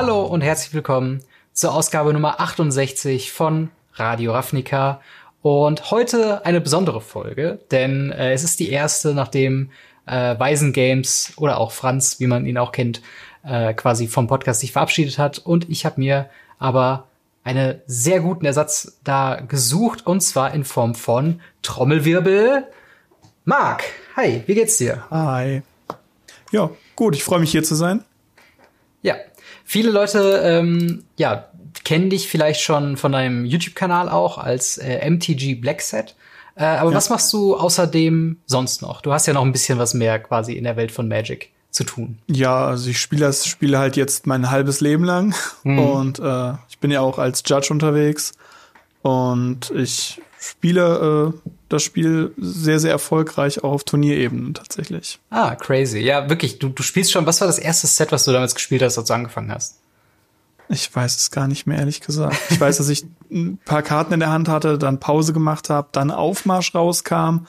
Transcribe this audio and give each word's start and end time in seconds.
Hallo 0.00 0.22
und 0.22 0.42
herzlich 0.42 0.72
willkommen 0.74 1.24
zur 1.52 1.74
Ausgabe 1.74 2.12
Nummer 2.12 2.38
68 2.38 3.32
von 3.32 3.72
Radio 3.94 4.32
Ravnica. 4.32 5.00
Und 5.42 5.90
heute 5.90 6.46
eine 6.46 6.60
besondere 6.60 7.00
Folge, 7.00 7.58
denn 7.72 8.12
äh, 8.12 8.32
es 8.32 8.44
ist 8.44 8.60
die 8.60 8.70
erste, 8.70 9.12
nachdem 9.12 9.70
äh, 10.06 10.38
Weisen 10.38 10.72
Games 10.72 11.32
oder 11.36 11.58
auch 11.58 11.72
Franz, 11.72 12.20
wie 12.20 12.28
man 12.28 12.46
ihn 12.46 12.58
auch 12.58 12.70
kennt, 12.70 13.02
äh, 13.42 13.74
quasi 13.74 14.06
vom 14.06 14.28
Podcast 14.28 14.60
sich 14.60 14.70
verabschiedet 14.70 15.18
hat. 15.18 15.40
Und 15.40 15.68
ich 15.68 15.84
habe 15.84 16.00
mir 16.00 16.30
aber 16.60 17.08
einen 17.42 17.80
sehr 17.88 18.20
guten 18.20 18.46
Ersatz 18.46 19.00
da 19.02 19.40
gesucht 19.48 20.06
und 20.06 20.20
zwar 20.20 20.54
in 20.54 20.62
Form 20.62 20.94
von 20.94 21.40
Trommelwirbel. 21.62 22.68
Marc, 23.44 23.82
hi, 24.14 24.44
wie 24.46 24.54
geht's 24.54 24.78
dir? 24.78 25.02
Hi. 25.10 25.62
Ja, 26.52 26.70
gut, 26.94 27.16
ich 27.16 27.24
freue 27.24 27.40
mich 27.40 27.50
hier 27.50 27.64
zu 27.64 27.74
sein. 27.74 28.04
Ja, 29.02 29.16
viele 29.68 29.90
Leute 29.90 30.40
ähm, 30.42 31.04
ja, 31.18 31.44
kennen 31.84 32.08
dich 32.08 32.26
vielleicht 32.26 32.62
schon 32.62 32.96
von 32.96 33.12
deinem 33.12 33.44
YouTube-Kanal 33.44 34.08
auch 34.08 34.38
als 34.38 34.78
äh, 34.78 35.08
MTG 35.08 35.56
Blackset. 35.56 36.16
Äh, 36.56 36.64
aber 36.64 36.90
ja. 36.90 36.96
was 36.96 37.10
machst 37.10 37.32
du 37.34 37.54
außerdem 37.54 38.38
sonst 38.46 38.80
noch? 38.80 39.02
Du 39.02 39.12
hast 39.12 39.26
ja 39.26 39.34
noch 39.34 39.44
ein 39.44 39.52
bisschen 39.52 39.78
was 39.78 39.92
mehr 39.92 40.18
quasi 40.18 40.54
in 40.54 40.64
der 40.64 40.76
Welt 40.76 40.90
von 40.90 41.06
Magic 41.06 41.50
zu 41.70 41.84
tun. 41.84 42.18
Ja, 42.26 42.66
also 42.66 42.88
ich 42.88 42.98
spiele 42.98 43.26
das 43.26 43.46
Spiel 43.46 43.76
halt 43.76 43.96
jetzt 43.96 44.26
mein 44.26 44.50
halbes 44.50 44.80
Leben 44.80 45.04
lang 45.04 45.34
mhm. 45.64 45.78
und 45.78 46.18
äh, 46.18 46.54
ich 46.70 46.78
bin 46.78 46.90
ja 46.90 47.02
auch 47.02 47.18
als 47.18 47.42
Judge 47.46 47.68
unterwegs 47.70 48.32
und 49.02 49.70
ich 49.76 50.20
spiele 50.40 51.34
äh, 51.34 51.50
das 51.68 51.82
Spiel 51.82 52.32
sehr, 52.38 52.80
sehr 52.80 52.90
erfolgreich 52.90 53.62
auch 53.62 53.72
auf 53.72 53.84
Turnierebenen 53.84 54.54
tatsächlich. 54.54 55.18
Ah, 55.30 55.54
crazy. 55.54 55.98
Ja, 55.98 56.28
wirklich. 56.30 56.58
Du, 56.58 56.68
du 56.68 56.82
spielst 56.82 57.12
schon, 57.12 57.26
was 57.26 57.40
war 57.40 57.46
das 57.46 57.58
erste 57.58 57.86
Set, 57.86 58.10
was 58.12 58.24
du 58.24 58.32
damals 58.32 58.54
gespielt 58.54 58.82
hast, 58.82 58.98
als 58.98 59.08
du 59.08 59.14
angefangen 59.14 59.52
hast? 59.52 59.78
Ich 60.70 60.94
weiß 60.94 61.16
es 61.16 61.30
gar 61.30 61.48
nicht 61.48 61.66
mehr, 61.66 61.78
ehrlich 61.78 62.00
gesagt. 62.00 62.36
Ich 62.50 62.60
weiß, 62.60 62.78
dass 62.78 62.88
ich 62.88 63.04
ein 63.30 63.58
paar 63.64 63.82
Karten 63.82 64.14
in 64.14 64.20
der 64.20 64.30
Hand 64.30 64.48
hatte, 64.48 64.78
dann 64.78 65.00
Pause 65.00 65.32
gemacht 65.32 65.70
habe, 65.70 65.88
dann 65.92 66.10
Aufmarsch 66.10 66.74
rauskam 66.74 67.46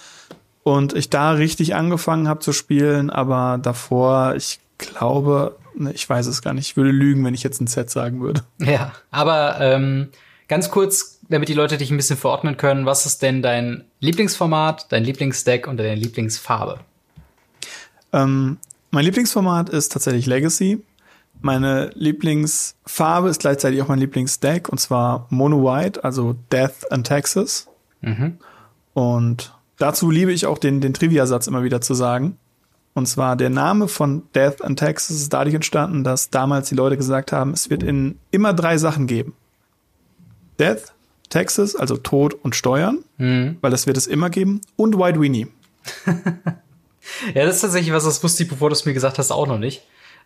und 0.64 0.94
ich 0.94 1.10
da 1.10 1.32
richtig 1.32 1.76
angefangen 1.76 2.28
habe 2.28 2.40
zu 2.40 2.54
spielen, 2.54 3.10
aber 3.10 3.60
davor, 3.62 4.36
ich 4.36 4.60
glaube, 4.78 5.58
ne, 5.76 5.92
ich 5.94 6.10
weiß 6.10 6.28
es 6.28 6.42
gar 6.42 6.54
nicht. 6.54 6.68
Ich 6.68 6.78
würde 6.78 6.92
lügen, 6.92 7.24
wenn 7.26 7.34
ich 7.34 7.44
jetzt 7.44 7.62
ein 7.62 7.68
Set 7.68 7.90
sagen 7.90 8.22
würde. 8.22 8.44
Ja, 8.60 8.94
aber 9.12 9.60
ähm, 9.60 10.10
ganz 10.48 10.70
kurz, 10.70 11.19
damit 11.30 11.48
die 11.48 11.54
Leute 11.54 11.78
dich 11.78 11.92
ein 11.92 11.98
bisschen 11.98 12.18
verordnen 12.18 12.58
können, 12.58 12.86
was 12.86 13.06
ist 13.06 13.22
denn 13.22 13.42
dein 13.42 13.86
Lieblingsformat, 14.00 14.92
dein 14.92 15.04
Lieblingsdeck 15.04 15.68
und 15.68 15.78
deine 15.78 15.96
Lieblingsfarbe? 15.96 16.80
Ähm, 18.12 18.58
mein 18.92 19.06
Lieblingsformat 19.06 19.70
ist 19.70 19.92
tatsächlich 19.92 20.26
Legacy. 20.26 20.84
Meine 21.42 21.92
Lieblingsfarbe 21.94 23.30
ist 23.30 23.40
gleichzeitig 23.40 23.82
auch 23.82 23.88
mein 23.88 24.00
Lieblingsdeck 24.00 24.68
und 24.70 24.80
zwar 24.80 25.28
Mono 25.30 25.64
White, 25.64 26.04
also 26.04 26.36
Death 26.52 26.92
and 26.92 27.08
Texas. 27.08 27.68
Mhm. 28.02 28.38
Und 28.94 29.54
dazu 29.78 30.10
liebe 30.12 30.34
ich 30.34 30.48
auch 30.48 30.58
den, 30.58 30.82
den 30.82 30.94
Trivia-Satz 30.94 31.48
immer 31.48 31.64
wieder 31.64 31.80
zu 31.80 31.94
sagen. 31.94 32.38
Und 32.96 33.06
zwar 33.06 33.36
der 33.36 33.52
Name 33.52 33.88
von 33.88 34.24
Death 34.34 34.62
and 34.64 34.80
Texas 34.80 35.18
ist 35.18 35.32
dadurch 35.32 35.56
entstanden, 35.56 36.04
dass 36.04 36.32
damals 36.32 36.70
die 36.70 36.76
Leute 36.76 36.98
gesagt 36.98 37.32
haben, 37.32 37.52
es 37.54 37.70
wird 37.70 37.84
in 37.84 38.18
immer 38.32 38.54
drei 38.54 38.78
Sachen 38.78 39.08
geben. 39.08 39.34
Death, 40.60 40.94
Texas, 41.30 41.76
also 41.76 41.98
Tod 41.98 42.34
und 42.34 42.56
Steuern, 42.56 43.04
mhm. 43.18 43.58
weil 43.62 43.72
das 43.72 43.88
wird 43.88 43.98
es 43.98 44.08
immer 44.08 44.30
geben, 44.30 44.62
und 44.76 44.98
White 44.98 45.22
Weenie. 45.22 45.48
ja, 47.34 47.46
das 47.46 47.56
ist 47.56 47.62
tatsächlich 47.62 47.94
was, 47.94 48.04
das 48.04 48.24
wusste 48.24 48.44
ich, 48.44 48.50
bevor 48.50 48.70
du 48.70 48.74
es 48.74 48.86
mir 48.86 48.94
gesagt 48.94 49.18
hast, 49.18 49.32
auch 49.32 49.48
noch 49.48 49.60
nicht 49.60 49.82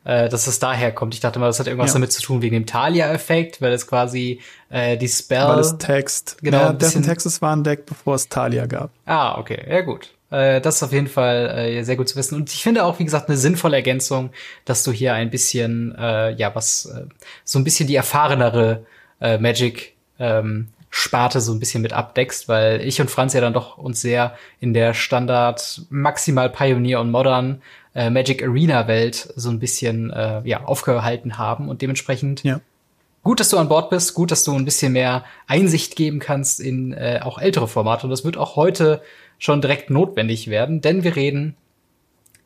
äh, 0.05 0.29
dass 0.29 0.47
es 0.47 0.59
daher 0.59 0.91
kommt. 0.91 1.13
Ich 1.13 1.19
dachte 1.19 1.39
mal, 1.39 1.47
das 1.47 1.59
hat 1.59 1.67
irgendwas 1.67 1.91
ja. 1.91 1.95
damit 1.95 2.11
zu 2.11 2.21
tun 2.21 2.41
wegen 2.41 2.53
dem 2.53 2.65
Talia-Effekt, 2.65 3.61
weil 3.61 3.71
es 3.71 3.87
quasi 3.87 4.41
äh, 4.69 4.97
die 4.97 5.07
Spell. 5.07 5.47
Weil 5.47 5.59
es 5.59 5.77
Text. 5.77 6.37
Genau. 6.41 6.57
Ja, 6.57 6.73
dessen 6.73 7.03
Texas 7.03 7.41
war 7.41 7.55
ein 7.55 7.63
Deck, 7.63 7.85
bevor 7.85 8.15
es 8.15 8.27
Talia 8.29 8.65
gab. 8.65 8.91
Ah, 9.05 9.37
okay. 9.37 9.63
Ja, 9.67 9.81
gut. 9.81 10.13
Äh, 10.29 10.59
das 10.61 10.77
ist 10.77 10.83
auf 10.83 10.91
jeden 10.91 11.07
Fall 11.07 11.49
äh, 11.57 11.83
sehr 11.83 11.95
gut 11.95 12.09
zu 12.09 12.15
wissen. 12.17 12.35
Und 12.35 12.51
ich 12.51 12.61
finde 12.61 12.83
auch, 12.83 12.99
wie 12.99 13.05
gesagt, 13.05 13.29
eine 13.29 13.37
sinnvolle 13.37 13.77
Ergänzung, 13.77 14.31
dass 14.65 14.83
du 14.83 14.91
hier 14.91 15.13
ein 15.13 15.29
bisschen, 15.29 15.95
äh, 15.97 16.33
ja, 16.33 16.53
was, 16.53 16.85
äh, 16.85 17.05
so 17.45 17.59
ein 17.59 17.63
bisschen 17.63 17.87
die 17.87 17.95
erfahrenere 17.95 18.85
äh, 19.21 19.37
Magic 19.37 19.95
ähm, 20.19 20.67
Sparte 20.95 21.41
so 21.41 21.51
ein 21.51 21.59
bisschen 21.59 21.81
mit 21.81 21.91
abdeckst, 21.91 22.47
weil 22.47 22.79
ich 22.81 23.01
und 23.01 23.09
Franz 23.09 23.33
ja 23.33 23.41
dann 23.41 23.51
doch 23.51 23.79
uns 23.79 23.99
sehr 23.99 24.37
in 24.59 24.75
der 24.75 24.93
Standard 24.93 25.81
maximal 25.89 26.51
Pioneer 26.51 27.01
und 27.01 27.09
Modern 27.09 27.63
äh, 27.95 28.11
Magic 28.11 28.43
Arena 28.43 28.87
Welt 28.87 29.33
so 29.35 29.49
ein 29.49 29.57
bisschen 29.57 30.11
äh, 30.11 30.43
ja 30.47 30.65
aufgehalten 30.65 31.39
haben 31.39 31.67
und 31.67 31.81
dementsprechend 31.81 32.43
ja. 32.43 32.61
gut, 33.23 33.39
dass 33.39 33.49
du 33.49 33.57
an 33.57 33.69
Bord 33.69 33.89
bist, 33.89 34.13
gut, 34.13 34.29
dass 34.29 34.43
du 34.43 34.53
ein 34.53 34.65
bisschen 34.65 34.93
mehr 34.93 35.25
Einsicht 35.47 35.95
geben 35.95 36.19
kannst 36.19 36.59
in 36.59 36.93
äh, 36.93 37.21
auch 37.23 37.39
ältere 37.39 37.67
Formate 37.67 38.05
und 38.05 38.11
das 38.11 38.23
wird 38.23 38.37
auch 38.37 38.55
heute 38.55 39.01
schon 39.39 39.61
direkt 39.61 39.89
notwendig 39.89 40.47
werden, 40.47 40.81
denn 40.81 41.03
wir 41.03 41.15
reden 41.15 41.55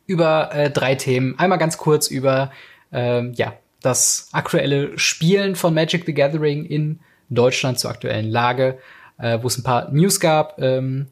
über 0.06 0.54
äh, 0.54 0.72
drei 0.72 0.96
Themen. 0.96 1.38
Einmal 1.38 1.58
ganz 1.58 1.78
kurz 1.78 2.08
über 2.08 2.54
äh, 2.94 3.30
ja 3.32 3.52
das 3.82 4.30
aktuelle 4.32 4.98
Spielen 4.98 5.58
von 5.58 5.74
Magic 5.74 6.06
the 6.06 6.14
Gathering 6.14 6.64
in 6.64 7.02
Deutschland 7.30 7.80
zur 7.80 7.92
aktuellen 7.92 8.30
Lage, 8.30 8.78
äh, 9.18 9.40
wo 9.42 9.48
es 9.48 9.58
ein 9.58 9.64
paar 9.64 9.92
News 9.92 10.20
gab, 10.20 10.60
ähm, 10.60 11.08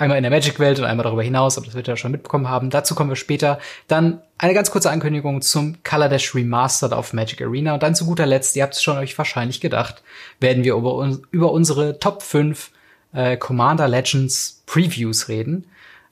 Einmal 0.00 0.16
in 0.16 0.22
der 0.22 0.30
Magic-Welt 0.30 0.78
und 0.78 0.86
einmal 0.86 1.04
darüber 1.04 1.22
hinaus, 1.22 1.58
aber 1.58 1.66
das 1.66 1.74
wird 1.74 1.86
ja 1.86 1.94
schon 1.94 2.10
mitbekommen 2.10 2.48
haben. 2.48 2.70
Dazu 2.70 2.94
kommen 2.94 3.10
wir 3.10 3.16
später. 3.16 3.58
Dann 3.86 4.22
eine 4.38 4.54
ganz 4.54 4.70
kurze 4.70 4.90
Ankündigung 4.90 5.42
zum 5.42 5.76
Color 5.84 6.08
Dash 6.08 6.34
Remastered 6.34 6.94
auf 6.94 7.12
Magic 7.12 7.42
Arena. 7.42 7.74
Und 7.74 7.82
dann 7.82 7.94
zu 7.94 8.06
guter 8.06 8.24
Letzt, 8.24 8.56
ihr 8.56 8.62
habt 8.62 8.72
es 8.72 8.82
schon 8.82 8.96
euch 8.96 9.18
wahrscheinlich 9.18 9.60
gedacht, 9.60 10.02
werden 10.40 10.64
wir 10.64 10.74
über, 10.74 10.94
uns, 10.94 11.20
über 11.32 11.52
unsere 11.52 11.98
Top 11.98 12.22
5 12.22 12.70
äh, 13.12 13.36
Commander 13.36 13.88
Legends 13.88 14.62
Previews 14.64 15.28
reden. 15.28 15.66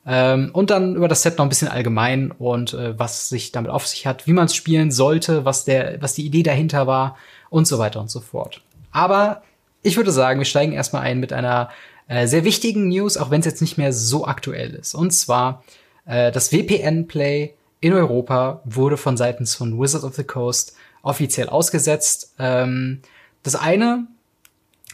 Ähm, 0.06 0.50
und 0.52 0.68
dann 0.68 0.94
über 0.94 1.08
das 1.08 1.22
Set 1.22 1.38
noch 1.38 1.46
ein 1.46 1.48
bisschen 1.48 1.68
allgemein 1.68 2.30
und 2.30 2.74
äh, 2.74 2.98
was 2.98 3.30
sich 3.30 3.52
damit 3.52 3.70
auf 3.70 3.86
sich 3.86 4.06
hat, 4.06 4.26
wie 4.26 4.34
man 4.34 4.44
es 4.44 4.54
spielen 4.54 4.90
sollte, 4.90 5.46
was, 5.46 5.64
der, 5.64 6.02
was 6.02 6.12
die 6.12 6.26
Idee 6.26 6.42
dahinter 6.42 6.86
war 6.86 7.16
und 7.48 7.66
so 7.66 7.78
weiter 7.78 8.02
und 8.02 8.10
so 8.10 8.20
fort. 8.20 8.60
Aber 8.91 9.43
ich 9.82 9.97
würde 9.97 10.12
sagen, 10.12 10.41
wir 10.41 10.44
steigen 10.44 10.72
erstmal 10.72 11.03
ein 11.03 11.21
mit 11.21 11.32
einer 11.32 11.71
äh, 12.09 12.26
sehr 12.26 12.44
wichtigen 12.44 12.88
News, 12.88 13.16
auch 13.16 13.31
wenn 13.31 13.41
es 13.41 13.47
jetzt 13.47 13.60
nicht 13.60 13.78
mehr 13.78 13.93
so 13.93 14.26
aktuell 14.26 14.75
ist. 14.75 14.94
Und 14.94 15.12
zwar 15.12 15.62
äh, 16.06 16.32
das 16.32 16.49
VPN-Play 16.49 17.54
in 17.81 17.93
Europa 17.93 18.60
wurde 18.65 18.97
von 18.97 19.16
seitens 19.16 19.54
von 19.54 19.78
Wizards 19.78 20.04
of 20.04 20.15
the 20.15 20.25
Coast 20.25 20.75
offiziell 21.03 21.49
ausgesetzt. 21.49 22.34
Ähm, 22.38 23.03
das 23.43 23.54
eine, 23.54 24.06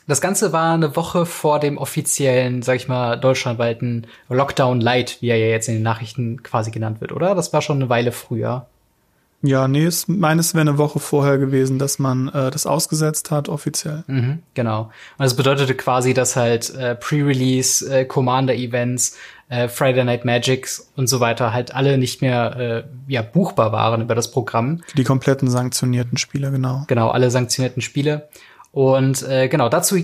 das 0.06 0.20
Ganze 0.20 0.52
war 0.52 0.74
eine 0.74 0.96
Woche 0.96 1.24
vor 1.24 1.60
dem 1.60 1.78
offiziellen, 1.78 2.62
sag 2.62 2.76
ich 2.76 2.88
mal, 2.88 3.16
deutschlandweiten 3.16 4.06
Lockdown 4.28 4.80
Light, 4.80 5.18
wie 5.20 5.28
er 5.28 5.38
ja 5.38 5.46
jetzt 5.46 5.68
in 5.68 5.74
den 5.74 5.82
Nachrichten 5.82 6.42
quasi 6.42 6.70
genannt 6.70 7.00
wird, 7.00 7.12
oder? 7.12 7.34
Das 7.34 7.52
war 7.52 7.62
schon 7.62 7.78
eine 7.78 7.88
Weile 7.88 8.12
früher. 8.12 8.66
Ja, 9.46 9.68
nee, 9.68 9.84
es, 9.84 10.08
meines 10.08 10.54
wäre 10.54 10.62
eine 10.62 10.78
Woche 10.78 10.98
vorher 10.98 11.36
gewesen, 11.36 11.78
dass 11.78 11.98
man 11.98 12.28
äh, 12.28 12.50
das 12.50 12.66
ausgesetzt 12.66 13.30
hat, 13.30 13.50
offiziell. 13.50 14.02
Mhm, 14.06 14.38
genau. 14.54 14.84
Und 15.18 15.24
das 15.24 15.36
bedeutete 15.36 15.74
quasi, 15.74 16.14
dass 16.14 16.34
halt 16.34 16.74
äh, 16.74 16.94
Pre-Release, 16.94 17.84
äh, 17.84 18.06
Commander-Events, 18.06 19.18
äh, 19.50 19.68
Friday 19.68 20.02
Night 20.02 20.24
Magics 20.24 20.90
und 20.96 21.08
so 21.08 21.20
weiter 21.20 21.52
halt 21.52 21.74
alle 21.74 21.98
nicht 21.98 22.22
mehr 22.22 22.56
äh, 22.56 23.12
ja, 23.12 23.20
buchbar 23.20 23.70
waren 23.70 24.00
über 24.00 24.14
das 24.14 24.30
Programm. 24.30 24.80
Die 24.96 25.04
kompletten 25.04 25.50
sanktionierten 25.50 26.16
Spiele, 26.16 26.50
genau. 26.50 26.84
Genau, 26.86 27.10
alle 27.10 27.30
sanktionierten 27.30 27.82
Spiele. 27.82 28.28
Und 28.72 29.22
äh, 29.28 29.48
genau, 29.48 29.68
dazu 29.68 29.98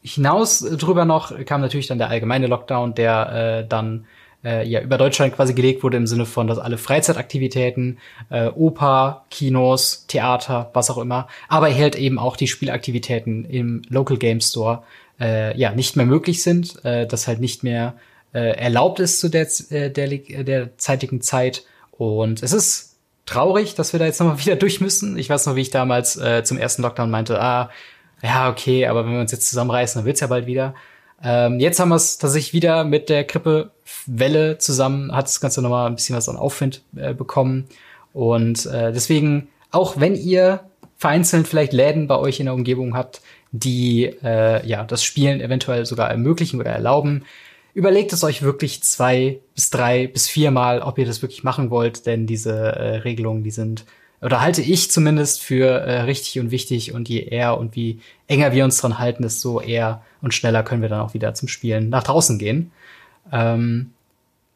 hinaus 0.00 0.60
drüber 0.60 1.04
noch 1.04 1.44
kam 1.44 1.60
natürlich 1.60 1.88
dann 1.88 1.98
der 1.98 2.08
allgemeine 2.08 2.46
Lockdown, 2.46 2.94
der 2.94 3.60
äh, 3.60 3.68
dann 3.68 4.06
äh, 4.44 4.66
ja 4.66 4.80
über 4.80 4.98
Deutschland 4.98 5.34
quasi 5.34 5.54
gelegt 5.54 5.82
wurde 5.82 5.96
im 5.96 6.06
Sinne 6.06 6.26
von, 6.26 6.46
dass 6.46 6.58
alle 6.58 6.78
Freizeitaktivitäten, 6.78 7.98
äh, 8.30 8.48
Oper, 8.48 9.24
Kinos, 9.30 10.06
Theater, 10.06 10.70
was 10.74 10.90
auch 10.90 10.98
immer, 10.98 11.28
aber 11.48 11.72
halt 11.74 11.96
eben 11.96 12.18
auch 12.18 12.36
die 12.36 12.48
Spielaktivitäten 12.48 13.44
im 13.44 13.82
Local 13.88 14.16
Game 14.16 14.40
Store 14.40 14.82
äh, 15.20 15.56
ja 15.58 15.72
nicht 15.72 15.96
mehr 15.96 16.06
möglich 16.06 16.42
sind, 16.42 16.84
äh, 16.84 17.06
das 17.06 17.28
halt 17.28 17.40
nicht 17.40 17.62
mehr 17.62 17.94
äh, 18.34 18.56
erlaubt 18.56 19.00
ist 19.00 19.20
zu 19.20 19.28
der, 19.28 19.46
äh, 19.70 19.90
der, 19.90 20.08
der 20.08 20.78
zeitigen 20.78 21.20
Zeit. 21.20 21.64
Und 21.92 22.42
es 22.42 22.52
ist 22.52 22.96
traurig, 23.26 23.74
dass 23.74 23.92
wir 23.92 24.00
da 24.00 24.06
jetzt 24.06 24.20
nochmal 24.20 24.38
wieder 24.44 24.56
durch 24.56 24.80
müssen. 24.80 25.16
Ich 25.18 25.28
weiß 25.28 25.46
noch, 25.46 25.56
wie 25.56 25.60
ich 25.60 25.70
damals 25.70 26.16
äh, 26.16 26.42
zum 26.44 26.58
ersten 26.58 26.82
Lockdown 26.82 27.10
meinte, 27.10 27.40
ah, 27.40 27.70
ja, 28.22 28.48
okay, 28.48 28.86
aber 28.86 29.04
wenn 29.04 29.14
wir 29.14 29.20
uns 29.20 29.32
jetzt 29.32 29.48
zusammenreißen, 29.48 30.00
dann 30.00 30.06
wird's 30.06 30.20
ja 30.20 30.28
bald 30.28 30.46
wieder. 30.46 30.74
Ähm, 31.22 31.60
jetzt 31.60 31.78
haben 31.78 31.90
wir 31.90 31.96
es 31.96 32.18
tatsächlich 32.18 32.52
wieder 32.52 32.84
mit 32.84 33.08
der 33.08 33.24
Grippewelle 33.24 34.58
zusammen, 34.58 35.14
hat 35.14 35.26
das 35.26 35.40
Ganze 35.40 35.62
nochmal 35.62 35.86
ein 35.86 35.94
bisschen 35.94 36.16
was 36.16 36.28
an 36.28 36.36
Aufwind 36.36 36.82
äh, 36.96 37.14
bekommen. 37.14 37.68
Und 38.12 38.66
äh, 38.66 38.92
deswegen, 38.92 39.48
auch 39.70 40.00
wenn 40.00 40.14
ihr 40.14 40.60
vereinzelt 40.98 41.48
vielleicht 41.48 41.72
Läden 41.72 42.06
bei 42.06 42.16
euch 42.16 42.40
in 42.40 42.46
der 42.46 42.54
Umgebung 42.54 42.94
habt, 42.94 43.22
die 43.52 44.04
äh, 44.22 44.66
ja 44.66 44.84
das 44.84 45.04
Spielen 45.04 45.40
eventuell 45.40 45.86
sogar 45.86 46.10
ermöglichen 46.10 46.60
oder 46.60 46.70
erlauben, 46.70 47.24
überlegt 47.74 48.12
es 48.12 48.24
euch 48.24 48.42
wirklich 48.42 48.82
zwei 48.82 49.40
bis 49.54 49.70
drei 49.70 50.06
bis 50.06 50.28
viermal, 50.28 50.80
ob 50.80 50.98
ihr 50.98 51.06
das 51.06 51.22
wirklich 51.22 51.44
machen 51.44 51.70
wollt, 51.70 52.06
denn 52.06 52.26
diese 52.26 52.52
äh, 52.54 52.96
Regelungen, 52.98 53.42
die 53.42 53.50
sind 53.50 53.84
oder 54.22 54.40
halte 54.40 54.62
ich 54.62 54.90
zumindest 54.90 55.42
für 55.42 55.66
äh, 55.66 56.02
richtig 56.02 56.38
und 56.38 56.50
wichtig 56.50 56.94
und 56.94 57.08
je 57.08 57.20
eher 57.20 57.58
und 57.58 57.74
wie 57.74 58.00
enger 58.28 58.52
wir 58.52 58.64
uns 58.64 58.80
dran 58.80 58.98
halten, 58.98 59.22
desto 59.22 59.60
eher 59.60 60.02
und 60.22 60.32
schneller 60.32 60.62
können 60.62 60.82
wir 60.82 60.88
dann 60.88 61.00
auch 61.00 61.14
wieder 61.14 61.34
zum 61.34 61.48
Spielen 61.48 61.88
nach 61.88 62.04
draußen 62.04 62.38
gehen. 62.38 62.70
Ähm, 63.32 63.90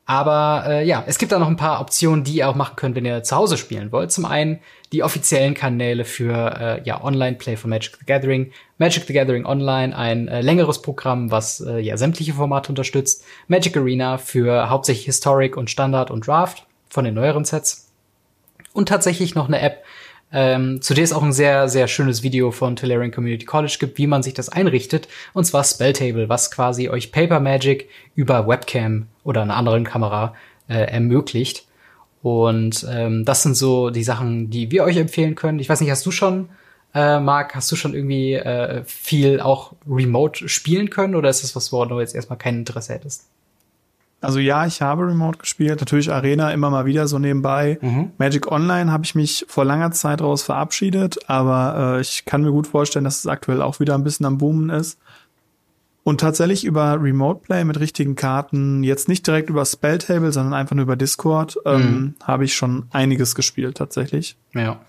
aber 0.09 0.65
äh, 0.69 0.87
ja, 0.87 1.03
es 1.09 1.19
gibt 1.19 1.33
da 1.33 1.41
noch 1.41 1.49
ein 1.49 1.57
paar 1.57 1.81
Optionen, 1.81 2.23
die 2.23 2.37
ihr 2.37 2.49
auch 2.49 2.55
machen 2.55 2.77
könnt, 2.77 2.95
wenn 2.95 3.05
ihr 3.05 3.25
zu 3.25 3.35
Hause 3.35 3.57
spielen 3.57 3.91
wollt. 3.91 4.13
Zum 4.13 4.25
einen 4.25 4.61
die 4.93 5.03
offiziellen 5.03 5.55
Kanäle 5.55 6.05
für 6.05 6.33
äh, 6.33 6.83
ja, 6.85 7.03
Online-Play 7.03 7.57
von 7.57 7.71
Magic 7.71 7.97
the 7.99 8.07
Gathering. 8.07 8.53
Magic 8.79 9.03
the 9.09 9.13
Gathering 9.13 9.47
Online, 9.47 9.97
ein 9.97 10.29
äh, 10.29 10.43
längeres 10.43 10.81
Programm, 10.81 11.33
was 11.33 11.61
äh, 11.61 11.81
ja 11.81 11.97
sämtliche 11.97 12.35
Formate 12.35 12.69
unterstützt. 12.69 13.25
Magic 13.49 13.77
Arena 13.77 14.17
für 14.19 14.71
hauptsächlich 14.71 15.07
Historic 15.07 15.57
und 15.57 15.71
Standard 15.71 16.13
und 16.13 16.25
Draft 16.25 16.67
von 16.89 17.05
den 17.05 17.15
neueren 17.15 17.45
Sets. 17.45 17.86
Und 18.77 18.91
tatsächlich 18.91 19.35
noch 19.35 19.49
eine 19.49 19.61
App, 19.61 19.85
ähm, 20.31 20.83
zu 20.83 20.93
der 20.93 21.05
es 21.05 21.15
auch 21.15 21.23
ein 21.23 21.33
sehr, 21.33 21.67
sehr 21.71 21.89
schönes 21.89 22.23
Video 22.23 22.51
von 22.51 22.77
Tolarian 22.77 23.11
Community 23.11 23.47
College 23.47 23.79
gibt, 23.81 23.97
wie 23.97 24.07
man 24.07 24.23
sich 24.23 24.35
das 24.35 24.51
einrichtet. 24.51 25.09
Und 25.33 25.47
zwar 25.47 25.65
Spelltable, 25.65 26.29
was 26.29 26.51
quasi 26.51 26.91
euch 26.91 27.11
Paper 27.11 27.41
Magic 27.41 27.89
über 28.17 28.47
Webcam 28.47 29.07
oder 29.25 29.41
einer 29.41 29.57
anderen 29.57 29.85
Kamera 29.85 30.35
äh, 30.69 30.75
ermöglicht. 30.75 31.65
Und 32.21 32.87
ähm, 32.91 33.25
das 33.25 33.45
sind 33.45 33.57
so 33.57 33.89
die 33.89 34.05
Sachen, 34.05 34.51
die 34.51 34.71
wir 34.71 34.85
euch 34.85 34.99
empfehlen 34.99 35.37
können. 35.37 35.59
Ich 35.59 35.71
weiß 35.71 35.81
nicht, 35.81 35.91
hast 35.91 36.05
du 36.05 36.11
schon, 36.11 36.51
äh, 36.93 37.19
Marc, 37.19 37.55
hast 37.55 37.73
du 37.73 37.77
schon 37.77 37.95
irgendwie 37.95 38.35
äh, 38.35 38.85
viel 38.85 39.41
auch 39.41 39.73
remote 39.89 40.51
spielen 40.51 40.91
können 40.91 41.15
oder 41.15 41.31
ist 41.31 41.45
das 41.45 41.57
was, 41.57 41.73
woran 41.73 41.89
du 41.89 41.99
jetzt 41.99 42.15
erstmal 42.15 42.39
kein 42.39 42.57
Interesse 42.57 42.93
hättest? 42.93 43.25
Also 44.27 44.41
ja, 44.41 44.67
ich 44.67 44.83
habe 44.83 45.07
Remote 45.07 45.39
gespielt, 45.39 45.79
natürlich 45.79 46.11
Arena 46.11 46.51
immer 46.51 46.69
mal 46.69 46.85
wieder 46.85 47.07
so 47.07 47.21
nebenbei. 47.21 47.79
Mhm. 47.81 48.11
Magic 48.19 48.51
Online 48.51 48.91
habe 48.91 49.05
ich 49.05 49.15
mich 49.15 49.47
vor 49.47 49.65
langer 49.65 49.93
Zeit 49.93 50.21
raus 50.21 50.43
verabschiedet, 50.43 51.31
aber 51.31 51.99
äh, 51.99 52.01
ich 52.01 52.25
kann 52.25 52.43
mir 52.43 52.51
gut 52.51 52.67
vorstellen, 52.67 53.05
dass 53.05 53.21
es 53.21 53.29
aktuell 53.29 53.63
auch 53.63 53.79
wieder 53.79 53.95
ein 53.95 54.03
bisschen 54.03 54.27
am 54.27 54.39
Boomen 54.39 54.69
ist. 54.69 54.99
Und 56.03 56.21
tatsächlich 56.21 56.65
über 56.65 57.01
Remote 57.01 57.43
Play 57.45 57.63
mit 57.63 57.79
richtigen 57.79 58.17
Karten, 58.17 58.83
jetzt 58.83 59.09
nicht 59.09 59.25
direkt 59.29 59.49
über 59.49 59.65
Spelltable, 59.65 60.33
sondern 60.33 60.55
einfach 60.55 60.75
nur 60.75 60.83
über 60.83 60.97
Discord, 60.97 61.57
ähm, 61.65 61.81
mhm. 61.81 62.15
habe 62.25 62.45
ich 62.45 62.57
schon 62.57 62.87
einiges 62.91 63.37
gespielt 63.37 63.77
tatsächlich. 63.77 64.37
Ja. 64.55 64.81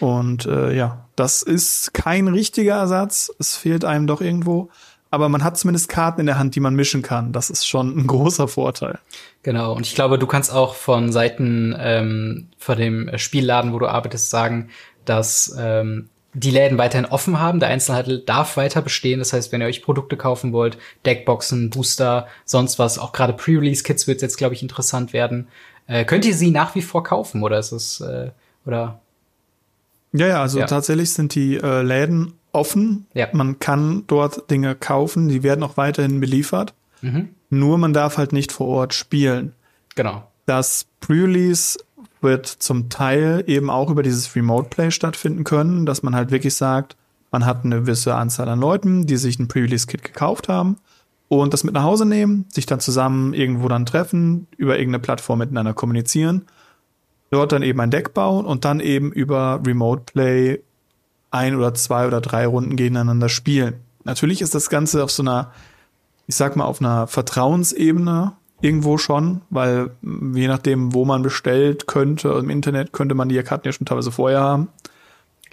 Und 0.00 0.46
äh, 0.46 0.74
ja, 0.74 1.06
das 1.14 1.42
ist 1.42 1.94
kein 1.94 2.26
richtiger 2.26 2.74
Ersatz. 2.74 3.32
Es 3.38 3.56
fehlt 3.56 3.84
einem 3.84 4.08
doch 4.08 4.20
irgendwo 4.20 4.70
aber 5.12 5.28
man 5.28 5.44
hat 5.44 5.58
zumindest 5.58 5.90
Karten 5.90 6.20
in 6.20 6.26
der 6.26 6.38
Hand, 6.38 6.54
die 6.54 6.60
man 6.60 6.74
mischen 6.74 7.02
kann. 7.02 7.32
Das 7.32 7.50
ist 7.50 7.68
schon 7.68 7.96
ein 7.96 8.06
großer 8.08 8.48
Vorteil. 8.48 8.98
Genau, 9.42 9.74
und 9.74 9.86
ich 9.86 9.94
glaube, 9.94 10.18
du 10.18 10.26
kannst 10.26 10.50
auch 10.50 10.74
von 10.74 11.12
Seiten 11.12 11.76
ähm, 11.78 12.48
von 12.56 12.78
dem 12.78 13.10
Spielladen, 13.18 13.74
wo 13.74 13.78
du 13.78 13.86
arbeitest, 13.88 14.30
sagen, 14.30 14.70
dass 15.04 15.54
ähm, 15.58 16.08
die 16.32 16.50
Läden 16.50 16.78
weiterhin 16.78 17.04
offen 17.04 17.38
haben. 17.38 17.60
Der 17.60 17.68
Einzelhandel 17.68 18.20
darf 18.24 18.56
weiter 18.56 18.80
bestehen. 18.80 19.18
Das 19.18 19.34
heißt, 19.34 19.52
wenn 19.52 19.60
ihr 19.60 19.66
euch 19.66 19.82
Produkte 19.82 20.16
kaufen 20.16 20.54
wollt, 20.54 20.78
Deckboxen, 21.04 21.68
Booster, 21.68 22.26
sonst 22.46 22.78
was, 22.78 22.98
auch 22.98 23.12
gerade 23.12 23.34
Pre-Release-Kits 23.34 24.06
wird 24.06 24.22
jetzt, 24.22 24.38
glaube 24.38 24.54
ich, 24.54 24.62
interessant 24.62 25.12
werden. 25.12 25.48
Äh, 25.88 26.06
könnt 26.06 26.24
ihr 26.24 26.34
sie 26.34 26.50
nach 26.50 26.74
wie 26.74 26.80
vor 26.80 27.02
kaufen 27.02 27.42
oder 27.42 27.58
ist 27.58 27.72
es 27.72 28.00
äh, 28.00 28.30
oder? 28.64 29.00
Ja, 30.12 30.26
ja, 30.26 30.40
also 30.40 30.58
ja. 30.58 30.64
tatsächlich 30.64 31.12
sind 31.12 31.34
die 31.34 31.56
äh, 31.56 31.82
Läden 31.82 32.32
offen. 32.52 33.06
Ja. 33.14 33.28
Man 33.32 33.58
kann 33.58 34.04
dort 34.06 34.50
Dinge 34.50 34.74
kaufen, 34.74 35.28
die 35.28 35.42
werden 35.42 35.62
auch 35.62 35.76
weiterhin 35.76 36.20
beliefert. 36.20 36.74
Mhm. 37.00 37.30
Nur 37.50 37.78
man 37.78 37.92
darf 37.92 38.18
halt 38.18 38.32
nicht 38.32 38.52
vor 38.52 38.68
Ort 38.68 38.94
spielen. 38.94 39.54
Genau. 39.94 40.26
Das 40.46 40.86
Pre-Release 41.00 41.78
wird 42.20 42.46
zum 42.46 42.88
Teil 42.88 43.44
eben 43.46 43.68
auch 43.68 43.90
über 43.90 44.02
dieses 44.02 44.34
Remote 44.36 44.68
Play 44.68 44.90
stattfinden 44.90 45.44
können, 45.44 45.86
dass 45.86 46.02
man 46.02 46.14
halt 46.14 46.30
wirklich 46.30 46.54
sagt, 46.54 46.96
man 47.30 47.44
hat 47.44 47.64
eine 47.64 47.80
gewisse 47.80 48.14
Anzahl 48.14 48.48
an 48.48 48.60
Leuten, 48.60 49.06
die 49.06 49.16
sich 49.16 49.38
ein 49.38 49.48
Pre-Release-Kit 49.48 50.04
gekauft 50.04 50.48
haben 50.48 50.76
und 51.28 51.52
das 51.52 51.64
mit 51.64 51.74
nach 51.74 51.82
Hause 51.82 52.06
nehmen, 52.06 52.46
sich 52.52 52.66
dann 52.66 52.80
zusammen 52.80 53.32
irgendwo 53.32 53.68
dann 53.68 53.86
treffen, 53.86 54.46
über 54.56 54.78
irgendeine 54.78 55.02
Plattform 55.02 55.38
miteinander 55.38 55.72
kommunizieren, 55.72 56.44
dort 57.30 57.52
dann 57.52 57.62
eben 57.62 57.80
ein 57.80 57.90
Deck 57.90 58.14
bauen 58.14 58.44
und 58.44 58.64
dann 58.64 58.80
eben 58.80 59.12
über 59.12 59.60
Remote 59.66 60.04
Play 60.12 60.60
ein 61.32 61.56
oder 61.56 61.74
zwei 61.74 62.06
oder 62.06 62.20
drei 62.20 62.46
Runden 62.46 62.76
gegeneinander 62.76 63.28
spielen. 63.28 63.74
Natürlich 64.04 64.42
ist 64.42 64.54
das 64.54 64.70
Ganze 64.70 65.02
auf 65.02 65.10
so 65.10 65.22
einer, 65.22 65.52
ich 66.26 66.36
sag 66.36 66.56
mal, 66.56 66.64
auf 66.64 66.80
einer 66.80 67.06
Vertrauensebene 67.06 68.32
irgendwo 68.60 68.98
schon, 68.98 69.40
weil 69.50 69.90
je 70.02 70.46
nachdem, 70.46 70.94
wo 70.94 71.04
man 71.04 71.22
bestellt 71.22 71.86
könnte, 71.86 72.28
im 72.28 72.50
Internet 72.50 72.92
könnte 72.92 73.14
man 73.14 73.28
die 73.28 73.42
Karten 73.42 73.66
ja 73.66 73.72
schon 73.72 73.86
teilweise 73.86 74.12
vorher 74.12 74.40
haben. 74.40 74.68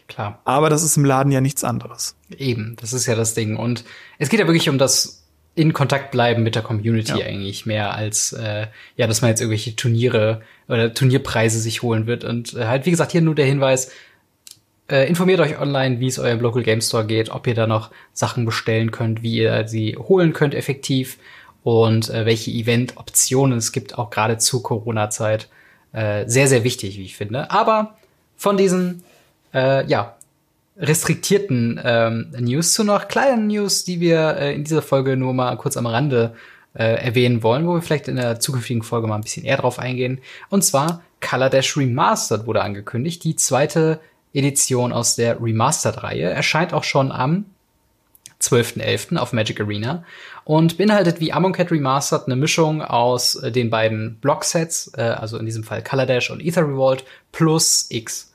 Klar. 0.07 0.39
Aber 0.43 0.69
das 0.69 0.83
ist 0.83 0.97
im 0.97 1.05
Laden 1.05 1.31
ja 1.31 1.41
nichts 1.41 1.63
anderes. 1.63 2.15
Eben, 2.35 2.75
das 2.79 2.93
ist 2.93 3.05
ja 3.05 3.15
das 3.15 3.33
Ding. 3.33 3.55
Und 3.55 3.83
es 4.17 4.29
geht 4.29 4.39
ja 4.39 4.47
wirklich 4.47 4.69
um 4.69 4.77
das 4.77 5.23
in 5.55 5.73
Kontakt 5.73 6.11
bleiben 6.11 6.43
mit 6.43 6.55
der 6.55 6.61
Community 6.61 7.19
ja. 7.19 7.25
eigentlich 7.25 7.65
mehr 7.65 7.93
als 7.93 8.33
äh, 8.33 8.67
ja, 8.95 9.07
dass 9.07 9.21
man 9.21 9.29
jetzt 9.29 9.41
irgendwelche 9.41 9.75
Turniere 9.75 10.41
oder 10.67 10.93
Turnierpreise 10.93 11.59
sich 11.59 11.81
holen 11.81 12.07
wird. 12.07 12.23
Und 12.23 12.53
äh, 12.53 12.65
halt, 12.65 12.85
wie 12.85 12.91
gesagt, 12.91 13.11
hier 13.11 13.21
nur 13.21 13.35
der 13.35 13.45
Hinweis, 13.45 13.91
äh, 14.89 15.07
informiert 15.07 15.39
euch 15.39 15.59
online, 15.59 15.99
wie 15.99 16.07
es 16.07 16.19
eurem 16.19 16.39
Local 16.39 16.63
Game 16.63 16.81
Store 16.81 17.05
geht, 17.05 17.29
ob 17.29 17.47
ihr 17.47 17.55
da 17.55 17.67
noch 17.67 17.91
Sachen 18.13 18.45
bestellen 18.45 18.91
könnt, 18.91 19.23
wie 19.23 19.37
ihr 19.37 19.67
sie 19.67 19.95
holen 19.97 20.33
könnt 20.33 20.55
effektiv 20.55 21.17
und 21.63 22.09
äh, 22.09 22.25
welche 22.25 22.51
Event-Optionen 22.51 23.57
es 23.57 23.71
gibt, 23.71 23.97
auch 23.97 24.09
gerade 24.09 24.37
zu 24.37 24.61
Corona-Zeit. 24.61 25.49
Äh, 25.91 26.27
sehr, 26.27 26.47
sehr 26.47 26.63
wichtig, 26.63 26.97
wie 26.97 27.03
ich 27.03 27.17
finde. 27.17 27.51
Aber 27.51 27.97
von 28.37 28.57
diesen, 28.57 29.03
äh, 29.53 29.85
ja, 29.87 30.15
restriktierten 30.77 31.79
ähm, 31.83 32.31
News 32.39 32.73
zu 32.73 32.83
noch 32.83 33.07
kleinen 33.07 33.47
News, 33.47 33.83
die 33.83 33.99
wir 33.99 34.37
äh, 34.37 34.55
in 34.55 34.63
dieser 34.63 34.81
Folge 34.81 35.17
nur 35.17 35.33
mal 35.33 35.55
kurz 35.57 35.75
am 35.75 35.85
Rande 35.85 36.35
äh, 36.73 37.03
erwähnen 37.03 37.43
wollen, 37.43 37.67
wo 37.67 37.73
wir 37.73 37.81
vielleicht 37.81 38.07
in 38.07 38.15
der 38.15 38.39
zukünftigen 38.39 38.83
Folge 38.83 39.07
mal 39.07 39.15
ein 39.15 39.21
bisschen 39.21 39.45
eher 39.45 39.57
drauf 39.57 39.77
eingehen. 39.77 40.19
Und 40.49 40.63
zwar 40.63 41.01
Color 41.19 41.49
Dash 41.49 41.75
Remastered 41.75 42.47
wurde 42.47 42.61
angekündigt, 42.61 43.23
die 43.25 43.35
zweite 43.35 43.99
Edition 44.33 44.93
aus 44.93 45.15
der 45.15 45.41
Remastered-Reihe. 45.41 46.29
Erscheint 46.29 46.73
auch 46.73 46.83
schon 46.83 47.11
am 47.11 47.45
12.11. 48.41 49.17
auf 49.17 49.33
Magic 49.33 49.59
Arena 49.59 50.03
und 50.45 50.77
beinhaltet 50.77 51.19
wie 51.19 51.33
Amonkhet 51.33 51.71
Remastered 51.71 52.25
eine 52.25 52.35
Mischung 52.37 52.81
aus 52.81 53.35
äh, 53.35 53.51
den 53.51 53.69
beiden 53.69 54.15
Blocksets, 54.15 54.91
äh, 54.95 55.01
also 55.01 55.37
in 55.37 55.45
diesem 55.45 55.63
Fall 55.63 55.83
Color 55.83 56.05
Dash 56.05 56.29
und 56.29 56.41
Ether 56.41 56.67
Revolt 56.67 57.03
plus 57.31 57.87
X. 57.89 58.31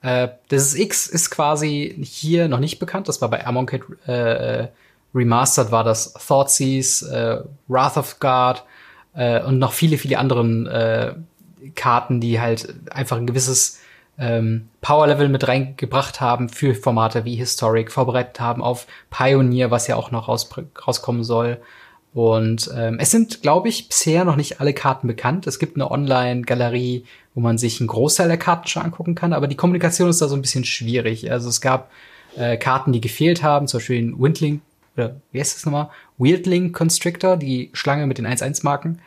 Äh, 0.00 0.28
das 0.48 0.74
X 0.74 1.08
ist 1.08 1.30
quasi 1.30 1.98
hier 2.02 2.48
noch 2.48 2.60
nicht 2.60 2.78
bekannt, 2.78 3.08
das 3.08 3.20
war 3.20 3.30
bei 3.30 3.44
Amonkhet 3.44 3.82
äh, 4.06 4.68
Remastered 5.14 5.72
war 5.72 5.84
das 5.84 6.12
Thoughtseize, 6.12 7.44
äh, 7.44 7.48
Wrath 7.66 7.96
of 7.96 8.20
God 8.20 8.62
äh, 9.14 9.42
und 9.42 9.58
noch 9.58 9.72
viele, 9.72 9.98
viele 9.98 10.18
anderen 10.18 10.66
äh, 10.66 11.14
Karten, 11.74 12.20
die 12.20 12.40
halt 12.40 12.74
einfach 12.90 13.16
ein 13.16 13.26
gewisses 13.26 13.80
ähm, 14.18 14.68
Power-Level 14.80 15.28
mit 15.28 15.46
reingebracht 15.46 16.20
haben 16.20 16.48
für 16.48 16.74
Formate 16.74 17.24
wie 17.24 17.36
Historic, 17.36 17.92
vorbereitet 17.92 18.40
haben 18.40 18.62
auf 18.62 18.86
Pioneer, 19.10 19.70
was 19.70 19.86
ja 19.86 19.96
auch 19.96 20.10
noch 20.10 20.28
raus, 20.28 20.48
rauskommen 20.86 21.24
soll. 21.24 21.58
Und 22.14 22.70
ähm, 22.74 22.98
es 22.98 23.10
sind, 23.10 23.42
glaube 23.42 23.68
ich, 23.68 23.88
bisher 23.88 24.24
noch 24.24 24.36
nicht 24.36 24.60
alle 24.60 24.72
Karten 24.72 25.06
bekannt. 25.06 25.46
Es 25.46 25.58
gibt 25.58 25.76
eine 25.76 25.90
Online-Galerie, 25.90 27.04
wo 27.34 27.40
man 27.40 27.58
sich 27.58 27.80
einen 27.80 27.86
Großteil 27.86 28.28
der 28.28 28.38
Karten 28.38 28.66
schon 28.66 28.82
angucken 28.82 29.14
kann, 29.14 29.32
aber 29.32 29.46
die 29.46 29.56
Kommunikation 29.56 30.08
ist 30.08 30.20
da 30.20 30.26
so 30.26 30.34
ein 30.34 30.42
bisschen 30.42 30.64
schwierig. 30.64 31.30
Also 31.30 31.48
es 31.48 31.60
gab 31.60 31.90
äh, 32.36 32.56
Karten, 32.56 32.92
die 32.92 33.00
gefehlt 33.00 33.42
haben, 33.42 33.68
zum 33.68 33.78
Beispiel 33.78 34.00
den 34.00 34.20
Windling, 34.20 34.62
oder 34.96 35.16
wie 35.30 35.38
heißt 35.38 35.56
das 35.56 35.64
nochmal? 35.64 35.90
Weirdling 36.16 36.72
Constrictor, 36.72 37.36
die 37.36 37.70
Schlange 37.72 38.06
mit 38.06 38.18
den 38.18 38.26
1-1-Marken. 38.26 39.00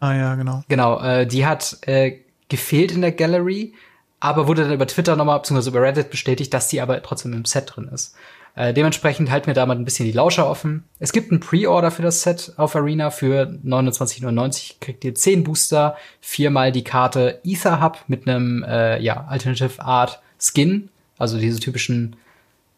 Ah 0.00 0.14
ja, 0.14 0.34
genau. 0.34 0.62
Genau, 0.68 1.00
äh, 1.00 1.26
die 1.26 1.46
hat 1.46 1.78
äh, 1.86 2.18
gefehlt 2.48 2.92
in 2.92 3.00
der 3.00 3.12
Gallery 3.12 3.72
aber 4.20 4.46
wurde 4.46 4.64
dann 4.64 4.72
über 4.72 4.86
Twitter 4.86 5.16
nochmal, 5.16 5.38
beziehungsweise 5.38 5.70
über 5.70 5.82
Reddit 5.82 6.10
bestätigt, 6.10 6.52
dass 6.52 6.68
die 6.68 6.80
aber 6.80 7.02
trotzdem 7.02 7.32
im 7.32 7.46
Set 7.46 7.72
drin 7.74 7.88
ist. 7.88 8.14
Äh, 8.54 8.74
dementsprechend 8.74 9.30
halten 9.30 9.46
wir 9.46 9.54
da 9.54 9.64
mal 9.64 9.76
ein 9.76 9.84
bisschen 9.84 10.06
die 10.06 10.12
Lauscher 10.12 10.48
offen. 10.48 10.84
Es 10.98 11.12
gibt 11.12 11.30
einen 11.30 11.40
Pre-Order 11.40 11.90
für 11.90 12.02
das 12.02 12.22
Set 12.22 12.52
auf 12.56 12.76
Arena 12.76 13.10
für 13.10 13.44
29,99. 13.64 14.74
Kriegt 14.80 15.04
ihr 15.04 15.14
10 15.14 15.44
Booster, 15.44 15.96
viermal 16.20 16.72
die 16.72 16.84
Karte 16.84 17.40
Ether 17.44 17.80
Hub 17.80 17.98
mit 18.08 18.28
einem 18.28 18.62
äh, 18.64 19.00
ja, 19.00 19.24
Alternative 19.28 19.80
Art 19.82 20.20
Skin, 20.38 20.90
also 21.18 21.38
diese 21.38 21.60
typischen 21.60 22.16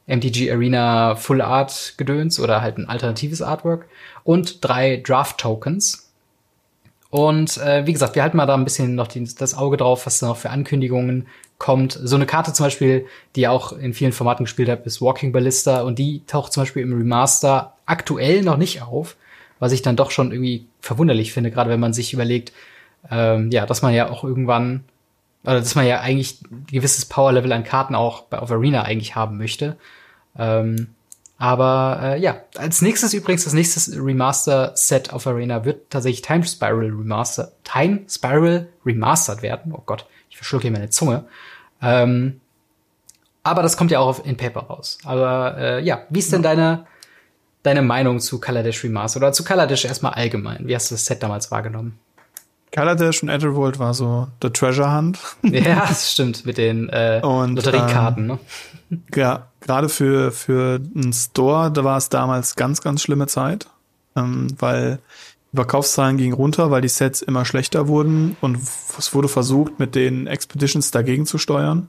MTG 0.07 0.51
Arena 0.51 1.15
Full 1.17 1.41
Art 1.41 1.95
Gedöns 1.97 2.39
oder 2.39 2.61
halt 2.61 2.77
ein 2.77 2.89
alternatives 2.89 3.41
Artwork 3.41 3.87
und 4.25 4.63
drei 4.63 4.99
Draft 4.99 5.39
Tokens. 5.39 6.01
Und 7.12 7.59
äh, 7.59 7.87
wie 7.87 7.92
gesagt, 7.92 8.14
wir 8.14 8.23
halten 8.23 8.38
mal 8.38 8.47
da 8.47 8.54
ein 8.54 8.64
bisschen 8.64 8.95
noch 8.95 9.07
die, 9.07 9.23
das 9.23 9.54
Auge 9.54 9.76
drauf, 9.76 10.07
was 10.07 10.19
da 10.19 10.28
noch 10.28 10.38
für 10.38 10.49
Ankündigungen 10.49 11.26
kommt. 11.59 11.92
So 12.02 12.16
eine 12.16 12.25
Karte 12.25 12.54
zum 12.54 12.64
Beispiel, 12.64 13.04
die 13.37 13.49
auch 13.49 13.73
in 13.73 13.92
vielen 13.92 14.12
Formaten 14.12 14.47
gespielt 14.47 14.71
hat, 14.71 14.87
ist 14.87 15.02
Walking 15.02 15.31
Ballista 15.31 15.83
und 15.83 15.99
die 15.99 16.23
taucht 16.26 16.54
zum 16.54 16.62
Beispiel 16.62 16.83
im 16.83 16.97
Remaster 16.97 17.75
aktuell 17.85 18.40
noch 18.40 18.57
nicht 18.57 18.81
auf, 18.81 19.16
was 19.59 19.73
ich 19.73 19.83
dann 19.83 19.95
doch 19.95 20.11
schon 20.11 20.33
irgendwie 20.33 20.66
verwunderlich 20.81 21.35
finde, 21.35 21.50
gerade 21.50 21.69
wenn 21.69 21.81
man 21.81 21.92
sich 21.92 22.14
überlegt, 22.14 22.54
ähm, 23.11 23.50
ja, 23.50 23.66
dass 23.66 23.83
man 23.83 23.92
ja 23.92 24.09
auch 24.09 24.25
irgendwann 24.25 24.85
also 25.45 25.62
dass 25.62 25.75
man 25.75 25.87
ja 25.87 26.00
eigentlich 26.00 26.40
ein 26.50 26.66
gewisses 26.71 27.04
Power-Level 27.04 27.52
an 27.52 27.64
Karten 27.64 27.95
auch 27.95 28.23
bei, 28.23 28.38
auf 28.38 28.50
Arena 28.50 28.85
eigentlich 28.85 29.16
haben 29.16 29.37
möchte. 29.37 29.76
Ähm, 30.38 30.95
aber 31.43 31.99
äh, 32.01 32.21
ja, 32.21 32.37
als 32.57 32.83
nächstes 32.83 33.15
übrigens, 33.15 33.43
das 33.43 33.53
nächste 33.53 34.01
Remaster-Set 34.01 35.13
auf 35.13 35.27
Arena 35.27 35.65
wird 35.65 35.91
tatsächlich 35.91 36.23
Time 36.23 36.45
Spiral 36.45 36.85
Remaster, 36.85 37.51
Time 37.65 38.03
Spiral 38.09 38.69
Remastered 38.87 39.43
werden. 39.43 39.73
Oh 39.73 39.83
Gott, 39.85 40.07
ich 40.31 40.37
verschlucke 40.37 40.63
hier 40.63 40.71
meine 40.71 40.91
Zunge. 40.91 41.25
Ähm, 41.83 42.41
aber 43.43 43.63
das 43.63 43.77
kommt 43.77 43.91
ja 43.91 43.99
auch 43.99 44.07
auf, 44.07 44.25
in 44.25 44.37
Paper 44.37 44.61
raus. 44.61 44.99
Aber 45.03 45.57
äh, 45.59 45.83
ja, 45.83 46.07
wie 46.11 46.21
ist 46.21 46.33
denn 46.33 46.45
deine, 46.45 46.87
deine 47.65 47.83
Meinung 47.83 48.21
zu 48.21 48.39
Kaladesh 48.39 48.85
Remaster 48.85 49.17
oder 49.17 49.33
zu 49.33 49.43
Kaladesh 49.43 49.85
erstmal 49.85 50.13
allgemein? 50.13 50.69
Wie 50.69 50.77
hast 50.77 50.93
du 50.93 50.95
das 50.95 51.07
Set 51.07 51.25
damals 51.25 51.51
wahrgenommen? 51.51 51.99
Kaladesh 52.73 53.23
und 53.23 53.29
Ethervolt 53.29 53.79
war 53.79 53.95
so 53.95 54.29
The 54.43 54.50
Treasure 54.50 54.97
Hunt. 54.97 55.19
ja, 55.43 55.87
das 55.87 56.11
stimmt, 56.11 56.45
mit 56.47 56.57
den 56.57 56.88
äh, 56.88 57.21
und, 57.23 57.55
Lotteriekarten, 57.57 58.31
ähm, 58.31 58.38
ne? 58.91 58.99
Ja, 59.14 59.47
gerade 59.61 59.88
für, 59.88 60.33
für 60.33 60.81
einen 60.95 61.12
Store, 61.12 61.71
da 61.71 61.85
war 61.85 61.99
es 61.99 62.09
damals 62.09 62.57
ganz, 62.57 62.81
ganz 62.81 63.02
schlimme 63.02 63.26
Zeit, 63.26 63.69
ähm, 64.17 64.49
weil 64.59 64.99
die 65.52 65.57
Verkaufszahlen 65.57 66.17
gingen 66.17 66.33
runter, 66.33 66.71
weil 66.71 66.81
die 66.81 66.88
Sets 66.88 67.21
immer 67.21 67.45
schlechter 67.45 67.88
wurden 67.88 68.37
und 68.41 68.59
es 68.99 69.14
wurde 69.14 69.29
versucht, 69.29 69.79
mit 69.79 69.95
den 69.95 70.26
Expeditions 70.26 70.91
dagegen 70.91 71.26
zu 71.26 71.37
steuern. 71.37 71.88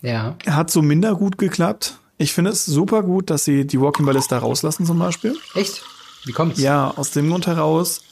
Ja. 0.00 0.36
Hat 0.46 0.70
so 0.70 0.80
minder 0.80 1.14
gut 1.14 1.36
geklappt. 1.36 1.98
Ich 2.16 2.32
finde 2.32 2.50
es 2.50 2.64
super 2.64 3.02
gut, 3.02 3.30
dass 3.30 3.44
sie 3.44 3.66
die 3.66 3.80
Walking 3.80 4.06
Ballista 4.06 4.38
rauslassen 4.38 4.86
zum 4.86 4.98
Beispiel. 4.98 5.36
Echt? 5.54 5.82
Wie 6.24 6.32
kommt's? 6.32 6.60
Ja, 6.60 6.90
aus 6.96 7.10
dem 7.10 7.28
Grund 7.28 7.46
heraus, 7.46 8.02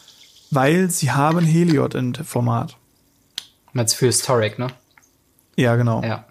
weil 0.50 0.90
sie 0.90 1.11
haben 1.11 1.45
Heliod 1.45 1.95
in 1.95 2.14
Format. 2.14 2.76
Meinst 3.73 3.97
für 3.97 4.07
Historic, 4.07 4.59
ne? 4.59 4.69
Ja, 5.57 5.76
genau. 5.76 6.02
Ja. 6.02 6.25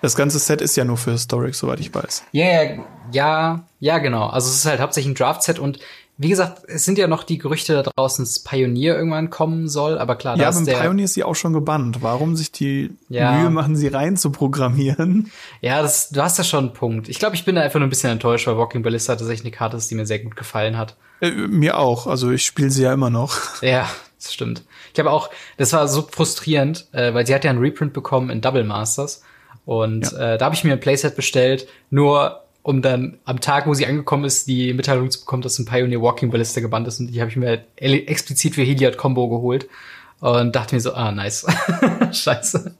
Das 0.00 0.16
ganze 0.16 0.38
Set 0.38 0.60
ist 0.60 0.76
ja 0.76 0.84
nur 0.84 0.96
für 0.96 1.12
Historic, 1.12 1.54
soweit 1.54 1.80
ich 1.80 1.94
weiß. 1.94 2.24
Yeah, 2.34 2.84
ja, 3.10 3.64
ja, 3.80 3.98
genau. 3.98 4.26
Also 4.26 4.50
es 4.50 4.56
ist 4.56 4.66
halt 4.66 4.80
hauptsächlich 4.80 5.12
ein 5.12 5.14
Draft-Set 5.14 5.58
und 5.58 5.78
wie 6.16 6.28
gesagt, 6.28 6.62
es 6.68 6.84
sind 6.84 6.96
ja 6.96 7.08
noch 7.08 7.24
die 7.24 7.38
Gerüchte 7.38 7.74
da 7.74 7.82
draußen, 7.82 8.24
dass 8.24 8.38
Pioneer 8.38 8.96
irgendwann 8.96 9.30
kommen 9.30 9.68
soll, 9.68 9.98
aber 9.98 10.14
klar, 10.14 10.36
ja, 10.36 10.44
da 10.44 10.48
ist 10.50 10.64
der 10.64 10.76
Pioneer 10.76 11.06
ist 11.06 11.14
sie 11.14 11.24
auch 11.24 11.34
schon 11.34 11.52
gebannt. 11.52 12.02
Warum 12.02 12.36
sich 12.36 12.52
die 12.52 12.92
ja. 13.08 13.32
Mühe 13.32 13.50
machen, 13.50 13.74
sie 13.74 13.88
rein 13.88 14.16
zu 14.16 14.30
programmieren? 14.30 15.32
Ja, 15.60 15.82
das, 15.82 16.10
du 16.10 16.22
hast 16.22 16.38
ja 16.38 16.44
schon 16.44 16.66
einen 16.66 16.72
Punkt. 16.72 17.08
Ich 17.08 17.18
glaube, 17.18 17.34
ich 17.34 17.44
bin 17.44 17.56
da 17.56 17.62
einfach 17.62 17.80
nur 17.80 17.88
ein 17.88 17.90
bisschen 17.90 18.10
enttäuscht, 18.10 18.46
weil 18.46 18.56
Walking 18.56 18.82
Ballista 18.82 19.16
tatsächlich 19.16 19.44
eine 19.44 19.50
Karte 19.50 19.76
ist, 19.76 19.90
die 19.90 19.96
mir 19.96 20.06
sehr 20.06 20.20
gut 20.20 20.36
gefallen 20.36 20.78
hat. 20.78 20.94
Äh, 21.20 21.32
mir 21.32 21.78
auch. 21.78 22.06
Also 22.06 22.30
ich 22.30 22.44
spiele 22.44 22.70
sie 22.70 22.82
ja 22.82 22.92
immer 22.92 23.10
noch. 23.10 23.36
Ja, 23.62 23.88
das 24.22 24.32
stimmt. 24.32 24.62
Ich 24.92 25.00
habe 25.00 25.10
auch, 25.10 25.30
das 25.56 25.72
war 25.72 25.88
so 25.88 26.02
frustrierend, 26.08 26.86
äh, 26.92 27.12
weil 27.12 27.26
sie 27.26 27.34
hat 27.34 27.42
ja 27.42 27.50
einen 27.50 27.58
Reprint 27.58 27.92
bekommen 27.92 28.30
in 28.30 28.40
Double 28.40 28.62
Masters. 28.62 29.22
Und 29.64 30.12
ja. 30.12 30.34
äh, 30.34 30.38
da 30.38 30.44
habe 30.44 30.54
ich 30.54 30.62
mir 30.62 30.74
ein 30.74 30.80
Playset 30.80 31.16
bestellt, 31.16 31.66
nur 31.90 32.43
um 32.64 32.80
dann 32.80 33.18
am 33.26 33.40
Tag, 33.40 33.66
wo 33.66 33.74
sie 33.74 33.86
angekommen 33.86 34.24
ist, 34.24 34.48
die 34.48 34.72
Mitteilung 34.72 35.10
zu 35.10 35.20
bekommen, 35.20 35.42
dass 35.42 35.58
ein 35.58 35.66
Pioneer 35.66 36.00
Walking 36.00 36.30
Ballista 36.30 36.62
gebannt 36.62 36.88
ist. 36.88 36.98
Und 36.98 37.08
die 37.08 37.20
habe 37.20 37.30
ich 37.30 37.36
mir 37.36 37.62
explizit 37.76 38.54
für 38.54 38.62
Heliod 38.62 38.96
Combo 38.96 39.28
geholt 39.28 39.68
und 40.20 40.56
dachte 40.56 40.74
mir 40.74 40.80
so, 40.80 40.94
ah, 40.94 41.12
nice. 41.12 41.46
Scheiße. 42.12 42.74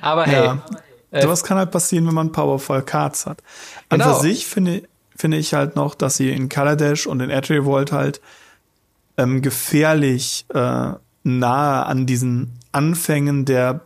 Aber 0.00 0.26
hey. 0.26 0.44
Ja. 0.44 0.64
Äh, 1.10 1.22
Sowas 1.22 1.42
kann 1.42 1.58
halt 1.58 1.72
passieren, 1.72 2.06
wenn 2.06 2.14
man 2.14 2.30
Powerful 2.30 2.82
Cards 2.82 3.26
hat. 3.26 3.42
An 3.88 3.98
genau. 3.98 4.16
sich 4.16 4.46
finde, 4.46 4.84
finde 5.16 5.38
ich 5.38 5.54
halt 5.54 5.74
noch, 5.74 5.96
dass 5.96 6.16
sie 6.16 6.30
in 6.30 6.48
Kaladesh 6.48 7.08
und 7.08 7.18
in 7.18 7.64
Vault 7.64 7.90
halt 7.90 8.20
ähm, 9.16 9.42
gefährlich 9.42 10.46
äh, 10.54 10.92
nahe 11.24 11.86
an 11.86 12.06
diesen 12.06 12.52
Anfängen 12.70 13.44
der 13.44 13.80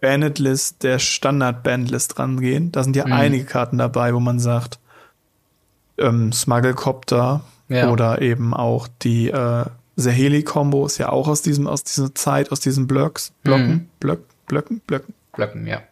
Bandit-List, 0.00 0.82
der 0.82 0.98
Standard-Bandlist 0.98 2.18
rangehen. 2.18 2.72
Da 2.72 2.82
sind 2.84 2.96
ja 2.96 3.06
mhm. 3.06 3.12
einige 3.12 3.44
Karten 3.44 3.78
dabei, 3.78 4.14
wo 4.14 4.20
man 4.20 4.38
sagt, 4.38 4.78
ähm, 5.98 6.32
Smugglecopter 6.32 7.42
ja. 7.68 7.90
oder 7.90 8.22
eben 8.22 8.54
auch 8.54 8.88
die 9.02 9.28
äh, 9.28 9.64
Saheli-Kombo 9.96 10.86
ist 10.86 10.98
ja 10.98 11.10
auch 11.10 11.28
aus 11.28 11.42
diesem, 11.42 11.66
aus 11.66 11.84
dieser 11.84 12.14
Zeit, 12.14 12.52
aus 12.52 12.60
diesen 12.60 12.86
Blocks, 12.86 13.32
Blocken, 13.42 13.68
mhm. 13.68 13.88
Blöck, 14.00 14.20
Blöcken, 14.46 14.80
Blöcken. 14.80 15.14
Blöcken, 15.34 15.66
ja. 15.66 15.82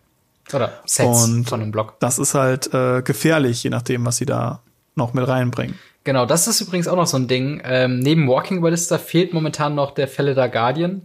Oder 0.52 0.72
Sets 0.86 1.24
Und 1.24 1.48
von 1.48 1.60
einem 1.60 1.70
Block. 1.70 2.00
Das 2.00 2.18
ist 2.18 2.34
halt 2.34 2.72
äh, 2.72 3.02
gefährlich, 3.02 3.62
je 3.62 3.70
nachdem, 3.70 4.06
was 4.06 4.16
sie 4.16 4.26
da 4.26 4.62
noch 4.94 5.12
mit 5.12 5.28
reinbringen. 5.28 5.78
Genau, 6.04 6.24
das 6.24 6.48
ist 6.48 6.62
übrigens 6.62 6.88
auch 6.88 6.96
noch 6.96 7.06
so 7.06 7.18
ein 7.18 7.28
Ding. 7.28 7.60
Ähm, 7.64 7.98
neben 7.98 8.28
Walking 8.28 8.62
Ballista 8.62 8.96
fehlt 8.96 9.34
momentan 9.34 9.74
noch 9.74 9.90
der 9.90 10.08
Felida 10.08 10.46
Guardian. 10.46 11.02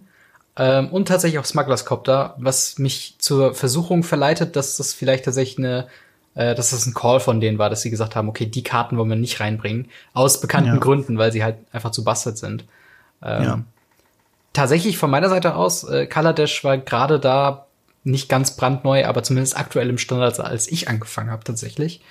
Ähm, 0.56 0.90
und 0.90 1.08
tatsächlich 1.08 1.40
auch 1.40 1.46
Smugglers 1.46 1.86
Copter, 1.86 2.36
was 2.38 2.78
mich 2.78 3.16
zur 3.18 3.56
Versuchung 3.56 4.04
verleitet, 4.04 4.56
dass 4.56 4.78
das 4.78 4.94
vielleicht 4.94 5.26
tatsächlich 5.26 5.58
eine, 5.58 5.88
äh, 6.36 6.54
dass 6.54 6.70
das 6.70 6.86
ein 6.86 6.94
Call 6.94 7.20
von 7.20 7.40
denen 7.40 7.58
war, 7.58 7.70
dass 7.70 7.82
sie 7.82 7.90
gesagt 7.90 8.16
haben, 8.16 8.30
okay, 8.30 8.46
die 8.46 8.64
Karten 8.64 8.98
wollen 8.98 9.10
wir 9.10 9.16
nicht 9.16 9.40
reinbringen. 9.40 9.90
Aus 10.14 10.42
bekannten 10.42 10.74
ja. 10.74 10.78
Gründen, 10.78 11.18
weil 11.18 11.32
sie 11.32 11.44
halt 11.44 11.58
einfach 11.72 11.92
zu 11.92 12.04
bastard 12.04 12.38
sind. 12.38 12.66
Ähm, 13.24 13.44
ja. 13.44 13.64
Tatsächlich 14.54 14.98
von 15.00 15.10
meiner 15.10 15.30
Seite 15.30 15.56
aus, 15.56 15.84
äh, 15.84 16.06
Kaladesh 16.06 16.64
war 16.64 16.78
gerade 16.78 17.20
da 17.20 17.66
nicht 18.04 18.30
ganz 18.30 18.56
brandneu, 18.56 19.06
aber 19.06 19.24
zumindest 19.24 19.58
aktuell 19.58 19.90
im 19.90 19.98
Standard, 19.98 20.40
als 20.40 20.68
ich 20.72 20.88
angefangen 20.88 21.32
habe 21.32 21.44
tatsächlich. 21.44 22.02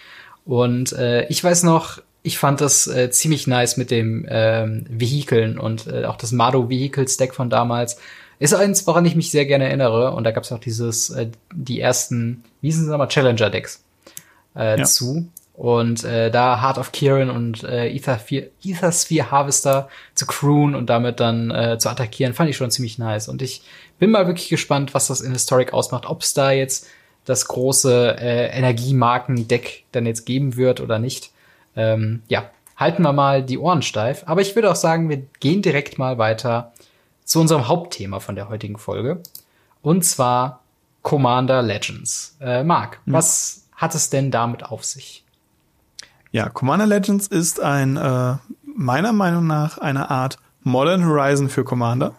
Und 0.45 0.93
äh, 0.93 1.27
ich 1.29 1.45
weiß 1.45 1.63
noch, 1.63 2.01
ich 2.25 2.39
fand 2.39 2.61
das 2.61 2.87
äh, 2.87 3.11
ziemlich 3.11 3.47
nice 3.47 3.77
mit 3.77 3.91
dem 3.91 4.27
ähm, 4.29 4.87
Vehikeln 4.89 5.59
und 5.59 5.87
äh, 5.87 6.05
auch 6.05 6.17
das 6.17 6.33
Mado 6.33 6.69
Vehicles 6.69 7.17
Deck 7.17 7.35
von 7.35 7.51
damals 7.51 7.99
ist 8.43 8.55
eins, 8.55 8.87
woran 8.89 9.05
ich 9.05 9.15
mich 9.15 9.31
sehr 9.31 9.47
gerne 9.47 9.67
erinnere. 9.67 10.13
Und 10.13 10.25
da 10.25 10.33
gab 10.33 10.43
es 10.43 10.51
auch 10.51 10.59
dieses, 10.59 11.11
äh, 11.11 11.29
die 11.55 11.81
ersten, 11.81 12.43
wie 12.61 12.73
sind 12.73 12.85
sie 12.85 12.91
nochmal, 12.91 13.07
Challenger-Decks 13.07 13.85
äh, 14.57 14.79
ja. 14.81 14.85
zu. 14.85 15.29
Und 15.55 16.03
äh, 16.03 16.29
da 16.31 16.61
Heart 16.61 16.79
of 16.79 16.91
Kieran 16.91 17.31
und 17.31 17.63
äh, 17.63 17.89
Ether, 17.95 18.19
Sphere 18.19 19.31
Harvester 19.31 19.89
zu 20.15 20.27
crewen 20.27 20.75
und 20.75 20.91
damit 20.91 21.21
dann 21.21 21.53
äh, 21.53 21.79
zu 21.79 21.89
attackieren, 21.89 22.35
fand 22.35 22.51
ich 22.51 22.57
schon 22.57 22.73
ziemlich 22.73 22.99
nice. 22.99 23.29
Und 23.29 23.43
ich 23.43 23.63
bin 24.01 24.11
mal 24.11 24.27
wirklich 24.27 24.49
gespannt, 24.49 24.93
was 24.93 25.07
das 25.07 25.21
in 25.21 25.33
Historic 25.33 25.73
ausmacht. 25.73 26.07
Ob 26.07 26.23
es 26.23 26.35
da 26.35 26.51
jetzt 26.51 26.89
das 27.25 27.47
große 27.47 28.17
äh, 28.19 28.47
Energiemarken-Deck 28.59 29.85
dann 29.93 30.05
jetzt 30.05 30.25
geben 30.25 30.57
wird 30.57 30.81
oder 30.81 30.99
nicht. 30.99 31.31
Ähm, 31.77 32.23
ja, 32.27 32.51
halten 32.77 33.03
wir 33.03 33.13
mal 33.13 33.45
die 33.45 33.59
Ohren 33.59 33.83
steif. 33.83 34.25
Aber 34.27 34.41
ich 34.41 34.57
würde 34.57 34.69
auch 34.69 34.77
sagen, 34.77 35.09
wir 35.09 35.23
gehen 35.39 35.63
direkt 35.63 35.97
mal 35.97 36.19
weiter 36.19 36.73
zu 37.25 37.41
unserem 37.41 37.69
Hauptthema 37.69 38.21
von 38.21 38.35
der 38.35 38.49
heutigen 38.49 38.79
Folge. 38.79 39.23
Und 39.81 40.05
zwar 40.05 40.63
Commander 41.03 41.63
Legends. 41.63 42.37
Äh, 42.41 42.65
Marc, 42.65 43.01
mhm. 43.05 43.13
was 43.13 43.65
hat 43.75 43.95
es 43.95 44.11
denn 44.11 44.31
damit 44.31 44.65
auf 44.65 44.85
sich? 44.85 45.25
Ja, 46.31 46.49
Commander 46.49 46.87
Legends 46.87 47.27
ist 47.27 47.61
ein, 47.61 47.97
äh, 47.97 48.37
meiner 48.65 49.13
Meinung 49.13 49.47
nach, 49.47 49.79
eine 49.79 50.11
Art 50.11 50.39
Modern 50.63 51.05
Horizon 51.05 51.49
für 51.49 51.65
Commander. 51.65 52.15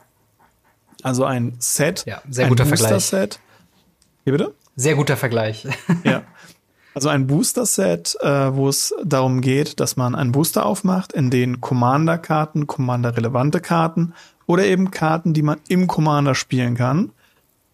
Also 1.01 1.25
ein 1.25 1.55
Set. 1.60 2.03
Ja, 2.05 2.22
sehr 2.29 2.48
guter 2.48 2.65
Vergleich. 2.65 3.05
Set. 3.05 3.39
Wie 4.25 4.31
bitte? 4.31 4.53
Sehr 4.75 4.95
guter 4.95 5.17
Vergleich. 5.17 5.67
ja. 6.03 6.24
Also 6.93 7.10
ein 7.10 7.25
Booster-Set, 7.25 8.17
äh, 8.22 8.55
wo 8.55 8.69
es 8.69 8.93
darum 9.03 9.41
geht, 9.41 9.79
dass 9.79 9.95
man 9.95 10.13
einen 10.13 10.31
Booster 10.31 10.65
aufmacht, 10.65 11.12
in 11.12 11.31
den 11.31 11.60
Commander-Karten, 11.60 12.67
Commander-relevante 12.67 13.62
Karten 13.62 14.13
oder 14.45 14.65
eben 14.65 14.91
Karten, 14.91 15.33
die 15.33 15.41
man 15.41 15.59
im 15.67 15.88
Commander 15.88 16.35
spielen 16.35 16.75
kann, 16.75 17.12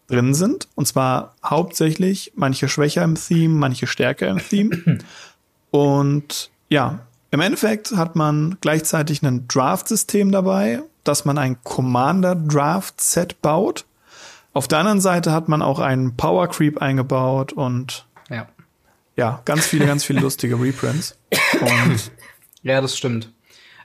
drin 0.08 0.34
sind. 0.34 0.68
Und 0.74 0.86
zwar 0.86 1.34
hauptsächlich 1.44 2.32
manche 2.34 2.68
schwächer 2.68 3.04
im 3.04 3.14
Theme, 3.14 3.54
manche 3.54 3.86
stärker 3.86 4.28
im 4.28 4.38
Theme. 4.38 4.98
Und 5.70 6.50
ja, 6.68 7.00
im 7.30 7.40
Endeffekt 7.40 7.92
hat 7.92 8.16
man 8.16 8.58
gleichzeitig 8.60 9.22
ein 9.22 9.46
Draft-System 9.46 10.32
dabei, 10.32 10.82
dass 11.04 11.24
man 11.24 11.38
ein 11.38 11.62
Commander-Draft-Set 11.62 13.40
baut. 13.40 13.86
Auf 14.52 14.66
der 14.66 14.78
anderen 14.78 15.00
Seite 15.00 15.32
hat 15.32 15.48
man 15.48 15.62
auch 15.62 15.78
einen 15.78 16.16
Power 16.16 16.48
Creep 16.48 16.82
eingebaut 16.82 17.52
und 17.52 18.06
ja, 18.28 18.48
ja 19.16 19.42
ganz 19.44 19.66
viele, 19.66 19.86
ganz 19.86 20.04
viele 20.04 20.20
lustige 20.22 20.60
Reprints. 20.60 21.16
Und 21.60 22.10
ja, 22.62 22.80
das 22.80 22.96
stimmt. 22.96 23.30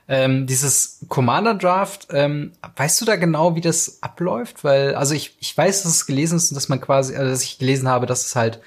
Ähm, 0.08 0.46
dieses 0.46 1.00
Commander 1.08 1.54
Draft, 1.54 2.08
ähm, 2.10 2.52
weißt 2.76 3.00
du 3.00 3.04
da 3.04 3.16
genau, 3.16 3.56
wie 3.56 3.60
das 3.60 3.98
abläuft? 4.02 4.62
Weil, 4.62 4.94
also 4.94 5.14
ich, 5.14 5.36
ich 5.40 5.56
weiß, 5.56 5.82
dass 5.82 5.92
es 5.92 6.06
gelesen 6.06 6.36
ist 6.36 6.52
und 6.52 6.54
dass 6.54 6.68
man 6.68 6.80
quasi, 6.80 7.16
also 7.16 7.28
dass 7.28 7.42
ich 7.42 7.58
gelesen 7.58 7.88
habe, 7.88 8.06
dass 8.06 8.24
es 8.24 8.36
halt, 8.36 8.60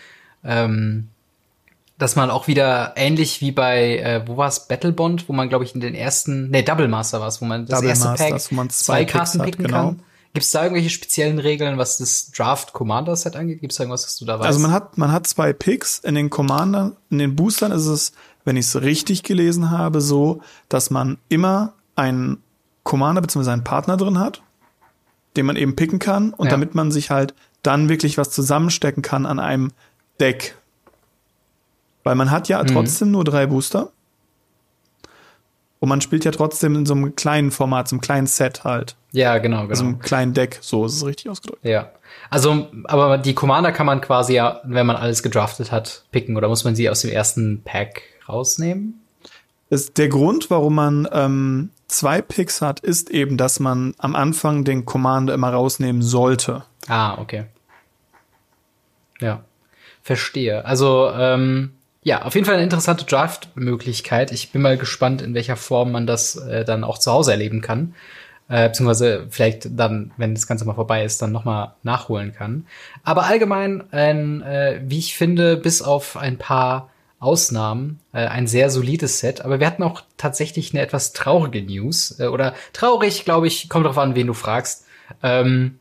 ähm, 0.44 1.08
dass 1.98 2.18
man 2.18 2.30
auch 2.30 2.48
wieder 2.48 2.94
ähnlich 2.98 3.40
wie 3.40 3.52
bei, 3.52 4.00
äh, 4.00 4.28
wo 4.28 4.36
war 4.36 4.50
es, 4.50 4.68
Battlebond, 4.68 5.30
wo 5.30 5.34
man, 5.34 5.48
glaube 5.48 5.64
ich, 5.64 5.74
in 5.74 5.82
den 5.82 5.96
ersten, 5.96 6.50
nee, 6.50 6.62
Double 6.62 6.90
Master 6.90 7.22
war 7.22 7.28
es, 7.30 7.42
wo 7.42 7.46
man 7.46 7.66
das 7.66 7.80
Double 7.80 7.90
erste 7.90 8.08
Masters, 8.10 8.30
Pack 8.30 8.52
wo 8.52 8.56
man 8.56 8.70
zwei, 8.70 9.06
zwei 9.06 9.06
Karten 9.06 9.40
picken 9.40 9.66
genau. 9.66 9.78
kann. 9.78 10.00
Gibt 10.34 10.46
es 10.46 10.52
da 10.52 10.62
irgendwelche 10.62 10.92
speziellen 10.92 11.40
Regeln, 11.40 11.78
was 11.80 11.98
das 11.98 12.32
Draft 12.32 12.72
Commander 12.74 13.16
Set 13.16 13.36
angeht? 13.36 13.62
Gibt 13.62 13.74
es 13.74 13.80
irgendwas, 13.80 14.06
was 14.06 14.18
du 14.18 14.26
da 14.26 14.38
weißt? 14.38 14.46
Also 14.46 14.60
man 14.60 14.72
hat 14.72 14.98
man 14.98 15.12
hat 15.12 15.26
zwei 15.26 15.54
Picks 15.54 16.00
in 16.00 16.14
den 16.14 16.30
Commander, 16.30 16.98
in 17.10 17.18
den 17.18 17.36
Boostern 17.36 17.72
ist 17.72 17.88
es 17.88 18.12
wenn 18.50 18.58
ich 18.58 18.66
es 18.66 18.82
richtig 18.82 19.22
gelesen 19.22 19.70
habe, 19.70 20.02
so, 20.02 20.42
dass 20.70 20.90
man 20.90 21.20
immer 21.30 21.74
einen 21.96 22.42
Commander 22.84 23.22
bzw. 23.22 23.52
einen 23.52 23.64
Partner 23.64 23.96
drin 23.96 24.18
hat. 24.20 24.42
den 25.38 25.46
man 25.46 25.56
eben 25.56 25.76
picken 25.76 26.00
kann 26.00 26.34
und 26.34 26.48
Ja. 26.48 26.52
damit 26.52 26.74
man 26.74 26.92
sich 26.92 27.12
halt 27.12 27.36
dann 27.62 27.88
wirklich 27.88 28.18
was 28.18 28.32
zusammenstecken 28.32 29.04
kann 29.04 29.28
an 29.28 29.40
einem 29.40 29.72
Deck. 30.20 30.56
Weil 32.04 32.16
man 32.16 32.32
hat 32.32 32.50
ja 32.50 32.64
trotzdem 32.64 33.12
nur 33.12 33.24
drei 33.24 33.46
Booster. 33.46 33.92
Und 35.80 35.88
man 35.88 36.02
spielt 36.02 36.26
ja 36.26 36.32
trotzdem 36.32 36.76
in 36.76 36.86
so 36.88 36.96
einem 36.96 37.16
kleinen 37.16 37.52
Format, 37.52 37.88
so 37.88 37.96
einem 37.96 38.02
kleinen 38.02 38.26
Set 38.28 38.64
halt. 38.64 38.96
Ja, 39.12 39.38
genau, 39.38 39.60
genau. 39.62 39.70
Also 39.70 39.84
einem 39.86 40.00
kleinen 40.00 40.34
Deck, 40.34 40.58
so 40.62 40.84
ist 40.86 40.96
es 40.96 41.06
richtig 41.06 41.30
ausgedrückt. 41.30 41.64
Ja. 41.64 41.92
Also, 42.32 42.68
aber 42.86 43.20
die 43.20 43.36
Commander 43.36 43.72
kann 43.72 43.86
man 43.86 44.02
quasi 44.02 44.34
ja, 44.34 44.62
wenn 44.64 44.88
man 44.88 44.96
alles 44.96 45.22
gedraftet 45.22 45.72
hat, 45.72 46.06
picken 46.12 46.36
oder 46.38 46.48
muss 46.50 46.64
man 46.64 46.76
sie 46.76 46.90
aus 46.90 47.02
dem 47.02 47.12
ersten 47.12 47.62
Pack 47.64 48.02
rausnehmen? 48.30 49.02
ist 49.70 49.98
der 49.98 50.10
Grund, 50.10 50.50
warum 50.50 50.76
man 50.76 51.08
ähm, 51.12 51.70
zwei 51.88 52.22
Picks 52.22 52.62
hat, 52.62 52.80
ist 52.80 53.10
eben, 53.10 53.38
dass 53.38 53.60
man 53.60 53.94
am 53.98 54.16
Anfang 54.16 54.64
den 54.64 54.86
Commander 54.86 55.34
immer 55.34 55.52
rausnehmen 55.52 56.02
sollte. 56.02 56.64
Ah, 56.88 57.20
okay. 57.20 57.46
Ja. 59.20 59.44
Verstehe. 60.02 60.66
Also, 60.66 61.12
ähm, 61.14 61.74
ja, 62.02 62.24
auf 62.24 62.34
jeden 62.34 62.46
Fall 62.46 62.56
eine 62.56 62.64
interessante 62.64 63.06
Draft-Möglichkeit. 63.06 64.32
Ich 64.32 64.52
bin 64.52 64.62
mal 64.62 64.78
gespannt, 64.78 65.22
in 65.22 65.34
welcher 65.34 65.58
Form 65.58 65.92
man 65.92 66.08
das 66.08 66.36
äh, 66.36 66.66
dann 66.66 66.84
auch 66.84 66.98
zu 66.98 67.12
Hause 67.12 67.32
erleben 67.32 67.62
kann. 67.62 67.94
Äh, 68.48 68.70
beziehungsweise 68.70 69.28
vielleicht 69.30 69.78
dann, 69.78 70.12
wenn 70.18 70.34
das 70.34 70.48
Ganze 70.48 70.66
mal 70.66 70.74
vorbei 70.74 71.04
ist, 71.04 71.22
dann 71.22 71.32
nochmal 71.32 71.74
nachholen 71.84 72.34
kann. 72.34 72.66
Aber 73.04 73.26
allgemein 73.26 73.84
ein, 73.92 74.42
äh, 74.42 74.82
wie 74.84 74.98
ich 74.98 75.16
finde, 75.16 75.58
bis 75.58 75.84
auf 75.84 76.18
ein 76.18 76.38
paar 76.38 76.90
Ausnahmen, 77.20 78.00
äh, 78.14 78.26
ein 78.26 78.48
sehr 78.48 78.70
solides 78.70 79.20
Set. 79.20 79.42
Aber 79.42 79.60
wir 79.60 79.68
hatten 79.68 79.84
auch 79.84 80.04
tatsächlich 80.18 80.74
eine 80.74 80.82
etwas 80.82 81.14
traurige 81.14 81.62
News. 81.62 82.20
Äh, 82.20 82.28
oder 82.28 82.54
traurig, 82.74 83.26
glaube 83.26 83.48
ich, 83.48 83.70
kommt 83.70 83.86
drauf 83.86 83.98
an, 83.98 84.16
wen 84.16 84.28
du 84.28 84.34
fragst. 84.34 84.86
Ähm, 85.22 85.80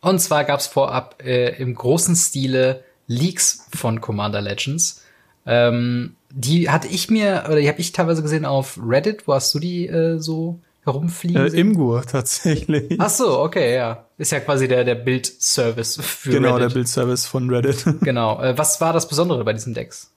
und 0.00 0.20
zwar 0.20 0.44
gab 0.44 0.60
es 0.60 0.66
vorab 0.66 1.22
äh, 1.24 1.56
im 1.60 1.74
großen 1.74 2.14
Stile 2.16 2.84
Leaks 3.06 3.66
von 3.74 4.00
Commander 4.00 4.40
Legends. 4.40 5.02
Ähm, 5.46 6.14
die 6.30 6.70
hatte 6.70 6.88
ich 6.88 7.10
mir, 7.10 7.44
oder 7.46 7.56
die 7.56 7.68
habe 7.68 7.80
ich 7.80 7.92
teilweise 7.92 8.22
gesehen 8.22 8.44
auf 8.44 8.78
Reddit. 8.82 9.26
Wo 9.26 9.34
hast 9.34 9.54
du 9.54 9.58
die 9.58 9.86
äh, 9.86 10.18
so 10.18 10.60
herumfliegen 10.84 11.46
Äh? 11.46 11.58
Imgur 11.60 12.02
tatsächlich. 12.02 12.96
Ach 12.98 13.10
so, 13.10 13.40
okay, 13.40 13.74
ja. 13.74 14.04
Ist 14.16 14.32
ja 14.32 14.40
quasi 14.40 14.68
der, 14.68 14.84
der 14.84 14.94
Bildservice 14.94 15.98
für 16.02 16.30
genau, 16.30 16.56
der 16.56 16.66
Reddit. 16.66 16.74
Bildservice 16.74 17.26
von 17.26 17.50
Reddit. 17.50 17.84
Genau. 18.00 18.40
Äh, 18.42 18.56
was 18.56 18.80
war 18.80 18.92
das 18.92 19.08
Besondere 19.08 19.44
bei 19.44 19.52
diesen 19.52 19.74
Decks? 19.74 20.12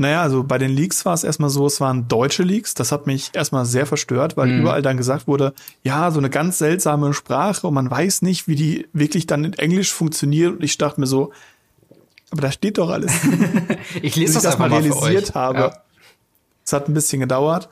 Naja, 0.00 0.22
also 0.22 0.44
bei 0.44 0.58
den 0.58 0.70
Leaks 0.70 1.04
war 1.04 1.12
es 1.14 1.24
erstmal 1.24 1.50
so, 1.50 1.66
es 1.66 1.80
waren 1.80 2.06
deutsche 2.08 2.44
Leaks. 2.44 2.74
Das 2.74 2.92
hat 2.92 3.06
mich 3.08 3.30
erstmal 3.34 3.66
sehr 3.66 3.84
verstört, 3.84 4.36
weil 4.36 4.46
Mhm. 4.48 4.60
überall 4.60 4.80
dann 4.80 4.96
gesagt 4.96 5.26
wurde, 5.26 5.52
ja, 5.82 6.10
so 6.12 6.18
eine 6.18 6.30
ganz 6.30 6.58
seltsame 6.58 7.12
Sprache 7.12 7.66
und 7.66 7.74
man 7.74 7.90
weiß 7.90 8.22
nicht, 8.22 8.46
wie 8.48 8.54
die 8.54 8.86
wirklich 8.92 9.26
dann 9.26 9.42
in 9.44 9.52
Englisch 9.54 9.92
funktioniert. 9.92 10.52
Und 10.52 10.62
ich 10.62 10.78
dachte 10.78 11.00
mir 11.00 11.06
so, 11.08 11.32
aber 12.30 12.42
da 12.42 12.52
steht 12.52 12.78
doch 12.78 12.90
alles. 12.90 13.12
Ich 14.02 14.14
lese 14.16 14.30
ich 14.30 14.34
das, 14.34 14.42
das 14.44 14.58
mal 14.58 14.68
realisiert 14.70 15.30
euch. 15.30 15.34
habe. 15.34 15.58
Ja. 15.58 15.82
Es 16.64 16.72
hat 16.72 16.88
ein 16.88 16.94
bisschen 16.94 17.20
gedauert 17.20 17.68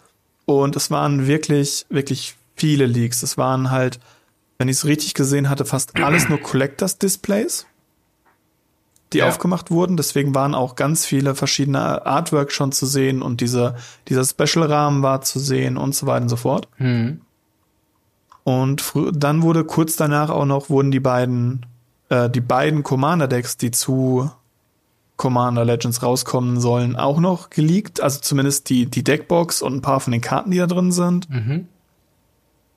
und 0.46 0.74
es 0.76 0.90
waren 0.90 1.26
wirklich, 1.26 1.86
wirklich 1.90 2.34
viele 2.56 2.86
Leaks. 2.86 3.22
Es 3.22 3.36
waren 3.38 3.70
halt, 3.70 4.00
wenn 4.58 4.68
ich 4.68 4.78
es 4.78 4.84
richtig 4.86 5.14
gesehen 5.14 5.48
hatte, 5.50 5.64
fast 5.64 5.94
alles 5.96 6.28
nur 6.28 6.40
Collectors 6.40 6.98
Displays, 6.98 7.66
die 9.12 9.18
Ja. 9.18 9.28
aufgemacht 9.28 9.70
wurden. 9.70 9.96
Deswegen 9.96 10.34
waren 10.34 10.54
auch 10.54 10.74
ganz 10.74 11.06
viele 11.06 11.34
verschiedene 11.34 12.04
Artwork 12.06 12.52
schon 12.52 12.72
zu 12.72 12.86
sehen 12.86 13.22
und 13.22 13.40
dieser, 13.40 13.76
dieser 14.08 14.24
Special-Rahmen 14.24 15.02
war 15.02 15.20
zu 15.22 15.38
sehen 15.38 15.76
und 15.76 15.94
so 15.94 16.06
weiter 16.06 16.22
und 16.22 16.28
so 16.28 16.36
fort. 16.36 16.68
Hm. 16.76 17.20
Und 18.44 18.92
dann 19.12 19.42
wurde 19.42 19.64
kurz 19.64 19.96
danach 19.96 20.30
auch 20.30 20.44
noch, 20.44 20.70
wurden 20.70 20.90
die 20.90 21.00
beiden, 21.00 21.66
äh, 22.08 22.30
die 22.30 22.40
beiden 22.40 22.82
Commander-Decks, 22.82 23.56
die 23.56 23.70
zu 23.72 24.30
Commander 25.16 25.64
Legends 25.64 26.02
rauskommen 26.02 26.60
sollen, 26.60 26.94
auch 26.94 27.18
noch 27.18 27.50
geleakt. 27.50 28.00
Also 28.00 28.20
zumindest 28.20 28.68
die, 28.68 28.86
die 28.86 29.02
Deckbox 29.02 29.62
und 29.62 29.76
ein 29.76 29.82
paar 29.82 30.00
von 30.00 30.12
den 30.12 30.20
Karten, 30.20 30.50
die 30.50 30.58
da 30.58 30.66
drin 30.66 30.92
sind. 30.92 31.28
Mhm. 31.30 31.68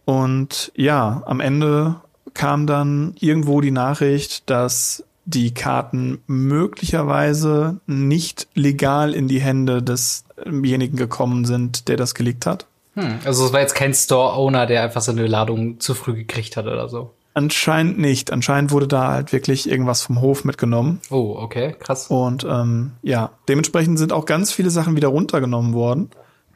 Und 0.06 0.72
ja, 0.76 1.22
am 1.26 1.40
Ende 1.40 1.98
kam 2.34 2.66
dann 2.66 3.14
irgendwo 3.20 3.62
die 3.62 3.72
Nachricht, 3.72 4.50
dass 4.50 5.04
die 5.30 5.54
Karten 5.54 6.22
möglicherweise 6.28 7.80
nicht 7.86 8.48
legal 8.56 9.14
in 9.14 9.28
die 9.28 9.40
Hände 9.40 9.84
desjenigen 9.84 10.98
gekommen 10.98 11.46
sind, 11.46 11.88
der 11.88 11.98
das 11.98 12.16
geleakt 12.16 12.46
hat. 12.46 12.66
Hm. 12.96 13.20
Also 13.26 13.46
es 13.46 13.54
war 13.54 13.62
jetzt 13.62 13.76
kein 13.76 13.94
Store-Owner, 13.94 14.66
der 14.66 14.84
einfach 14.84 15.02
seine 15.02 15.28
Ladung 15.28 15.80
zu 15.80 15.94
früh 15.94 16.14
gekriegt 16.14 16.58
hat 16.58 16.66
oder 16.66 16.90
so. 16.90 17.14
Anscheinend 17.36 18.00
nicht. 18.00 18.34
Anscheinend 18.34 18.72
wurde 18.72 18.88
da 18.88 19.12
halt 19.12 19.32
wirklich 19.32 19.70
irgendwas 19.70 20.02
vom 20.02 20.20
Hof 20.20 20.44
mitgenommen. 20.46 21.00
Oh, 21.12 21.36
okay, 21.38 21.76
krass. 21.80 22.08
Und 22.08 22.46
ähm, 22.50 22.92
ja, 23.04 23.32
dementsprechend 23.48 24.00
sind 24.00 24.12
auch 24.12 24.26
ganz 24.26 24.52
viele 24.52 24.72
Sachen 24.72 24.96
wieder 24.96 25.10
runtergenommen 25.10 25.74
worden. 25.74 26.10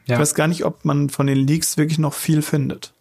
Ja. 0.06 0.16
Ich 0.16 0.20
weiß 0.20 0.34
gar 0.34 0.48
nicht, 0.48 0.64
ob 0.64 0.84
man 0.84 1.08
von 1.10 1.26
den 1.26 1.38
Leaks 1.38 1.78
wirklich 1.78 1.98
noch 1.98 2.12
viel 2.12 2.42
findet. 2.42 2.92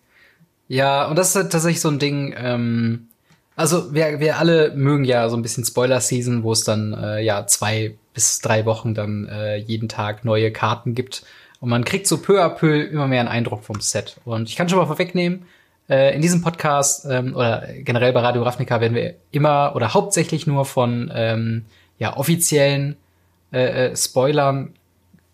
Ja, 0.67 1.07
und 1.07 1.17
das 1.17 1.35
ist 1.35 1.51
tatsächlich 1.51 1.81
so 1.81 1.89
ein 1.89 1.99
Ding, 1.99 2.33
ähm, 2.37 3.07
also 3.55 3.93
wir, 3.93 4.19
wir 4.19 4.37
alle 4.37 4.71
mögen 4.75 5.03
ja 5.03 5.29
so 5.29 5.35
ein 5.35 5.41
bisschen 5.41 5.65
Spoiler-Season, 5.65 6.43
wo 6.43 6.51
es 6.51 6.63
dann 6.63 6.93
äh, 6.93 7.21
ja 7.21 7.45
zwei 7.47 7.95
bis 8.13 8.39
drei 8.39 8.65
Wochen 8.65 8.93
dann 8.93 9.27
äh, 9.27 9.57
jeden 9.57 9.89
Tag 9.89 10.25
neue 10.25 10.51
Karten 10.51 10.95
gibt. 10.95 11.23
Und 11.59 11.69
man 11.69 11.85
kriegt 11.85 12.07
so 12.07 12.17
peu 12.17 12.43
à 12.43 12.49
peu 12.49 12.81
immer 12.81 13.07
mehr 13.07 13.21
einen 13.21 13.29
Eindruck 13.29 13.63
vom 13.63 13.79
Set. 13.79 14.17
Und 14.25 14.49
ich 14.49 14.55
kann 14.55 14.69
schon 14.69 14.79
mal 14.79 14.85
vorwegnehmen, 14.85 15.45
äh, 15.89 16.15
in 16.15 16.21
diesem 16.21 16.41
Podcast 16.41 17.05
ähm, 17.09 17.35
oder 17.35 17.67
generell 17.79 18.13
bei 18.13 18.21
Radio 18.21 18.43
Ravnica 18.43 18.81
werden 18.81 18.95
wir 18.95 19.15
immer 19.31 19.73
oder 19.75 19.93
hauptsächlich 19.93 20.47
nur 20.47 20.65
von 20.65 21.11
ähm, 21.13 21.65
ja, 21.99 22.17
offiziellen 22.17 22.95
äh, 23.51 23.91
äh, 23.91 23.95
Spoilern 23.95 24.73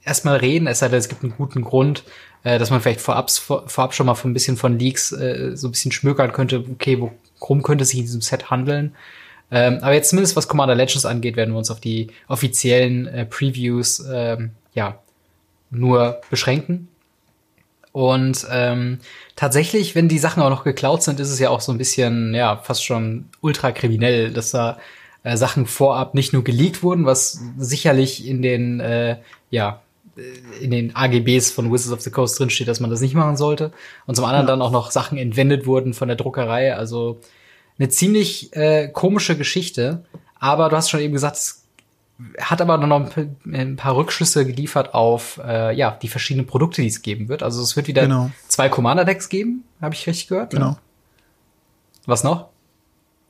erstmal 0.03 0.37
reden, 0.37 0.67
es 0.67 0.79
sei 0.79 0.87
denn, 0.87 0.99
es 0.99 1.09
gibt 1.09 1.23
einen 1.23 1.35
guten 1.37 1.61
Grund, 1.61 2.03
äh, 2.43 2.59
dass 2.59 2.69
man 2.69 2.81
vielleicht 2.81 3.01
vorab, 3.01 3.31
vor, 3.31 3.67
vorab 3.67 3.93
schon 3.93 4.05
mal 4.05 4.15
von 4.15 4.31
ein 4.31 4.33
bisschen 4.33 4.57
von 4.57 4.77
Leaks 4.77 5.11
äh, 5.11 5.55
so 5.55 5.67
ein 5.67 5.71
bisschen 5.71 5.91
schmökern 5.91 6.31
könnte, 6.31 6.63
okay, 6.71 6.99
worum 7.39 7.63
könnte 7.63 7.83
es 7.83 7.89
sich 7.89 7.99
in 7.99 8.05
diesem 8.05 8.21
Set 8.21 8.49
handeln. 8.49 8.95
Ähm, 9.51 9.79
aber 9.81 9.93
jetzt 9.93 10.09
zumindest 10.09 10.35
was 10.35 10.47
Commander 10.47 10.75
Legends 10.75 11.05
angeht, 11.05 11.35
werden 11.35 11.53
wir 11.53 11.57
uns 11.57 11.71
auf 11.71 11.79
die 11.79 12.07
offiziellen 12.27 13.07
äh, 13.07 13.25
Previews 13.25 14.03
ähm, 14.11 14.51
ja 14.73 14.99
nur 15.71 16.21
beschränken. 16.29 16.87
Und 17.91 18.45
ähm, 18.51 18.99
tatsächlich, 19.35 19.95
wenn 19.95 20.07
die 20.07 20.19
Sachen 20.19 20.43
auch 20.43 20.51
noch 20.51 20.63
geklaut 20.63 21.01
sind, 21.01 21.19
ist 21.19 21.31
es 21.31 21.39
ja 21.39 21.49
auch 21.49 21.61
so 21.61 21.71
ein 21.71 21.77
bisschen, 21.77 22.35
ja, 22.35 22.57
fast 22.57 22.85
schon 22.85 23.25
ultra 23.41 23.71
kriminell, 23.71 24.31
dass 24.31 24.51
da 24.51 24.77
äh, 25.23 25.35
Sachen 25.37 25.65
vorab 25.65 26.13
nicht 26.13 26.31
nur 26.31 26.43
geleakt 26.43 26.83
wurden, 26.83 27.05
was 27.05 27.41
sicherlich 27.57 28.27
in 28.27 28.41
den, 28.41 28.79
äh, 28.79 29.17
ja, 29.49 29.81
in 30.59 30.71
den 30.71 30.95
AGBs 30.95 31.51
von 31.51 31.71
Wizards 31.71 31.93
of 31.93 32.01
the 32.01 32.11
Coast 32.11 32.39
drin 32.39 32.49
steht, 32.49 32.67
dass 32.67 32.79
man 32.79 32.89
das 32.89 33.01
nicht 33.01 33.13
machen 33.15 33.37
sollte. 33.37 33.71
Und 34.05 34.15
zum 34.15 34.25
anderen 34.25 34.45
Ja. 34.45 34.51
dann 34.53 34.61
auch 34.61 34.71
noch 34.71 34.91
Sachen 34.91 35.17
entwendet 35.17 35.65
wurden 35.65 35.93
von 35.93 36.07
der 36.07 36.17
Druckerei. 36.17 36.75
Also 36.75 37.19
eine 37.77 37.89
ziemlich 37.89 38.53
äh, 38.55 38.87
komische 38.89 39.37
Geschichte. 39.37 40.03
Aber 40.39 40.69
du 40.69 40.75
hast 40.75 40.89
schon 40.89 40.99
eben 40.99 41.13
gesagt, 41.13 41.35
es 41.37 41.63
hat 42.39 42.61
aber 42.61 42.77
noch 42.77 43.11
ein 43.45 43.75
paar 43.77 43.95
Rückschlüsse 43.95 44.45
geliefert 44.45 44.93
auf 44.93 45.39
äh, 45.45 45.73
ja 45.75 45.91
die 46.01 46.09
verschiedenen 46.09 46.47
Produkte, 46.47 46.81
die 46.81 46.87
es 46.89 47.01
geben 47.01 47.29
wird. 47.29 47.43
Also 47.43 47.61
es 47.61 47.75
wird 47.77 47.87
wieder 47.87 48.01
Genau. 48.01 48.29
zwei 48.49 48.67
Commander 48.67 49.05
Decks 49.05 49.29
geben, 49.29 49.63
habe 49.81 49.95
ich 49.95 50.05
richtig 50.05 50.27
gehört? 50.27 50.51
Genau. 50.51 50.71
Ne? 50.71 50.77
Was 52.05 52.23
noch? 52.23 52.49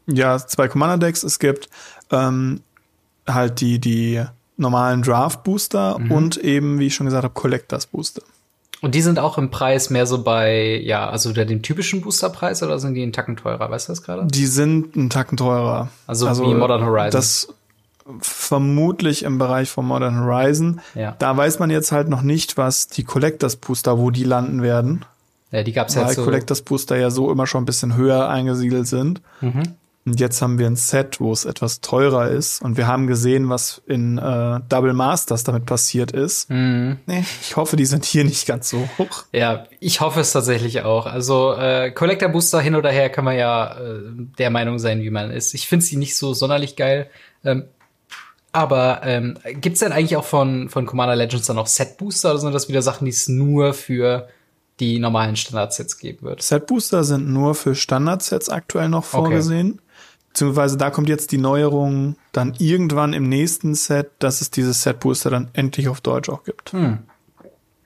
Ja, 0.08 0.40
zwei 0.40 0.68
Commander-Decks. 0.68 1.22
Es 1.22 1.38
gibt 1.38 1.70
ähm, 2.12 2.62
halt 3.28 3.62
die, 3.62 3.78
die 3.80 4.24
normalen 4.60 5.02
Draft-Booster 5.02 5.98
Mhm. 6.00 6.12
und 6.12 6.38
eben, 6.38 6.80
wie 6.80 6.88
ich 6.88 6.96
schon 6.96 7.06
gesagt 7.06 7.24
habe, 7.24 7.34
Collectors-Booster. 7.34 8.22
Und 8.82 8.96
die 8.96 9.02
sind 9.02 9.20
auch 9.20 9.38
im 9.38 9.52
Preis 9.52 9.90
mehr 9.90 10.06
so 10.06 10.24
bei 10.24 10.78
ja 10.82 11.10
also 11.10 11.34
der 11.34 11.44
dem 11.46 11.62
typischen 11.62 12.00
Boosterpreis 12.02 12.64
oder 12.64 12.80
sind 12.80 12.94
die 12.94 13.04
einen 13.04 13.12
Tacken 13.12 13.36
teurer? 13.36 13.70
Weißt 13.70 13.90
du 13.90 13.92
das 13.92 14.04
gerade? 14.04 14.26
Die 14.28 14.46
sind 14.46 14.96
einen 14.96 15.10
Tacken 15.10 15.38
teurer. 15.38 15.90
Also 16.08 16.28
wie 16.44 16.54
Modern 16.54 16.86
Horizon. 16.86 17.12
Das 17.12 17.48
vermutlich 18.22 19.24
im 19.24 19.38
Bereich 19.38 19.70
von 19.70 19.86
Modern 19.86 20.20
Horizon. 20.20 20.82
Ja. 20.96 21.16
Da 21.20 21.36
weiß 21.36 21.60
man 21.60 21.70
jetzt 21.70 21.92
halt 21.92 22.10
noch 22.10 22.22
nicht, 22.22 22.58
was 22.58 22.88
die 22.88 23.04
Collectors 23.04 23.58
Booster, 23.58 23.98
wo 24.00 24.12
die 24.12 24.24
landen 24.24 24.62
werden. 24.62 25.06
Ja, 25.52 25.64
die 25.64 25.74
gab's 25.74 25.96
Weil 25.96 26.04
ja 26.04 26.14
so. 26.14 26.24
Collectors 26.24 26.62
Booster 26.62 26.98
ja 26.98 27.10
so 27.12 27.32
immer 27.32 27.48
schon 27.48 27.64
ein 27.64 27.66
bisschen 27.66 27.96
höher 27.96 28.30
eingesiedelt 28.30 28.88
sind. 28.88 29.22
Mhm. 29.42 29.64
Und 30.10 30.20
jetzt 30.20 30.42
haben 30.42 30.58
wir 30.58 30.66
ein 30.66 30.76
Set, 30.76 31.20
wo 31.22 31.32
es 31.32 31.46
etwas 31.46 31.82
teurer 31.82 32.30
ist. 32.30 32.64
Und 32.64 32.78
wir 32.78 32.88
haben 32.88 33.06
gesehen, 33.06 33.48
was 33.48 33.80
in 33.86 34.18
äh, 34.18 34.60
Double 34.68 34.94
Masters 34.94 35.44
damit 35.44 35.68
passiert 35.68 36.12
ist. 36.14 36.50
Mhm. 36.50 36.98
Nee, 37.06 37.24
ich 37.42 37.56
hoffe, 37.56 37.76
die 37.76 37.86
sind 37.86 38.06
hier 38.06 38.24
nicht 38.24 38.48
ganz 38.48 38.70
so 38.70 38.90
hoch. 38.98 39.26
Ja, 39.34 39.68
ich 39.80 40.02
hoffe 40.02 40.22
es 40.22 40.32
tatsächlich 40.32 40.82
auch. 40.82 41.06
Also 41.06 41.54
äh, 41.54 41.92
Collector 41.92 42.30
Booster 42.30 42.60
hin 42.60 42.74
oder 42.74 42.90
her 42.90 43.12
kann 43.12 43.24
man 43.24 43.38
ja 43.38 43.78
äh, 43.78 44.00
der 44.40 44.50
Meinung 44.50 44.80
sein, 44.80 45.04
wie 45.04 45.12
man 45.12 45.30
ist. 45.30 45.54
Ich 45.54 45.68
finde 45.68 45.86
sie 45.86 45.96
nicht 45.96 46.18
so 46.18 46.34
sonderlich 46.34 46.76
geil. 46.76 47.08
Ähm, 47.46 47.66
aber 48.52 49.02
ähm, 49.04 49.38
gibt's 49.62 49.82
denn 49.82 49.92
eigentlich 49.92 50.18
auch 50.18 50.26
von, 50.26 50.70
von 50.70 50.88
Commander 50.88 51.16
Legends 51.16 51.46
dann 51.46 51.58
noch 51.58 51.68
Set 51.68 51.98
Booster 51.98 52.32
oder 52.32 52.40
sind 52.40 52.52
das 52.52 52.68
wieder 52.68 52.82
Sachen, 52.82 53.06
die 53.06 53.12
es 53.12 53.28
nur 53.28 53.76
für 53.76 54.28
die 54.80 54.98
normalen 54.98 55.36
Standardsets 55.36 55.98
geben 55.98 56.26
wird. 56.26 56.42
Set-Booster 56.42 57.04
sind 57.04 57.28
nur 57.28 57.54
für 57.54 57.76
Standardsets 57.76 58.50
aktuell 58.50 58.90
noch 58.90 59.04
vorgesehen. 59.04 59.74
Okay. 59.74 59.82
Beziehungsweise 60.30 60.78
da 60.78 60.90
kommt 60.90 61.10
jetzt 61.10 61.32
die 61.32 61.38
Neuerung 61.38 62.16
dann 62.32 62.54
irgendwann 62.60 63.14
im 63.14 63.28
nächsten 63.28 63.76
Set, 63.76 64.12
dass 64.20 64.42
es 64.42 64.52
dieses 64.52 64.84
Set-Booster 64.84 65.30
dann 65.30 65.50
endlich 65.54 65.90
auf 65.90 66.02
Deutsch 66.02 66.30
auch 66.30 66.44
gibt. 66.44 66.72
Hm. 66.74 67.00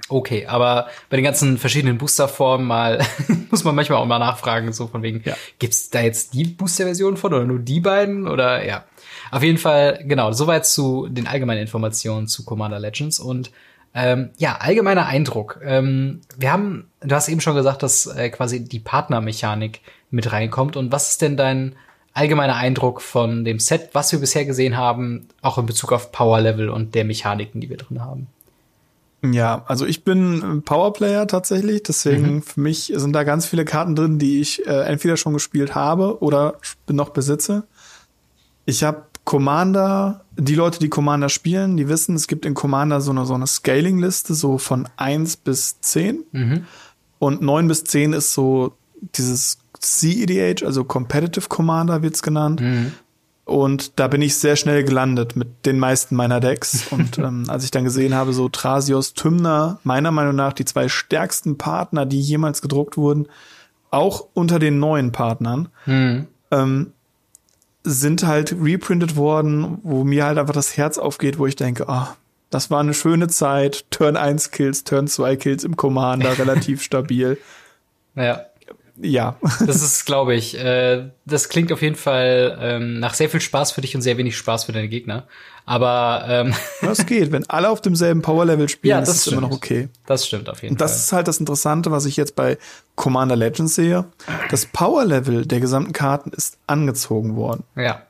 Okay, 0.10 0.46
aber 0.46 0.88
bei 1.10 1.18
den 1.18 1.24
ganzen 1.24 1.58
verschiedenen 1.58 1.98
Boosterformen 1.98 2.68
mal 2.68 3.04
muss 3.50 3.64
man 3.64 3.74
manchmal 3.74 4.00
auch 4.00 4.06
mal 4.06 4.20
nachfragen, 4.20 4.74
so 4.74 4.88
von 4.88 5.02
wegen, 5.02 5.22
ja. 5.24 5.36
gibt's 5.60 5.90
da 5.90 6.02
jetzt 6.02 6.34
die 6.34 6.44
Booster-Version 6.44 7.16
von 7.16 7.34
oder 7.34 7.46
nur 7.46 7.60
die 7.60 7.80
beiden 7.80 8.28
oder 8.28 8.66
ja. 8.66 8.84
Auf 9.32 9.42
jeden 9.42 9.58
Fall, 9.58 10.04
genau, 10.06 10.32
soweit 10.34 10.66
zu 10.66 11.08
den 11.10 11.26
allgemeinen 11.26 11.62
Informationen 11.62 12.28
zu 12.28 12.44
Commander 12.44 12.80
Legends 12.80 13.20
und 13.20 13.52
ähm, 13.96 14.32
ja, 14.38 14.58
allgemeiner 14.58 15.06
Eindruck. 15.06 15.60
Ähm, 15.64 16.22
wir 16.38 16.52
haben, 16.52 16.90
du 17.02 17.16
hast 17.16 17.30
eben 17.30 17.42
schon 17.42 17.56
gesagt, 17.56 17.84
dass 17.84 18.08
äh, 18.08 18.30
quasi 18.30 18.64
die 18.64 18.80
Partnermechanik 18.80 19.82
mit 20.10 20.32
reinkommt. 20.32 20.76
Und 20.76 20.92
was 20.92 21.10
ist 21.10 21.22
denn 21.22 21.38
dein 21.38 21.76
allgemeiner 22.14 22.56
Eindruck 22.56 23.02
von 23.02 23.44
dem 23.44 23.60
Set, 23.60 23.90
was 23.94 24.12
wir 24.12 24.20
bisher 24.20 24.46
gesehen 24.46 24.78
haben, 24.78 25.28
auch 25.42 25.58
in 25.58 25.66
Bezug 25.66 25.92
auf 25.92 26.12
Power 26.12 26.40
Level 26.42 26.70
und 26.70 26.96
der 26.96 27.06
Mechaniken, 27.06 27.62
die 27.62 27.70
wir 27.70 27.78
drin 27.78 28.02
haben? 28.02 28.28
Ja, 29.26 29.64
also 29.68 29.86
ich 29.86 30.04
bin 30.04 30.64
Powerplayer 30.66 31.28
tatsächlich, 31.28 31.84
deswegen 31.84 32.36
mhm. 32.36 32.42
für 32.42 32.60
mich 32.60 32.92
sind 32.94 33.14
da 33.14 33.24
ganz 33.24 33.46
viele 33.46 33.64
Karten 33.64 33.96
drin, 33.96 34.20
die 34.20 34.42
ich 34.42 34.68
äh, 34.68 34.82
entweder 34.82 35.16
schon 35.16 35.34
gespielt 35.34 35.76
habe 35.76 36.22
oder 36.22 36.56
noch 36.90 37.10
besitze. 37.10 37.64
Ich 38.66 38.84
habe 38.84 39.04
Commander, 39.24 40.26
die 40.38 40.56
Leute, 40.56 40.80
die 40.80 40.90
Commander 40.90 41.30
spielen, 41.30 41.78
die 41.78 41.88
wissen, 41.88 42.16
es 42.16 42.28
gibt 42.28 42.46
in 42.46 42.54
Commander 42.54 43.00
so 43.00 43.12
eine, 43.12 43.26
so 43.26 43.34
eine 43.34 43.48
Scaling-Liste, 43.48 44.34
so 44.34 44.58
von 44.58 44.90
eins 44.98 45.38
bis 45.38 45.80
zehn 45.80 46.26
mhm. 46.34 46.66
Und 47.24 47.42
neun 47.42 47.70
bis 47.70 47.86
zehn 47.86 48.12
ist 48.12 48.34
so 48.34 48.74
dieses 49.16 49.60
CEDH, 49.80 50.66
also 50.66 50.84
Competitive 50.84 51.48
Commander 51.50 52.02
wird's 52.02 52.24
genannt. 52.24 52.62
Mhm. 52.62 52.94
Und 53.46 54.00
da 54.00 54.08
bin 54.08 54.22
ich 54.22 54.38
sehr 54.38 54.56
schnell 54.56 54.86
gelandet 54.86 55.36
mit 55.36 55.66
den 55.66 55.78
meisten 55.78 56.16
meiner 56.16 56.40
Decks. 56.40 56.88
Und 56.92 57.18
ähm, 57.18 57.46
als 57.48 57.66
ich 57.66 57.72
dann 57.72 57.84
gesehen 57.84 58.16
habe, 58.16 58.34
so 58.34 58.48
Trasios, 58.48 59.14
Tymner, 59.14 59.80
meiner 59.84 60.12
Meinung 60.12 60.36
nach 60.36 60.54
die 60.54 60.66
zwei 60.66 60.88
stärksten 60.88 61.58
Partner, 61.58 62.06
die 62.06 62.22
jemals 62.22 62.62
gedruckt 62.62 62.96
wurden, 62.98 63.28
auch 63.92 64.28
unter 64.34 64.60
den 64.60 64.80
neuen 64.80 65.12
Partnern, 65.12 65.70
mhm. 65.86 66.28
ähm, 66.52 66.94
sind 67.84 68.26
halt 68.26 68.56
reprintet 68.62 69.18
worden, 69.18 69.80
wo 69.84 70.06
mir 70.06 70.26
halt 70.26 70.38
einfach 70.38 70.54
das 70.54 70.78
Herz 70.78 70.98
aufgeht, 70.98 71.38
wo 71.38 71.46
ich 71.46 71.58
denke, 71.58 71.90
ah, 71.90 72.08
oh, 72.12 72.16
das 72.50 72.72
war 72.72 72.80
eine 72.80 72.94
schöne 72.94 73.28
Zeit. 73.28 73.86
Turn 73.92 74.16
1 74.16 74.52
Kills, 74.52 74.86
Turn 74.86 75.08
2 75.08 75.36
Kills 75.36 75.66
im 75.66 75.76
Commander, 75.76 76.38
relativ 76.38 76.82
stabil. 76.82 77.38
Ja 78.16 78.46
ja. 78.98 79.38
das 79.42 79.82
ist, 79.82 80.06
glaube 80.06 80.36
ich, 80.36 80.58
äh, 80.58 81.10
das 81.26 81.50
klingt 81.50 81.72
auf 81.72 81.82
jeden 81.82 81.96
Fall 81.96 82.58
ähm, 82.62 83.00
nach 83.00 83.14
sehr 83.14 83.30
viel 83.30 83.42
Spaß 83.42 83.72
für 83.72 83.82
dich 83.82 83.96
und 83.96 84.02
sehr 84.02 84.18
wenig 84.18 84.38
Spaß 84.38 84.66
für 84.66 84.72
deine 84.72 84.88
Gegner. 84.88 85.28
Aber 85.66 86.26
ähm, 86.28 86.54
das 86.82 87.06
geht, 87.06 87.32
wenn 87.32 87.50
alle 87.50 87.70
auf 87.70 87.82
demselben 87.82 88.22
Power-Level 88.22 88.70
spielen, 88.70 88.92
ja, 88.92 89.00
das 89.00 89.10
ist 89.10 89.22
stimmt. 89.22 89.38
immer 89.38 89.48
noch 89.48 89.56
okay. 89.56 89.90
Das 90.06 90.28
stimmt 90.28 90.50
auf 90.50 90.62
jeden 90.62 90.74
und 90.74 90.82
das 90.82 90.92
Fall. 90.92 90.98
Das 90.98 91.06
ist 91.06 91.14
halt 91.14 91.28
das 91.28 91.38
Interessante, 91.40 91.92
was 91.92 92.06
ich 92.06 92.18
jetzt 92.18 92.36
bei 92.36 92.58
Commander 92.96 93.36
Legends 93.36 93.76
sehe. 93.76 94.06
Das 94.50 94.66
Power-Level 94.66 95.46
der 95.46 95.60
gesamten 95.60 95.94
Karten 95.94 96.32
ist 96.32 96.58
angezogen 96.68 97.36
worden. 97.36 97.64
Ja. 97.76 98.04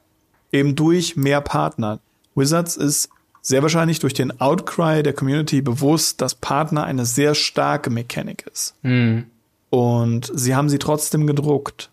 Eben 0.51 0.75
durch 0.75 1.15
mehr 1.15 1.41
Partner. 1.41 1.99
Wizards 2.35 2.75
ist 2.75 3.09
sehr 3.41 3.61
wahrscheinlich 3.61 3.99
durch 3.99 4.13
den 4.13 4.39
Outcry 4.39 5.03
der 5.03 5.13
Community 5.13 5.61
bewusst, 5.61 6.21
dass 6.21 6.33
Partner 6.33 6.85
eine 6.85 7.05
sehr 7.05 7.35
starke 7.35 7.89
Mechanik 7.89 8.45
ist. 8.51 8.73
Mhm. 8.81 9.25
Und 9.73 10.29
sie 10.35 10.53
haben 10.53 10.69
sie 10.69 10.77
trotzdem 10.77 11.25
gedruckt. 11.25 11.89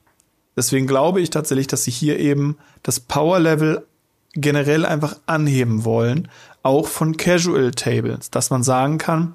Deswegen 0.55 0.87
glaube 0.87 1.23
ich 1.23 1.31
tatsächlich, 1.31 1.67
dass 1.67 1.85
sie 1.85 1.91
hier 1.91 2.19
eben 2.19 2.59
das 2.83 3.01
Power 3.01 3.41
Level 3.41 3.87
generell 4.35 4.85
einfach 4.85 5.17
anheben 5.25 5.87
wollen, 5.87 6.29
auch 6.63 6.89
von 6.89 7.17
Casual 7.17 7.71
Tables, 7.71 8.31
dass 8.31 8.51
man 8.51 8.63
sagen 8.63 8.99
kann, 8.99 9.33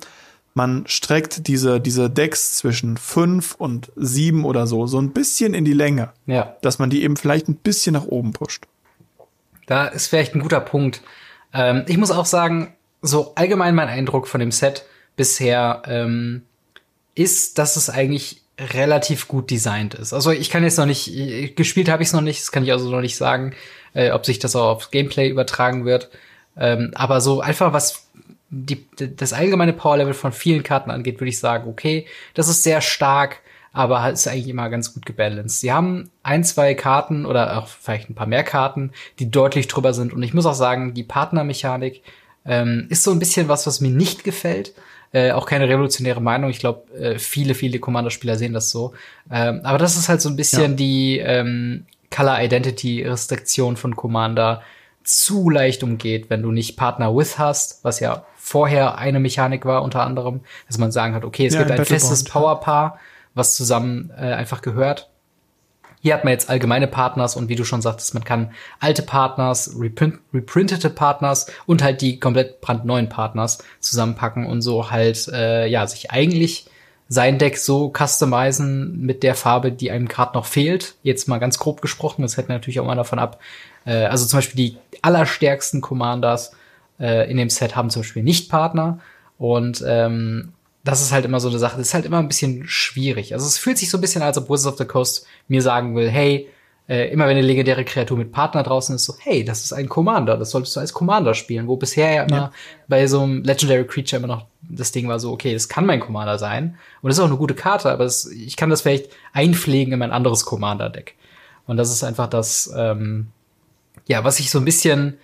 man 0.54 0.86
streckt 0.86 1.48
diese, 1.48 1.82
diese 1.82 2.08
Decks 2.08 2.58
zwischen 2.58 2.98
fünf 2.98 3.56
und 3.56 3.92
sieben 3.96 4.46
oder 4.46 4.68
so, 4.68 4.86
so 4.86 5.00
ein 5.00 5.10
bisschen 5.12 5.56
in 5.56 5.66
die 5.66 5.74
Länge. 5.74 6.12
Ja. 6.28 6.56
Dass 6.62 6.78
man 6.78 6.92
die 6.92 7.02
eben 7.02 7.18
vielleicht 7.18 7.48
ein 7.48 7.56
bisschen 7.56 7.94
nach 7.94 8.06
oben 8.06 8.32
pusht. 8.34 8.66
Da 9.66 9.88
ist 9.88 10.06
vielleicht 10.06 10.36
ein 10.36 10.42
guter 10.42 10.62
Punkt. 10.62 11.02
Ähm, 11.52 11.84
ich 11.88 11.98
muss 11.98 12.12
auch 12.12 12.28
sagen, 12.28 12.76
so 13.02 13.34
allgemein 13.34 13.74
mein 13.74 13.90
Eindruck 13.90 14.28
von 14.28 14.40
dem 14.40 14.52
Set 14.52 14.86
bisher 15.16 15.82
ähm, 15.88 16.44
ist, 17.16 17.58
dass 17.58 17.76
es 17.76 17.90
eigentlich 17.90 18.42
relativ 18.58 19.28
gut 19.28 19.50
designt 19.52 19.96
ist. 19.96 20.14
Also 20.14 20.32
ich 20.32 20.50
kann 20.50 20.64
jetzt 20.64 20.78
noch 20.78 20.86
nicht, 20.86 21.56
gespielt 21.56 21.90
habe 21.90 22.04
ich 22.04 22.10
es 22.10 22.14
noch 22.14 22.22
nicht, 22.22 22.42
das 22.42 22.52
kann 22.52 22.64
ich 22.64 22.72
also 22.72 22.90
noch 22.90 23.02
nicht 23.02 23.18
sagen, 23.18 23.54
äh, 23.94 24.12
ob 24.12 24.26
sich 24.26 24.40
das 24.40 24.56
auch 24.56 24.76
aufs 24.76 24.92
Gameplay 24.92 25.30
übertragen 25.30 25.86
wird. 25.86 26.10
Ähm, 26.58 26.92
aber 26.96 27.20
so 27.20 27.42
einfach 27.42 27.74
was 27.74 28.06
die, 28.50 28.86
das 28.96 29.34
allgemeine 29.34 29.74
Power-Level 29.74 30.14
von 30.14 30.32
vielen 30.32 30.64
Karten 30.64 30.92
angeht, 30.92 31.20
würde 31.20 31.30
ich 31.30 31.40
sagen, 31.40 31.70
okay, 31.70 32.06
das 32.34 32.48
ist 32.48 32.64
sehr 32.64 32.80
stark, 32.80 33.42
aber 33.74 34.10
ist 34.10 34.28
eigentlich 34.28 34.48
immer 34.48 34.70
ganz 34.70 34.94
gut 34.94 35.06
gebalanced. 35.06 35.60
Sie 35.60 35.74
haben 35.74 36.10
ein, 36.24 36.46
zwei 36.46 36.74
Karten 36.76 37.26
oder 37.26 37.58
auch 37.58 37.68
vielleicht 37.68 38.10
ein 38.10 38.16
paar 38.16 38.28
mehr 38.28 38.44
Karten, 38.44 38.92
die 39.20 39.30
deutlich 39.30 39.68
drüber 39.68 39.94
sind. 39.94 40.14
Und 40.14 40.24
ich 40.24 40.34
muss 40.34 40.46
auch 40.46 40.54
sagen, 40.54 40.94
die 40.94 41.04
Partnermechanik 41.04 42.02
ähm, 42.46 42.88
ist 42.90 43.04
so 43.04 43.12
ein 43.12 43.20
bisschen 43.20 43.50
was, 43.50 43.68
was 43.68 43.82
mir 43.82 43.92
nicht 43.92 44.24
gefällt. 44.24 44.74
Äh, 45.16 45.32
auch 45.32 45.46
keine 45.46 45.70
revolutionäre 45.70 46.20
Meinung. 46.20 46.50
Ich 46.50 46.60
glaube, 46.60 46.92
äh, 46.94 47.20
viele, 47.20 47.54
viele 47.54 47.80
Commander-Spieler 47.80 48.36
sehen 48.36 48.52
das 48.52 48.70
so. 48.70 48.92
Ähm, 49.32 49.62
aber 49.64 49.78
das 49.78 49.96
ist 49.96 50.10
halt 50.10 50.20
so 50.20 50.28
ein 50.28 50.36
bisschen 50.36 50.72
ja. 50.72 50.76
die 50.76 51.20
ähm, 51.20 51.86
Color 52.12 52.44
Identity 52.44 53.02
Restriktion 53.02 53.78
von 53.78 53.96
Commander 53.96 54.62
zu 55.06 55.50
leicht 55.50 55.84
umgeht, 55.84 56.30
wenn 56.30 56.42
du 56.42 56.52
nicht 56.52 56.76
Partner 56.76 57.16
with 57.16 57.40
hast, 57.40 57.82
was 57.86 58.02
ja 58.02 58.26
vorher 58.36 58.98
eine 58.98 59.22
Mechanik 59.22 59.64
war, 59.64 59.84
unter 59.84 60.02
anderem, 60.02 60.42
dass 60.68 60.80
man 60.80 60.92
sagen 60.92 61.16
hat, 61.16 61.24
okay, 61.24 61.46
es 61.46 61.54
ja, 61.54 61.64
gibt 61.64 61.72
ein 61.72 61.86
festes 61.86 62.26
Powerpaar, 62.26 63.00
was 63.34 63.56
zusammen 63.56 64.12
äh, 64.18 64.34
einfach 64.34 64.62
gehört. 64.62 65.10
Hier 66.06 66.14
hat 66.14 66.24
man 66.24 66.34
jetzt 66.34 66.52
allgemeine 66.52 66.86
Partners 66.86 67.36
und 67.36 67.50
wie 67.50 67.56
du 67.56 67.66
schon 67.66 67.82
sagtest, 67.82 68.14
man 68.14 68.24
kann 68.24 68.52
alte 68.80 69.02
Partners, 69.02 69.76
reprint, 69.80 70.20
reprintete 70.36 70.92
Partners 70.92 71.48
und 71.66 71.82
halt 71.82 72.02
die 72.02 72.20
komplett 72.20 72.62
brandneuen 72.62 73.10
Partners 73.10 73.58
zusammenpacken 73.80 74.46
und 74.46 74.62
so 74.62 74.92
halt, 74.92 75.28
äh, 75.30 75.66
ja, 75.66 75.88
sich 75.88 76.12
eigentlich 76.12 76.68
sein 77.10 77.40
Deck 77.40 77.58
so 77.58 77.92
customizen 77.92 79.02
mit 79.02 79.24
der 79.24 79.34
Farbe, 79.34 79.72
die 79.72 79.90
einem 79.90 80.08
gerade 80.08 80.36
noch 80.36 80.46
fehlt. 80.46 80.94
Jetzt 81.02 81.28
mal 81.28 81.40
ganz 81.40 81.58
grob 81.58 81.82
gesprochen, 81.82 82.22
das 82.22 82.38
hält 82.38 82.50
natürlich 82.50 82.80
auch 82.80 82.86
mal 82.86 82.94
davon 82.94 83.18
ab. 83.18 83.40
Äh, 83.84 84.06
also 84.06 84.28
zum 84.28 84.38
Beispiel 84.38 84.58
die 84.58 84.78
allerstärksten 85.02 85.82
Commanders 85.82 86.52
äh, 87.00 87.28
in 87.32 87.38
dem 87.38 87.50
Set 87.50 87.76
haben 87.76 87.90
zum 87.90 88.04
Beispiel 88.04 88.22
nicht 88.22 88.52
Partner. 88.52 89.00
Und 89.40 89.84
ähm, 89.88 90.54
das 90.86 91.02
ist 91.02 91.12
halt 91.12 91.26
immer 91.26 91.40
so 91.40 91.50
eine 91.50 91.58
Sache, 91.60 91.78
das 91.78 91.88
ist 91.88 91.94
halt 91.96 92.06
immer 92.06 92.20
ein 92.20 92.28
bisschen 92.28 92.68
schwierig. 92.68 93.34
Also 93.34 93.46
es 93.46 93.58
fühlt 93.58 93.78
sich 93.78 93.90
so 93.90 93.98
ein 93.98 94.02
bisschen, 94.02 94.22
als 94.22 94.38
ob 94.38 94.50
Wizards 94.50 94.68
of 94.68 94.78
the 94.78 94.86
Coast 94.86 95.26
mir 95.48 95.62
sagen 95.62 95.96
will, 95.96 96.10
hey, 96.10 96.48
äh, 96.88 97.12
immer 97.12 97.26
wenn 97.26 97.38
eine 97.38 97.46
legendäre 97.46 97.84
Kreatur 97.84 98.18
mit 98.18 98.32
Partner 98.32 98.62
draußen 98.62 98.96
ist, 98.96 99.06
so, 99.06 99.16
hey, 99.20 99.44
das 99.44 99.64
ist 99.64 99.74
ein 99.74 99.90
Commander, 99.90 100.38
das 100.38 100.52
solltest 100.52 100.76
du 100.76 100.80
als 100.80 100.94
Commander 100.94 101.34
spielen. 101.34 101.68
Wo 101.68 101.76
bisher 101.76 102.14
ja 102.14 102.24
immer 102.24 102.38
ja. 102.38 102.52
bei 102.88 103.08
so 103.08 103.22
einem 103.22 103.44
Legendary 103.44 103.88
Creature 103.88 104.20
immer 104.20 104.34
noch 104.34 104.46
das 104.70 104.92
Ding 104.92 105.08
war 105.08 105.20
so, 105.20 105.32
okay, 105.32 105.54
das 105.54 105.70
kann 105.70 105.86
mein 105.86 106.00
Commander 106.00 106.38
sein. 106.38 106.78
Und 107.02 107.10
das 107.10 107.18
ist 107.18 107.24
auch 107.24 107.28
eine 107.28 107.38
gute 107.38 107.56
Karte, 107.56 107.92
aber 107.92 108.04
das, 108.04 108.26
ich 108.28 108.56
kann 108.56 108.70
das 108.70 108.82
vielleicht 108.82 109.10
einpflegen 109.34 109.94
in 109.94 110.00
mein 110.00 110.12
anderes 110.12 110.46
Commander-Deck. 110.46 111.16
Und 111.68 111.78
das 111.78 111.92
ist 111.92 112.04
einfach 112.04 112.28
das, 112.28 112.72
ähm, 112.76 113.28
ja, 114.08 114.24
was 114.24 114.40
ich 114.40 114.52
so 114.52 114.60
ein 114.60 114.66
bisschen 114.66 115.18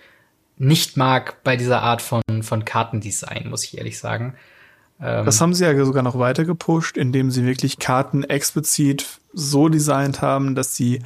nicht 0.58 0.96
mag 0.96 1.42
bei 1.44 1.56
dieser 1.56 1.82
Art 1.82 2.02
von, 2.02 2.22
von 2.42 2.64
Kartendesign, 2.64 3.48
muss 3.48 3.64
ich 3.64 3.78
ehrlich 3.78 3.98
sagen. 3.98 4.34
Ähm, 5.02 5.24
das 5.24 5.40
haben 5.40 5.54
sie 5.54 5.64
ja 5.64 5.84
sogar 5.84 6.02
noch 6.02 6.18
weiter 6.18 6.44
gepusht, 6.44 6.96
indem 6.96 7.30
sie 7.30 7.44
wirklich 7.44 7.78
Karten 7.78 8.24
explizit 8.24 9.20
so 9.32 9.68
designt 9.68 10.22
haben, 10.22 10.54
dass 10.54 10.76
sie 10.76 11.00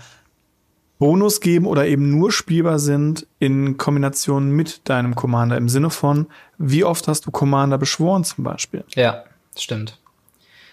Bonus 0.98 1.40
geben 1.40 1.66
oder 1.66 1.86
eben 1.86 2.10
nur 2.10 2.32
spielbar 2.32 2.78
sind 2.78 3.26
in 3.38 3.76
Kombination 3.76 4.50
mit 4.50 4.88
deinem 4.88 5.14
Commander. 5.14 5.56
Im 5.56 5.68
Sinne 5.68 5.90
von, 5.90 6.26
wie 6.58 6.84
oft 6.84 7.06
hast 7.06 7.26
du 7.26 7.30
Commander 7.30 7.76
beschworen 7.76 8.24
zum 8.24 8.44
Beispiel? 8.44 8.84
Ja, 8.94 9.24
stimmt. 9.58 9.98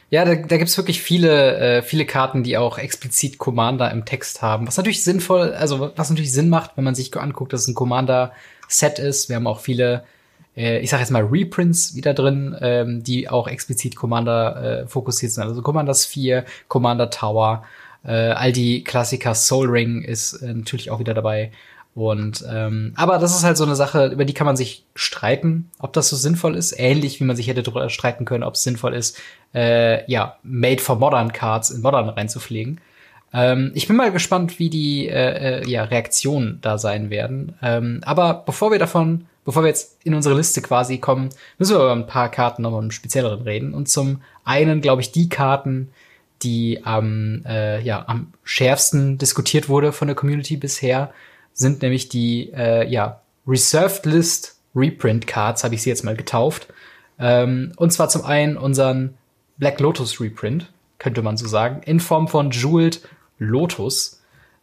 Ja, 0.09 0.23
da, 0.25 0.35
da 0.35 0.57
gibt's 0.57 0.77
wirklich 0.77 1.01
viele, 1.01 1.57
äh, 1.57 1.81
viele 1.81 2.05
Karten, 2.05 2.43
die 2.43 2.57
auch 2.57 2.77
explizit 2.77 3.37
Commander 3.37 3.91
im 3.91 4.05
Text 4.05 4.41
haben. 4.41 4.67
Was 4.67 4.77
natürlich 4.77 5.03
sinnvoll, 5.03 5.53
also 5.53 5.91
was 5.95 6.09
natürlich 6.09 6.31
Sinn 6.31 6.49
macht, 6.49 6.77
wenn 6.77 6.83
man 6.83 6.95
sich 6.95 7.17
anguckt, 7.17 7.51
dass 7.51 7.61
es 7.61 7.67
ein 7.67 7.73
Commander-Set 7.73 8.99
ist. 8.99 9.27
Wir 9.27 9.37
haben 9.37 9.47
auch 9.47 9.59
viele 9.59 10.03
äh, 10.55 10.79
ich 10.79 10.89
sage 10.89 11.01
jetzt 11.01 11.11
mal 11.11 11.23
Reprints 11.23 11.95
wieder 11.95 12.13
drin, 12.13 12.55
ähm, 12.61 13.03
die 13.03 13.29
auch 13.29 13.47
explizit 13.47 13.95
Commander 13.95 14.83
äh, 14.83 14.87
fokussiert 14.87 15.31
sind. 15.31 15.43
Also 15.43 15.61
Commander 15.61 15.93
Sphere, 15.93 16.45
Commander 16.67 17.09
Tower, 17.09 17.63
äh, 18.05 18.11
all 18.11 18.51
die 18.51 18.83
Klassiker, 18.83 19.35
Soul 19.35 19.69
Ring 19.69 20.01
ist 20.01 20.33
äh, 20.33 20.53
natürlich 20.53 20.91
auch 20.91 20.99
wieder 20.99 21.13
dabei. 21.13 21.51
Und 21.95 22.43
ähm, 22.51 22.93
aber 22.95 23.19
das 23.19 23.35
ist 23.35 23.43
halt 23.43 23.55
so 23.55 23.65
eine 23.65 23.75
Sache, 23.75 24.07
über 24.07 24.25
die 24.25 24.33
kann 24.33 24.47
man 24.47 24.57
sich 24.57 24.83
streiten, 24.95 25.69
ob 25.77 25.93
das 25.93 26.09
so 26.09 26.15
sinnvoll 26.15 26.55
ist. 26.55 26.73
Ähnlich 26.77 27.19
wie 27.19 27.23
man 27.23 27.35
sich 27.35 27.47
hätte 27.47 27.61
darüber 27.61 27.87
streiten 27.89 28.25
können, 28.25 28.43
ob 28.43 28.55
es 28.55 28.63
sinnvoll 28.63 28.95
ist, 28.95 29.19
äh, 29.53 30.09
ja, 30.11 30.37
Made 30.41 30.81
for 30.81 30.95
Modern 30.95 31.33
Cards 31.33 31.69
in 31.69 31.81
Modern 31.81 32.09
reinzupflegen. 32.09 32.81
Ähm, 33.31 33.71
ich 33.75 33.87
bin 33.87 33.95
mal 33.95 34.11
gespannt, 34.11 34.57
wie 34.57 34.71
die 34.71 35.07
äh, 35.07 35.61
äh, 35.61 35.69
ja, 35.69 35.83
Reaktionen 35.83 36.57
da 36.61 36.79
sein 36.79 37.11
werden. 37.11 37.53
Ähm, 37.61 38.01
aber 38.05 38.43
bevor 38.45 38.71
wir 38.71 38.79
davon, 38.79 39.25
bevor 39.45 39.63
wir 39.63 39.69
jetzt 39.69 39.97
in 40.03 40.13
unsere 40.13 40.35
Liste 40.35 40.61
quasi 40.61 40.97
kommen, 40.97 41.29
müssen 41.57 41.75
wir 41.75 41.83
über 41.83 41.91
ein 41.91 42.07
paar 42.07 42.29
Karten 42.29 42.61
nochmal 42.61 42.83
im 42.83 42.91
Spezielleren 42.91 43.41
reden. 43.41 43.73
Und 43.73 43.89
zum 43.89 44.21
einen, 44.43 44.81
glaube 44.81 45.01
ich, 45.01 45.11
die 45.11 45.29
Karten, 45.29 45.89
die 46.41 46.81
am, 46.83 47.43
äh, 47.45 47.81
ja, 47.81 48.03
am 48.07 48.33
schärfsten 48.43 49.17
diskutiert 49.17 49.69
wurde 49.69 49.91
von 49.91 50.07
der 50.07 50.15
Community 50.15 50.57
bisher, 50.57 51.13
sind 51.53 51.81
nämlich 51.81 52.09
die 52.09 52.51
äh, 52.53 52.87
ja, 52.89 53.21
Reserved 53.47 54.05
List 54.05 54.57
Reprint 54.75 55.27
Cards, 55.27 55.63
habe 55.63 55.75
ich 55.75 55.83
sie 55.83 55.89
jetzt 55.89 56.03
mal 56.03 56.15
getauft. 56.15 56.67
Ähm, 57.19 57.73
und 57.77 57.93
zwar 57.93 58.09
zum 58.09 58.23
einen 58.23 58.57
unseren 58.57 59.15
Black 59.57 59.79
Lotus 59.79 60.19
Reprint, 60.19 60.71
könnte 60.97 61.21
man 61.21 61.37
so 61.37 61.47
sagen, 61.47 61.83
in 61.83 61.99
Form 61.99 62.27
von 62.27 62.51
Jeweled 62.51 63.01
Lotus. 63.37 64.21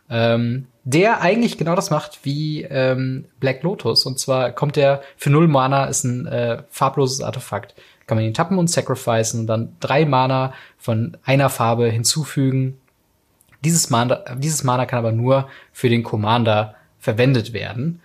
Ähm, 0.09 0.67
der 0.85 1.21
eigentlich 1.21 1.59
genau 1.59 1.75
das 1.75 1.91
macht 1.91 2.21
wie 2.23 2.63
ähm, 2.63 3.27
Black 3.39 3.63
Lotus. 3.63 4.07
Und 4.07 4.19
zwar 4.19 4.53
kommt 4.53 4.77
der 4.77 5.03
für 5.17 5.31
null 5.31 5.49
Mana, 5.49 5.85
ist 5.85 6.05
ein 6.05 6.27
äh, 6.27 6.63
farbloses 6.71 7.21
Artefakt. 7.21 7.75
Kann 8.07 8.17
man 8.17 8.25
ihn 8.25 8.35
tappen 8.35 8.59
und 8.59 8.71
sacrificen 8.71 9.41
und 9.41 9.47
dann 9.47 9.77
drei 9.81 10.05
Mana 10.05 10.53
von 10.79 11.17
einer 11.25 11.51
Farbe 11.51 11.89
hinzufügen. 11.89 12.79
Dieses 13.63 13.91
Mana, 13.91 14.25
dieses 14.37 14.65
Mana 14.65 14.87
kann 14.87 14.99
aber 14.99 15.13
nur 15.13 15.49
für 15.73 15.89
den 15.89 16.03
Commander 16.03 16.75
verwendet 16.99 17.53
werden. 17.53 18.01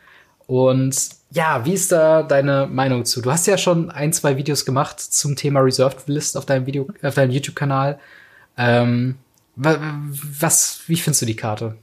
Und 0.48 0.96
ja, 1.32 1.66
wie 1.66 1.74
ist 1.74 1.92
da 1.92 2.24
deine 2.24 2.68
Meinung 2.68 3.06
zu? 3.06 3.22
Du 3.22 3.32
hast 3.32 3.48
ja 3.48 3.58
schon 3.58 3.90
ein, 3.90 4.14
zwei 4.14 4.38
Videos 4.38 4.66
gemacht 4.66 5.00
zum 5.00 5.36
Thema 5.36 5.62
Reserved 5.62 6.08
List 6.08 6.38
auf 6.38 6.46
deinem 6.46 6.66
Video, 6.66 6.88
auf 7.02 7.16
deinem 7.16 7.32
YouTube-Kanal. 7.32 8.00
Ähm, 8.58 9.16
was, 9.56 10.82
wie 10.88 10.98
findest 10.98 11.24
du 11.24 11.26
die 11.26 11.36
Karte? 11.36 11.78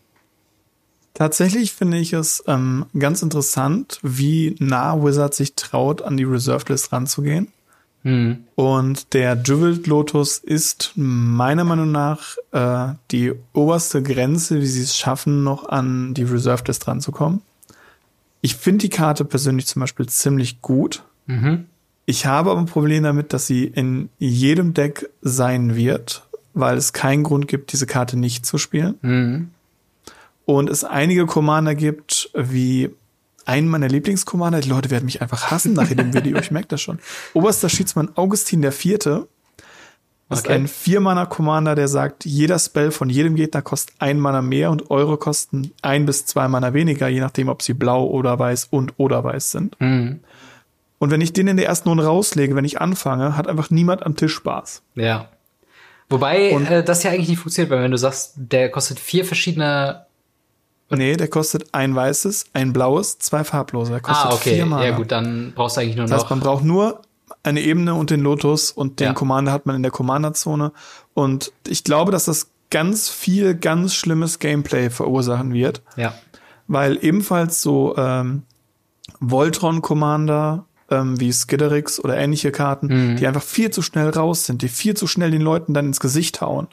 Tatsächlich 1.14 1.72
finde 1.72 1.98
ich 1.98 2.12
es 2.12 2.42
ähm, 2.46 2.87
ganz 2.98 3.22
interessant, 3.22 3.98
wie 4.03 4.57
nah 4.59 5.03
Wizard 5.03 5.35
sich 5.35 5.55
traut, 5.55 6.03
an 6.03 6.16
die 6.16 6.25
Reserved 6.25 6.70
List 6.70 6.92
ranzugehen. 6.92 7.48
Hm. 8.03 8.44
Und 8.57 9.14
der 9.14 9.40
Jeweled 9.44 9.87
Lotus 9.87 10.38
ist 10.38 10.92
meiner 10.96 11.64
Meinung 11.64 11.92
nach 11.92 12.37
äh, 12.51 12.94
die 13.11 13.33
oberste 13.53 14.03
Grenze, 14.03 14.61
wie 14.61 14.66
sie 14.66 14.83
es 14.83 14.96
schaffen, 14.96 15.44
noch 15.44 15.68
an 15.68 16.14
die 16.14 16.25
Reserved 16.25 16.66
List 16.68 16.88
ranzukommen. 16.88 17.42
Ich 18.40 18.57
finde 18.57 18.79
die 18.79 18.90
Karte 18.90 19.25
persönlich 19.25 19.66
zum 19.66 19.81
Beispiel 19.81 20.07
ziemlich 20.09 20.62
gut. 20.62 21.05
Mhm. 21.27 21.66
Ich 22.07 22.27
habe 22.27 22.51
aber 22.51 22.61
ein 22.61 22.66
Problem 22.66 23.05
damit, 23.05 23.33
dass 23.33 23.46
sie 23.46 23.64
in 23.64 24.09
jedem 24.18 24.75
Deck 24.75 25.09
sein 25.20 25.77
wird, 25.77 26.27
weil 26.55 26.77
es 26.77 26.92
keinen 26.92 27.22
Grund 27.22 27.46
gibt, 27.46 27.72
diese 27.72 27.87
Karte 27.87 28.18
nicht 28.18 28.44
zu 28.44 28.59
spielen. 28.59 28.96
Mhm. 29.03 29.51
Und 30.44 30.68
es 30.68 30.85
einige 30.85 31.26
Commander 31.26 31.74
gibt, 31.74 32.31
wie 32.35 32.90
einen 33.44 33.68
meiner 33.68 33.88
Lieblingscommander. 33.88 34.61
Die 34.61 34.68
Leute 34.68 34.90
werden 34.90 35.05
mich 35.05 35.22
einfach 35.22 35.50
hassen 35.50 35.72
nach 35.72 35.88
dem 35.88 36.14
Video, 36.14 36.38
ich 36.38 36.50
merke 36.50 36.68
das 36.68 36.81
schon. 36.81 36.98
Oberster 37.35 37.68
Schiedsmann 37.68 38.11
Augustin 38.14 38.62
der 38.62 38.72
Vierte 38.72 39.28
ist 40.31 40.46
okay. 40.46 40.55
ein 40.55 40.68
Vier-Mana-Commander, 40.68 41.74
der 41.74 41.88
sagt, 41.88 42.24
jeder 42.24 42.59
Spell 42.59 42.90
von 42.90 43.11
jedem 43.11 43.35
Gegner 43.35 43.61
kostet 43.61 43.94
ein 43.98 44.18
Mana 44.18 44.40
mehr 44.40 44.70
und 44.70 44.90
eure 44.90 45.18
kosten 45.18 45.72
ein 45.83 46.07
bis 46.07 46.24
zwei 46.24 46.48
Mana 46.48 46.72
weniger, 46.72 47.09
je 47.09 47.20
nachdem, 47.20 47.48
ob 47.48 47.62
sie 47.62 47.74
blau 47.74 48.07
oder 48.07 48.38
weiß 48.38 48.68
und 48.70 48.94
oder 48.96 49.22
weiß 49.22 49.50
sind. 49.50 49.78
Mhm. 49.81 50.20
Und 50.98 51.11
wenn 51.11 51.20
ich 51.20 51.33
den 51.33 51.48
in 51.48 51.57
der 51.57 51.66
ersten 51.66 51.88
Runde 51.88 52.05
rauslege, 52.05 52.55
wenn 52.55 52.64
ich 52.64 52.81
anfange, 52.81 53.37
hat 53.37 53.48
einfach 53.48 53.70
niemand 53.70 54.07
am 54.07 54.16
Tisch 54.16 54.35
Spaß. 54.35 54.83
Ja. 54.94 55.28
Wobei 56.09 56.50
äh, 56.50 56.85
das 56.85 57.02
ja 57.02 57.11
eigentlich 57.11 57.28
nicht 57.28 57.40
funktioniert, 57.40 57.70
weil 57.70 57.83
wenn 57.83 57.90
du 57.90 57.98
sagst, 57.98 58.35
der 58.37 58.70
kostet 58.70 59.00
vier 59.00 59.24
verschiedene 59.24 60.07
Nee, 60.96 61.16
der 61.16 61.28
kostet 61.28 61.66
ein 61.72 61.94
weißes, 61.94 62.46
ein 62.52 62.72
blaues, 62.72 63.18
zwei 63.18 63.44
farblose. 63.44 63.92
Der 63.92 64.00
kostet 64.00 64.31
ah, 64.31 64.35
okay. 64.35 64.55
Vier 64.57 64.66
Mana. 64.66 64.85
Ja 64.85 64.96
gut, 64.96 65.11
dann 65.11 65.52
brauchst 65.55 65.76
du 65.76 65.81
eigentlich 65.81 65.96
nur 65.96 66.07
das 66.07 66.12
heißt, 66.12 66.24
noch. 66.24 66.31
man 66.31 66.40
braucht 66.40 66.64
nur 66.64 67.02
eine 67.42 67.61
Ebene 67.61 67.94
und 67.94 68.11
den 68.11 68.20
Lotus 68.20 68.70
und 68.70 69.00
den 69.00 69.09
ja. 69.09 69.12
Commander 69.14 69.52
hat 69.52 69.66
man 69.66 69.76
in 69.76 69.83
der 69.83 69.90
Commander-Zone. 69.90 70.72
Und 71.14 71.52
ich 71.66 71.85
glaube, 71.85 72.12
dass 72.12 72.26
das 72.26 72.50
ganz 72.70 73.09
viel 73.09 73.55
ganz 73.55 73.94
schlimmes 73.94 74.38
Gameplay 74.38 74.90
verursachen 74.90 75.52
wird. 75.52 75.83
Ja. 75.96 76.14
Weil 76.68 76.98
ebenfalls 77.02 77.61
so 77.61 77.96
ähm, 77.96 78.44
Voltron-Commander 79.20 80.64
ähm, 80.90 81.20
wie 81.20 81.33
Skitterix 81.33 82.00
oder 82.00 82.16
ähnliche 82.16 82.52
Karten, 82.52 82.87
mhm. 82.87 83.16
die 83.16 83.26
einfach 83.26 83.42
viel 83.42 83.70
zu 83.70 83.83
schnell 83.83 84.11
raus 84.11 84.46
sind, 84.46 84.62
die 84.62 84.68
viel 84.68 84.94
zu 84.94 85.07
schnell 85.07 85.31
den 85.31 85.42
Leuten 85.42 85.74
dann 85.74 85.87
ins 85.87 86.00
Gesicht 86.00 86.40
hauen 86.40 86.68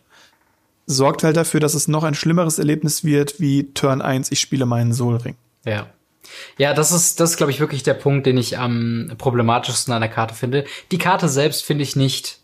sorgt 0.90 1.24
halt 1.24 1.38
dafür, 1.38 1.60
dass 1.60 1.76
es 1.76 1.88
noch 1.88 2.04
ein 2.04 2.16
schlimmeres 2.16 2.58
Erlebnis 2.58 3.04
wird 3.04 3.40
wie 3.40 3.72
Turn 3.74 4.02
1, 4.02 4.32
ich 4.32 4.40
spiele 4.40 4.66
meinen 4.66 4.92
Soulring. 4.92 5.36
Ja. 5.64 5.88
Ja, 6.58 6.74
das 6.74 6.92
ist, 6.92 7.20
das 7.20 7.32
ist, 7.32 7.38
glaube 7.38 7.52
ich, 7.52 7.60
wirklich 7.60 7.84
der 7.84 7.94
Punkt, 7.94 8.26
den 8.26 8.38
ich 8.38 8.58
am 8.58 9.12
problematischsten 9.18 9.94
an 9.94 10.02
der 10.02 10.10
Karte 10.10 10.34
finde. 10.34 10.66
Die 10.92 10.98
Karte 10.98 11.30
selbst 11.30 11.64
finde 11.64 11.84
ich 11.84 11.96
nicht 11.96 12.40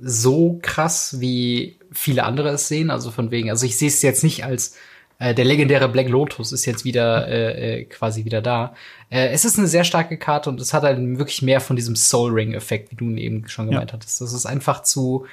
so 0.00 0.58
krass, 0.62 1.20
wie 1.20 1.76
viele 1.92 2.24
andere 2.24 2.48
es 2.50 2.66
sehen. 2.66 2.90
Also 2.90 3.10
von 3.10 3.30
wegen, 3.30 3.50
also 3.50 3.66
ich 3.66 3.76
sehe 3.76 3.88
es 3.88 4.00
jetzt 4.02 4.24
nicht 4.24 4.44
als 4.44 4.76
äh, 5.18 5.34
der 5.34 5.44
legendäre 5.44 5.88
Black 5.88 6.08
Lotus 6.08 6.52
ist 6.52 6.64
jetzt 6.64 6.84
wieder 6.84 7.28
äh, 7.28 7.80
äh, 7.80 7.84
quasi 7.84 8.24
wieder 8.24 8.40
da. 8.40 8.74
Äh, 9.10 9.28
es 9.28 9.44
ist 9.44 9.58
eine 9.58 9.68
sehr 9.68 9.84
starke 9.84 10.16
Karte 10.16 10.48
und 10.48 10.60
es 10.60 10.72
hat 10.72 10.82
halt 10.82 10.98
wirklich 11.18 11.42
mehr 11.42 11.60
von 11.60 11.76
diesem 11.76 11.94
Soul 11.94 12.32
Ring 12.32 12.54
Effekt, 12.54 12.90
wie 12.90 12.96
du 12.96 13.14
eben 13.16 13.48
schon 13.48 13.66
gemeint 13.66 13.90
ja. 13.90 13.94
hattest. 13.94 14.20
Das 14.22 14.32
ist 14.32 14.46
einfach 14.46 14.82
zu 14.82 15.26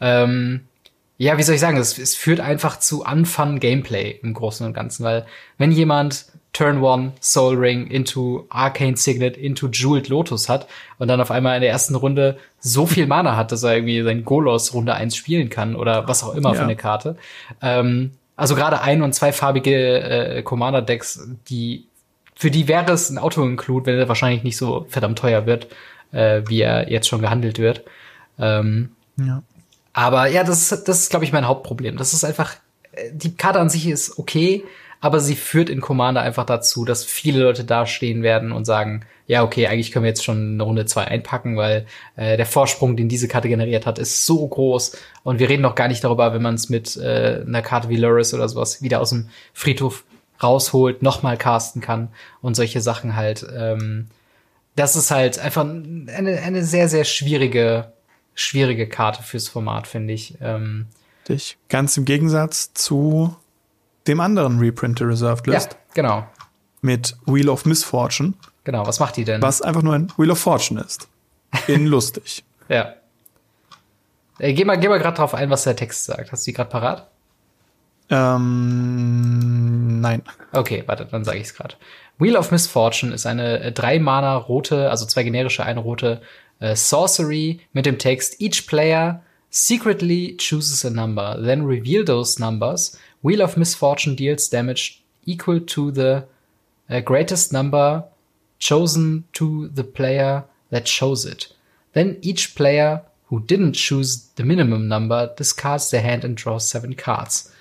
ähm, 0.00 0.62
ja, 1.18 1.38
wie 1.38 1.42
soll 1.42 1.54
ich 1.54 1.60
sagen, 1.60 1.78
es, 1.78 1.98
es 1.98 2.14
führt 2.14 2.40
einfach 2.40 2.78
zu 2.78 3.04
unfun 3.04 3.58
Gameplay 3.58 4.18
im 4.22 4.34
Großen 4.34 4.66
und 4.66 4.74
Ganzen, 4.74 5.04
weil 5.04 5.26
wenn 5.56 5.72
jemand 5.72 6.26
Turn 6.52 6.82
One 6.82 7.12
Soul 7.20 7.56
Ring 7.56 7.86
into 7.86 8.46
Arcane 8.48 8.96
Signet 8.96 9.36
into 9.36 9.68
Jeweled 9.68 10.08
Lotus 10.08 10.48
hat 10.48 10.66
und 10.98 11.08
dann 11.08 11.20
auf 11.20 11.30
einmal 11.30 11.56
in 11.56 11.62
der 11.62 11.70
ersten 11.70 11.94
Runde 11.94 12.38
so 12.60 12.86
viel 12.86 13.06
Mana 13.08 13.36
hat, 13.36 13.52
dass 13.52 13.62
er 13.62 13.74
irgendwie 13.74 14.02
sein 14.02 14.24
Golos 14.24 14.72
Runde 14.72 14.94
1 14.94 15.14
spielen 15.16 15.50
kann 15.50 15.76
oder 15.76 16.08
was 16.08 16.24
auch 16.24 16.34
immer 16.34 16.50
ja. 16.50 16.54
für 16.56 16.62
eine 16.62 16.76
Karte. 16.76 17.16
Ähm, 17.60 18.12
also 18.36 18.54
gerade 18.54 18.80
ein- 18.80 19.02
und 19.02 19.14
zweifarbige 19.14 20.00
äh, 20.00 20.42
Commander-Decks, 20.42 21.28
die 21.48 21.86
für 22.34 22.50
die 22.50 22.68
wäre 22.68 22.92
es 22.92 23.08
ein 23.08 23.18
Auto-Include, 23.18 23.86
wenn 23.86 23.98
er 23.98 24.08
wahrscheinlich 24.08 24.42
nicht 24.42 24.58
so 24.58 24.86
verdammt 24.90 25.18
teuer 25.18 25.46
wird, 25.46 25.68
äh, 26.12 26.42
wie 26.46 26.60
er 26.60 26.90
jetzt 26.90 27.08
schon 27.08 27.22
gehandelt 27.22 27.58
wird. 27.58 27.82
Ähm, 28.38 28.90
ja. 29.18 29.42
Aber 29.96 30.26
ja, 30.26 30.44
das 30.44 30.70
ist, 30.70 30.88
das 30.88 31.00
ist, 31.00 31.10
glaube 31.10 31.24
ich, 31.24 31.32
mein 31.32 31.48
Hauptproblem. 31.48 31.96
Das 31.96 32.12
ist 32.12 32.22
einfach, 32.22 32.56
äh, 32.92 33.10
die 33.14 33.34
Karte 33.34 33.60
an 33.60 33.70
sich 33.70 33.88
ist 33.88 34.18
okay, 34.18 34.62
aber 35.00 35.20
sie 35.20 35.34
führt 35.34 35.70
in 35.70 35.80
Commander 35.80 36.20
einfach 36.20 36.44
dazu, 36.44 36.84
dass 36.84 37.02
viele 37.02 37.42
Leute 37.42 37.64
dastehen 37.64 38.22
werden 38.22 38.52
und 38.52 38.66
sagen, 38.66 39.06
ja, 39.26 39.42
okay, 39.42 39.68
eigentlich 39.68 39.92
können 39.92 40.04
wir 40.04 40.10
jetzt 40.10 40.22
schon 40.22 40.52
eine 40.52 40.62
Runde 40.62 40.84
zwei 40.84 41.04
einpacken, 41.04 41.56
weil 41.56 41.86
äh, 42.16 42.36
der 42.36 42.44
Vorsprung, 42.44 42.98
den 42.98 43.08
diese 43.08 43.26
Karte 43.26 43.48
generiert 43.48 43.86
hat, 43.86 43.98
ist 43.98 44.26
so 44.26 44.46
groß. 44.46 44.98
Und 45.22 45.38
wir 45.38 45.48
reden 45.48 45.62
noch 45.62 45.74
gar 45.74 45.88
nicht 45.88 46.04
darüber, 46.04 46.34
wenn 46.34 46.42
man 46.42 46.56
es 46.56 46.68
mit 46.68 46.98
äh, 46.98 47.42
einer 47.46 47.62
Karte 47.62 47.88
wie 47.88 47.96
Loris 47.96 48.34
oder 48.34 48.50
sowas 48.50 48.82
wieder 48.82 49.00
aus 49.00 49.10
dem 49.10 49.30
Friedhof 49.54 50.04
rausholt, 50.42 51.02
nochmal 51.02 51.38
casten 51.38 51.80
kann 51.80 52.08
und 52.42 52.54
solche 52.54 52.82
Sachen 52.82 53.16
halt. 53.16 53.46
Ähm, 53.56 54.08
das 54.74 54.94
ist 54.94 55.10
halt 55.10 55.38
einfach 55.38 55.64
eine, 55.64 56.42
eine 56.42 56.64
sehr, 56.64 56.90
sehr 56.90 57.04
schwierige 57.04 57.94
schwierige 58.36 58.88
Karte 58.88 59.24
fürs 59.24 59.48
Format, 59.48 59.88
finde 59.88 60.14
ich. 60.14 60.38
Ähm, 60.40 60.86
Dich. 61.28 61.58
Ganz 61.68 61.96
im 61.96 62.04
Gegensatz 62.04 62.72
zu 62.74 63.34
dem 64.06 64.20
anderen 64.20 64.60
Reprint 64.60 65.00
der 65.00 65.08
Reserved 65.08 65.48
List. 65.48 65.72
Ja, 65.72 65.78
genau. 65.94 66.26
Mit 66.82 67.16
Wheel 67.26 67.48
of 67.48 67.64
Misfortune. 67.64 68.34
Genau, 68.62 68.86
was 68.86 69.00
macht 69.00 69.16
die 69.16 69.24
denn? 69.24 69.42
Was 69.42 69.60
einfach 69.62 69.82
nur 69.82 69.94
ein 69.94 70.12
Wheel 70.16 70.30
of 70.30 70.38
Fortune 70.38 70.80
ist. 70.80 71.08
In 71.66 71.86
lustig. 71.88 72.44
ja. 72.68 72.94
Äh, 74.38 74.52
geh 74.52 74.64
mal, 74.64 74.78
geh 74.78 74.88
mal 74.88 74.98
gerade 74.98 75.16
drauf 75.16 75.34
ein, 75.34 75.50
was 75.50 75.64
der 75.64 75.74
Text 75.74 76.04
sagt. 76.04 76.30
Hast 76.30 76.46
du 76.46 76.50
die 76.50 76.54
gerade 76.54 76.70
parat? 76.70 77.10
Ähm, 78.10 80.00
nein. 80.00 80.22
Okay, 80.52 80.84
warte, 80.86 81.06
dann 81.06 81.24
sage 81.24 81.38
ich 81.38 81.44
es 81.44 81.54
gerade. 81.54 81.74
Wheel 82.18 82.36
of 82.36 82.50
Misfortune 82.50 83.14
ist 83.14 83.26
eine 83.26 83.60
äh, 83.60 83.72
drei 83.72 83.98
Mana 83.98 84.36
rote, 84.36 84.90
also 84.90 85.06
zwei 85.06 85.22
generische, 85.22 85.64
eine 85.64 85.80
rote 85.80 86.20
äh, 86.60 86.74
Sorcery 86.74 87.60
mit 87.72 87.86
dem 87.86 87.98
Text 87.98 88.40
Each 88.40 88.66
player 88.66 89.22
secretly 89.50 90.36
chooses 90.36 90.84
a 90.84 90.90
number, 90.90 91.36
then 91.42 91.64
reveal 91.64 92.04
those 92.04 92.38
numbers. 92.38 92.98
Wheel 93.22 93.42
of 93.42 93.56
Misfortune 93.56 94.16
deals 94.16 94.48
damage 94.48 95.02
equal 95.24 95.60
to 95.60 95.90
the 95.90 96.24
uh, 96.88 97.00
greatest 97.00 97.52
number 97.52 98.08
chosen 98.58 99.24
to 99.32 99.68
the 99.68 99.84
player 99.84 100.44
that 100.70 100.86
chose 100.86 101.24
it. 101.24 101.52
Then 101.92 102.18
each 102.22 102.54
player 102.54 103.02
who 103.28 103.40
didn't 103.40 103.74
choose 103.74 104.28
the 104.36 104.44
minimum 104.44 104.88
number 104.88 105.34
discards 105.36 105.90
their 105.90 106.02
hand 106.02 106.24
and 106.24 106.36
draws 106.36 106.68
seven 106.68 106.94
cards. 106.94 107.52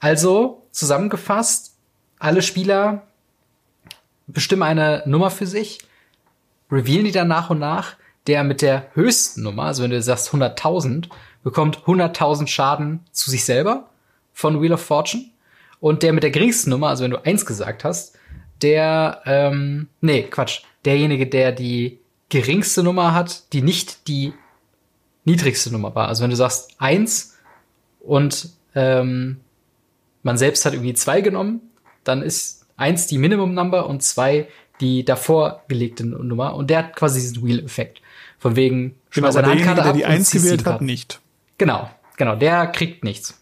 Also, 0.00 0.62
zusammengefasst, 0.72 1.74
alle 2.18 2.42
Spieler 2.42 3.02
bestimmen 4.26 4.62
eine 4.62 5.02
Nummer 5.06 5.30
für 5.30 5.46
sich, 5.46 5.78
revealen 6.70 7.04
die 7.04 7.12
dann 7.12 7.28
nach 7.28 7.50
und 7.50 7.58
nach. 7.58 7.96
Der 8.26 8.44
mit 8.44 8.62
der 8.62 8.90
höchsten 8.94 9.42
Nummer, 9.42 9.64
also 9.64 9.82
wenn 9.82 9.90
du 9.90 10.00
sagst 10.02 10.30
100.000, 10.30 11.08
bekommt 11.42 11.80
100.000 11.84 12.46
Schaden 12.46 13.00
zu 13.12 13.30
sich 13.30 13.44
selber 13.44 13.90
von 14.32 14.60
Wheel 14.60 14.72
of 14.72 14.80
Fortune. 14.80 15.26
Und 15.80 16.02
der 16.02 16.12
mit 16.12 16.22
der 16.22 16.30
geringsten 16.30 16.70
Nummer, 16.70 16.88
also 16.88 17.04
wenn 17.04 17.10
du 17.10 17.24
eins 17.24 17.44
gesagt 17.44 17.84
hast, 17.84 18.16
der, 18.62 19.20
ähm, 19.26 19.88
nee, 20.00 20.22
Quatsch, 20.22 20.62
derjenige, 20.84 21.26
der 21.26 21.52
die 21.52 21.98
geringste 22.30 22.82
Nummer 22.82 23.14
hat, 23.14 23.52
die 23.52 23.60
nicht 23.60 24.08
die 24.08 24.32
niedrigste 25.24 25.70
Nummer 25.70 25.94
war. 25.94 26.08
Also 26.08 26.22
wenn 26.22 26.30
du 26.30 26.36
sagst 26.36 26.74
eins 26.78 27.36
und 28.00 28.50
ähm, 28.74 29.40
man 30.22 30.38
selbst 30.38 30.64
hat 30.64 30.72
irgendwie 30.72 30.94
zwei 30.94 31.20
genommen, 31.20 31.60
dann 32.02 32.22
ist 32.22 32.66
eins 32.76 33.06
die 33.06 33.18
Minimum 33.18 33.54
Number 33.54 33.86
und 33.86 34.02
zwei 34.02 34.48
die 34.80 35.04
davor 35.04 35.62
gelegte 35.68 36.04
Nummer 36.04 36.54
und 36.54 36.70
der 36.70 36.78
hat 36.78 36.96
quasi 36.96 37.20
diesen 37.20 37.46
Wheel-Effekt. 37.46 38.00
Von 38.44 38.56
wegen, 38.56 38.94
genau, 39.10 39.30
seine 39.30 39.48
Handkarte 39.48 39.82
der 39.82 39.92
die 39.94 40.04
eins 40.04 40.30
gewählt 40.30 40.66
hat, 40.66 40.82
nicht. 40.82 41.22
Genau, 41.56 41.88
genau, 42.18 42.36
der 42.36 42.66
kriegt 42.66 43.02
nichts. 43.02 43.40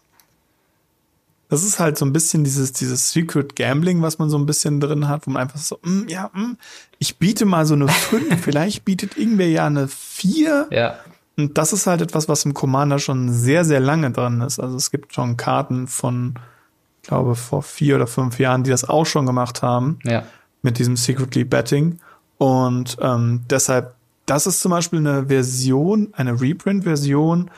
Das 1.49 1.65
ist 1.65 1.77
halt 1.77 1.97
so 1.97 2.05
ein 2.05 2.13
bisschen 2.13 2.45
dieses, 2.45 2.71
dieses 2.71 3.11
Secret 3.11 3.57
Gambling, 3.57 4.01
was 4.01 4.17
man 4.17 4.29
so 4.29 4.37
ein 4.37 4.45
bisschen 4.45 4.79
drin 4.79 5.09
hat, 5.09 5.27
wo 5.27 5.31
man 5.31 5.41
einfach 5.41 5.59
so, 5.59 5.77
mm, 5.83 6.07
ja, 6.07 6.31
mm, 6.33 6.55
ich 6.99 7.17
biete 7.17 7.43
mal 7.43 7.65
so 7.65 7.73
eine 7.73 7.89
5, 7.89 8.39
vielleicht 8.41 8.85
bietet 8.85 9.17
irgendwer 9.17 9.49
ja 9.49 9.67
eine 9.67 9.89
4. 9.89 10.67
Ja. 10.71 10.95
Und 11.35 11.57
das 11.57 11.73
ist 11.73 11.85
halt 11.85 11.99
etwas, 11.99 12.29
was 12.29 12.45
im 12.45 12.53
Commander 12.53 12.97
schon 12.97 13.29
sehr, 13.29 13.65
sehr 13.65 13.81
lange 13.81 14.09
drin 14.11 14.39
ist. 14.39 14.57
Also 14.57 14.77
es 14.77 14.89
gibt 14.89 15.13
schon 15.13 15.35
Karten 15.35 15.87
von, 15.87 16.35
glaube 17.01 17.35
vor 17.35 17.61
vier 17.61 17.97
oder 17.97 18.07
fünf 18.07 18.39
Jahren, 18.39 18.63
die 18.63 18.71
das 18.71 18.87
auch 18.87 19.05
schon 19.05 19.25
gemacht 19.25 19.61
haben. 19.63 19.99
Ja. 20.05 20.23
Mit 20.61 20.79
diesem 20.79 20.95
Secretly 20.95 21.43
Betting. 21.43 21.99
Und 22.37 22.95
ähm, 23.01 23.41
deshalb, 23.49 23.95
das 24.25 24.47
ist 24.47 24.61
zum 24.61 24.71
Beispiel 24.71 24.99
eine 24.99 25.27
Version, 25.27 26.13
eine 26.15 26.39
Reprint-Version 26.39 27.49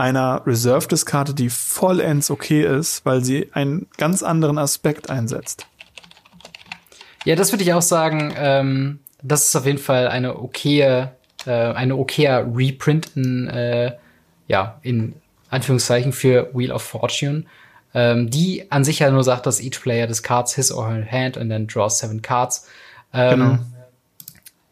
einer 0.00 0.42
Reserved-Karte, 0.46 1.34
die 1.34 1.50
vollends 1.50 2.30
okay 2.30 2.64
ist, 2.64 3.04
weil 3.04 3.22
sie 3.22 3.50
einen 3.52 3.86
ganz 3.98 4.22
anderen 4.22 4.56
Aspekt 4.56 5.10
einsetzt. 5.10 5.66
Ja, 7.26 7.36
das 7.36 7.52
würde 7.52 7.64
ich 7.64 7.74
auch 7.74 7.82
sagen. 7.82 8.32
Ähm, 8.34 9.00
das 9.22 9.48
ist 9.48 9.56
auf 9.56 9.66
jeden 9.66 9.78
Fall 9.78 10.08
eine 10.08 10.38
okaye, 10.38 11.10
äh, 11.44 11.50
eine 11.50 11.96
okayer 11.96 12.46
Reprint 12.54 13.10
in, 13.14 13.48
äh, 13.48 13.94
ja, 14.48 14.78
in 14.82 15.14
Anführungszeichen 15.50 16.14
für 16.14 16.50
Wheel 16.54 16.72
of 16.72 16.82
Fortune, 16.82 17.44
ähm, 17.92 18.30
die 18.30 18.70
an 18.72 18.84
sich 18.84 19.00
ja 19.00 19.10
nur 19.10 19.22
sagt, 19.22 19.44
dass 19.44 19.60
each 19.60 19.82
player 19.82 20.06
discards 20.06 20.54
his 20.54 20.72
or 20.72 20.88
her 20.88 21.04
hand 21.04 21.36
and 21.36 21.50
then 21.50 21.66
draws 21.66 21.98
seven 21.98 22.22
cards. 22.22 22.66
Ähm, 23.12 23.38
genau. 23.38 23.58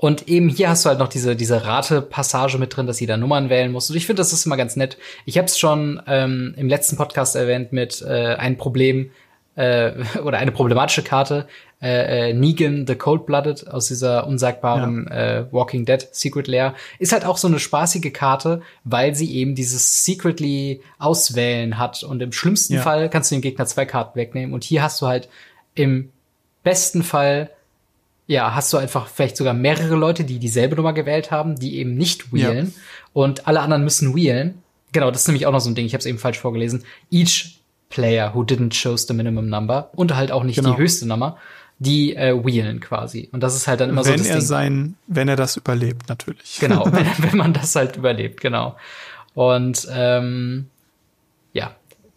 Und 0.01 0.29
eben 0.29 0.49
hier 0.49 0.71
hast 0.71 0.85
du 0.85 0.91
halt 0.91 1.01
noch 1.01 1.09
diese, 1.09 1.35
diese 1.35 1.67
Rate-Passage 1.67 2.57
mit 2.59 2.75
drin, 2.75 2.87
dass 2.87 3.01
jeder 3.01 3.17
Nummern 3.17 3.51
wählen 3.51 3.73
muss. 3.73 3.91
Und 3.91 3.97
ich 3.97 4.07
finde, 4.07 4.21
das 4.21 4.33
ist 4.33 4.47
immer 4.47 4.57
ganz 4.57 4.77
nett. 4.77 4.97
Ich 5.27 5.37
habe 5.39 5.47
es 5.47 5.59
schon 5.59 6.01
ähm, 6.07 6.55
im 6.57 6.69
letzten 6.69 6.97
Podcast 6.97 7.35
erwähnt 7.35 7.73
mit 7.73 8.01
äh, 8.03 8.37
ein 8.37 8.57
Problem 8.57 9.11
äh, 9.57 9.91
oder 10.25 10.39
eine 10.39 10.53
problematische 10.53 11.03
Karte. 11.03 11.49
Äh, 11.83 12.31
äh, 12.31 12.33
Negan 12.33 12.87
the 12.87 12.95
Cold-Blooded 12.95 13.73
aus 13.73 13.89
dieser 13.89 14.29
unsagbaren 14.29 15.09
ja. 15.11 15.39
äh, 15.39 15.53
Walking 15.53 15.85
Dead 15.85 16.09
Secret 16.13 16.47
Lair 16.47 16.75
ist 17.01 17.13
halt 17.13 17.25
auch 17.25 17.37
so 17.37 17.49
eine 17.49 17.59
spaßige 17.59 18.13
Karte, 18.13 18.63
weil 18.85 19.17
sie 19.17 19.35
eben 19.35 19.57
dieses 19.57 20.05
Secretly 20.05 20.81
auswählen 21.01 21.77
hat. 21.77 22.05
Und 22.05 22.23
im 22.23 22.31
schlimmsten 22.31 22.75
ja. 22.75 22.83
Fall 22.83 23.11
kannst 23.11 23.33
du 23.33 23.35
dem 23.35 23.43
Gegner 23.43 23.67
zwei 23.67 23.85
Karten 23.85 24.17
wegnehmen. 24.17 24.55
Und 24.55 24.63
hier 24.63 24.81
hast 24.81 25.03
du 25.03 25.09
halt 25.09 25.29
im 25.75 26.11
besten 26.63 27.03
Fall 27.03 27.51
ja, 28.29 28.55
hast 28.55 28.73
du 28.73 28.77
einfach 28.77 29.09
vielleicht 29.09 29.39
sogar 29.39 29.55
mehrere 29.55 29.97
Leute, 29.97 30.23
die 30.23 30.39
dieselbe 30.39 30.77
Nummer 30.77 30.93
gewählt 30.93 31.31
haben, 31.31 31.57
die 31.57 31.79
eben 31.79 31.95
nicht 31.95 32.33
wheelen 32.33 32.67
ja. 32.67 32.73
und 33.15 33.49
alle 33.49 33.61
anderen 33.61 33.83
müssen 33.83 34.15
wheelen. 34.15 34.63
Genau, 34.93 35.11
das 35.11 35.23
ist 35.23 35.29
nämlich 35.29 35.47
auch 35.47 35.53
noch 35.53 35.61
so 35.61 35.71
ein 35.71 35.75
Ding, 35.75 35.87
ich 35.87 35.95
habe 35.95 36.01
es 36.01 36.07
eben 36.07 36.19
falsch 36.19 36.39
vorgelesen. 36.39 36.85
Each 37.11 37.59
player 37.89 38.35
who 38.35 38.43
didn't 38.43 38.81
choose 38.81 39.07
the 39.07 39.15
minimum 39.15 39.49
number 39.49 39.91
und 39.97 40.15
halt 40.15 40.31
auch 40.31 40.45
nicht 40.45 40.57
genau. 40.57 40.73
die 40.73 40.77
höchste 40.77 41.09
Nummer, 41.09 41.39
die 41.79 42.17
äh, 42.17 42.35
wheelen 42.45 42.81
quasi. 42.81 43.31
Und 43.33 43.43
das 43.43 43.57
ist 43.57 43.67
halt 43.67 43.81
dann 43.81 43.89
immer 43.89 44.05
wenn 44.05 44.19
so 44.19 44.25
das 44.25 44.27
er 44.27 44.37
Ding. 44.37 44.47
Sein, 44.47 44.95
wenn 45.07 45.29
er 45.29 45.37
das 45.37 45.57
überlebt, 45.57 46.11
natürlich. 46.11 46.59
Genau, 46.61 46.85
wenn, 46.93 47.07
wenn 47.19 47.37
man 47.39 47.55
das 47.55 47.75
halt 47.75 47.97
überlebt, 47.97 48.43
genau. 48.43 48.77
Und 49.33 49.89
ähm, 49.91 50.67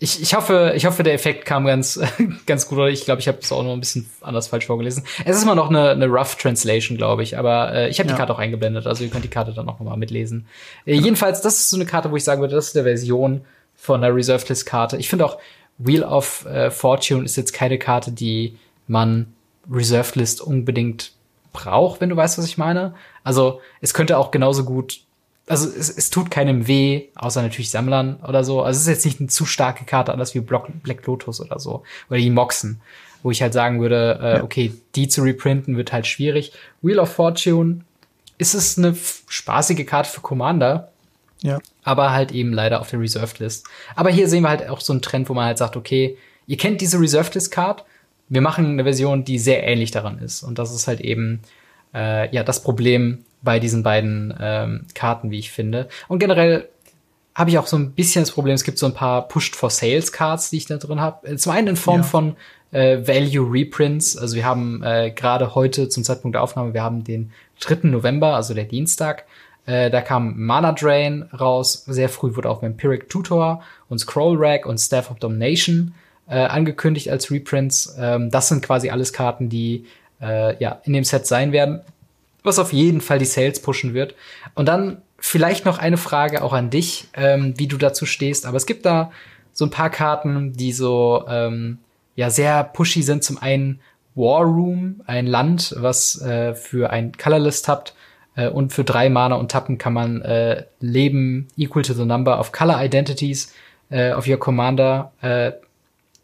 ich, 0.03 0.19
ich 0.19 0.33
hoffe, 0.33 0.73
ich 0.75 0.87
hoffe, 0.87 1.03
der 1.03 1.13
Effekt 1.13 1.45
kam 1.45 1.63
ganz, 1.63 1.99
ganz 2.47 2.67
gut. 2.67 2.89
Ich 2.89 3.05
glaube, 3.05 3.21
ich 3.21 3.27
habe 3.27 3.37
es 3.39 3.51
auch 3.51 3.61
noch 3.61 3.73
ein 3.73 3.79
bisschen 3.79 4.09
anders 4.21 4.47
falsch 4.47 4.65
vorgelesen. 4.65 5.03
Es 5.25 5.37
ist 5.37 5.43
immer 5.43 5.53
noch 5.53 5.69
eine, 5.69 5.91
eine 5.91 6.07
Rough 6.07 6.37
Translation, 6.37 6.97
glaube 6.97 7.21
ich. 7.21 7.37
Aber 7.37 7.71
äh, 7.71 7.89
ich 7.89 7.99
habe 7.99 8.09
die 8.09 8.15
Karte 8.15 8.33
auch 8.33 8.39
eingeblendet, 8.39 8.87
also 8.87 9.03
ihr 9.03 9.11
könnt 9.11 9.25
die 9.25 9.29
Karte 9.29 9.53
dann 9.53 9.69
auch 9.69 9.79
noch 9.79 9.85
mal 9.85 9.97
mitlesen. 9.97 10.47
Äh, 10.87 10.95
jedenfalls, 10.95 11.41
das 11.41 11.59
ist 11.59 11.69
so 11.69 11.77
eine 11.77 11.85
Karte, 11.85 12.09
wo 12.09 12.15
ich 12.15 12.23
sagen 12.23 12.41
würde, 12.41 12.55
das 12.55 12.69
ist 12.69 12.75
eine 12.75 12.83
Version 12.83 13.41
von 13.75 14.03
einer 14.03 14.15
Reserved 14.15 14.49
List 14.49 14.65
Karte. 14.65 14.97
Ich 14.97 15.07
finde 15.07 15.23
auch 15.23 15.37
Wheel 15.77 16.03
of 16.03 16.47
äh, 16.47 16.71
Fortune 16.71 17.23
ist 17.23 17.35
jetzt 17.35 17.53
keine 17.53 17.77
Karte, 17.77 18.11
die 18.11 18.57
man 18.87 19.31
Reserved 19.71 20.15
List 20.15 20.41
unbedingt 20.41 21.11
braucht, 21.53 22.01
wenn 22.01 22.09
du 22.09 22.15
weißt, 22.15 22.39
was 22.39 22.45
ich 22.45 22.57
meine. 22.57 22.95
Also 23.23 23.61
es 23.81 23.93
könnte 23.93 24.17
auch 24.17 24.31
genauso 24.31 24.65
gut 24.65 25.01
also 25.47 25.67
es, 25.67 25.89
es 25.89 26.09
tut 26.09 26.31
keinem 26.31 26.67
weh, 26.67 27.07
außer 27.15 27.41
natürlich 27.41 27.71
Sammlern 27.71 28.17
oder 28.27 28.43
so. 28.43 28.61
Also 28.61 28.77
es 28.77 28.83
ist 28.83 28.87
jetzt 28.87 29.05
nicht 29.05 29.19
eine 29.19 29.29
zu 29.29 29.45
starke 29.45 29.85
Karte, 29.85 30.13
anders 30.13 30.35
wie 30.35 30.39
Black 30.39 31.05
Lotus 31.05 31.41
oder 31.41 31.59
so. 31.59 31.83
Oder 32.09 32.19
die 32.19 32.29
Moxen, 32.29 32.81
wo 33.23 33.31
ich 33.31 33.41
halt 33.41 33.53
sagen 33.53 33.81
würde, 33.81 34.19
äh, 34.21 34.37
ja. 34.37 34.43
okay, 34.43 34.73
die 34.95 35.07
zu 35.07 35.21
reprinten 35.21 35.77
wird 35.77 35.91
halt 35.91 36.07
schwierig. 36.07 36.53
Wheel 36.81 36.99
of 36.99 37.11
Fortune 37.11 37.81
ist 38.37 38.53
es 38.53 38.77
eine 38.77 38.95
spaßige 39.27 39.85
Karte 39.85 40.09
für 40.09 40.21
Commander. 40.21 40.91
Ja. 41.41 41.59
Aber 41.83 42.11
halt 42.11 42.31
eben 42.31 42.53
leider 42.53 42.81
auf 42.81 42.89
der 42.89 42.99
Reserved 42.99 43.39
List. 43.39 43.67
Aber 43.95 44.09
hier 44.09 44.29
sehen 44.29 44.43
wir 44.43 44.49
halt 44.49 44.69
auch 44.69 44.79
so 44.79 44.93
einen 44.93 45.01
Trend, 45.01 45.27
wo 45.27 45.33
man 45.33 45.45
halt 45.45 45.57
sagt, 45.57 45.75
okay, 45.75 46.17
ihr 46.45 46.57
kennt 46.57 46.81
diese 46.81 46.99
Reserved 46.99 47.33
List 47.33 47.51
Card, 47.51 47.83
wir 48.29 48.41
machen 48.41 48.65
eine 48.65 48.83
Version, 48.83 49.25
die 49.25 49.39
sehr 49.39 49.67
ähnlich 49.67 49.91
daran 49.91 50.19
ist. 50.19 50.43
Und 50.43 50.59
das 50.59 50.73
ist 50.73 50.87
halt 50.87 51.01
eben 51.01 51.41
äh, 51.93 52.33
ja 52.33 52.43
das 52.43 52.63
Problem 52.63 53.25
bei 53.41 53.59
diesen 53.59 53.83
beiden 53.83 54.33
ähm, 54.39 54.85
Karten, 54.93 55.31
wie 55.31 55.39
ich 55.39 55.51
finde. 55.51 55.89
Und 56.07 56.19
generell 56.19 56.69
habe 57.33 57.49
ich 57.49 57.57
auch 57.57 57.67
so 57.67 57.77
ein 57.77 57.91
bisschen 57.91 58.23
das 58.23 58.31
Problem, 58.31 58.53
es 58.53 58.63
gibt 58.63 58.77
so 58.77 58.85
ein 58.85 58.93
paar 58.93 59.27
Pushed 59.27 59.55
for 59.55 59.69
Sales 59.69 60.11
Cards, 60.11 60.49
die 60.49 60.57
ich 60.57 60.65
da 60.65 60.77
drin 60.77 60.99
habe. 60.99 61.35
Zum 61.37 61.51
einen 61.51 61.69
in 61.69 61.75
Form 61.75 62.01
ja. 62.01 62.03
von 62.03 62.35
äh, 62.71 62.97
Value 63.07 63.51
Reprints. 63.51 64.17
Also 64.17 64.35
wir 64.35 64.45
haben 64.45 64.83
äh, 64.83 65.11
gerade 65.11 65.55
heute 65.55 65.89
zum 65.89 66.03
Zeitpunkt 66.03 66.35
der 66.35 66.43
Aufnahme, 66.43 66.73
wir 66.73 66.83
haben 66.83 67.03
den 67.03 67.31
3. 67.61 67.87
November, 67.87 68.35
also 68.35 68.53
der 68.53 68.65
Dienstag. 68.65 69.25
Äh, 69.65 69.89
da 69.89 70.01
kam 70.01 70.45
Mana 70.45 70.73
Drain 70.73 71.23
raus. 71.23 71.85
Sehr 71.87 72.09
früh 72.09 72.35
wurde 72.35 72.49
auch 72.49 72.61
Vampiric 72.61 73.09
Tutor 73.09 73.61
und 73.87 73.99
Scroll 73.99 74.35
Rack 74.37 74.65
und 74.65 74.77
Staff 74.79 75.11
of 75.11 75.19
Domination 75.19 75.93
äh, 76.27 76.35
angekündigt 76.35 77.09
als 77.09 77.31
Reprints. 77.31 77.95
Ähm, 77.97 78.29
das 78.29 78.49
sind 78.49 78.63
quasi 78.63 78.89
alles 78.89 79.13
Karten, 79.13 79.49
die 79.49 79.85
äh, 80.21 80.61
ja 80.61 80.81
in 80.83 80.93
dem 80.93 81.03
Set 81.03 81.27
sein 81.27 81.51
werden 81.51 81.81
was 82.43 82.59
auf 82.59 82.73
jeden 82.73 83.01
Fall 83.01 83.19
die 83.19 83.25
Sales 83.25 83.61
pushen 83.61 83.93
wird. 83.93 84.15
Und 84.55 84.67
dann 84.67 85.01
vielleicht 85.17 85.65
noch 85.65 85.77
eine 85.77 85.97
Frage 85.97 86.43
auch 86.43 86.53
an 86.53 86.69
dich, 86.69 87.07
ähm, 87.13 87.53
wie 87.57 87.67
du 87.67 87.77
dazu 87.77 88.05
stehst. 88.05 88.45
Aber 88.45 88.57
es 88.57 88.65
gibt 88.65 88.85
da 88.85 89.11
so 89.53 89.65
ein 89.65 89.71
paar 89.71 89.89
Karten, 89.89 90.53
die 90.53 90.73
so 90.73 91.25
ähm, 91.27 91.77
ja 92.15 92.29
sehr 92.29 92.63
pushy 92.63 93.03
sind. 93.03 93.23
Zum 93.23 93.37
einen 93.37 93.79
War 94.15 94.43
Room, 94.43 95.01
ein 95.05 95.27
Land, 95.27 95.75
was 95.77 96.21
äh, 96.21 96.55
für 96.55 96.89
ein 96.89 97.13
Colorless 97.13 97.61
tappt. 97.61 97.93
Äh, 98.35 98.49
und 98.49 98.73
für 98.73 98.83
drei 98.83 99.09
Mana 99.09 99.35
und 99.35 99.51
Tappen 99.51 99.77
kann 99.77 99.93
man 99.93 100.21
äh, 100.21 100.65
Leben 100.79 101.47
equal 101.57 101.83
to 101.83 101.93
the 101.93 102.05
number 102.05 102.39
of 102.39 102.51
Color 102.51 102.83
Identities 102.83 103.53
äh, 103.89 104.13
auf 104.13 104.27
your 104.27 104.37
Commander 104.37 105.11
äh, 105.21 105.51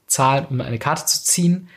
zahlen, 0.08 0.46
um 0.50 0.62
eine 0.62 0.80
Karte 0.80 1.06
zu 1.06 1.24
ziehen. 1.24 1.70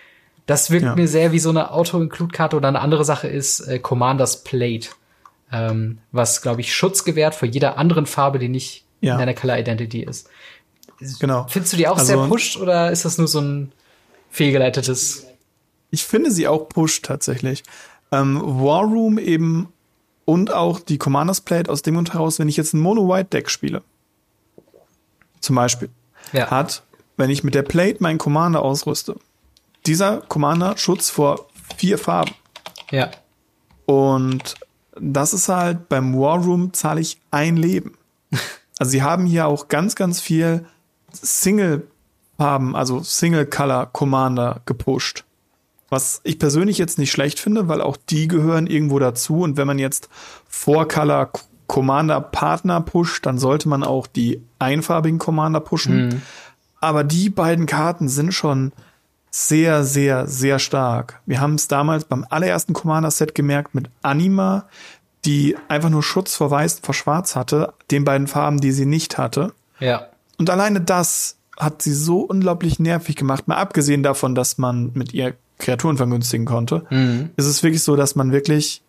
Das 0.50 0.72
wirkt 0.72 0.84
ja. 0.84 0.96
mir 0.96 1.06
sehr 1.06 1.30
wie 1.30 1.38
so 1.38 1.50
eine 1.50 1.70
Auto-Include-Karte 1.70 2.56
oder 2.56 2.66
eine 2.66 2.80
andere 2.80 3.04
Sache 3.04 3.28
ist 3.28 3.60
äh, 3.60 3.78
Commanders 3.78 4.42
Plate, 4.42 4.88
ähm, 5.52 5.98
was, 6.10 6.42
glaube 6.42 6.60
ich, 6.60 6.74
Schutz 6.74 7.04
gewährt 7.04 7.36
vor 7.36 7.46
jeder 7.46 7.78
anderen 7.78 8.04
Farbe, 8.04 8.40
die 8.40 8.48
nicht 8.48 8.84
ja. 9.00 9.12
in 9.12 9.20
deiner 9.20 9.34
Color 9.34 9.58
Identity 9.60 10.02
ist. 10.02 10.28
Genau. 11.20 11.46
Findest 11.48 11.72
du 11.72 11.76
die 11.76 11.86
auch 11.86 11.98
also, 11.98 12.06
sehr 12.06 12.26
pusht 12.26 12.56
oder 12.56 12.90
ist 12.90 13.04
das 13.04 13.16
nur 13.16 13.28
so 13.28 13.40
ein 13.40 13.70
fehlgeleitetes? 14.28 15.24
Ich 15.92 16.02
finde 16.02 16.32
sie 16.32 16.48
auch 16.48 16.68
pusht 16.68 17.04
tatsächlich. 17.04 17.62
Ähm, 18.10 18.40
War 18.42 18.82
Room 18.82 19.18
eben 19.18 19.68
und 20.24 20.52
auch 20.52 20.80
die 20.80 20.98
Commanders 20.98 21.42
Plate 21.42 21.70
aus 21.70 21.82
dem 21.82 21.94
Grund 21.94 22.12
heraus, 22.12 22.40
wenn 22.40 22.48
ich 22.48 22.56
jetzt 22.56 22.74
ein 22.74 22.80
Mono-White-Deck 22.80 23.50
spiele, 23.50 23.82
zum 25.38 25.54
Beispiel, 25.54 25.90
ja. 26.32 26.50
hat, 26.50 26.82
wenn 27.16 27.30
ich 27.30 27.44
mit 27.44 27.54
der 27.54 27.62
Plate 27.62 27.98
meinen 28.02 28.18
Commander 28.18 28.62
ausrüste, 28.62 29.14
dieser 29.90 30.18
Commander 30.18 30.76
Schutz 30.76 31.10
vor 31.10 31.48
vier 31.76 31.98
Farben. 31.98 32.30
Ja. 32.92 33.10
Und 33.86 34.54
das 34.96 35.34
ist 35.34 35.48
halt 35.48 35.88
beim 35.88 36.16
War 36.16 36.38
Room 36.38 36.72
zahle 36.72 37.00
ich 37.00 37.18
ein 37.32 37.56
Leben. 37.56 37.94
Also 38.78 38.92
sie 38.92 39.02
haben 39.02 39.26
hier 39.26 39.46
auch 39.46 39.68
ganz, 39.68 39.94
ganz 39.94 40.22
viel 40.22 40.64
Single 41.12 41.86
Farben, 42.38 42.74
also 42.74 43.02
Single 43.02 43.44
Color 43.44 43.90
Commander 43.92 44.62
gepusht. 44.64 45.26
Was 45.90 46.22
ich 46.24 46.38
persönlich 46.38 46.78
jetzt 46.78 46.98
nicht 46.98 47.10
schlecht 47.10 47.38
finde, 47.38 47.68
weil 47.68 47.82
auch 47.82 47.98
die 47.98 48.26
gehören 48.26 48.66
irgendwo 48.66 48.98
dazu. 48.98 49.40
Und 49.40 49.58
wenn 49.58 49.66
man 49.66 49.78
jetzt 49.78 50.08
vor 50.48 50.88
Color 50.88 51.30
Commander 51.66 52.22
Partner 52.22 52.80
pusht, 52.80 53.26
dann 53.26 53.36
sollte 53.36 53.68
man 53.68 53.84
auch 53.84 54.06
die 54.06 54.40
einfarbigen 54.58 55.18
Commander 55.18 55.60
pushen. 55.60 56.06
Mhm. 56.06 56.22
Aber 56.80 57.04
die 57.04 57.28
beiden 57.28 57.66
Karten 57.66 58.08
sind 58.08 58.32
schon 58.32 58.72
sehr, 59.30 59.84
sehr, 59.84 60.26
sehr 60.26 60.58
stark. 60.58 61.20
Wir 61.26 61.40
haben 61.40 61.54
es 61.54 61.68
damals 61.68 62.04
beim 62.04 62.26
allerersten 62.28 62.72
Commander-Set 62.72 63.34
gemerkt 63.34 63.74
mit 63.74 63.88
Anima, 64.02 64.66
die 65.24 65.56
einfach 65.68 65.90
nur 65.90 66.02
Schutz 66.02 66.34
vor 66.34 66.50
Weiß, 66.50 66.80
vor 66.82 66.94
Schwarz 66.94 67.36
hatte, 67.36 67.74
den 67.90 68.04
beiden 68.04 68.26
Farben, 68.26 68.60
die 68.60 68.72
sie 68.72 68.86
nicht 68.86 69.18
hatte. 69.18 69.52
Ja. 69.78 70.06
Und 70.38 70.50
alleine 70.50 70.80
das 70.80 71.36
hat 71.58 71.82
sie 71.82 71.92
so 71.92 72.20
unglaublich 72.20 72.78
nervig 72.78 73.16
gemacht. 73.16 73.46
Mal 73.46 73.56
abgesehen 73.56 74.02
davon, 74.02 74.34
dass 74.34 74.58
man 74.58 74.90
mit 74.94 75.12
ihr 75.12 75.34
Kreaturen 75.58 75.98
vergünstigen 75.98 76.46
konnte, 76.46 76.86
mhm. 76.90 77.30
ist 77.36 77.46
es 77.46 77.62
wirklich 77.62 77.82
so, 77.82 77.94
dass 77.96 78.16
man 78.16 78.32
wirklich 78.32 78.82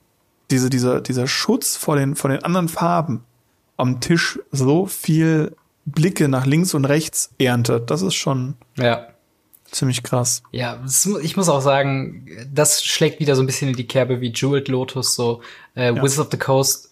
diese, 0.50 0.70
dieser, 0.70 1.02
dieser 1.02 1.28
Schutz 1.28 1.76
vor 1.76 1.98
den, 1.98 2.16
vor 2.16 2.30
den 2.30 2.44
anderen 2.44 2.70
Farben 2.70 3.24
am 3.78 4.00
Tisch 4.00 4.40
so 4.52 4.86
viel 4.86 5.56
Blicke 5.86 6.30
nach 6.30 6.46
links 6.46 6.74
und 6.74 6.86
rechts 6.86 7.32
erntet. 7.38 7.90
Das 7.90 8.02
ist 8.02 8.16
schon 8.16 8.56
ja. 8.78 9.08
Ziemlich 9.72 10.04
krass. 10.04 10.44
Ja, 10.52 10.80
ich 11.22 11.38
muss 11.38 11.50
auch 11.50 11.62
sagen, 11.62 12.28
das 12.54 12.84
schlägt 12.84 13.20
wieder 13.20 13.36
so 13.36 13.42
ein 13.42 13.46
bisschen 13.46 13.70
in 13.70 13.76
die 13.76 13.88
Kerbe 13.88 14.22
wie 14.22 14.32
Jeweled 14.34 14.68
Lotus, 14.68 15.16
so 15.16 15.42
äh, 15.76 15.94
ja. 15.94 15.96
Wizards 15.96 16.20
of 16.20 16.28
the 16.32 16.38
Coast 16.38 16.92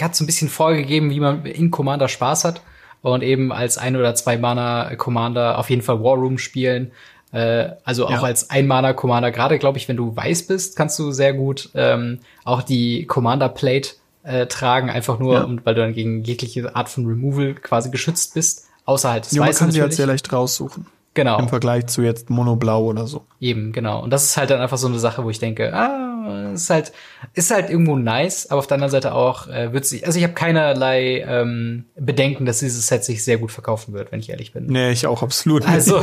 hat 0.00 0.14
so 0.14 0.24
ein 0.24 0.26
bisschen 0.26 0.48
vorgegeben, 0.48 1.10
wie 1.10 1.20
man 1.20 1.44
in 1.46 1.70
Commander 1.70 2.08
Spaß 2.08 2.44
hat 2.44 2.62
und 3.02 3.22
eben 3.22 3.52
als 3.52 3.78
ein 3.78 3.96
oder 3.96 4.14
zwei 4.14 4.36
Mana 4.36 4.94
Commander 4.96 5.58
auf 5.58 5.70
jeden 5.70 5.82
Fall 5.82 6.02
War 6.02 6.16
Room 6.16 6.38
spielen. 6.38 6.92
Äh, 7.32 7.70
also 7.84 8.06
auch 8.06 8.10
ja. 8.10 8.22
als 8.22 8.50
ein 8.50 8.66
Mana 8.66 8.92
Commander. 8.92 9.30
Gerade 9.30 9.58
glaube 9.58 9.78
ich, 9.78 9.88
wenn 9.88 9.96
du 9.96 10.14
weiß 10.14 10.46
bist, 10.46 10.76
kannst 10.76 10.98
du 10.98 11.10
sehr 11.10 11.34
gut 11.34 11.70
ähm, 11.74 12.20
auch 12.44 12.62
die 12.62 13.06
Commander 13.06 13.48
Plate 13.48 13.90
äh, 14.24 14.46
tragen, 14.46 14.90
einfach 14.90 15.18
nur, 15.18 15.34
ja. 15.34 15.48
weil 15.64 15.74
du 15.74 15.80
dann 15.80 15.94
gegen 15.94 16.22
jegliche 16.22 16.74
Art 16.74 16.88
von 16.88 17.06
Removal 17.06 17.54
quasi 17.54 17.90
geschützt 17.90 18.34
bist. 18.34 18.66
Außer 18.84 19.10
halt 19.10 19.26
das 19.26 19.32
ja, 19.32 19.42
man 19.42 19.54
kann 19.54 19.70
sie 19.70 19.82
halt 19.82 19.92
sehr 19.92 20.06
leicht 20.06 20.32
raussuchen. 20.32 20.86
Genau. 21.18 21.40
Im 21.40 21.48
Vergleich 21.48 21.88
zu 21.88 22.02
jetzt 22.02 22.30
Monoblau 22.30 22.84
oder 22.84 23.08
so. 23.08 23.26
Eben, 23.40 23.72
genau. 23.72 24.00
Und 24.04 24.10
das 24.10 24.22
ist 24.22 24.36
halt 24.36 24.50
dann 24.50 24.60
einfach 24.60 24.78
so 24.78 24.86
eine 24.86 25.00
Sache, 25.00 25.24
wo 25.24 25.30
ich 25.30 25.40
denke, 25.40 25.74
ah, 25.74 26.52
ist 26.52 26.70
halt, 26.70 26.92
ist 27.34 27.50
halt 27.50 27.70
irgendwo 27.70 27.96
nice, 27.96 28.48
aber 28.48 28.60
auf 28.60 28.68
der 28.68 28.76
anderen 28.76 28.92
Seite 28.92 29.12
auch 29.14 29.48
äh, 29.48 29.72
wird 29.72 29.84
sich, 29.84 30.06
also 30.06 30.16
ich 30.16 30.22
habe 30.22 30.34
keinerlei 30.34 31.24
ähm, 31.26 31.86
Bedenken, 31.96 32.46
dass 32.46 32.60
dieses 32.60 32.86
Set 32.86 33.02
sich 33.02 33.24
sehr 33.24 33.36
gut 33.36 33.50
verkaufen 33.50 33.94
wird, 33.94 34.12
wenn 34.12 34.20
ich 34.20 34.30
ehrlich 34.30 34.52
bin. 34.52 34.66
Nee, 34.66 34.92
ich 34.92 35.08
auch 35.08 35.24
absolut 35.24 35.62
nicht. 35.62 35.72
Also, 35.72 35.98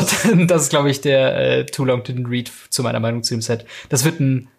das 0.47 0.63
ist, 0.63 0.69
glaube 0.69 0.89
ich, 0.89 0.99
der 0.99 1.37
äh, 1.37 1.65
Too 1.65 1.85
Long 1.85 2.01
Didn't 2.01 2.29
Read 2.29 2.51
zu 2.69 2.83
meiner 2.83 2.99
Meinung 2.99 3.23
zu 3.23 3.35
dem 3.35 3.41
Set. 3.41 3.65
Das 3.87 4.03
wird 4.03 4.19
ein 4.19 4.49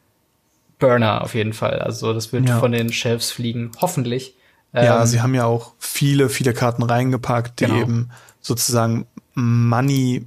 Burner 0.78 1.20
auf 1.20 1.34
jeden 1.34 1.52
Fall. 1.52 1.80
Also, 1.80 2.14
das 2.14 2.32
wird 2.32 2.48
ja. 2.48 2.58
von 2.60 2.72
den 2.72 2.94
Shelves 2.94 3.30
fliegen, 3.30 3.72
hoffentlich. 3.82 4.36
Ja, 4.72 5.02
ähm, 5.02 5.06
sie 5.06 5.20
haben 5.20 5.34
ja 5.34 5.44
auch 5.44 5.74
viele, 5.78 6.30
viele 6.30 6.54
Karten 6.54 6.82
reingepackt, 6.82 7.60
die 7.60 7.66
genau. 7.66 7.78
eben 7.78 8.10
sozusagen 8.40 9.06
Money 9.34 10.26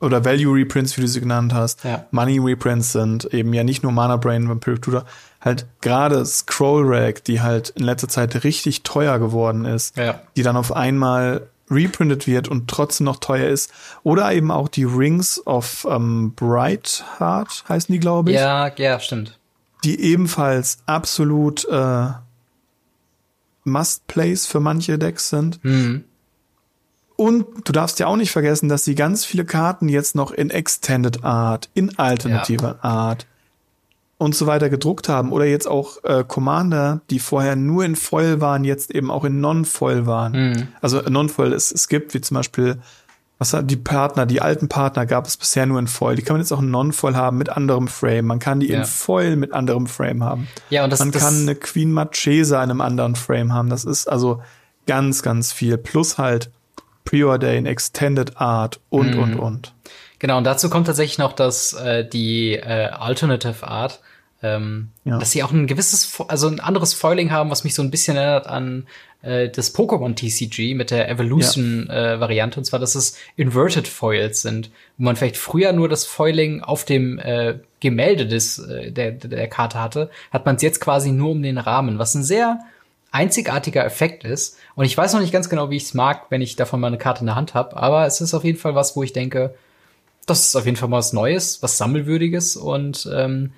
oder 0.00 0.24
Value 0.24 0.54
Reprints, 0.54 0.96
wie 0.96 1.02
du 1.02 1.08
sie 1.08 1.20
genannt 1.20 1.52
hast, 1.52 1.84
ja. 1.84 2.06
Money 2.10 2.38
Reprints 2.38 2.92
sind 2.92 3.26
eben 3.34 3.52
ja 3.52 3.64
nicht 3.64 3.82
nur 3.82 3.92
Mana 3.92 4.16
Brain, 4.16 4.48
Vampiric 4.48 4.82
Tutor, 4.82 5.04
halt 5.40 5.66
gerade 5.80 6.24
Scroll 6.24 6.84
Rack, 6.86 7.24
die 7.24 7.40
halt 7.40 7.70
in 7.70 7.84
letzter 7.84 8.08
Zeit 8.08 8.44
richtig 8.44 8.82
teuer 8.82 9.18
geworden 9.18 9.64
ist, 9.64 9.96
ja. 9.96 10.20
die 10.36 10.42
dann 10.42 10.56
auf 10.56 10.72
einmal 10.72 11.48
reprintet 11.70 12.26
wird 12.26 12.48
und 12.48 12.68
trotzdem 12.68 13.04
noch 13.04 13.18
teuer 13.18 13.48
ist. 13.48 13.72
Oder 14.02 14.32
eben 14.32 14.50
auch 14.50 14.68
die 14.68 14.84
Rings 14.84 15.44
of 15.46 15.86
ähm, 15.88 16.32
Bright 16.34 17.04
Heart 17.18 17.64
heißen 17.68 17.92
die, 17.92 18.00
glaube 18.00 18.30
ich. 18.30 18.36
Ja, 18.36 18.72
ja, 18.76 18.98
stimmt. 18.98 19.38
Die 19.84 20.00
ebenfalls 20.00 20.78
absolut 20.86 21.66
äh, 21.68 22.06
Must-Plays 23.64 24.46
für 24.46 24.60
manche 24.60 24.98
Decks 24.98 25.30
sind. 25.30 25.62
Mhm. 25.64 26.04
Und 27.20 27.68
du 27.68 27.72
darfst 27.72 27.98
ja 27.98 28.06
auch 28.06 28.16
nicht 28.16 28.30
vergessen, 28.30 28.70
dass 28.70 28.82
sie 28.82 28.94
ganz 28.94 29.26
viele 29.26 29.44
Karten 29.44 29.90
jetzt 29.90 30.14
noch 30.14 30.30
in 30.30 30.48
Extended 30.48 31.22
Art, 31.22 31.68
in 31.74 31.98
alternativer 31.98 32.78
ja. 32.82 32.88
Art 32.88 33.26
und 34.16 34.34
so 34.34 34.46
weiter 34.46 34.70
gedruckt 34.70 35.10
haben. 35.10 35.30
Oder 35.30 35.44
jetzt 35.44 35.68
auch 35.68 36.02
äh, 36.02 36.24
Commander, 36.26 37.02
die 37.10 37.18
vorher 37.18 37.56
nur 37.56 37.84
in 37.84 37.94
Foil 37.94 38.40
waren, 38.40 38.64
jetzt 38.64 38.90
eben 38.90 39.10
auch 39.10 39.26
in 39.26 39.38
Non-Foil 39.38 40.06
waren. 40.06 40.32
Mhm. 40.32 40.68
Also 40.80 41.02
Non-Foil 41.02 41.52
es, 41.52 41.70
es 41.70 41.88
gibt, 41.88 42.14
wie 42.14 42.22
zum 42.22 42.36
Beispiel, 42.36 42.78
was 43.36 43.52
hat 43.52 43.70
die 43.70 43.76
Partner, 43.76 44.24
die 44.24 44.40
alten 44.40 44.70
Partner 44.70 45.04
gab 45.04 45.26
es 45.26 45.36
bisher 45.36 45.66
nur 45.66 45.78
in 45.78 45.88
Foil. 45.88 46.16
Die 46.16 46.22
kann 46.22 46.36
man 46.36 46.40
jetzt 46.40 46.52
auch 46.52 46.62
in 46.62 46.70
Non-Foil 46.70 47.16
haben 47.16 47.36
mit 47.36 47.50
anderem 47.50 47.88
Frame. 47.88 48.28
Man 48.28 48.38
kann 48.38 48.60
die 48.60 48.68
ja. 48.68 48.78
in 48.78 48.86
Foil 48.86 49.36
mit 49.36 49.52
anderem 49.52 49.88
Frame 49.88 50.24
haben. 50.24 50.48
Ja, 50.70 50.84
und 50.84 50.90
das, 50.90 51.00
man 51.00 51.10
das 51.10 51.22
kann 51.22 51.42
eine 51.42 51.54
Queen 51.54 51.92
Marchesa 51.92 52.64
in 52.64 52.70
einem 52.70 52.80
anderen 52.80 53.14
Frame 53.14 53.52
haben. 53.52 53.68
Das 53.68 53.84
ist 53.84 54.08
also 54.08 54.40
ganz, 54.86 55.22
ganz 55.22 55.52
viel. 55.52 55.76
Plus 55.76 56.16
halt 56.16 56.50
Preordain, 57.04 57.66
Extended 57.66 58.40
Art 58.40 58.80
und, 58.88 59.14
mhm. 59.14 59.22
und, 59.22 59.38
und. 59.38 59.74
Genau, 60.18 60.38
und 60.38 60.44
dazu 60.44 60.68
kommt 60.68 60.86
tatsächlich 60.86 61.18
noch, 61.18 61.32
dass 61.32 61.72
äh, 61.72 62.06
die 62.06 62.54
äh, 62.54 62.88
Alternative 62.88 63.66
Art, 63.66 64.00
ähm, 64.42 64.88
ja. 65.04 65.18
dass 65.18 65.30
sie 65.32 65.42
auch 65.42 65.50
ein 65.50 65.66
gewisses, 65.66 66.20
also 66.28 66.48
ein 66.48 66.60
anderes 66.60 66.94
Foiling 66.94 67.30
haben, 67.30 67.50
was 67.50 67.64
mich 67.64 67.74
so 67.74 67.82
ein 67.82 67.90
bisschen 67.90 68.16
erinnert 68.16 68.46
an 68.46 68.86
äh, 69.22 69.48
das 69.48 69.74
Pokémon 69.74 70.14
TCG 70.14 70.74
mit 70.74 70.90
der 70.90 71.08
Evolution-Variante, 71.08 72.54
ja. 72.54 72.58
äh, 72.58 72.60
und 72.60 72.64
zwar, 72.64 72.80
dass 72.80 72.94
es 72.94 73.16
Inverted 73.36 73.88
Foils 73.88 74.42
sind, 74.42 74.70
wo 74.98 75.04
man 75.04 75.16
vielleicht 75.16 75.36
früher 75.36 75.72
nur 75.72 75.88
das 75.88 76.04
Foiling 76.04 76.62
auf 76.62 76.84
dem 76.84 77.18
äh, 77.18 77.58
Gemälde 77.80 78.26
des, 78.26 78.58
äh, 78.58 78.92
der, 78.92 79.12
der 79.12 79.48
Karte 79.48 79.80
hatte, 79.80 80.10
hat 80.30 80.46
man 80.46 80.56
es 80.56 80.62
jetzt 80.62 80.80
quasi 80.80 81.12
nur 81.12 81.30
um 81.30 81.42
den 81.42 81.58
Rahmen, 81.58 81.98
was 81.98 82.14
ein 82.14 82.24
sehr 82.24 82.60
einzigartiger 83.12 83.84
Effekt 83.84 84.24
ist. 84.24 84.56
Und 84.74 84.84
ich 84.84 84.96
weiß 84.96 85.12
noch 85.12 85.20
nicht 85.20 85.32
ganz 85.32 85.48
genau, 85.48 85.70
wie 85.70 85.76
ich 85.76 85.84
es 85.84 85.94
mag, 85.94 86.26
wenn 86.30 86.42
ich 86.42 86.56
davon 86.56 86.80
mal 86.80 86.88
eine 86.88 86.98
Karte 86.98 87.20
in 87.20 87.26
der 87.26 87.34
Hand 87.34 87.54
habe. 87.54 87.76
Aber 87.76 88.06
es 88.06 88.20
ist 88.20 88.34
auf 88.34 88.44
jeden 88.44 88.58
Fall 88.58 88.74
was, 88.74 88.96
wo 88.96 89.02
ich 89.02 89.12
denke, 89.12 89.54
das 90.26 90.46
ist 90.46 90.56
auf 90.56 90.64
jeden 90.64 90.76
Fall 90.76 90.88
mal 90.88 90.98
was 90.98 91.12
Neues, 91.12 91.62
was 91.62 91.78
Sammelwürdiges. 91.78 92.56
Und 92.56 93.08
ähm, 93.12 93.52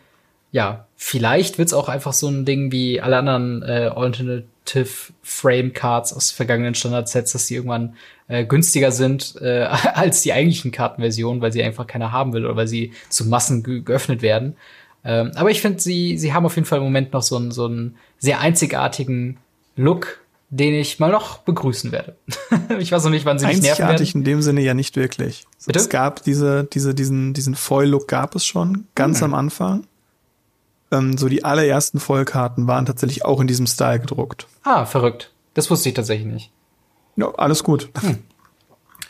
ja, 0.53 0.87
vielleicht 0.97 1.59
wird's 1.59 1.75
auch 1.75 1.89
einfach 1.89 2.13
so 2.13 2.29
ein 2.29 2.45
Ding 2.45 2.73
wie 2.73 3.01
alle 3.01 3.19
anderen 3.19 3.63
äh, 3.63 3.91
Alternative 3.95 5.13
Frame 5.23 5.73
Cards 5.73 6.13
aus 6.13 6.31
vergangenen 6.31 6.75
Standardsets, 6.75 7.33
dass 7.33 7.47
die 7.47 7.57
irgendwann 7.57 7.97
äh, 8.29 8.45
günstiger 8.45 8.93
sind 8.93 9.35
äh, 9.41 9.65
als 9.95 10.23
die 10.23 10.33
eigentlichen 10.33 10.73
Kartenversionen, 10.73 11.43
weil 11.43 11.53
sie 11.53 11.63
einfach 11.63 11.87
keiner 11.87 12.13
haben 12.13 12.33
will 12.33 12.45
oder 12.47 12.57
weil 12.57 12.69
sie 12.69 12.93
zu 13.11 13.27
Massen 13.27 13.85
geöffnet 13.85 14.23
werden. 14.23 14.57
Ähm, 15.05 15.33
aber 15.35 15.51
ich 15.51 15.61
finde, 15.61 15.81
sie, 15.81 16.17
sie 16.17 16.33
haben 16.33 16.47
auf 16.47 16.55
jeden 16.55 16.67
Fall 16.67 16.79
im 16.79 16.85
Moment 16.85 17.13
noch 17.13 17.23
so 17.23 17.37
einen, 17.37 17.51
so 17.51 17.67
einen 17.67 17.97
sehr 18.23 18.41
einzigartigen 18.41 19.37
Look, 19.77 20.21
den 20.49 20.75
ich 20.75 21.01
mal 21.01 21.11
noch 21.11 21.39
begrüßen 21.39 21.93
werde. 21.93 22.17
ich 22.79 22.93
weiß 22.93 23.05
noch 23.05 23.11
nicht, 23.11 23.25
wann 23.25 23.39
sie 23.39 23.47
mich 23.47 23.61
nerven 23.61 23.81
werden. 23.81 23.91
Einzigartig 23.91 24.15
in 24.15 24.25
dem 24.25 24.43
Sinne 24.43 24.61
ja 24.63 24.75
nicht 24.75 24.97
wirklich. 24.97 25.45
Bitte? 25.67 25.79
Es 25.79 25.89
gab 25.89 26.23
diese, 26.23 26.65
diese, 26.65 26.95
diesen, 26.95 27.35
diesen 27.35 27.55
Foil-Look 27.55 28.07
gab 28.07 28.35
es 28.37 28.47
schon, 28.47 28.87
ganz 28.95 29.19
mhm. 29.19 29.25
am 29.25 29.35
Anfang. 29.35 29.87
Ähm, 30.93 31.19
so 31.19 31.29
die 31.29 31.45
allerersten 31.45 31.99
Foil-Karten 31.99 32.69
waren 32.69 32.87
tatsächlich 32.87 33.25
auch 33.25 33.41
in 33.41 33.49
diesem 33.49 33.67
Style 33.67 33.99
gedruckt. 33.99 34.47
Ah, 34.63 34.87
verrückt. 34.87 35.33
Das 35.55 35.69
wusste 35.71 35.89
ich 35.89 35.95
tatsächlich 35.97 36.33
nicht. 36.33 36.51
Ja, 37.17 37.35
alles 37.35 37.65
gut. 37.65 37.91
Hm. 38.01 38.19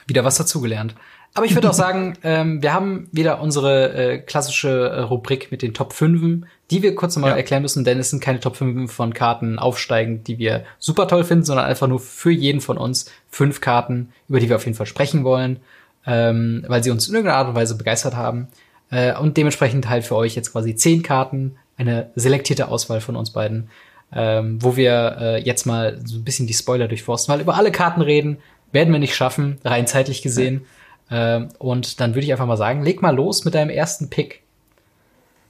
Wieder 0.07 0.25
was 0.25 0.37
dazugelernt. 0.37 0.95
Aber 1.35 1.45
ich 1.45 1.55
würde 1.55 1.69
auch 1.69 1.75
sagen, 1.75 2.17
ähm, 2.23 2.63
wir 2.63 2.73
haben 2.73 3.09
wieder 3.13 3.43
unsere 3.43 3.93
äh, 3.93 4.19
klassische 4.19 4.71
äh, 4.71 5.01
Rubrik 5.01 5.51
mit 5.51 5.61
den 5.61 5.75
Top 5.75 5.93
5, 5.93 6.47
die 6.73 6.83
wir 6.83 6.95
kurz 6.95 7.15
nochmal 7.15 7.33
ja. 7.33 7.37
erklären 7.37 7.63
müssen, 7.63 7.85
denn 7.85 7.99
es 7.99 8.11
sind 8.11 8.21
keine 8.21 8.41
Top 8.41 8.57
5 8.57 8.91
von 8.91 9.15
Karten 9.15 9.59
aufsteigend, 9.59 10.27
die 10.27 10.39
wir 10.39 10.65
super 10.79 11.07
toll 11.07 11.23
finden, 11.23 11.45
sondern 11.45 11.67
einfach 11.67 11.87
nur 11.87 12.01
für 12.01 12.31
jeden 12.31 12.61
von 12.61 12.79
uns 12.79 13.11
fünf 13.31 13.61
Karten, 13.61 14.13
über 14.29 14.41
die 14.41 14.49
wir 14.49 14.57
auf 14.57 14.65
jeden 14.65 14.77
Fall 14.77 14.87
sprechen 14.87 15.23
wollen, 15.23 15.61
ähm, 16.07 16.65
weil 16.67 16.83
sie 16.83 16.91
uns 16.91 17.07
in 17.07 17.15
irgendeiner 17.15 17.39
Art 17.39 17.49
und 17.49 17.55
Weise 17.55 17.77
begeistert 17.77 18.17
haben. 18.17 18.49
Äh, 18.91 19.17
und 19.17 19.37
dementsprechend 19.37 19.89
halt 19.89 20.05
für 20.05 20.17
euch 20.17 20.35
jetzt 20.35 20.53
quasi 20.53 20.75
zehn 20.75 21.03
Karten, 21.03 21.57
eine 21.77 22.11
selektierte 22.17 22.69
Auswahl 22.69 23.01
von 23.01 23.15
uns 23.15 23.31
beiden, 23.31 23.69
ähm, 24.13 24.63
wo 24.63 24.77
wir 24.77 25.17
äh, 25.21 25.43
jetzt 25.43 25.67
mal 25.67 26.01
so 26.05 26.17
ein 26.17 26.25
bisschen 26.25 26.47
die 26.47 26.55
Spoiler 26.55 26.89
durchforsten, 26.89 27.33
weil 27.33 27.41
über 27.41 27.55
alle 27.55 27.71
Karten 27.71 28.03
reden 28.03 28.39
werden 28.73 28.93
wir 28.93 28.99
nicht 28.99 29.15
schaffen, 29.15 29.59
rein 29.65 29.87
zeitlich 29.87 30.23
gesehen. 30.23 30.63
Ja 30.63 30.67
ähm, 31.13 31.49
und 31.59 32.01
dann 32.01 32.15
würde 32.15 32.25
ich 32.25 32.33
einfach 32.33 32.47
mal 32.47 32.57
sagen, 32.57 32.83
leg 32.83 33.03
mal 33.03 33.15
los 33.15 33.45
mit 33.45 33.55
deinem 33.55 33.69
ersten 33.69 34.09
Pick. 34.09 34.43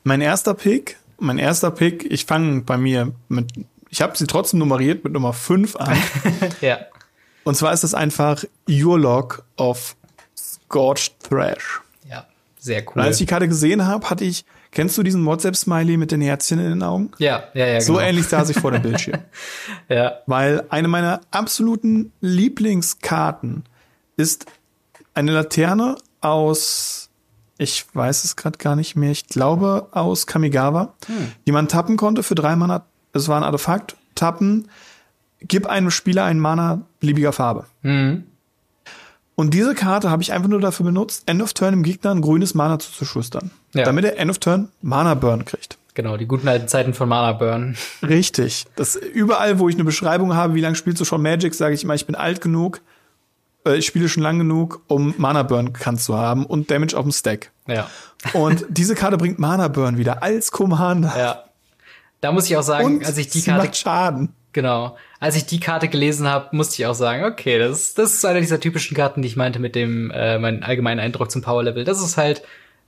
Mein 0.03 0.21
erster 0.21 0.55
Pick, 0.55 0.97
mein 1.23 1.39
erster 1.39 1.71
Pick, 1.71 2.11
ich 2.11 2.27
fange 2.27 2.63
bei 2.63 2.77
mir 2.77 3.13
mit, 3.29 3.53
ich 3.89 4.03
habe 4.03 4.17
sie 4.17 4.27
trotzdem 4.27 4.59
nummeriert 4.59 5.05
mit 5.05 5.13
Nummer 5.13 5.33
5 5.33 5.77
an. 5.77 5.97
ja. 6.61 6.79
Und 7.45 7.57
zwar 7.57 7.73
ist 7.73 7.85
es 7.85 7.95
einfach 7.95 8.45
Your 8.69 8.99
Log 8.99 9.45
of 9.57 9.97
Scorched 10.37 11.15
Thrash. 11.21 11.81
Ja, 12.09 12.27
sehr 12.59 12.83
cool. 12.83 12.95
Und 12.95 13.01
als 13.01 13.17
ich 13.17 13.27
die 13.27 13.31
Karte 13.31 13.49
gesehen 13.49 13.87
habe, 13.87 14.09
hatte 14.11 14.25
ich, 14.25 14.45
kennst 14.71 14.97
du 14.99 15.03
diesen 15.03 15.25
WhatsApp-Smiley 15.25 15.97
mit 15.97 16.13
den 16.13 16.21
Herzchen 16.21 16.59
in 16.59 16.71
den 16.71 16.83
Augen? 16.83 17.11
Ja, 17.19 17.45
ja, 17.55 17.67
ja. 17.67 17.81
So 17.81 17.95
genau. 17.95 18.07
ähnlich 18.07 18.27
saß 18.27 18.51
ich 18.51 18.59
vor 18.59 18.73
dem 18.73 18.83
Bildschirm. 18.83 19.21
ja. 19.89 20.19
Weil 20.27 20.65
eine 20.71 20.89
meiner 20.89 21.21
absoluten 21.31 22.13
Lieblingskarten 22.21 23.65
ist 24.17 24.47
eine 25.15 25.33
Laterne 25.33 25.97
aus, 26.21 27.11
ich 27.63 27.87
weiß 27.95 28.25
es 28.25 28.37
gerade 28.37 28.59
gar 28.59 28.77
nicht 28.77 28.97
mehr, 28.97 29.11
ich 29.11 29.27
glaube 29.29 29.89
aus 29.93 30.27
Kamigawa, 30.27 30.95
hm. 31.07 31.33
die 31.47 31.53
man 31.53 31.69
tappen 31.69 31.97
konnte 31.97 32.23
für 32.23 32.35
drei 32.35 32.57
Mana. 32.57 32.85
Es 33.13 33.29
war 33.29 33.37
ein 33.37 33.45
Artefakt, 33.45 33.97
tappen, 34.15 34.69
gib 35.41 35.67
einem 35.67 35.91
Spieler 35.91 36.25
einen 36.25 36.41
Mana 36.41 36.83
beliebiger 37.01 37.33
Farbe. 37.33 37.67
Mhm. 37.83 38.25
Und 39.35 39.55
diese 39.55 39.75
Karte 39.75 40.11
habe 40.11 40.23
ich 40.23 40.33
einfach 40.33 40.49
nur 40.49 40.61
dafür 40.61 40.85
benutzt, 40.85 41.25
End 41.27 41.43
of 41.43 41.55
Turn 41.55 41.75
im 41.75 41.83
Gegner 41.83 42.11
ein 42.11 42.21
grünes 42.21 42.55
Mana 42.55 42.79
zuzuschustern. 42.79 43.51
Ja. 43.75 43.85
Damit 43.85 44.05
er 44.05 44.19
End 44.19 44.31
of 44.31 44.39
Turn 44.39 44.69
Mana 44.83 45.15
Burn 45.15 45.45
kriegt. 45.45 45.79
Genau, 45.95 46.17
die 46.17 46.27
guten 46.27 46.49
alten 46.49 46.69
Zeiten 46.69 46.95
von 46.95 47.09
Mana 47.09 47.33
Burn. 47.33 47.77
Richtig. 48.03 48.67
Das 48.77 48.97
überall, 48.97 49.59
wo 49.59 49.69
ich 49.69 49.75
eine 49.75 49.85
Beschreibung 49.85 50.35
habe, 50.35 50.55
wie 50.55 50.61
lange 50.61 50.75
spielst 50.75 51.01
du 51.01 51.05
schon 51.05 51.23
Magic, 51.23 51.55
sage 51.55 51.75
ich 51.75 51.85
immer, 51.85 51.95
ich 51.95 52.07
bin 52.07 52.15
alt 52.15 52.41
genug, 52.41 52.81
äh, 53.67 53.77
ich 53.77 53.87
spiele 53.87 54.09
schon 54.09 54.23
lang 54.23 54.39
genug, 54.39 54.83
um 54.89 55.15
Mana 55.19 55.43
Burn 55.43 55.73
gekannt 55.73 56.01
zu 56.01 56.17
haben 56.17 56.47
und 56.47 56.71
Damage 56.71 56.97
auf 56.97 57.05
dem 57.05 57.13
Stack. 57.13 57.51
Ja. 57.67 57.89
Und 58.33 58.67
diese 58.69 58.95
Karte 58.95 59.17
bringt 59.17 59.39
Mana 59.39 59.69
Burn 59.69 59.99
wieder 59.99 60.23
als 60.23 60.53
Commander. 60.53 61.13
Ja. 61.17 61.45
Da 62.21 62.33
muss 62.33 62.47
ich 62.47 62.57
auch 62.57 62.63
sagen, 62.63 62.99
und 62.99 63.07
als 63.07 63.19
ich 63.19 63.29
die 63.29 63.43
Karte 63.43 63.75
Schaden. 63.75 64.33
Genau. 64.53 64.97
Als 65.19 65.35
ich 65.35 65.47
die 65.47 65.61
Karte 65.61 65.89
gelesen 65.89 66.29
habe, 66.29 66.55
musste 66.55 66.81
ich 66.81 66.87
auch 66.87 66.95
sagen, 66.95 67.25
okay, 67.25 67.59
das, 67.59 67.95
das 67.95 68.15
ist 68.15 68.25
eine 68.25 68.41
dieser 68.41 68.61
typischen 68.61 68.97
Karten, 68.97 69.23
die 69.23 69.29
ich 69.29 69.37
meinte 69.37 69.59
mit 69.59 69.75
dem 69.75 70.11
äh, 70.11 70.39
mein 70.39 70.63
allgemeinen 70.63 71.01
Eindruck 71.01 71.31
zum 71.31 71.43
Power 71.43 71.63
Level. 71.63 71.85
Das 71.85 72.03
ist 72.03 72.17
halt 72.17 72.43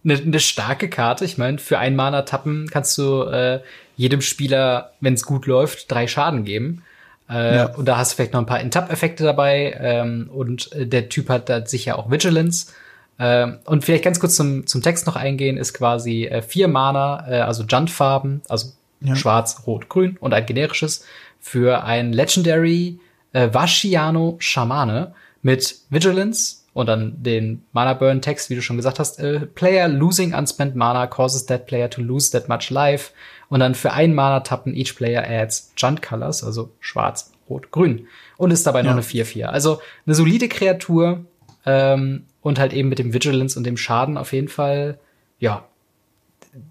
eine, 0.04 0.14
eine 0.14 0.40
starke 0.40 0.88
Karte. 0.88 1.24
Ich 1.24 1.38
meine, 1.38 1.58
für 1.58 1.78
ein 1.78 1.96
Mana 1.96 2.22
tappen 2.22 2.68
kannst 2.70 2.98
du 2.98 3.22
äh, 3.22 3.60
jedem 3.96 4.20
Spieler, 4.20 4.92
wenn 5.00 5.14
es 5.14 5.24
gut 5.24 5.46
läuft, 5.46 5.90
drei 5.90 6.06
Schaden 6.06 6.44
geben. 6.44 6.82
Äh, 7.28 7.56
ja. 7.56 7.66
Und 7.74 7.86
da 7.86 7.96
hast 7.96 8.12
du 8.12 8.16
vielleicht 8.16 8.32
noch 8.32 8.40
ein 8.40 8.46
paar 8.46 8.60
Intap-Effekte 8.60 9.24
dabei. 9.24 9.76
Ähm, 9.80 10.30
und 10.32 10.72
äh, 10.72 10.86
der 10.86 11.08
Typ 11.08 11.28
hat 11.28 11.48
da 11.48 11.64
sicher 11.66 11.98
auch 11.98 12.10
Vigilance. 12.10 12.72
Ähm, 13.18 13.58
und 13.64 13.84
vielleicht 13.84 14.04
ganz 14.04 14.20
kurz 14.20 14.34
zum, 14.34 14.66
zum 14.66 14.82
Text 14.82 15.06
noch 15.06 15.16
eingehen, 15.16 15.56
ist 15.56 15.74
quasi 15.74 16.24
äh, 16.24 16.42
vier 16.42 16.68
Mana, 16.68 17.24
äh, 17.28 17.40
also 17.40 17.64
Junt-Farben, 17.64 18.42
also 18.48 18.72
ja. 19.00 19.14
schwarz, 19.14 19.62
rot, 19.66 19.88
grün 19.88 20.16
und 20.18 20.34
ein 20.34 20.44
generisches 20.46 21.04
für 21.40 21.84
ein 21.84 22.12
Legendary 22.12 22.98
äh, 23.32 23.48
Vashiano 23.52 24.36
Schamane 24.38 25.14
mit 25.42 25.76
Vigilance 25.90 26.64
und 26.72 26.86
dann 26.88 27.22
den 27.22 27.64
Mana 27.72 27.94
Burn 27.94 28.20
Text, 28.20 28.50
wie 28.50 28.56
du 28.56 28.62
schon 28.62 28.76
gesagt 28.76 28.98
hast, 28.98 29.20
äh, 29.20 29.40
Player 29.40 29.88
losing 29.88 30.34
unspent 30.34 30.74
Mana 30.74 31.06
causes 31.06 31.46
that 31.46 31.66
player 31.66 31.88
to 31.88 32.00
lose 32.00 32.32
that 32.32 32.48
much 32.48 32.70
life 32.70 33.12
und 33.48 33.60
dann 33.60 33.74
für 33.74 33.92
ein 33.92 34.14
Mana 34.14 34.40
tappen 34.40 34.74
each 34.74 34.96
player 34.96 35.24
adds 35.28 35.72
Junt 35.76 36.02
Colors, 36.02 36.44
also 36.44 36.70
schwarz, 36.80 37.32
rot, 37.48 37.70
grün 37.70 38.06
und 38.36 38.50
ist 38.50 38.66
dabei 38.66 38.80
ja. 38.80 38.86
noch 38.86 38.92
eine 38.92 39.02
4-4. 39.02 39.44
Also 39.44 39.80
eine 40.06 40.14
solide 40.14 40.48
Kreatur 40.48 41.24
ähm, 41.66 42.24
und 42.42 42.58
halt 42.58 42.72
eben 42.72 42.88
mit 42.88 42.98
dem 42.98 43.12
Vigilance 43.12 43.58
und 43.58 43.64
dem 43.64 43.76
Schaden 43.76 44.16
auf 44.16 44.32
jeden 44.32 44.48
Fall, 44.48 44.98
ja, 45.38 45.64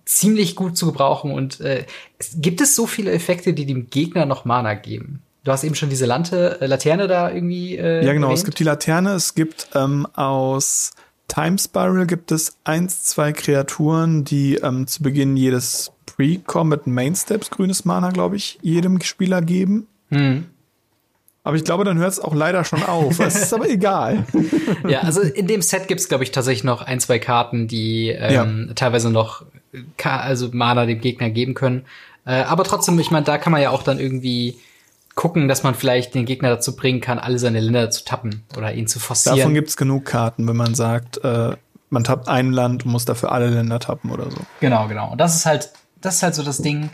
ziemlich 0.05 0.55
gut 0.55 0.77
zu 0.77 0.85
gebrauchen 0.85 1.31
und 1.31 1.59
äh, 1.59 1.85
gibt 2.35 2.61
es 2.61 2.75
so 2.75 2.87
viele 2.87 3.11
Effekte, 3.11 3.53
die 3.53 3.65
dem 3.65 3.89
Gegner 3.89 4.25
noch 4.25 4.45
Mana 4.45 4.75
geben? 4.75 5.21
Du 5.43 5.51
hast 5.51 5.65
eben 5.65 5.75
schon 5.75 5.89
diese 5.89 6.05
Lante, 6.05 6.61
äh, 6.61 6.67
Laterne 6.67 7.07
da 7.07 7.29
irgendwie. 7.29 7.77
Äh, 7.77 8.05
ja, 8.05 8.13
genau. 8.13 8.27
Erwähnt. 8.27 8.39
Es 8.39 8.45
gibt 8.45 8.59
die 8.59 8.63
Laterne. 8.63 9.11
Es 9.11 9.35
gibt 9.35 9.67
ähm, 9.75 10.07
aus 10.13 10.91
Time 11.27 11.57
Spiral 11.57 12.05
gibt 12.05 12.31
es 12.31 12.57
eins, 12.63 13.03
zwei 13.03 13.33
Kreaturen, 13.33 14.23
die 14.23 14.55
ähm, 14.55 14.87
zu 14.87 15.03
Beginn 15.03 15.35
jedes 15.35 15.91
Pre-Combat 16.15 16.87
Main 16.87 17.15
Steps 17.15 17.49
grünes 17.49 17.85
Mana, 17.85 18.11
glaube 18.11 18.35
ich, 18.35 18.59
jedem 18.61 19.01
Spieler 19.01 19.41
geben. 19.41 19.87
Hm. 20.09 20.45
Aber 21.45 21.57
ich 21.57 21.65
glaube, 21.65 21.83
dann 21.83 21.97
hört 21.97 22.11
es 22.11 22.19
auch 22.19 22.33
leider 22.33 22.63
schon 22.63 22.83
auf. 22.83 23.19
Es 23.19 23.35
ist 23.35 23.53
aber 23.53 23.69
egal. 23.69 24.25
Ja, 24.87 24.99
also 25.01 25.21
in 25.21 25.47
dem 25.47 25.61
Set 25.61 25.87
gibt 25.87 26.01
es, 26.01 26.09
glaube 26.09 26.23
ich, 26.23 26.31
tatsächlich 26.31 26.65
noch 26.65 26.81
ein, 26.81 26.99
zwei 26.99 27.17
Karten, 27.17 27.67
die 27.67 28.09
ähm, 28.09 28.65
ja. 28.67 28.73
teilweise 28.73 29.09
noch 29.09 29.45
also 30.03 30.49
Mana 30.51 30.85
dem 30.85 30.99
Gegner 30.99 31.29
geben 31.29 31.53
können. 31.53 31.85
Äh, 32.25 32.43
aber 32.43 32.63
trotzdem, 32.63 32.99
ich 32.99 33.11
meine, 33.11 33.25
da 33.25 33.37
kann 33.37 33.51
man 33.51 33.61
ja 33.61 33.69
auch 33.69 33.83
dann 33.83 33.99
irgendwie 33.99 34.57
gucken, 35.15 35.47
dass 35.47 35.63
man 35.63 35.75
vielleicht 35.75 36.15
den 36.15 36.25
Gegner 36.25 36.49
dazu 36.49 36.75
bringen 36.75 37.01
kann, 37.01 37.19
alle 37.19 37.39
seine 37.39 37.59
Länder 37.59 37.89
zu 37.91 38.03
tappen 38.03 38.43
oder 38.57 38.73
ihn 38.73 38.87
zu 38.87 38.99
forcieren. 38.99 39.37
Davon 39.37 39.53
gibt's 39.53 39.77
genug 39.77 40.05
Karten, 40.05 40.47
wenn 40.47 40.57
man 40.57 40.75
sagt, 40.75 41.23
äh, 41.23 41.55
man 41.89 42.03
tappt 42.03 42.27
ein 42.27 42.51
Land 42.51 42.85
und 42.85 42.91
muss 42.91 43.05
dafür 43.05 43.31
alle 43.31 43.49
Länder 43.49 43.79
tappen 43.79 44.11
oder 44.11 44.29
so. 44.29 44.37
Genau, 44.59 44.87
genau. 44.87 45.11
Und 45.11 45.19
das 45.19 45.35
ist 45.35 45.45
halt, 45.45 45.71
das 46.03 46.17
ist 46.17 46.23
halt 46.23 46.35
so 46.35 46.43
das 46.43 46.59
Ding. 46.59 46.89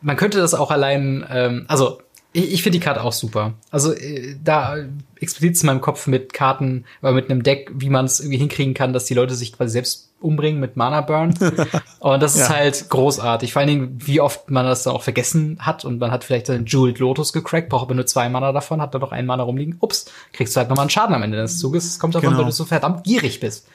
Man 0.00 0.16
könnte 0.16 0.38
das 0.38 0.54
auch 0.54 0.70
allein, 0.70 1.26
ähm, 1.30 1.64
also 1.68 1.98
ich, 2.32 2.52
ich 2.52 2.62
finde 2.62 2.78
die 2.78 2.84
Karte 2.84 3.02
auch 3.02 3.12
super. 3.12 3.54
Also 3.70 3.92
äh, 3.92 4.36
da 4.42 4.76
explizit 5.18 5.62
in 5.62 5.66
meinem 5.66 5.80
Kopf 5.80 6.06
mit 6.06 6.32
Karten, 6.32 6.84
oder 7.02 7.12
mit 7.12 7.30
einem 7.30 7.42
Deck, 7.42 7.70
wie 7.74 7.88
man 7.88 8.04
es 8.04 8.20
irgendwie 8.20 8.38
hinkriegen 8.38 8.74
kann, 8.74 8.92
dass 8.92 9.06
die 9.06 9.14
Leute 9.14 9.34
sich 9.34 9.52
quasi 9.52 9.72
selbst 9.72 10.12
umbringen 10.20 10.60
mit 10.60 10.76
Mana 10.76 11.00
Burn. 11.00 11.34
und 11.98 12.22
das 12.22 12.34
ist 12.34 12.48
ja. 12.48 12.54
halt 12.54 12.88
großartig. 12.90 13.52
Vor 13.52 13.60
allen 13.60 13.68
Dingen, 13.68 13.98
wie 13.98 14.20
oft 14.20 14.50
man 14.50 14.66
das 14.66 14.82
dann 14.82 14.94
auch 14.94 15.02
vergessen 15.02 15.58
hat 15.60 15.84
und 15.84 15.98
man 15.98 16.10
hat 16.10 16.24
vielleicht 16.24 16.50
einen 16.50 16.66
Jeweled 16.66 16.98
Lotus 16.98 17.32
gecrackt, 17.32 17.70
braucht 17.70 17.84
aber 17.84 17.94
nur 17.94 18.06
zwei 18.06 18.28
Mana 18.28 18.52
davon, 18.52 18.80
hat 18.80 18.94
da 18.94 18.98
doch 18.98 19.12
einen 19.12 19.26
Mana 19.26 19.42
rumliegen. 19.42 19.76
Ups, 19.80 20.06
kriegst 20.32 20.54
du 20.54 20.58
halt 20.58 20.68
nochmal 20.68 20.84
einen 20.84 20.90
Schaden 20.90 21.14
am 21.14 21.22
Ende 21.22 21.38
des 21.38 21.58
Zuges. 21.58 21.84
Das 21.84 21.98
kommt 21.98 22.14
davon, 22.14 22.30
genau. 22.30 22.40
weil 22.40 22.46
du 22.46 22.52
so 22.52 22.64
verdammt 22.64 23.04
gierig 23.04 23.40
bist. 23.40 23.66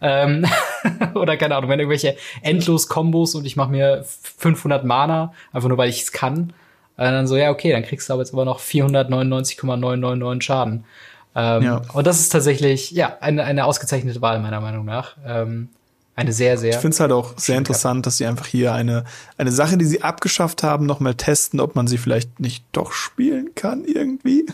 Ähm, 0.00 0.46
oder 1.14 1.36
keine 1.36 1.56
Ahnung, 1.56 1.70
wenn 1.70 1.80
irgendwelche 1.80 2.16
endlos 2.42 2.88
Kombos 2.88 3.34
und 3.34 3.44
ich 3.44 3.56
mache 3.56 3.70
mir 3.70 4.04
500 4.38 4.84
Mana, 4.84 5.32
einfach 5.52 5.68
nur 5.68 5.78
weil 5.78 5.88
ich 5.88 6.02
es 6.02 6.12
kann. 6.12 6.52
Und 6.96 7.04
dann 7.04 7.26
so, 7.26 7.36
ja, 7.36 7.50
okay, 7.50 7.72
dann 7.72 7.84
kriegst 7.84 8.08
du 8.08 8.12
aber 8.12 8.22
jetzt 8.22 8.32
aber 8.32 8.44
noch 8.44 8.60
499,999 8.60 10.44
Schaden. 10.44 10.84
Ähm, 11.36 11.62
ja. 11.62 11.82
Und 11.92 12.06
das 12.06 12.18
ist 12.18 12.30
tatsächlich, 12.30 12.90
ja, 12.90 13.16
eine, 13.20 13.44
eine 13.44 13.64
ausgezeichnete 13.64 14.20
Wahl, 14.20 14.40
meiner 14.40 14.60
Meinung 14.60 14.84
nach. 14.84 15.16
Ähm, 15.24 15.68
eine 16.16 16.32
sehr, 16.32 16.58
sehr. 16.58 16.70
Ich 16.70 16.78
finde 16.78 16.94
es 16.94 17.00
halt 17.00 17.12
auch 17.12 17.38
sehr 17.38 17.56
interessant, 17.56 18.04
dass 18.04 18.16
sie 18.16 18.26
einfach 18.26 18.46
hier 18.46 18.72
eine, 18.72 19.04
eine 19.36 19.52
Sache, 19.52 19.78
die 19.78 19.84
sie 19.84 20.02
abgeschafft 20.02 20.64
haben, 20.64 20.84
nochmal 20.84 21.14
testen, 21.14 21.60
ob 21.60 21.76
man 21.76 21.86
sie 21.86 21.96
vielleicht 21.96 22.40
nicht 22.40 22.64
doch 22.72 22.90
spielen 22.90 23.54
kann 23.54 23.84
irgendwie. 23.84 24.46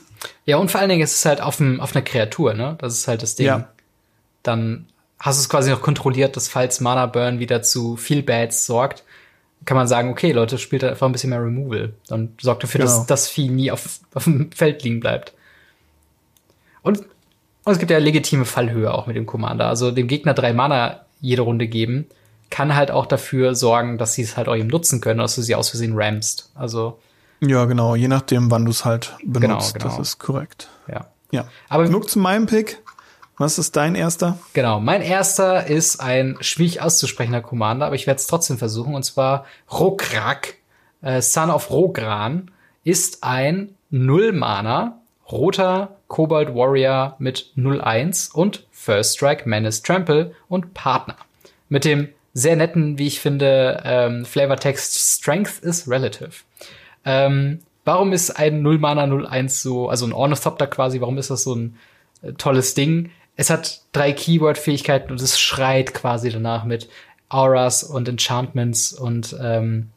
Ja, 0.44 0.58
und 0.58 0.70
vor 0.70 0.82
allen 0.82 0.90
Dingen 0.90 1.00
ist 1.00 1.14
es 1.14 1.24
halt 1.24 1.40
auf, 1.40 1.56
dem, 1.56 1.80
auf 1.80 1.96
einer 1.96 2.04
Kreatur, 2.04 2.52
ne? 2.52 2.76
Das 2.80 2.92
ist 2.92 3.08
halt 3.08 3.22
das 3.22 3.34
Ding. 3.36 3.46
Ja. 3.46 3.68
Dann 4.42 4.88
hast 5.18 5.38
du 5.38 5.42
es 5.42 5.48
quasi 5.48 5.70
noch 5.70 5.82
kontrolliert, 5.82 6.36
dass 6.36 6.48
falls 6.48 6.80
Mana 6.80 7.06
Burn 7.06 7.38
wieder 7.38 7.62
zu 7.62 7.96
viel 7.96 8.22
Bads 8.22 8.66
sorgt, 8.66 9.04
kann 9.64 9.76
man 9.76 9.88
sagen, 9.88 10.10
okay, 10.10 10.32
Leute, 10.32 10.58
spielt 10.58 10.82
halt 10.82 10.92
einfach 10.92 11.06
ein 11.06 11.12
bisschen 11.12 11.30
mehr 11.30 11.42
Removal. 11.42 11.94
Dann 12.08 12.34
sorgt 12.40 12.62
dafür, 12.62 12.80
genau. 12.80 12.90
dass 12.90 13.06
das 13.06 13.28
Vieh 13.28 13.48
nie 13.48 13.70
auf, 13.70 14.00
auf 14.14 14.24
dem 14.24 14.52
Feld 14.52 14.82
liegen 14.82 15.00
bleibt. 15.00 15.32
Und, 16.82 16.98
und 16.98 17.72
es 17.72 17.78
gibt 17.78 17.90
ja 17.90 17.98
legitime 17.98 18.44
Fallhöhe 18.44 18.92
auch 18.92 19.06
mit 19.06 19.16
dem 19.16 19.26
Commander. 19.26 19.68
Also 19.68 19.90
dem 19.90 20.06
Gegner 20.06 20.34
drei 20.34 20.52
Mana 20.52 21.00
jede 21.20 21.42
Runde 21.42 21.66
geben, 21.66 22.06
kann 22.50 22.76
halt 22.76 22.90
auch 22.90 23.06
dafür 23.06 23.54
sorgen, 23.54 23.96
dass 23.96 24.14
sie 24.14 24.22
es 24.22 24.36
halt 24.36 24.48
auch 24.48 24.56
eben 24.56 24.68
nutzen 24.68 25.00
können, 25.00 25.18
dass 25.18 25.34
du 25.34 25.42
sie 25.42 25.54
aus 25.54 25.70
Versehen 25.70 25.94
rammst. 25.96 26.50
Also. 26.54 26.98
Ja, 27.40 27.64
genau, 27.64 27.94
je 27.94 28.08
nachdem, 28.08 28.50
wann 28.50 28.64
du 28.64 28.70
es 28.70 28.84
halt 28.84 29.16
benutzt. 29.24 29.74
Genau, 29.74 29.84
genau. 29.86 29.98
Das 29.98 30.08
ist 30.08 30.18
korrekt. 30.18 30.68
Ja. 30.86 31.06
Ja. 31.30 31.48
Aber 31.68 31.84
genug 31.84 32.08
zu 32.08 32.18
meinem 32.18 32.46
Pick. 32.46 32.80
Was 33.36 33.58
ist 33.58 33.74
dein 33.76 33.94
erster? 33.94 34.38
Genau, 34.52 34.78
mein 34.78 35.02
erster 35.02 35.66
ist 35.66 36.00
ein 36.00 36.36
schwierig 36.40 36.80
auszusprechender 36.80 37.40
Commander, 37.40 37.86
aber 37.86 37.96
ich 37.96 38.06
werde 38.06 38.18
es 38.18 38.26
trotzdem 38.26 38.58
versuchen. 38.58 38.94
Und 38.94 39.02
zwar 39.02 39.44
Rokrak, 39.72 40.54
äh, 41.02 41.20
Son 41.20 41.50
of 41.50 41.70
Rogran, 41.70 42.50
ist 42.84 43.24
ein 43.24 43.74
Null-Mana, 43.90 45.00
roter 45.30 45.96
Kobold 46.08 46.54
Warrior 46.54 47.16
mit 47.18 47.52
0-1 47.56 48.32
und 48.32 48.66
First 48.70 49.16
Strike, 49.16 49.48
Menace, 49.48 49.82
Trample 49.82 50.32
und 50.48 50.74
Partner. 50.74 51.16
Mit 51.68 51.84
dem 51.84 52.08
sehr 52.34 52.56
netten, 52.56 52.98
wie 52.98 53.06
ich 53.06 53.20
finde, 53.20 53.80
ähm, 53.84 54.24
Flavortext 54.24 54.96
Strength 54.96 55.60
is 55.62 55.88
Relative. 55.88 56.32
Ähm, 57.04 57.60
warum 57.84 58.12
ist 58.12 58.30
ein 58.30 58.62
0 58.62 58.78
Mana 58.78 59.04
0-1 59.04 59.62
so, 59.62 59.88
also 59.88 60.06
ein 60.06 60.12
Ornithopter 60.12 60.66
quasi, 60.66 61.00
warum 61.00 61.18
ist 61.18 61.30
das 61.30 61.44
so 61.44 61.54
ein 61.54 61.76
äh, 62.22 62.32
tolles 62.32 62.74
Ding? 62.74 63.10
Es 63.36 63.50
hat 63.50 63.82
drei 63.92 64.12
Keyword-Fähigkeiten 64.12 65.10
und 65.10 65.20
es 65.20 65.38
schreit 65.38 65.94
quasi 65.94 66.30
danach 66.30 66.64
mit 66.64 66.88
Auras 67.28 67.82
und 67.82 68.08
Enchantments 68.08 68.92
und 68.92 69.36
ähm, 69.40 69.90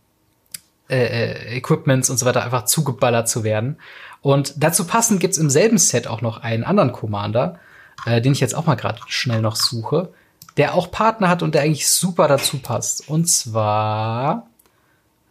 äh, 0.90 1.06
äh, 1.06 1.58
Equipments 1.58 2.10
und 2.10 2.18
so 2.18 2.26
weiter 2.26 2.44
einfach 2.44 2.66
zugeballert 2.66 3.30
zu 3.30 3.44
werden. 3.44 3.78
Und 4.22 4.56
dazu 4.64 4.86
passend 4.86 5.20
gibt's 5.20 5.38
im 5.38 5.50
selben 5.50 5.78
Set 5.78 6.08
auch 6.08 6.22
noch 6.22 6.42
einen 6.42 6.64
anderen 6.64 6.92
Commander, 6.92 7.60
äh, 8.06 8.22
den 8.22 8.32
ich 8.32 8.40
jetzt 8.40 8.56
auch 8.56 8.66
mal 8.66 8.76
gerade 8.76 9.02
schnell 9.08 9.42
noch 9.42 9.56
suche, 9.56 10.10
der 10.56 10.74
auch 10.74 10.90
Partner 10.90 11.30
hat 11.30 11.44
und 11.44 11.54
der 11.54 11.62
eigentlich 11.62 11.90
super 11.90 12.28
dazu 12.28 12.58
passt. 12.60 13.08
Und 13.10 13.26
zwar 13.28 14.48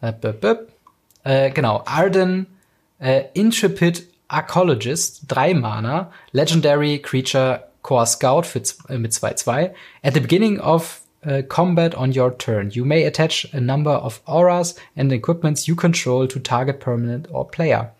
äh, 0.01 0.13
äh, 1.25 1.51
genau, 1.51 1.83
Arden 1.87 2.47
äh, 2.99 3.25
Intrepid 3.35 4.07
Archaeologist, 4.29 5.23
drei 5.29 5.55
Mana, 5.55 6.13
Legendary 6.33 7.01
Creature 7.01 7.66
Core 7.87 8.07
Scout 8.07 8.43
für, 8.43 8.61
äh, 8.89 8.99
mit 8.99 9.12
2-2. 9.12 9.70
At 10.03 10.14
the 10.14 10.20
beginning 10.20 10.59
of 10.61 11.01
uh, 11.24 11.43
combat 11.49 11.97
on 11.97 12.12
your 12.18 12.37
turn, 12.37 12.70
you 12.70 12.84
may 12.84 13.07
attach 13.07 13.49
a 13.55 13.61
number 13.61 14.05
of 14.05 14.20
auras 14.26 14.74
and 14.97 15.12
equipments 15.12 15.66
you 15.68 15.76
control 15.76 16.26
to 16.26 16.41
target 16.41 16.80
permanent 16.80 17.30
or 17.30 17.47
player. 17.49 17.93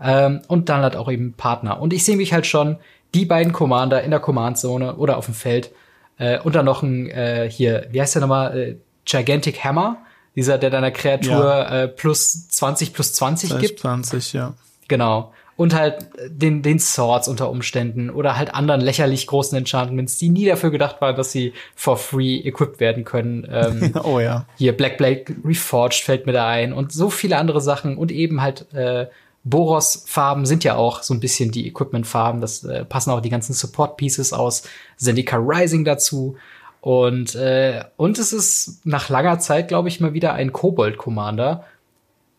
Ähm, 0.00 0.40
und 0.48 0.68
dann 0.68 0.80
halt 0.82 0.96
auch 0.96 1.10
eben 1.10 1.34
Partner. 1.34 1.80
Und 1.80 1.92
ich 1.92 2.04
sehe 2.04 2.16
mich 2.16 2.32
halt 2.32 2.46
schon 2.46 2.76
die 3.14 3.26
beiden 3.26 3.52
Commander 3.52 4.02
in 4.02 4.10
der 4.10 4.20
Command-Zone 4.20 4.96
oder 4.96 5.16
auf 5.18 5.26
dem 5.26 5.34
Feld 5.34 5.70
Äh, 6.18 6.38
und 6.40 6.54
dann 6.54 6.66
noch 6.66 6.82
ein, 6.82 7.08
äh, 7.08 7.48
hier, 7.50 7.86
wie 7.90 8.00
heißt 8.00 8.14
der 8.14 8.20
nochmal? 8.20 8.56
Äh, 8.56 8.76
Gigantic 9.06 9.64
Hammer. 9.64 9.96
Dieser, 10.36 10.58
der 10.58 10.70
deiner 10.70 10.90
Kreatur 10.90 11.32
Ja. 11.44 11.82
äh, 11.82 11.88
plus 11.88 12.48
20 12.48 12.92
plus 12.92 13.12
20 13.14 13.58
gibt. 13.58 13.80
20, 13.80 14.32
ja. 14.34 14.52
Genau. 14.88 15.32
Und 15.56 15.74
halt 15.74 16.08
den, 16.28 16.62
den 16.62 16.78
Swords 16.78 17.28
unter 17.28 17.50
Umständen 17.50 18.10
oder 18.10 18.36
halt 18.36 18.54
anderen 18.54 18.80
lächerlich 18.80 19.26
großen 19.26 19.56
Enchantments, 19.56 20.16
die 20.16 20.30
nie 20.30 20.46
dafür 20.46 20.70
gedacht 20.70 21.00
waren, 21.00 21.14
dass 21.14 21.30
sie 21.30 21.52
for 21.74 21.96
free 21.96 22.38
equipped 22.38 22.80
werden 22.80 23.04
können. 23.04 23.46
Ähm, 23.50 23.92
Oh 24.02 24.18
ja. 24.18 24.46
hier 24.56 24.76
Black 24.76 24.96
Blade 24.96 25.24
Reforged 25.44 26.02
fällt 26.02 26.26
mir 26.26 26.32
da 26.32 26.48
ein 26.48 26.72
und 26.72 26.92
so 26.92 27.10
viele 27.10 27.36
andere 27.36 27.60
Sachen 27.60 27.96
und 27.96 28.10
eben 28.10 28.40
halt 28.40 28.72
äh, 28.72 29.06
Boros 29.44 30.04
Farben 30.06 30.46
sind 30.46 30.64
ja 30.64 30.76
auch 30.76 31.02
so 31.02 31.12
ein 31.14 31.20
bisschen 31.20 31.50
die 31.50 31.66
Equipment 31.66 32.06
Farben, 32.06 32.40
das 32.40 32.64
äh, 32.64 32.84
passen 32.84 33.10
auch 33.10 33.20
die 33.20 33.30
ganzen 33.30 33.52
Support 33.52 33.96
Pieces 33.96 34.32
aus 34.32 34.62
Zendika 34.96 35.36
Rising 35.36 35.84
dazu 35.84 36.36
und 36.80 37.34
äh, 37.34 37.84
und 37.96 38.18
es 38.18 38.32
ist 38.32 38.84
nach 38.84 39.08
langer 39.08 39.38
Zeit 39.38 39.68
glaube 39.68 39.88
ich 39.88 40.00
mal 40.00 40.14
wieder 40.14 40.34
ein 40.34 40.52
Kobold 40.52 40.96
Commander. 40.96 41.64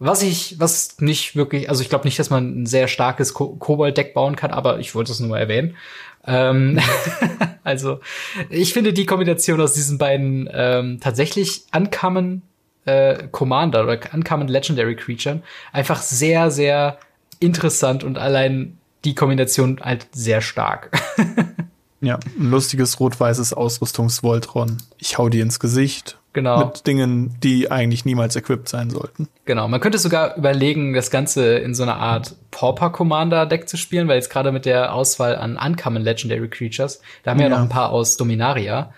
Was 0.06 0.22
ich, 0.22 0.60
was 0.60 1.00
nicht 1.00 1.36
wirklich, 1.36 1.70
also 1.70 1.82
ich 1.82 1.90
glaube 1.90 2.06
nicht, 2.06 2.20
dass 2.20 2.30
man 2.30 2.64
ein 2.64 2.66
sehr 2.66 2.88
starkes 2.88 3.34
Ko 3.34 3.56
Kobold-Deck 3.56 4.14
bauen 4.14 4.36
kann, 4.36 4.52
aber 4.52 4.80
ich 4.80 4.96
wollte 4.96 5.14
es 5.14 5.20
nur 5.22 5.30
mal 5.30 5.40
erwähnen. 5.40 5.78
Ähm, 6.26 6.80
also, 7.64 8.02
ich 8.50 8.74
finde 8.74 8.92
die 8.92 9.06
Kombination 9.06 9.62
aus 9.62 9.74
diesen 9.74 9.98
beiden 9.98 10.50
ähm, 10.52 11.00
tatsächlich 11.00 11.64
uncommon 11.74 12.42
äh, 12.84 13.28
Commander 13.32 13.84
oder 13.84 14.00
uncommon 14.14 14.50
Legendary 14.50 14.98
Creature 14.98 15.42
einfach 15.72 16.02
sehr, 16.02 16.52
sehr 16.52 16.98
interessant 17.40 18.04
und 18.04 18.18
allein 18.18 18.78
die 19.06 19.16
Kombination 19.16 19.80
halt 19.82 20.08
sehr 20.12 20.42
stark. 20.42 20.92
Ja, 22.04 22.20
ein 22.38 22.52
lustiges 22.52 23.00
rot-weißes 23.00 23.54
Ausrüstungsvoltron. 23.54 24.76
Ich 24.98 25.18
hau 25.18 25.30
dir 25.30 25.42
ins 25.42 25.62
Gesicht. 25.62 26.18
Genau. 26.34 26.66
Mit 26.66 26.88
Dingen, 26.88 27.36
die 27.44 27.70
eigentlich 27.72 28.06
niemals 28.06 28.36
equipped 28.36 28.68
sein 28.68 28.90
sollten. 28.90 29.28
Genau, 29.46 29.68
man 29.68 29.80
könnte 29.80 30.00
sogar 30.00 30.36
überlegen, 30.36 30.94
das 30.94 31.12
Ganze 31.12 31.58
in 31.60 31.76
so 31.76 31.84
einer 31.84 31.98
Art 31.98 32.36
Pauper 32.50 32.90
Commander 32.90 33.46
Deck 33.46 33.70
zu 33.70 33.78
spielen, 33.78 34.08
weil 34.08 34.16
jetzt 34.16 34.32
gerade 34.32 34.52
mit 34.52 34.66
der 34.66 34.94
Auswahl 34.94 35.36
an 35.36 35.58
Uncommon 35.64 36.02
Legendary 36.02 36.50
Creatures, 36.50 37.02
da 37.22 37.32
haben 37.32 37.40
wir 37.40 37.46
ja 37.46 37.52
Ja. 37.52 37.58
noch 37.58 37.64
ein 37.64 37.70
paar 37.70 37.92
aus 37.92 38.18
Dominaria, 38.18 38.92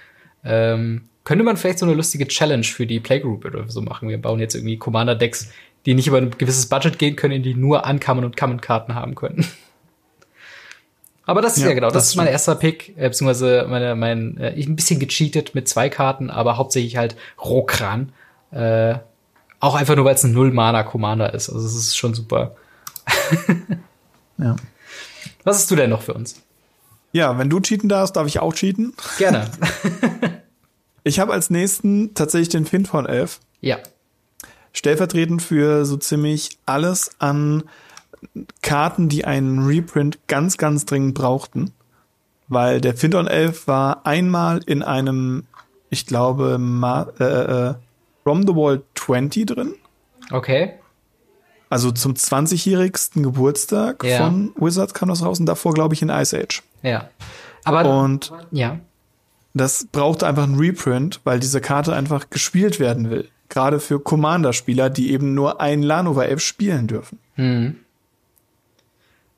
ähm, 0.45 1.03
könnte 1.25 1.43
man 1.43 1.57
vielleicht 1.57 1.79
so 1.79 1.85
eine 1.85 1.95
lustige 1.95 2.27
Challenge 2.27 2.63
für 2.63 2.85
die 2.85 2.99
Playgroup 2.99 3.45
oder 3.45 3.67
so 3.67 3.81
machen. 3.81 4.07
Wir 4.09 4.21
bauen 4.21 4.39
jetzt 4.39 4.55
irgendwie 4.55 4.77
Commander 4.77 5.15
Decks, 5.15 5.49
die 5.85 5.93
nicht 5.93 6.07
über 6.07 6.17
ein 6.17 6.31
gewisses 6.31 6.67
Budget 6.69 6.97
gehen 6.99 7.15
können, 7.15 7.43
die 7.43 7.53
nur 7.55 7.85
Uncommon 7.85 8.25
und 8.25 8.37
Common 8.37 8.61
Karten 8.61 8.95
haben 8.95 9.15
können. 9.15 9.45
Aber 11.25 11.41
das 11.41 11.57
ist 11.57 11.63
ja, 11.63 11.69
Ja, 11.69 11.73
genau, 11.73 11.87
das, 11.87 11.93
das 12.03 12.07
ist 12.09 12.15
mein 12.15 12.27
erster 12.27 12.55
Pick, 12.55 12.89
äh, 12.97 13.09
beziehungsweise 13.09 13.65
meine, 13.69 13.95
mein, 13.95 14.37
äh, 14.37 14.53
ich 14.53 14.67
ein 14.67 14.75
bisschen 14.75 14.99
gecheatet 14.99 15.55
mit 15.55 15.67
zwei 15.67 15.89
Karten, 15.89 16.29
aber 16.29 16.57
hauptsächlich 16.57 16.97
halt 16.97 17.15
Rokran. 17.43 18.11
Äh, 18.51 18.95
auch 19.59 19.75
einfach 19.75 19.95
nur, 19.95 20.05
weil 20.05 20.15
es 20.15 20.23
ein 20.23 20.33
Null-Mana-Commander 20.33 21.33
ist. 21.33 21.49
Also 21.49 21.65
es 21.65 21.75
ist 21.75 21.97
schon 21.97 22.13
super. 22.13 22.55
Ja. 24.37 24.55
Was 25.43 25.57
hast 25.57 25.71
du 25.71 25.75
denn 25.75 25.89
noch 25.89 26.01
für 26.01 26.13
uns? 26.13 26.41
Ja, 27.11 27.37
wenn 27.37 27.49
du 27.49 27.59
cheaten 27.59 27.87
darfst, 27.87 28.15
darf 28.15 28.27
ich 28.27 28.39
auch 28.39 28.53
cheaten. 28.53 28.93
Gerne. 29.17 29.49
Ich 31.07 31.19
habe 31.19 31.33
als 31.33 31.51
nächsten 31.51 32.15
tatsächlich 32.15 32.49
den 32.49 32.65
Finn 32.65 32.85
von 32.87 33.05
Elf. 33.05 33.39
ja. 33.61 33.77
Stellvertretend 34.73 35.41
für 35.41 35.85
so 35.85 35.97
ziemlich 35.97 36.57
alles 36.65 37.11
an 37.19 37.63
Karten, 38.61 39.09
die 39.09 39.25
einen 39.25 39.65
Reprint 39.65 40.19
ganz, 40.27 40.57
ganz 40.57 40.85
dringend 40.85 41.15
brauchten. 41.15 41.71
Weil 42.47 42.79
der 42.79 42.95
Finton 42.95 43.27
11 43.27 43.67
war 43.67 44.05
einmal 44.05 44.61
in 44.65 44.83
einem, 44.83 45.45
ich 45.89 46.05
glaube, 46.05 46.57
Ma 46.59 47.07
äh, 47.19 47.23
äh, 47.69 47.73
From 48.23 48.45
the 48.47 48.55
Wall 48.55 48.81
20 48.95 49.45
drin. 49.47 49.75
Okay. 50.31 50.73
Also 51.69 51.91
zum 51.91 52.13
20-jährigsten 52.13 53.23
Geburtstag 53.23 54.03
Ja. 54.03 54.17
von 54.19 54.53
Wizards 54.57 54.93
kam 54.93 55.09
das 55.09 55.23
raus 55.23 55.39
und 55.39 55.45
davor, 55.47 55.73
glaube 55.73 55.93
ich, 55.95 56.01
in 56.01 56.09
Ice 56.09 56.37
Age. 56.37 56.61
Ja. 56.83 57.09
Aber 57.63 57.87
Und 58.03 58.31
ja. 58.51 58.79
das 59.53 59.87
brauchte 59.91 60.27
einfach 60.27 60.43
einen 60.43 60.59
Reprint, 60.59 61.21
weil 61.23 61.39
diese 61.39 61.61
Karte 61.61 61.95
einfach 61.95 62.29
gespielt 62.29 62.79
werden 62.79 63.09
will. 63.09 63.29
Gerade 63.49 63.79
für 63.79 63.99
Commander-Spieler, 63.99 64.89
die 64.89 65.11
eben 65.11 65.33
nur 65.33 65.61
ein 65.61 65.81
Lanova 65.83 66.23
11 66.23 66.41
spielen 66.41 66.87
dürfen. 66.87 67.19
Hm. 67.35 67.77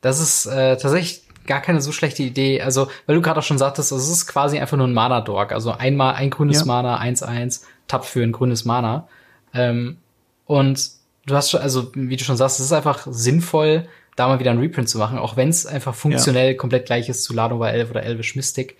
Das 0.01 0.19
ist 0.19 0.45
äh, 0.45 0.77
tatsächlich 0.77 1.23
gar 1.47 1.61
keine 1.61 1.81
so 1.81 1.91
schlechte 1.91 2.23
Idee. 2.23 2.61
Also, 2.61 2.89
weil 3.05 3.15
du 3.15 3.21
gerade 3.21 3.39
auch 3.39 3.43
schon 3.43 3.57
sagtest, 3.57 3.91
es 3.91 4.09
ist 4.09 4.27
quasi 4.27 4.59
einfach 4.59 4.77
nur 4.77 4.87
ein 4.87 4.93
Mana-Dork. 4.93 5.51
Also 5.51 5.71
einmal 5.71 6.15
ein 6.15 6.29
grünes 6.29 6.59
Ja. 6.59 6.65
Mana, 6.65 7.01
1-1, 7.01 7.61
Tap 7.87 8.05
für 8.05 8.21
ein 8.21 8.33
grünes 8.33 8.65
Mana. 8.65 9.07
Ähm, 9.53 9.97
und 10.45 10.91
du 11.25 11.35
hast 11.35 11.51
schon, 11.51 11.61
also 11.61 11.91
wie 11.95 12.15
du 12.15 12.23
schon 12.23 12.37
sagst, 12.37 12.59
es 12.59 12.67
ist 12.67 12.73
einfach 12.73 13.07
sinnvoll, 13.09 13.87
da 14.15 14.27
mal 14.27 14.39
wieder 14.39 14.51
ein 14.51 14.59
Reprint 14.59 14.89
zu 14.89 14.97
machen, 14.97 15.17
auch 15.17 15.37
wenn 15.37 15.49
es 15.49 15.65
einfach 15.65 15.95
funktionell 15.95 16.55
komplett 16.55 16.85
gleich 16.85 17.07
ist 17.07 17.23
zu 17.23 17.33
Ladova 17.33 17.69
11 17.69 17.91
oder 17.91 18.03
Elvish 18.03 18.35
Mystic. 18.35 18.75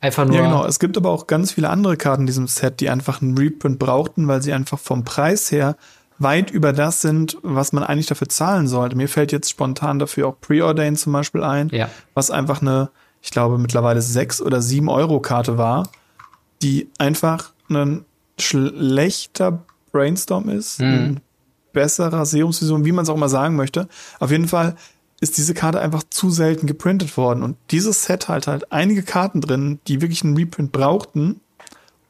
Einfach 0.00 0.24
nur. 0.24 0.36
Ja, 0.36 0.42
genau. 0.42 0.64
Es 0.64 0.78
gibt 0.78 0.96
aber 0.96 1.10
auch 1.10 1.26
ganz 1.26 1.52
viele 1.52 1.68
andere 1.68 1.96
Karten 1.96 2.22
in 2.22 2.26
diesem 2.26 2.48
Set, 2.48 2.80
die 2.80 2.88
einfach 2.88 3.20
einen 3.20 3.36
Reprint 3.36 3.78
brauchten, 3.78 4.26
weil 4.28 4.40
sie 4.42 4.52
einfach 4.52 4.78
vom 4.78 5.04
Preis 5.04 5.52
her 5.52 5.76
weit 6.20 6.50
über 6.50 6.72
das 6.72 7.00
sind, 7.00 7.38
was 7.42 7.72
man 7.72 7.82
eigentlich 7.82 8.06
dafür 8.06 8.28
zahlen 8.28 8.68
sollte. 8.68 8.94
Mir 8.96 9.08
fällt 9.08 9.32
jetzt 9.32 9.50
spontan 9.50 9.98
dafür 9.98 10.28
auch 10.28 10.40
Preordain 10.40 10.94
zum 10.96 11.12
Beispiel 11.12 11.42
ein, 11.42 11.68
Ja. 11.70 11.88
was 12.14 12.30
einfach 12.30 12.60
eine, 12.62 12.90
ich 13.22 13.30
glaube, 13.30 13.58
mittlerweile 13.58 14.02
sechs 14.02 14.40
oder 14.40 14.62
sieben 14.62 14.88
Euro 14.88 15.20
Karte 15.20 15.58
war, 15.58 15.88
die 16.62 16.88
einfach 16.98 17.52
ein 17.68 18.04
schlechter 18.38 19.62
Brainstorm 19.92 20.48
ist, 20.48 20.80
Mhm. 20.80 20.86
ein 20.94 21.20
besserer 21.72 22.24
Serumsvision, 22.26 22.84
wie 22.84 22.92
man 22.92 23.04
es 23.04 23.08
auch 23.08 23.16
mal 23.16 23.28
sagen 23.28 23.56
möchte. 23.56 23.88
Auf 24.18 24.30
jeden 24.30 24.48
Fall 24.48 24.76
ist 25.20 25.36
diese 25.36 25.54
Karte 25.54 25.80
einfach 25.80 26.02
zu 26.10 26.30
selten 26.30 26.66
geprintet 26.66 27.16
worden. 27.16 27.42
Und 27.42 27.56
dieses 27.70 28.04
Set 28.04 28.28
hat 28.28 28.46
halt 28.46 28.72
einige 28.72 29.02
Karten 29.02 29.40
drin, 29.40 29.78
die 29.86 30.00
wirklich 30.00 30.24
einen 30.24 30.36
Reprint 30.36 30.72
brauchten 30.72 31.40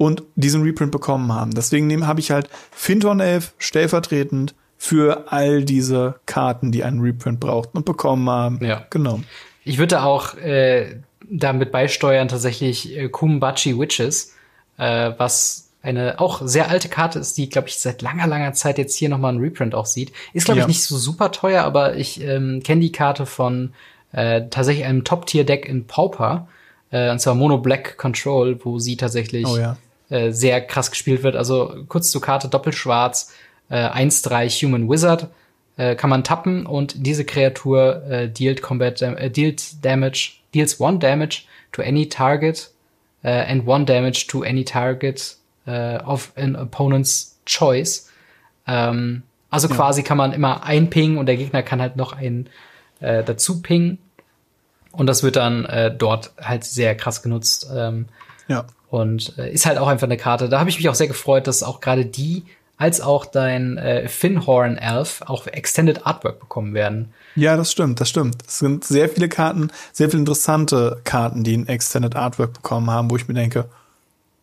und 0.01 0.23
diesen 0.35 0.63
Reprint 0.63 0.93
bekommen 0.93 1.31
haben. 1.31 1.51
Deswegen 1.51 2.07
habe 2.07 2.21
ich 2.21 2.31
halt 2.31 2.49
Finton 2.71 3.21
11 3.21 3.53
stellvertretend 3.59 4.55
für 4.79 5.31
all 5.31 5.63
diese 5.63 6.15
Karten, 6.25 6.73
die 6.73 6.83
einen 6.85 7.01
Reprint 7.01 7.39
brauchten 7.39 7.77
und 7.77 7.85
bekommen 7.85 8.31
haben, 8.31 8.65
Ja. 8.65 8.87
genommen. 8.89 9.27
Ich 9.63 9.77
würde 9.77 10.03
auch 10.03 10.39
äh, 10.39 10.97
damit 11.29 11.71
beisteuern 11.71 12.29
tatsächlich 12.29 12.97
äh, 12.97 13.11
Kumbachi 13.11 13.79
Witches, 13.79 14.33
äh, 14.79 15.13
was 15.19 15.69
eine 15.83 16.19
auch 16.19 16.41
sehr 16.47 16.71
alte 16.71 16.89
Karte 16.89 17.19
ist, 17.19 17.37
die, 17.37 17.51
glaube 17.51 17.69
ich, 17.69 17.77
seit 17.77 18.01
langer, 18.01 18.27
langer 18.27 18.55
Zeit 18.55 18.79
jetzt 18.79 18.97
hier 18.97 19.11
nochmal 19.11 19.33
einen 19.35 19.41
Reprint 19.45 19.75
auch 19.75 19.85
sieht. 19.87 20.13
Ist, 20.33 20.47
glaube 20.47 20.61
Ja. 20.61 20.65
ich, 20.65 20.69
nicht 20.69 20.83
so 20.83 20.97
super 20.97 21.31
teuer, 21.31 21.63
aber 21.65 21.97
ich 21.97 22.23
ähm, 22.23 22.63
kenne 22.65 22.81
die 22.81 22.93
Karte 22.93 23.27
von 23.27 23.75
äh, 24.13 24.49
tatsächlich 24.49 24.87
einem 24.87 25.05
Top-Tier-Deck 25.05 25.69
in 25.69 25.87
Pauper, 25.87 26.49
äh, 26.91 27.11
und 27.11 27.21
zwar 27.21 27.35
Mono 27.35 27.59
Black 27.59 27.99
Control, 27.99 28.59
wo 28.65 28.79
sie 28.79 28.97
tatsächlich 28.97 29.47
Oh 29.47 29.59
ja. 29.59 29.77
Äh, 30.11 30.31
sehr 30.33 30.61
krass 30.61 30.91
gespielt 30.91 31.23
wird. 31.23 31.37
Also 31.37 31.85
kurz 31.89 32.11
zur 32.11 32.21
Karte, 32.21 32.49
doppelschwarz, 32.49 33.33
äh, 33.69 33.77
1-3 33.77 34.49
Human 34.51 34.91
Wizard, 34.91 35.29
äh, 35.77 35.95
kann 35.95 36.11
man 36.11 36.25
tappen 36.25 36.67
und 36.67 37.07
diese 37.07 37.25
Kreatur 37.25 38.03
äh, 38.09 38.29
dealt 38.29 38.61
Combat 38.61 39.01
äh, 39.01 39.31
dealt 39.31 39.85
Damage, 39.85 40.33
deals 40.55 40.81
one 40.81 40.99
Damage 40.99 41.45
to 41.73 41.83
any 41.83 42.09
target 42.09 42.71
äh, 43.23 43.31
and 43.31 43.67
one 43.67 43.85
Damage 43.85 44.27
to 44.29 44.43
any 44.43 44.65
target 44.65 45.37
äh, 45.67 45.97
of 45.99 46.33
an 46.37 46.57
opponent's 46.57 47.39
choice. 47.47 48.11
Ähm, 48.67 49.23
also 49.51 49.69
quasi 49.69 50.03
kann 50.03 50.17
man 50.17 50.33
immer 50.33 50.63
einpingen 50.65 51.19
und 51.19 51.27
der 51.27 51.37
Gegner 51.37 51.63
kann 51.63 51.81
halt 51.81 51.97
noch 51.97 52.13
einen 52.13 52.49
äh, 53.01 53.25
dazu 53.25 53.63
pingen. 53.63 53.99
Und 54.93 55.07
das 55.07 55.23
wird 55.23 55.37
dann 55.37 55.65
äh, 55.65 55.95
dort 55.97 56.33
halt 56.41 56.65
sehr 56.65 56.97
krass 56.97 57.23
genutzt. 57.23 57.69
Ähm, 57.75 58.07
Ja. 58.49 58.67
Und 58.91 59.39
äh, 59.39 59.51
ist 59.53 59.67
halt 59.67 59.79
auch 59.79 59.89
einfach 59.89 60.07
eine 60.07 60.17
Karte. 60.17 60.49
Da 60.49 60.59
habe 60.61 60.71
ich 60.71 60.77
mich 60.77 60.89
auch 60.89 60.95
sehr 60.95 61.09
gefreut, 61.09 61.47
dass 61.47 61.63
auch 61.63 61.81
gerade 61.81 62.05
die 62.05 62.45
als 62.77 63.01
auch 63.03 63.27
dein 63.27 63.77
äh, 63.77 64.09
Finhorn 64.09 64.79
Elf 64.79 65.23
auch 65.27 65.47
Extended 65.47 66.07
Artwork 66.07 66.41
bekommen 66.41 66.73
werden. 66.73 67.13
Ja, 67.37 67.57
das 67.57 67.71
stimmt, 67.71 68.01
das 68.01 68.09
stimmt. 68.09 68.43
Es 68.47 68.59
sind 68.59 68.85
sehr 68.85 69.09
viele 69.09 69.29
Karten, 69.29 69.71
sehr 69.93 70.09
viele 70.09 70.21
interessante 70.21 71.01
Karten, 71.05 71.45
die 71.45 71.57
ein 71.57 71.69
Extended 71.69 72.17
Artwork 72.17 72.55
bekommen 72.55 72.91
haben, 72.91 73.11
wo 73.11 73.17
ich 73.17 73.29
mir 73.29 73.35
denke, 73.35 73.67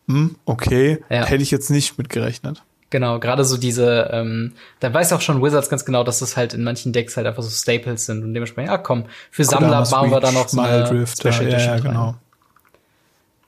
hm, 0.06 0.36
okay, 0.44 1.02
Ja. 1.10 1.26
hätte 1.26 1.42
ich 1.42 1.50
jetzt 1.50 1.68
nicht 1.68 1.98
mitgerechnet. 1.98 2.62
Genau, 2.90 3.18
gerade 3.18 3.44
so 3.44 3.58
diese, 3.58 4.08
ähm, 4.12 4.52
da 4.80 4.94
weiß 4.94 5.12
auch 5.12 5.20
schon 5.20 5.42
Wizards 5.42 5.68
ganz 5.68 5.84
genau, 5.84 6.04
dass 6.04 6.20
das 6.20 6.36
halt 6.36 6.54
in 6.54 6.64
manchen 6.64 6.92
Decks 6.92 7.16
halt 7.16 7.26
einfach 7.26 7.42
so 7.42 7.50
Staples 7.50 8.06
sind 8.06 8.22
und 8.22 8.32
dementsprechend, 8.32 8.70
ja 8.70 8.78
komm, 8.78 9.04
für 9.30 9.44
Sammler 9.44 9.84
bauen 9.84 10.10
wir 10.10 10.20
da 10.20 10.32
noch 10.32 10.48
so 10.48 10.60
eine 10.60 11.06
Special 11.06 11.34
ja, 11.34 11.40
Edition 11.40 11.60
ja, 11.60 11.72
rein. 11.72 11.82
genau. 11.82 12.14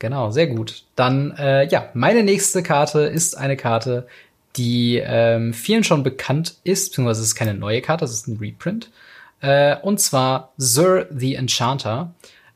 Genau, 0.01 0.31
sehr 0.31 0.49
gut. 0.49 0.83
Dann, 0.97 1.33
äh, 1.39 1.69
ja, 1.69 1.91
meine 1.95 2.25
nächste 2.25 2.63
Karte 2.65 3.01
ist 3.03 3.37
eine 3.37 3.57
Karte, 3.57 4.07
die 4.57 4.97
ähm, 5.05 5.53
vielen 5.55 5.85
schon 5.85 6.03
bekannt 6.03 6.57
ist, 6.65 6.91
beziehungsweise 6.91 7.21
es 7.21 7.29
ist 7.29 7.35
keine 7.37 7.55
neue 7.55 7.83
Karte, 7.83 8.05
es 8.07 8.13
ist 8.13 8.27
ein 8.27 8.39
Reprint. 8.39 8.91
Äh, 9.43 9.77
und 9.77 10.01
zwar 10.01 10.53
Sir 10.57 11.07
the 11.11 11.35
Enchanter. 11.37 12.13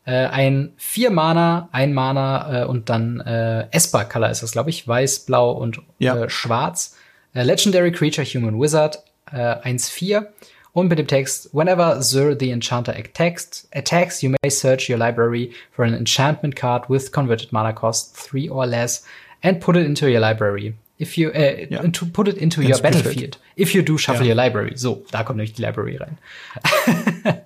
Äh, 0.06 0.26
ein 0.26 0.72
vier 0.76 1.10
Mana, 1.10 1.68
ein 1.70 1.92
Mana 1.94 2.62
äh, 2.62 2.64
und 2.66 2.88
dann 2.88 3.20
äh, 3.20 3.68
Esper 3.70 4.04
Color 4.04 4.30
ist 4.30 4.42
das, 4.42 4.52
glaube 4.52 4.70
ich, 4.70 4.88
weiß, 4.88 5.20
blau 5.20 5.52
und 5.52 5.80
Ja. 5.98 6.16
äh, 6.24 6.30
schwarz. 6.30 6.96
Äh, 7.34 7.42
Legendary 7.42 7.92
Creature 7.92 8.26
Human 8.26 8.60
Wizard 8.60 9.02
äh, 9.30 9.36
1-4 9.36 10.26
und 10.74 10.88
mit 10.88 10.98
dem 10.98 11.06
Text 11.06 11.48
Whenever 11.54 12.00
Zur 12.02 12.36
the 12.38 12.50
Enchanter 12.50 12.94
attacks, 12.94 13.66
attacks, 13.72 14.20
you 14.22 14.30
may 14.42 14.50
search 14.50 14.90
your 14.90 14.98
library 14.98 15.52
for 15.72 15.84
an 15.84 15.94
enchantment 15.94 16.54
card 16.56 16.90
with 16.90 17.10
converted 17.12 17.52
mana 17.52 17.72
cost 17.72 18.14
3 18.16 18.50
or 18.50 18.66
less 18.66 19.04
and 19.42 19.60
put 19.60 19.76
it 19.76 19.86
into 19.86 20.06
your 20.06 20.20
library. 20.20 20.74
If 20.98 21.16
you 21.16 21.30
äh, 21.30 21.66
Ja. 21.70 21.82
put 22.12 22.28
it 22.28 22.36
into 22.36 22.60
your 22.60 22.68
Ins 22.70 22.78
Spielfeld. 22.78 23.04
battlefield. 23.04 23.38
If 23.56 23.74
you 23.74 23.82
do, 23.82 23.98
shuffle 23.98 24.24
Ja. 24.26 24.34
your 24.34 24.36
library. 24.36 24.72
So, 24.76 25.04
da 25.10 25.22
kommt 25.24 25.38
nämlich 25.38 25.52
die 25.54 25.62
Library 25.62 25.96
rein. 25.96 26.18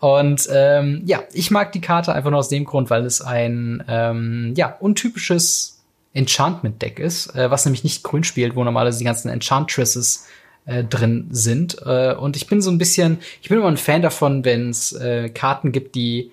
Und 0.00 0.48
ähm, 0.52 1.02
ja, 1.06 1.22
ich 1.32 1.50
mag 1.50 1.72
die 1.72 1.80
Karte 1.80 2.12
einfach 2.14 2.30
nur 2.30 2.38
aus 2.38 2.48
dem 2.48 2.64
Grund, 2.64 2.90
weil 2.90 3.04
es 3.04 3.20
ein 3.20 3.82
ähm, 3.88 4.52
ja 4.56 4.76
untypisches 4.80 5.82
Enchantment-Deck 6.12 7.00
ist, 7.00 7.34
äh, 7.34 7.50
was 7.50 7.64
nämlich 7.64 7.82
nicht 7.84 8.04
grün 8.04 8.22
spielt, 8.24 8.54
wo 8.54 8.62
normalerweise 8.64 8.98
die 8.98 9.04
ganzen 9.04 9.28
Enchantresses 9.28 10.26
äh, 10.66 10.84
drin 10.84 11.28
sind. 11.30 11.78
Äh, 11.84 12.14
und 12.14 12.36
ich 12.36 12.46
bin 12.46 12.60
so 12.60 12.70
ein 12.70 12.78
bisschen, 12.78 13.18
ich 13.42 13.48
bin 13.48 13.58
immer 13.58 13.68
ein 13.68 13.76
Fan 13.76 14.02
davon, 14.02 14.44
wenn 14.44 14.70
es 14.70 14.92
äh, 14.92 15.28
Karten 15.28 15.72
gibt, 15.72 15.94
die 15.94 16.30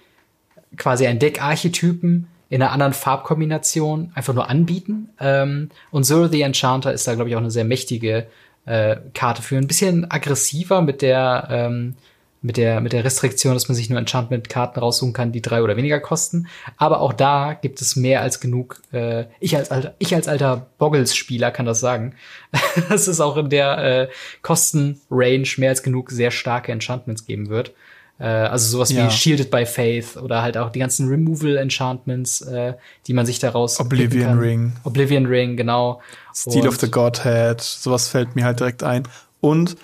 quasi 0.77 1.07
ein 1.07 1.19
Deck-Archetypen 1.19 2.27
in 2.49 2.61
einer 2.61 2.71
anderen 2.71 2.93
Farbkombination 2.93 4.11
einfach 4.13 4.33
nur 4.33 4.49
anbieten. 4.49 5.09
Ähm, 5.19 5.69
und 5.89 6.03
Zoro 6.03 6.27
the 6.27 6.41
Enchanter 6.41 6.93
ist 6.93 7.07
da, 7.07 7.15
glaube 7.15 7.29
ich, 7.29 7.35
auch 7.35 7.41
eine 7.41 7.51
sehr 7.51 7.65
mächtige 7.65 8.27
äh, 8.65 8.97
Karte 9.13 9.41
für. 9.41 9.57
Ein 9.57 9.67
bisschen 9.67 10.09
aggressiver 10.09 10.81
mit 10.81 11.01
der, 11.01 11.47
ähm, 11.49 11.95
mit 12.43 12.57
der, 12.57 12.81
mit 12.81 12.91
der 12.91 13.03
Restriktion, 13.03 13.53
dass 13.53 13.67
man 13.67 13.75
sich 13.75 13.89
nur 13.89 13.99
Enchantment-Karten 13.99 14.79
raussuchen 14.79 15.13
kann, 15.13 15.31
die 15.31 15.43
drei 15.43 15.61
oder 15.61 15.77
weniger 15.77 15.99
kosten. 15.99 16.47
Aber 16.77 16.99
auch 17.01 17.13
da 17.13 17.53
gibt 17.53 17.81
es 17.81 17.95
mehr 17.95 18.21
als 18.21 18.39
genug. 18.39 18.81
Äh, 18.91 19.25
ich 19.39 19.55
als 19.55 19.69
alter, 19.69 19.93
ich 19.99 20.15
als 20.15 20.27
alter 20.27 20.65
Boggles-Spieler 20.79 21.51
kann 21.51 21.67
das 21.67 21.79
sagen. 21.79 22.15
dass 22.89 23.07
es 23.07 23.21
auch 23.21 23.37
in 23.37 23.49
der 23.49 23.77
äh, 23.77 24.07
Kosten-Range 24.41 25.47
mehr 25.57 25.69
als 25.69 25.83
genug 25.83 26.11
sehr 26.11 26.31
starke 26.31 26.71
Enchantments 26.71 27.25
geben 27.25 27.49
wird. 27.49 27.73
Äh, 28.19 28.25
also 28.25 28.67
sowas 28.69 28.91
Ja. 28.91 29.05
wie 29.05 29.11
Shielded 29.11 29.51
by 29.51 29.65
Faith 29.65 30.17
oder 30.17 30.41
halt 30.41 30.57
auch 30.57 30.69
die 30.71 30.79
ganzen 30.79 31.07
Removal-Enchantments, 31.07 32.41
äh, 32.41 32.73
die 33.07 33.13
man 33.13 33.25
sich 33.25 33.39
daraus 33.39 33.79
Oblivion. 33.79 34.39
Ring. 34.39 34.73
Oblivion 34.83 35.25
Ring, 35.25 35.57
genau. 35.57 36.01
Steel 36.33 36.61
Und- 36.63 36.67
of 36.69 36.79
the 36.79 36.89
Godhead, 36.89 37.61
sowas 37.61 38.07
fällt 38.09 38.35
mir 38.35 38.45
halt 38.45 38.59
direkt 38.59 38.83
ein. 38.83 39.03
Und 39.41 39.75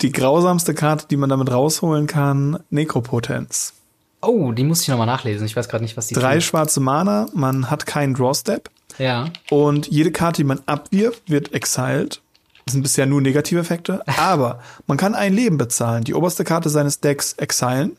die 0.00 0.12
grausamste 0.12 0.74
Karte, 0.74 1.06
die 1.10 1.16
man 1.16 1.28
damit 1.30 1.50
rausholen 1.50 2.06
kann, 2.06 2.58
Nekropotenz. 2.70 3.74
Oh, 4.20 4.52
die 4.52 4.64
muss 4.64 4.82
ich 4.82 4.88
noch 4.88 4.98
mal 4.98 5.06
nachlesen. 5.06 5.46
Ich 5.46 5.54
weiß 5.56 5.68
gerade 5.68 5.84
nicht, 5.84 5.96
was 5.96 6.08
die 6.08 6.14
Drei 6.14 6.34
tut. 6.34 6.42
schwarze 6.44 6.80
Mana, 6.80 7.28
man 7.34 7.70
hat 7.70 7.86
keinen 7.86 8.14
Draw-Step 8.14 8.68
Ja. 8.98 9.26
und 9.50 9.86
jede 9.88 10.10
Karte, 10.10 10.38
die 10.42 10.44
man 10.44 10.60
abwirft, 10.66 11.22
wird 11.30 11.52
exiled. 11.52 12.20
Das 12.66 12.72
sind 12.74 12.82
bisher 12.82 13.06
nur 13.06 13.20
negative 13.22 13.60
Effekte, 13.60 14.02
aber 14.18 14.60
man 14.86 14.98
kann 14.98 15.14
ein 15.14 15.32
Leben 15.32 15.56
bezahlen, 15.56 16.04
die 16.04 16.14
oberste 16.14 16.44
Karte 16.44 16.68
seines 16.68 17.00
Decks 17.00 17.32
exilen 17.34 17.96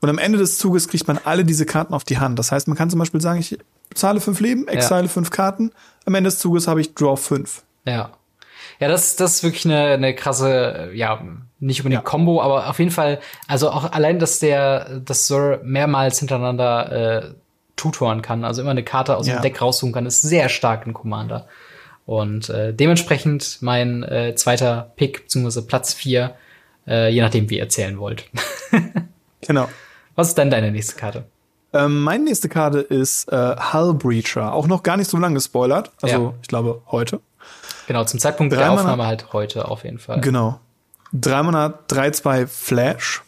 und 0.00 0.10
am 0.10 0.18
Ende 0.18 0.38
des 0.38 0.58
Zuges 0.58 0.88
kriegt 0.88 1.08
man 1.08 1.18
alle 1.24 1.44
diese 1.44 1.64
Karten 1.64 1.94
auf 1.94 2.04
die 2.04 2.18
Hand. 2.18 2.38
Das 2.38 2.52
heißt, 2.52 2.68
man 2.68 2.76
kann 2.76 2.90
zum 2.90 2.98
Beispiel 2.98 3.22
sagen, 3.22 3.40
ich 3.40 3.56
bezahle 3.88 4.20
fünf 4.20 4.40
Leben, 4.40 4.68
exile 4.68 5.08
fünf 5.08 5.30
Karten, 5.30 5.70
am 6.04 6.14
Ende 6.14 6.28
des 6.28 6.38
Zuges 6.38 6.68
habe 6.68 6.80
ich 6.82 6.94
Draw 6.94 7.16
fünf. 7.16 7.62
Ja. 7.86 8.10
Ja, 8.80 8.88
das, 8.88 9.16
das 9.16 9.36
ist 9.36 9.42
wirklich 9.44 9.64
eine, 9.64 9.84
eine 9.94 10.14
krasse, 10.14 10.90
äh, 10.92 10.96
ja, 10.96 11.20
nicht 11.60 11.80
unbedingt 11.80 12.02
Ja. 12.04 12.10
Combo, 12.10 12.42
aber 12.42 12.68
auf 12.68 12.78
jeden 12.78 12.90
Fall, 12.90 13.20
also 13.48 13.70
auch 13.70 13.92
allein, 13.92 14.18
dass 14.18 14.38
der, 14.38 15.00
dass 15.00 15.26
Sir 15.26 15.60
mehrmals 15.62 16.18
hintereinander 16.18 16.92
äh, 17.22 17.34
tutoren 17.76 18.22
kann, 18.22 18.44
also 18.44 18.62
immer 18.62 18.70
eine 18.72 18.82
Karte 18.84 19.16
aus 19.16 19.26
Ja. 19.26 19.36
dem 19.38 19.42
Deck 19.42 19.60
raussuchen 19.62 19.92
kann, 19.92 20.06
ist 20.06 20.22
sehr 20.22 20.48
stark 20.48 20.86
in 20.86 20.92
Commander. 20.94 21.46
Und 22.06 22.50
äh, 22.50 22.74
dementsprechend 22.74 23.58
mein 23.62 24.02
äh, 24.02 24.34
zweiter 24.34 24.92
Pick, 24.96 25.22
beziehungsweise 25.22 25.66
Platz 25.66 25.94
vier, 25.94 26.34
äh, 26.86 27.08
je 27.10 27.22
nachdem, 27.22 27.48
wie 27.48 27.56
ihr 27.56 27.62
erzählen 27.62 27.98
wollt. 27.98 28.24
Genau. 29.46 29.68
Was 30.14 30.28
ist 30.28 30.38
denn 30.38 30.50
deine 30.50 30.70
nächste 30.72 30.96
Karte? 30.96 31.24
Ähm, 31.74 32.02
meine 32.02 32.24
nächste 32.24 32.48
Karte 32.48 32.78
ist 32.80 33.30
äh, 33.30 33.56
Hull 33.72 33.94
Breacher. 33.94 34.52
Auch 34.54 34.66
noch 34.66 34.82
gar 34.82 34.96
nicht 34.96 35.10
so 35.10 35.18
lange 35.18 35.34
gespoilert. 35.34 35.90
Also, 36.00 36.16
Ja. 36.16 36.34
ich 36.40 36.48
glaube, 36.48 36.80
heute. 36.90 37.20
Genau, 37.86 38.04
zum 38.04 38.18
Zeitpunkt 38.20 38.52
Drei 38.52 38.58
der 38.58 38.68
Mana- 38.70 38.80
Aufnahme 38.80 39.06
halt 39.06 39.32
heute 39.32 39.68
auf 39.68 39.84
jeden 39.84 39.98
Fall. 39.98 40.20
Genau. 40.20 40.60
Drei 41.12 41.42
Mana, 41.42 41.74
3-2 41.88 42.46
Flash. 42.46 43.22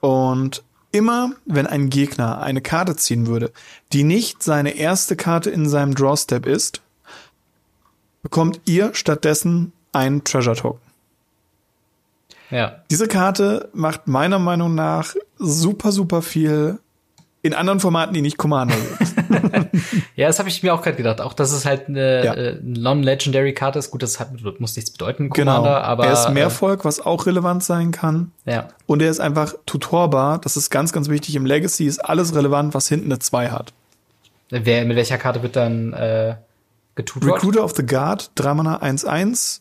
Und 0.00 0.62
immer, 0.92 1.32
wenn 1.44 1.66
ein 1.66 1.90
Gegner 1.90 2.40
eine 2.40 2.60
Karte 2.60 2.96
ziehen 2.96 3.26
würde, 3.26 3.52
die 3.92 4.04
nicht 4.04 4.42
seine 4.42 4.70
erste 4.76 5.16
Karte 5.16 5.50
in 5.50 5.68
seinem 5.68 5.94
Drawstep 5.94 6.46
ist, 6.46 6.80
bekommt 8.22 8.60
ihr 8.64 8.94
stattdessen 8.94 9.72
einen 9.92 10.24
Treasure 10.24 10.56
Token. 10.56 10.80
Ja. 12.50 12.76
Diese 12.90 13.08
Karte 13.08 13.68
macht 13.72 14.06
meiner 14.06 14.38
Meinung 14.38 14.74
nach 14.74 15.14
super, 15.38 15.90
super 15.92 16.22
viel 16.22 16.78
in 17.42 17.54
anderen 17.54 17.80
Formaten, 17.80 18.14
die 18.14 18.22
nicht 18.22 18.38
Commander 18.38 18.76
sind. 18.76 19.14
Ja, 20.16 20.26
das 20.28 20.38
habe 20.38 20.48
ich 20.48 20.62
mir 20.62 20.72
auch 20.74 20.82
gerade 20.82 20.96
gedacht. 20.96 21.20
Auch, 21.20 21.32
dass 21.34 21.52
es 21.52 21.64
halt 21.64 21.88
eine 21.88 22.24
Ja. 22.24 22.34
äh, 22.34 22.58
non-legendary 22.62 23.52
Karte 23.54 23.78
ist. 23.78 23.90
Gut, 23.90 24.02
das 24.02 24.18
hat, 24.20 24.30
muss 24.60 24.76
nichts 24.76 24.90
bedeuten, 24.90 25.30
Genau. 25.30 25.56
Commander, 25.56 25.84
aber 25.84 26.06
er 26.06 26.12
ist 26.12 26.30
Mehrvolk, 26.30 26.84
was 26.84 27.00
auch 27.00 27.26
relevant 27.26 27.62
sein 27.64 27.90
kann. 27.92 28.32
Äh, 28.44 28.54
ja. 28.54 28.68
Und 28.86 29.02
er 29.02 29.10
ist 29.10 29.20
einfach 29.20 29.54
tutorbar. 29.66 30.38
Das 30.38 30.56
ist 30.56 30.70
ganz, 30.70 30.92
ganz 30.92 31.08
wichtig. 31.08 31.34
Im 31.36 31.46
Legacy 31.46 31.86
ist 31.86 31.98
alles 31.98 32.34
relevant, 32.34 32.74
was 32.74 32.88
hinten 32.88 33.06
eine 33.06 33.18
2 33.18 33.50
hat. 33.50 33.72
Wer, 34.50 34.84
mit 34.84 34.96
welcher 34.96 35.18
Karte 35.18 35.42
wird 35.42 35.56
dann 35.56 35.92
äh, 35.92 36.36
getutort? 36.94 37.34
Recruiter 37.34 37.64
of 37.64 37.74
the 37.76 37.84
Guard, 37.84 38.30
3 38.36 38.54
Mana 38.54 38.82
1-1. 38.82 39.60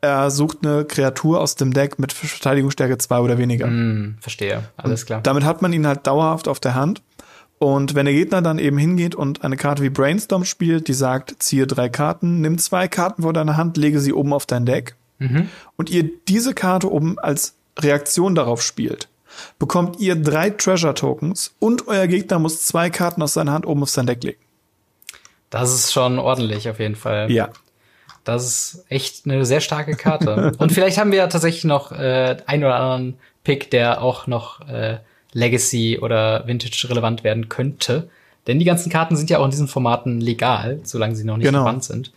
Er 0.00 0.30
sucht 0.30 0.58
eine 0.62 0.84
Kreatur 0.84 1.40
aus 1.40 1.56
dem 1.56 1.72
Deck 1.72 1.98
mit 1.98 2.12
Verteidigungsstärke 2.12 2.98
2 2.98 3.18
oder 3.18 3.38
weniger. 3.38 3.66
Hm, 3.66 4.16
verstehe. 4.20 4.62
Alles 4.76 5.06
klar. 5.06 5.20
Damit 5.22 5.44
hat 5.44 5.60
man 5.60 5.72
ihn 5.72 5.86
halt 5.86 6.06
dauerhaft 6.06 6.46
auf 6.46 6.60
der 6.60 6.74
Hand. 6.76 7.02
Und 7.58 7.94
wenn 7.94 8.06
der 8.06 8.14
Gegner 8.14 8.40
dann 8.40 8.58
eben 8.58 8.78
hingeht 8.78 9.14
und 9.14 9.42
eine 9.42 9.56
Karte 9.56 9.82
wie 9.82 9.90
Brainstorm 9.90 10.44
spielt, 10.44 10.86
die 10.86 10.94
sagt, 10.94 11.42
ziehe 11.42 11.66
drei 11.66 11.88
Karten, 11.88 12.40
nimm 12.40 12.58
zwei 12.58 12.86
Karten 12.86 13.22
vor 13.22 13.32
deiner 13.32 13.56
Hand, 13.56 13.76
lege 13.76 13.98
sie 14.00 14.12
oben 14.12 14.32
auf 14.32 14.46
dein 14.46 14.64
Deck 14.66 14.94
Mhm. 15.20 15.48
und 15.76 15.90
ihr 15.90 16.08
diese 16.28 16.54
Karte 16.54 16.92
oben 16.92 17.18
als 17.18 17.56
Reaktion 17.76 18.36
darauf 18.36 18.62
spielt, 18.62 19.08
bekommt 19.58 19.98
ihr 19.98 20.14
drei 20.14 20.50
Treasure 20.50 20.94
Tokens 20.94 21.54
und 21.58 21.88
euer 21.88 22.06
Gegner 22.06 22.38
muss 22.38 22.62
zwei 22.64 22.88
Karten 22.88 23.20
aus 23.22 23.34
seiner 23.34 23.50
Hand 23.52 23.66
oben 23.66 23.82
auf 23.82 23.90
sein 23.90 24.06
Deck 24.06 24.22
legen. 24.22 24.38
Das 25.50 25.74
ist 25.74 25.92
schon 25.92 26.20
ordentlich 26.20 26.68
auf 26.68 26.78
jeden 26.78 26.94
Fall. 26.94 27.30
Ja. 27.32 27.48
Das 28.22 28.44
ist 28.44 28.84
echt 28.90 29.24
eine 29.24 29.44
sehr 29.44 29.60
starke 29.60 29.96
Karte. 29.96 30.52
Und 30.58 30.70
vielleicht 30.72 30.98
haben 30.98 31.10
wir 31.10 31.18
ja 31.18 31.26
tatsächlich 31.28 31.64
noch 31.64 31.92
äh, 31.92 32.36
einen 32.46 32.64
oder 32.64 32.76
anderen 32.76 33.18
Pick, 33.42 33.70
der 33.70 34.02
auch 34.02 34.26
noch 34.26 34.60
äh, 34.68 34.98
Legacy 35.32 35.98
oder 36.00 36.46
Vintage 36.46 36.86
relevant 36.88 37.24
werden 37.24 37.48
könnte. 37.48 38.08
Denn 38.46 38.58
die 38.58 38.64
ganzen 38.64 38.90
Karten 38.90 39.16
sind 39.16 39.28
ja 39.30 39.38
auch 39.38 39.44
in 39.44 39.50
diesen 39.50 39.68
Formaten 39.68 40.20
legal, 40.20 40.80
solange 40.84 41.14
sie 41.14 41.24
noch 41.24 41.36
nicht 41.36 41.46
Genau. 41.46 41.58
verbannt 41.64 41.84
sind. 41.84 42.12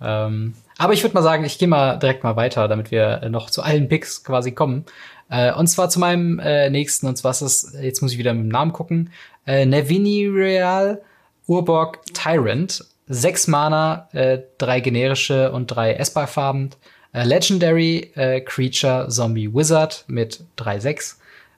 Ähm, 0.00 0.54
aber 0.78 0.92
ich 0.92 1.02
würde 1.02 1.14
mal 1.14 1.22
sagen, 1.22 1.44
ich 1.44 1.58
gehe 1.58 1.68
mal 1.68 1.96
direkt 1.98 2.24
mal 2.24 2.36
weiter, 2.36 2.68
damit 2.68 2.90
wir 2.90 3.22
äh, 3.22 3.28
noch 3.28 3.50
zu 3.50 3.62
allen 3.62 3.88
Picks 3.88 4.24
quasi 4.24 4.52
kommen. 4.52 4.84
Äh, 5.28 5.52
und 5.52 5.66
zwar 5.66 5.88
zu 5.90 5.98
meinem 5.98 6.38
äh, 6.38 6.70
nächsten, 6.70 7.06
und 7.06 7.16
zwar 7.16 7.32
ist 7.32 7.40
es, 7.42 7.74
jetzt 7.80 8.00
muss 8.02 8.12
ich 8.12 8.18
wieder 8.18 8.32
mit 8.34 8.44
dem 8.44 8.48
Namen 8.48 8.72
gucken, 8.72 9.10
äh, 9.46 9.66
Nevini 9.66 10.26
Real 10.26 11.00
Urborg 11.46 12.00
Tyrant. 12.14 12.84
Sechs 13.08 13.46
Mana, 13.46 14.08
äh, 14.12 14.40
drei 14.58 14.80
generische 14.80 15.52
und 15.52 15.68
drei 15.68 15.94
Esper-Farben. 15.94 16.70
Äh, 17.12 17.22
Legendary 17.24 18.10
äh, 18.16 18.40
Creature 18.40 19.08
Zombie 19.08 19.52
Wizard 19.54 20.04
mit 20.08 20.40
3-6. 20.58 21.14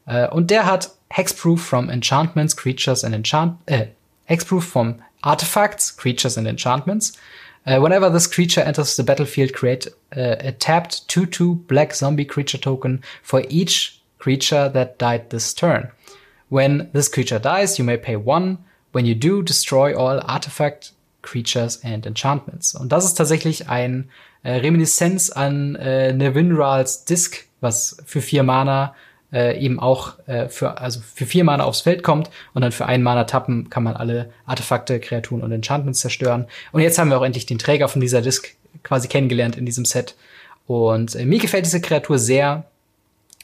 Äh, 0.09 0.29
und 0.29 0.51
der 0.51 0.67
hat 0.67 0.91
Hexproof 1.11 1.63
from 1.63 1.91
Enchantments, 1.91 2.57
Creatures 2.57 3.05
and 3.05 3.15
Enchant 3.15 3.59
äh, 3.67 3.87
Hexproof 4.25 4.65
from 4.65 4.97
Artifacts, 5.23 5.97
Creatures 5.97 6.37
and 6.37 6.47
Enchantments. 6.47 7.13
Uh, 7.67 7.83
whenever 7.83 8.11
this 8.11 8.31
creature 8.31 8.63
enters 8.63 8.97
the 8.97 9.03
battlefield, 9.03 9.53
create 9.53 9.89
uh, 10.17 10.37
a 10.41 10.53
tapped 10.53 11.07
2-2 11.09 11.67
black 11.67 11.95
zombie 11.95 12.25
creature 12.25 12.57
token 12.57 13.03
for 13.23 13.43
each 13.51 14.01
creature 14.19 14.71
that 14.71 14.99
died 14.99 15.29
this 15.31 15.53
turn. 15.53 15.91
When 16.49 16.89
this 16.93 17.09
creature 17.09 17.39
dies, 17.39 17.79
you 17.79 17.85
may 17.85 17.99
pay 17.99 18.17
one. 18.17 18.59
When 18.93 19.05
you 19.05 19.15
do, 19.15 19.43
destroy 19.43 19.95
all 19.95 20.21
artifact, 20.21 20.93
creatures 21.21 21.79
and 21.85 22.07
enchantments. 22.07 22.75
Und 22.75 22.91
das 22.91 23.05
ist 23.05 23.15
tatsächlich 23.15 23.69
ein 23.69 24.09
äh, 24.45 24.53
Reminiszenz 24.53 25.31
an 25.31 25.75
äh, 25.77 26.13
Nevinrals 26.13 27.05
Disc, 27.05 27.45
was 27.61 27.99
für 28.07 28.23
vier 28.23 28.45
Mana 28.45 28.95
äh, 29.33 29.59
eben 29.59 29.79
auch 29.79 30.19
äh, 30.27 30.49
für 30.49 30.79
also 30.79 31.01
für 31.01 31.27
vier 31.27 31.45
Mana 31.45 31.65
aufs 31.65 31.83
Feld 31.83 32.03
kommt 32.03 32.31
und 32.55 32.63
dann 32.63 32.73
für 32.73 32.87
einen 32.87 33.03
Mana 33.03 33.25
tappen 33.25 33.69
kann 33.71 33.83
man 33.83 33.97
alle 33.97 34.31
Artefakte, 34.47 35.01
Kreaturen 35.01 35.43
und 35.43 35.53
Enchantments 35.53 36.01
zerstören. 36.01 36.47
Und 36.73 36.81
jetzt 36.81 36.99
haben 36.99 37.11
wir 37.11 37.19
auch 37.19 37.25
endlich 37.25 37.47
den 37.47 37.59
Träger 37.59 37.89
von 37.89 38.01
dieser 38.01 38.23
Disc 38.23 38.49
quasi 38.83 39.09
kennengelernt 39.09 39.57
in 39.57 39.67
diesem 39.67 39.85
Set. 39.85 40.15
Und 40.67 41.15
äh, 41.15 41.25
mir 41.25 41.39
gefällt 41.39 41.67
diese 41.67 41.81
Kreatur 41.81 42.19
sehr, 42.19 42.65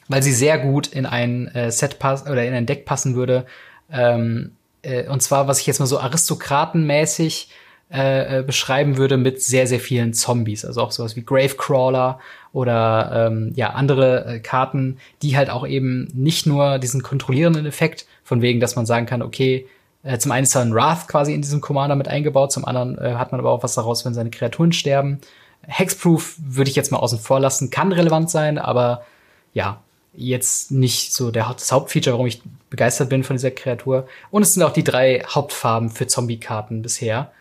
weil 0.07 0.23
sie 0.23 0.33
sehr 0.33 0.57
gut 0.59 0.87
in 0.87 1.05
ein 1.05 1.47
äh, 1.49 1.71
Set 1.71 1.99
pass 1.99 2.23
oder 2.23 2.45
in 2.45 2.53
ein 2.53 2.65
Deck 2.65 2.85
passen 2.85 3.15
würde. 3.15 3.45
Ähm, 3.91 4.51
äh, 4.81 5.07
und 5.07 5.21
zwar, 5.21 5.47
was 5.47 5.59
ich 5.59 5.67
jetzt 5.67 5.79
mal 5.79 5.85
so 5.85 5.99
aristokratenmäßig 5.99 7.49
äh, 7.91 8.39
äh, 8.39 8.43
beschreiben 8.43 8.97
würde 8.97 9.15
mit 9.17 9.41
sehr, 9.41 9.67
sehr 9.67 9.79
vielen 9.79 10.13
Zombies. 10.13 10.65
Also 10.65 10.81
auch 10.81 10.91
sowas 10.91 11.15
wie 11.15 11.23
Gravecrawler 11.23 12.19
oder 12.51 13.27
ähm, 13.27 13.53
ja, 13.55 13.69
andere 13.71 14.25
äh, 14.25 14.39
Karten, 14.39 14.97
die 15.21 15.37
halt 15.37 15.49
auch 15.49 15.67
eben 15.67 16.07
nicht 16.13 16.45
nur 16.47 16.79
diesen 16.79 17.03
kontrollierenden 17.03 17.65
Effekt, 17.65 18.07
von 18.23 18.41
wegen, 18.41 18.59
dass 18.59 18.75
man 18.75 18.87
sagen 18.87 19.05
kann, 19.05 19.21
okay, 19.21 19.67
äh, 20.03 20.17
zum 20.17 20.31
einen 20.31 20.45
ist 20.45 20.55
da 20.55 20.61
ein 20.61 20.73
Wrath 20.73 21.07
quasi 21.07 21.33
in 21.33 21.41
diesem 21.41 21.61
Commander 21.61 21.95
mit 21.95 22.07
eingebaut, 22.07 22.51
zum 22.51 22.65
anderen 22.65 22.97
äh, 22.97 23.15
hat 23.15 23.31
man 23.31 23.39
aber 23.39 23.51
auch 23.51 23.61
was 23.61 23.75
daraus, 23.75 24.03
wenn 24.03 24.15
seine 24.15 24.31
Kreaturen 24.31 24.71
sterben. 24.71 25.19
Hexproof 25.67 26.35
würde 26.39 26.69
ich 26.69 26.75
jetzt 26.75 26.91
mal 26.91 26.99
außen 26.99 27.19
vor 27.19 27.39
lassen, 27.39 27.69
kann 27.69 27.91
relevant 27.91 28.29
sein, 28.31 28.57
aber 28.57 29.05
ja, 29.53 29.79
jetzt 30.13 30.71
nicht 30.71 31.13
so 31.13 31.29
der, 31.31 31.53
das 31.53 31.71
Hauptfeature, 31.71 32.13
warum 32.13 32.27
ich 32.27 32.41
begeistert 32.69 33.09
bin 33.09 33.23
von 33.23 33.35
dieser 33.35 33.51
Kreatur. 33.51 34.07
Und 34.31 34.41
es 34.41 34.53
sind 34.53 34.63
auch 34.63 34.73
die 34.73 34.83
drei 34.83 35.23
Hauptfarben 35.27 35.89
für 35.89 36.07
Zombie-Karten 36.07 36.81
bisher. 36.81 37.31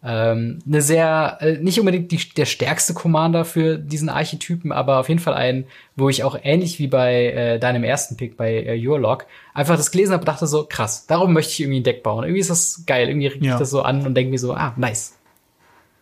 Ähm, 0.00 0.60
eine 0.64 0.80
sehr, 0.80 1.38
äh, 1.40 1.58
nicht 1.58 1.80
unbedingt 1.80 2.12
die, 2.12 2.20
der 2.36 2.44
stärkste 2.44 2.94
Commander 2.94 3.44
für 3.44 3.78
diesen 3.78 4.08
Archetypen, 4.08 4.70
aber 4.70 5.00
auf 5.00 5.08
jeden 5.08 5.20
Fall 5.20 5.34
ein, 5.34 5.64
wo 5.96 6.08
ich 6.08 6.22
auch 6.22 6.38
ähnlich 6.40 6.78
wie 6.78 6.86
bei 6.86 7.26
äh, 7.26 7.58
deinem 7.58 7.82
ersten 7.82 8.16
Pick 8.16 8.36
bei 8.36 8.62
äh, 8.62 8.86
Your 8.86 9.00
Log 9.00 9.26
einfach 9.54 9.76
das 9.76 9.90
gelesen 9.90 10.12
habe 10.12 10.20
und 10.20 10.28
dachte 10.28 10.46
so, 10.46 10.66
krass, 10.68 11.06
darum 11.06 11.32
möchte 11.32 11.52
ich 11.52 11.60
irgendwie 11.60 11.80
ein 11.80 11.84
Deck 11.84 12.04
bauen. 12.04 12.22
Irgendwie 12.24 12.40
ist 12.40 12.50
das 12.50 12.84
geil, 12.86 13.08
irgendwie 13.08 13.26
regt 13.26 13.44
ja. 13.44 13.58
das 13.58 13.70
so 13.70 13.82
an 13.82 14.06
und 14.06 14.14
denke 14.14 14.30
mir 14.30 14.38
so, 14.38 14.54
ah, 14.54 14.72
nice. 14.76 15.14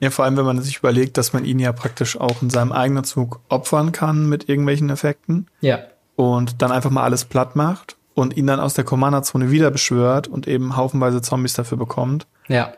Ja, 0.01 0.11
vor 0.11 0.27
allem, 0.27 0.37
wenn 0.37 0.45
man 0.45 0.61
sich 0.61 0.77
überlegt, 0.77 1.17
dass 1.17 1.33
man 1.33 1.47
ihn 1.47 1.59
ja 1.59 1.73
praktisch 1.73 2.21
auch 2.21 2.43
in 2.43 2.51
seinem 2.51 2.73
eigenen 2.73 3.05
Zug 3.05 3.41
opfern 3.49 3.93
kann 3.93 4.29
mit 4.29 4.49
irgendwelchen 4.49 4.91
Effekten. 4.91 5.47
Ja. 5.63 5.79
Und 6.17 6.61
dann 6.61 6.71
einfach 6.71 6.91
mal 6.91 7.05
alles 7.05 7.25
platt 7.25 7.57
macht 7.57 7.97
und 8.15 8.37
ihn 8.37 8.47
dann 8.47 8.61
aus 8.61 8.75
der 8.75 8.85
Commander-Zone 8.85 9.51
wieder 9.51 9.71
beschwört 9.71 10.29
und 10.29 10.47
eben 10.47 10.77
haufenweise 10.77 11.23
Zombies 11.23 11.55
dafür 11.55 11.79
bekommt. 11.79 12.27
Ja. 12.49 12.75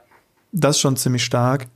Das 0.52 0.76
ist 0.76 0.80
schon 0.80 0.96
ziemlich 0.96 1.24
stark. 1.24 1.66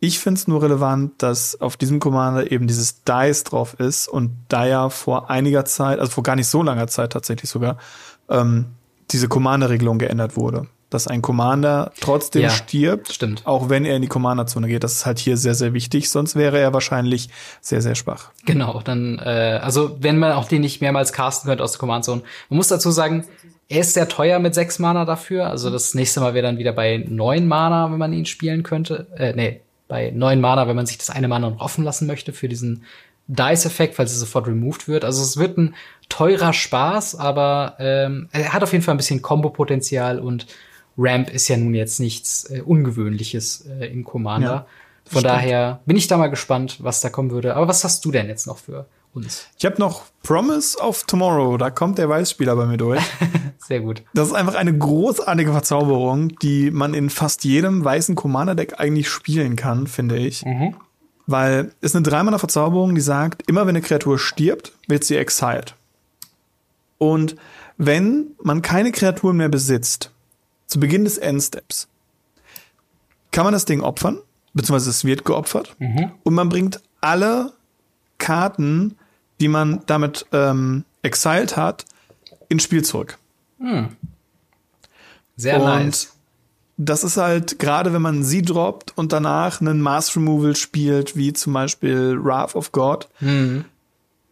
Ich 0.00 0.18
finde 0.18 0.38
es 0.38 0.48
nur 0.48 0.62
relevant, 0.62 1.22
dass 1.22 1.60
auf 1.60 1.76
diesem 1.76 2.00
Commander 2.00 2.50
eben 2.50 2.66
dieses 2.66 3.04
Dice 3.04 3.44
drauf 3.44 3.74
ist 3.78 4.08
und 4.08 4.32
da 4.48 4.66
ja 4.66 4.88
vor 4.88 5.30
einiger 5.30 5.64
Zeit, 5.64 6.00
also 6.00 6.10
vor 6.10 6.24
gar 6.24 6.34
nicht 6.34 6.48
so 6.48 6.62
langer 6.62 6.88
Zeit 6.88 7.12
tatsächlich 7.12 7.48
sogar, 7.48 7.78
ähm, 8.28 8.66
diese 9.10 9.28
Commander-Regelung 9.28 9.98
geändert 9.98 10.36
wurde 10.36 10.66
dass 10.92 11.06
ein 11.06 11.22
Commander 11.22 11.92
trotzdem 12.00 12.42
ja, 12.42 12.50
stirbt, 12.50 13.12
stimmt. 13.12 13.46
auch 13.46 13.68
wenn 13.70 13.84
er 13.84 13.96
in 13.96 14.02
die 14.02 14.08
Commander-Zone 14.08 14.68
geht. 14.68 14.84
Das 14.84 14.92
ist 14.92 15.06
halt 15.06 15.18
hier 15.18 15.36
sehr, 15.36 15.54
sehr 15.54 15.72
wichtig, 15.72 16.10
sonst 16.10 16.36
wäre 16.36 16.58
er 16.58 16.72
wahrscheinlich 16.74 17.30
sehr, 17.60 17.80
sehr 17.80 17.94
schwach. 17.94 18.30
Genau, 18.44 18.80
dann, 18.84 19.18
äh, 19.18 19.58
also 19.62 19.96
wenn 20.00 20.18
man 20.18 20.32
auch 20.32 20.46
den 20.46 20.60
nicht 20.60 20.80
mehrmals 20.80 21.12
casten 21.12 21.48
könnte 21.48 21.64
aus 21.64 21.72
der 21.72 21.78
Command-Zone. 21.78 22.22
Man 22.50 22.56
muss 22.56 22.68
dazu 22.68 22.90
sagen, 22.90 23.24
er 23.72 23.80
ist 23.80 23.94
sehr 23.94 24.08
teuer 24.08 24.38
mit 24.38 24.54
sechs 24.54 24.78
Mana 24.78 25.06
dafür. 25.06 25.46
Also 25.48 25.70
das 25.70 25.94
nächste 25.94 26.20
Mal 26.20 26.34
wäre 26.34 26.46
dann 26.46 26.58
wieder 26.58 26.72
bei 26.72 27.04
neun 27.08 27.48
Mana, 27.48 27.90
wenn 27.90 27.98
man 27.98 28.12
ihn 28.12 28.26
spielen 28.26 28.62
könnte. 28.62 29.06
Äh, 29.16 29.32
nee, 29.32 29.62
bei 29.88 30.10
neun 30.10 30.42
Mana, 30.42 30.68
wenn 30.68 30.76
man 30.76 30.84
sich 30.84 30.98
das 30.98 31.08
eine 31.08 31.26
Mana 31.26 31.48
noch 31.48 31.60
offen 31.60 31.82
lassen 31.82 32.06
möchte 32.06 32.34
für 32.34 32.48
diesen 32.48 32.84
Dice-Effekt, 33.28 33.94
falls 33.94 34.12
es 34.12 34.20
sofort 34.20 34.46
removed 34.46 34.88
wird. 34.88 35.06
Also 35.06 35.22
es 35.22 35.38
wird 35.38 35.56
ein 35.56 35.74
teurer 36.10 36.52
Spaß, 36.52 37.14
aber 37.14 37.76
ähm, 37.78 38.28
er 38.32 38.52
hat 38.52 38.62
auf 38.62 38.72
jeden 38.72 38.84
Fall 38.84 38.94
ein 38.94 38.98
bisschen 38.98 39.22
Combo-Potenzial 39.22 40.18
und 40.18 40.46
Ramp 40.98 41.30
ist 41.30 41.48
ja 41.48 41.56
nun 41.56 41.72
jetzt 41.72 41.98
nichts 41.98 42.50
äh, 42.50 42.60
Ungewöhnliches 42.60 43.66
äh, 43.66 43.86
in 43.86 44.04
Commander. 44.04 44.46
Ja, 44.46 44.66
Von 45.04 45.20
stimmt. 45.20 45.24
daher 45.24 45.80
bin 45.86 45.96
ich 45.96 46.08
da 46.08 46.18
mal 46.18 46.28
gespannt, 46.28 46.76
was 46.80 47.00
da 47.00 47.08
kommen 47.08 47.30
würde. 47.30 47.56
Aber 47.56 47.68
was 47.68 47.84
hast 47.84 48.04
du 48.04 48.10
denn 48.10 48.28
jetzt 48.28 48.46
noch 48.46 48.58
für 48.58 48.86
uns? 49.14 49.46
Ich 49.58 49.64
habe 49.64 49.78
noch 49.78 50.04
Promise 50.22 50.78
of 50.78 51.04
Tomorrow. 51.04 51.56
Da 51.56 51.70
kommt 51.70 51.98
der 51.98 52.08
Weißspieler 52.08 52.56
bei 52.56 52.66
mir 52.66 52.76
durch. 52.76 53.02
Sehr 53.58 53.80
gut. 53.80 54.02
Das 54.14 54.28
ist 54.28 54.34
einfach 54.34 54.54
eine 54.54 54.76
großartige 54.76 55.52
Verzauberung, 55.52 56.36
die 56.40 56.70
man 56.70 56.94
in 56.94 57.10
fast 57.10 57.44
jedem 57.44 57.84
weißen 57.84 58.14
Commander-Deck 58.14 58.80
eigentlich 58.80 59.08
spielen 59.08 59.56
kann, 59.56 59.86
finde 59.86 60.16
ich. 60.16 60.44
Mhm. 60.44 60.76
Weil 61.26 61.72
es 61.80 61.94
eine 61.94 62.02
dreimaler 62.02 62.38
Verzauberung, 62.38 62.94
die 62.94 63.00
sagt, 63.00 63.48
immer 63.48 63.62
wenn 63.62 63.76
eine 63.76 63.82
Kreatur 63.82 64.18
stirbt, 64.18 64.72
wird 64.88 65.04
sie 65.04 65.16
exiled. 65.16 65.74
Und 66.98 67.36
wenn 67.78 68.28
man 68.42 68.62
keine 68.62 68.92
Kreaturen 68.92 69.36
mehr 69.36 69.48
besitzt, 69.48 70.10
zu 70.66 70.80
Beginn 70.80 71.04
des 71.04 71.18
Endsteps 71.18 71.88
kann 73.32 73.44
man 73.44 73.52
das 73.52 73.64
Ding 73.64 73.80
opfern, 73.80 74.18
beziehungsweise 74.54 74.90
es 74.90 75.04
wird 75.04 75.24
geopfert 75.24 75.74
mhm. 75.78 76.12
und 76.22 76.34
man 76.34 76.48
bringt 76.48 76.80
alle 77.00 77.52
Karten, 78.18 78.96
die 79.42 79.48
man 79.48 79.80
damit 79.86 80.24
ähm, 80.30 80.84
exiled 81.02 81.56
hat, 81.56 81.84
ins 82.48 82.62
Spiel 82.62 82.84
zurück. 82.84 83.18
Mhm. 83.58 83.88
Sehr 85.36 85.60
und 85.60 85.64
nice. 85.64 86.12
Das 86.76 87.02
ist 87.02 87.16
halt, 87.16 87.58
gerade 87.58 87.92
wenn 87.92 88.02
man 88.02 88.22
sie 88.22 88.42
droppt 88.42 88.96
und 88.96 89.12
danach 89.12 89.60
einen 89.60 89.80
Mass 89.80 90.14
Removal 90.14 90.54
spielt, 90.54 91.16
wie 91.16 91.32
zum 91.32 91.54
Beispiel 91.54 92.16
Wrath 92.22 92.54
of 92.54 92.70
God, 92.70 93.08
mhm. 93.18 93.64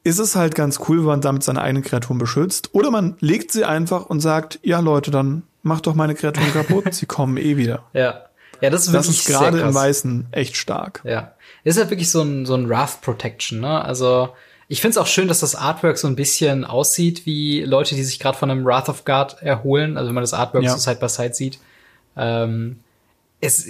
ist 0.05 0.21
es 0.21 0.37
halt 0.37 0.55
ganz 0.55 0.79
cool, 0.89 0.99
wenn 0.99 1.07
man 1.07 1.21
damit 1.21 1.43
seine 1.43 1.61
eigenen 1.61 1.83
Kreaturen 1.83 2.19
beschützt. 2.19 2.73
Oder 2.73 2.93
man 2.93 3.17
legt 3.19 3.51
sie 3.51 3.65
einfach 3.65 4.07
und 4.07 4.21
sagt, 4.21 4.61
ja 4.63 4.79
Leute, 4.79 5.11
dann 5.11 5.43
mach 5.63 5.81
doch 5.81 5.97
meine 5.97 6.15
Kreaturen 6.15 6.53
kaputt, 6.53 6.85
sie 6.95 7.07
kommen 7.07 7.37
eh 7.37 7.57
wieder. 7.57 7.83
Ja. 7.95 8.27
Ja, 8.61 8.71
das 8.71 8.83
ist 8.87 8.93
wirklich 8.93 9.07
Das 9.07 9.17
ist 9.17 9.27
gerade 9.27 9.61
im 9.61 9.75
Weißen 9.75 10.29
echt 10.31 10.57
stark. 10.57 11.01
Ja. 11.03 11.33
Ist 11.65 11.79
halt 11.79 11.91
wirklich 11.91 12.11
so 12.11 12.23
ein, 12.23 12.47
so 12.47 12.55
ein 12.55 12.69
Wrath 12.69 13.01
Protection, 13.01 13.61
ne? 13.61 13.85
Also, 13.85 14.35
ich 14.71 14.81
find's 14.81 14.97
auch 14.97 15.09
schön, 15.09 15.27
dass 15.27 15.41
das 15.41 15.57
Artwork 15.57 15.99
so 15.99 16.07
ein 16.07 16.15
bisschen 16.15 16.65
aussieht 16.65 17.27
wie 17.27 17.63
Leute, 17.63 17.97
die 17.97 18.05
sich 18.05 18.21
gerade 18.21 18.39
von 18.39 18.53
einem 18.53 18.65
Wrath 18.65 18.89
of 18.89 19.05
God 19.05 19.37
erholen. 19.41 19.97
Also, 19.97 20.09
wenn 20.09 20.15
man 20.15 20.23
das 20.23 20.33
Artwork 20.33 20.63
ja. 20.63 20.71
so 20.71 20.79
Side 20.79 21.01
by 21.01 21.09
Side 21.09 21.35
sieht. 21.35 21.59
Ähm, 22.17 22.79
es, 23.43 23.67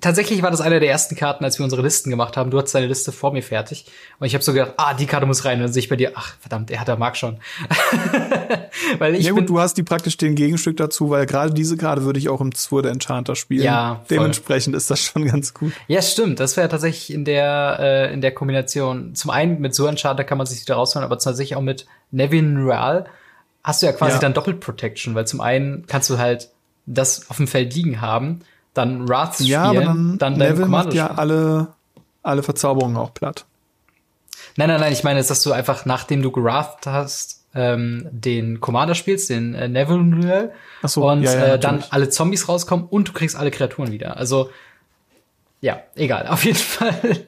tatsächlich 0.00 0.42
war 0.42 0.52
das 0.52 0.60
eine 0.60 0.78
der 0.78 0.88
ersten 0.88 1.16
Karten, 1.16 1.44
als 1.44 1.58
wir 1.58 1.64
unsere 1.64 1.82
Listen 1.82 2.08
gemacht 2.08 2.36
haben. 2.36 2.52
Du 2.52 2.58
hattest 2.58 2.76
deine 2.76 2.86
Liste 2.86 3.10
vor 3.10 3.32
mir 3.32 3.42
fertig. 3.42 3.86
Und 4.20 4.28
ich 4.28 4.34
habe 4.34 4.44
so 4.44 4.52
gedacht, 4.52 4.74
ah, 4.76 4.94
die 4.94 5.06
Karte 5.06 5.26
muss 5.26 5.44
rein. 5.44 5.58
Und 5.58 5.64
dann 5.64 5.72
sehe 5.72 5.80
ich 5.80 5.88
bei 5.88 5.96
dir, 5.96 6.12
ach, 6.14 6.36
verdammt, 6.38 6.70
er 6.70 6.80
hat 6.80 6.86
der 6.86 6.96
Mark 6.96 7.16
schon. 7.16 7.38
weil 8.98 9.16
ich 9.16 9.26
ja 9.26 9.32
gut, 9.32 9.48
du 9.48 9.58
hast 9.58 9.76
die 9.76 9.82
praktisch 9.82 10.16
den 10.18 10.36
Gegenstück 10.36 10.76
dazu, 10.76 11.10
weil 11.10 11.26
gerade 11.26 11.52
diese 11.52 11.76
Karte 11.76 12.04
würde 12.04 12.20
ich 12.20 12.28
auch 12.28 12.40
im 12.40 12.52
Sword 12.52 12.86
Enchanter 12.86 13.34
spielen. 13.34 13.64
Ja, 13.64 14.02
voll. 14.06 14.18
Dementsprechend 14.18 14.76
ist 14.76 14.88
das 14.88 15.00
schon 15.00 15.26
ganz 15.26 15.52
gut. 15.52 15.72
Ja, 15.88 16.00
stimmt. 16.00 16.38
Das 16.38 16.56
wäre 16.56 16.68
tatsächlich 16.68 17.12
in 17.12 17.24
der, 17.24 17.78
äh, 17.80 18.12
in 18.12 18.20
der 18.20 18.32
Kombination. 18.32 19.16
Zum 19.16 19.32
einen 19.32 19.60
mit 19.60 19.74
Sword 19.74 19.90
Enchanter 19.90 20.22
kann 20.22 20.38
man 20.38 20.46
sich 20.46 20.60
wieder 20.60 20.76
rausholen, 20.76 21.04
aber 21.04 21.18
tatsächlich 21.18 21.56
auch 21.56 21.62
mit 21.62 21.86
Nevin 22.12 22.56
Real 22.56 23.06
hast 23.64 23.82
du 23.82 23.86
ja 23.86 23.92
quasi 23.92 24.14
ja. 24.14 24.20
dann 24.20 24.32
Doppelt 24.32 24.60
Protection, 24.60 25.16
weil 25.16 25.26
zum 25.26 25.40
einen 25.40 25.86
kannst 25.88 26.08
du 26.08 26.18
halt 26.18 26.50
das 26.86 27.28
auf 27.28 27.38
dem 27.38 27.48
Feld 27.48 27.74
liegen 27.74 28.00
haben 28.00 28.42
dann 28.74 29.08
Wrath 29.08 29.34
spielen, 29.34 29.50
ja, 29.50 29.62
aber 29.64 29.80
dann, 29.80 30.18
dann 30.18 30.36
Level 30.36 30.66
macht 30.66 30.94
ja 30.94 31.08
alle, 31.08 31.68
alle 32.22 32.42
Verzauberungen 32.42 32.96
auch 32.96 33.14
platt. 33.14 33.44
Nein, 34.56 34.68
nein, 34.68 34.80
nein, 34.80 34.92
ich 34.92 35.04
meine, 35.04 35.22
dass 35.22 35.42
du 35.42 35.52
einfach, 35.52 35.84
nachdem 35.84 36.22
du 36.22 36.30
geratht 36.30 36.86
hast, 36.86 37.44
ähm, 37.54 38.08
den 38.10 38.60
Commander 38.60 38.94
spielst, 38.94 39.30
den 39.30 39.54
äh, 39.54 39.68
Neville, 39.68 40.52
so, 40.82 41.08
und 41.08 41.22
ja, 41.22 41.32
ja, 41.32 41.54
äh, 41.54 41.58
dann 41.58 41.82
alle 41.90 42.08
Zombies 42.08 42.48
rauskommen 42.48 42.86
und 42.88 43.08
du 43.08 43.12
kriegst 43.12 43.36
alle 43.36 43.50
Kreaturen 43.50 43.90
wieder. 43.90 44.16
Also, 44.16 44.50
ja, 45.60 45.80
egal. 45.94 46.26
Auf 46.28 46.44
jeden 46.44 46.58
Fall 46.58 47.26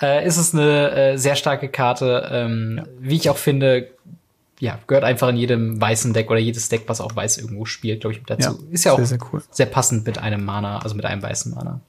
äh, 0.00 0.26
ist 0.26 0.36
es 0.36 0.54
eine 0.54 0.90
äh, 0.90 1.16
sehr 1.16 1.36
starke 1.36 1.68
Karte. 1.68 2.28
Ähm, 2.30 2.78
ja. 2.78 2.84
Wie 2.98 3.16
ich 3.16 3.30
auch 3.30 3.36
finde, 3.36 3.88
ja, 4.62 4.78
gehört 4.86 5.02
einfach 5.02 5.28
in 5.30 5.36
jedem 5.36 5.80
weißen 5.80 6.12
Deck 6.12 6.30
oder 6.30 6.38
jedes 6.38 6.68
Deck, 6.68 6.84
was 6.86 7.00
auch 7.00 7.16
weiß 7.16 7.38
irgendwo 7.38 7.64
spielt, 7.64 8.02
glaube 8.02 8.14
ich, 8.14 8.22
dazu. 8.24 8.50
Ja, 8.50 8.72
ist 8.72 8.84
ja 8.84 8.92
auch 8.92 8.96
sehr, 8.98 9.06
sehr, 9.06 9.18
cool. 9.32 9.42
sehr 9.50 9.66
passend 9.66 10.06
mit 10.06 10.18
einem 10.18 10.44
Mana, 10.44 10.78
also 10.78 10.94
mit 10.94 11.04
einem 11.04 11.20
weißen 11.20 11.52
Mana. 11.52 11.80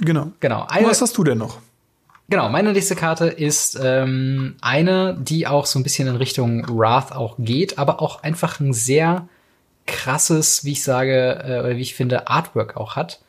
Genau. 0.00 0.30
Genau. 0.38 0.66
Eine, 0.68 0.88
was 0.88 1.00
hast 1.00 1.16
du 1.16 1.24
denn 1.24 1.38
noch? 1.38 1.60
Genau, 2.28 2.50
meine 2.50 2.74
nächste 2.74 2.94
Karte 2.94 3.24
ist 3.24 3.80
ähm, 3.82 4.56
eine, 4.60 5.16
die 5.18 5.46
auch 5.46 5.64
so 5.64 5.78
ein 5.78 5.82
bisschen 5.82 6.08
in 6.08 6.16
Richtung 6.16 6.66
Wrath 6.68 7.12
auch 7.12 7.36
geht, 7.38 7.78
aber 7.78 8.02
auch 8.02 8.22
einfach 8.22 8.60
ein 8.60 8.74
sehr 8.74 9.26
krasses, 9.86 10.62
wie 10.62 10.72
ich 10.72 10.84
sage, 10.84 11.42
äh, 11.42 11.60
oder 11.60 11.76
wie 11.76 11.80
ich 11.80 11.94
finde, 11.94 12.28
Artwork 12.28 12.76
auch 12.76 12.96
hat. 12.96 13.22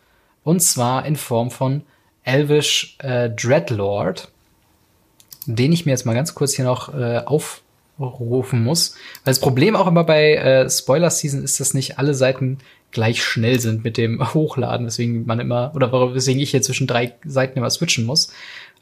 Und 0.44 0.62
zwar 0.62 1.06
in 1.06 1.16
Form 1.16 1.50
von 1.50 1.84
Elvish 2.26 2.98
äh, 3.00 3.30
Dreadlord, 3.30 4.30
den 5.46 5.72
ich 5.72 5.86
mir 5.86 5.92
jetzt 5.92 6.06
mal 6.06 6.14
ganz 6.14 6.36
kurz 6.36 6.56
hier 6.56 6.66
noch 6.66 6.94
äh, 6.94 7.20
auf 7.26 7.62
rufen 8.08 8.64
muss. 8.64 8.96
Weil 9.24 9.32
das 9.32 9.40
Problem 9.40 9.76
auch 9.76 9.88
immer 9.88 10.04
bei 10.04 10.36
äh, 10.36 10.70
Spoiler-Season 10.70 11.44
ist, 11.44 11.60
dass 11.60 11.74
nicht 11.74 12.00
alle 12.00 12.14
Seiten 12.14 12.60
gleich 12.92 13.24
schnell 13.24 13.60
sind 13.60 13.84
mit 13.84 13.98
dem 13.98 14.22
Hochladen, 14.34 14.86
weswegen 14.86 15.26
man 15.26 15.40
immer, 15.40 15.72
oder 15.76 15.92
weswegen 16.14 16.42
ich 16.42 16.52
hier 16.52 16.62
zwischen 16.62 16.88
drei 16.88 17.14
Seiten 17.26 17.58
immer 17.58 17.70
switchen 17.70 18.06
muss. 18.06 18.34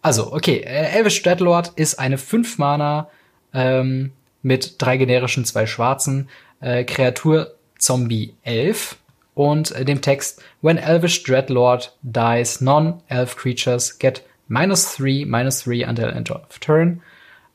Also, 0.02 0.34
okay, 0.34 0.58
äh, 0.58 0.98
Elvish 0.98 1.22
Dreadlord 1.22 1.74
ist 1.76 2.00
eine 2.00 2.18
5-Mana 2.18 3.10
ähm, 3.54 4.12
mit 4.42 4.76
drei 4.82 4.98
generischen, 4.98 5.46
zwei 5.46 5.66
schwarzen 5.66 6.30
äh, 6.62 6.84
Kreatur 6.84 7.54
Zombie 7.78 8.34
11 8.44 8.98
und 9.34 9.72
äh, 9.72 9.86
dem 9.86 10.02
Text 10.02 10.42
When 10.62 10.78
Elvish 10.78 11.24
Dreadlord 11.24 11.96
dies, 12.02 12.62
non-elf 12.62 13.36
creatures 13.36 14.00
get 14.00 14.24
minus 14.48 14.98
3, 14.98 15.26
minus 15.26 15.64
3 15.64 15.88
until 15.88 16.10
end 16.10 16.32
of 16.32 16.60
turn. 16.60 17.02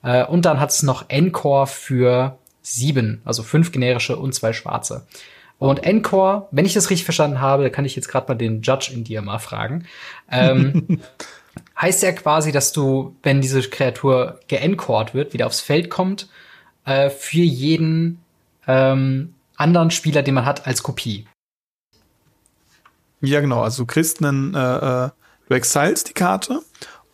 Äh, 0.04 0.24
und 0.24 0.44
dann 0.44 0.60
hat 0.60 0.70
es 0.70 0.82
noch 0.82 1.06
Encore 1.08 1.66
für 1.66 2.38
sieben, 2.62 3.20
also 3.24 3.42
fünf 3.42 3.72
generische 3.72 4.16
und 4.16 4.34
zwei 4.34 4.52
schwarze. 4.52 5.06
Und 5.58 5.84
Encore, 5.84 6.48
wenn 6.50 6.66
ich 6.66 6.74
das 6.74 6.90
richtig 6.90 7.04
verstanden 7.04 7.40
habe, 7.40 7.62
da 7.62 7.70
kann 7.70 7.84
ich 7.84 7.96
jetzt 7.96 8.08
gerade 8.08 8.28
mal 8.28 8.34
den 8.34 8.62
Judge 8.62 8.90
in 8.92 9.04
dir 9.04 9.22
mal 9.22 9.38
fragen. 9.38 9.86
Ähm, 10.30 11.00
heißt 11.80 12.02
ja 12.02 12.12
quasi, 12.12 12.52
dass 12.52 12.72
du, 12.72 13.16
wenn 13.22 13.40
diese 13.40 13.62
Kreatur 13.62 14.40
geencored 14.48 15.14
wird, 15.14 15.32
wieder 15.32 15.46
aufs 15.46 15.60
Feld 15.60 15.90
kommt, 15.90 16.28
äh, 16.84 17.08
für 17.10 17.38
jeden 17.38 18.20
ähm, 18.66 19.34
anderen 19.56 19.90
Spieler, 19.90 20.22
den 20.22 20.34
man 20.34 20.44
hat, 20.44 20.66
als 20.66 20.82
Kopie. 20.82 21.26
Ja, 23.20 23.40
genau. 23.40 23.62
Also 23.62 23.84
du 23.84 23.86
kriegst 23.86 24.22
einen, 24.22 24.54
äh, 24.54 24.58
äh 25.06 25.10
du 25.48 25.54
exilst 25.54 26.08
die 26.08 26.14
Karte 26.14 26.60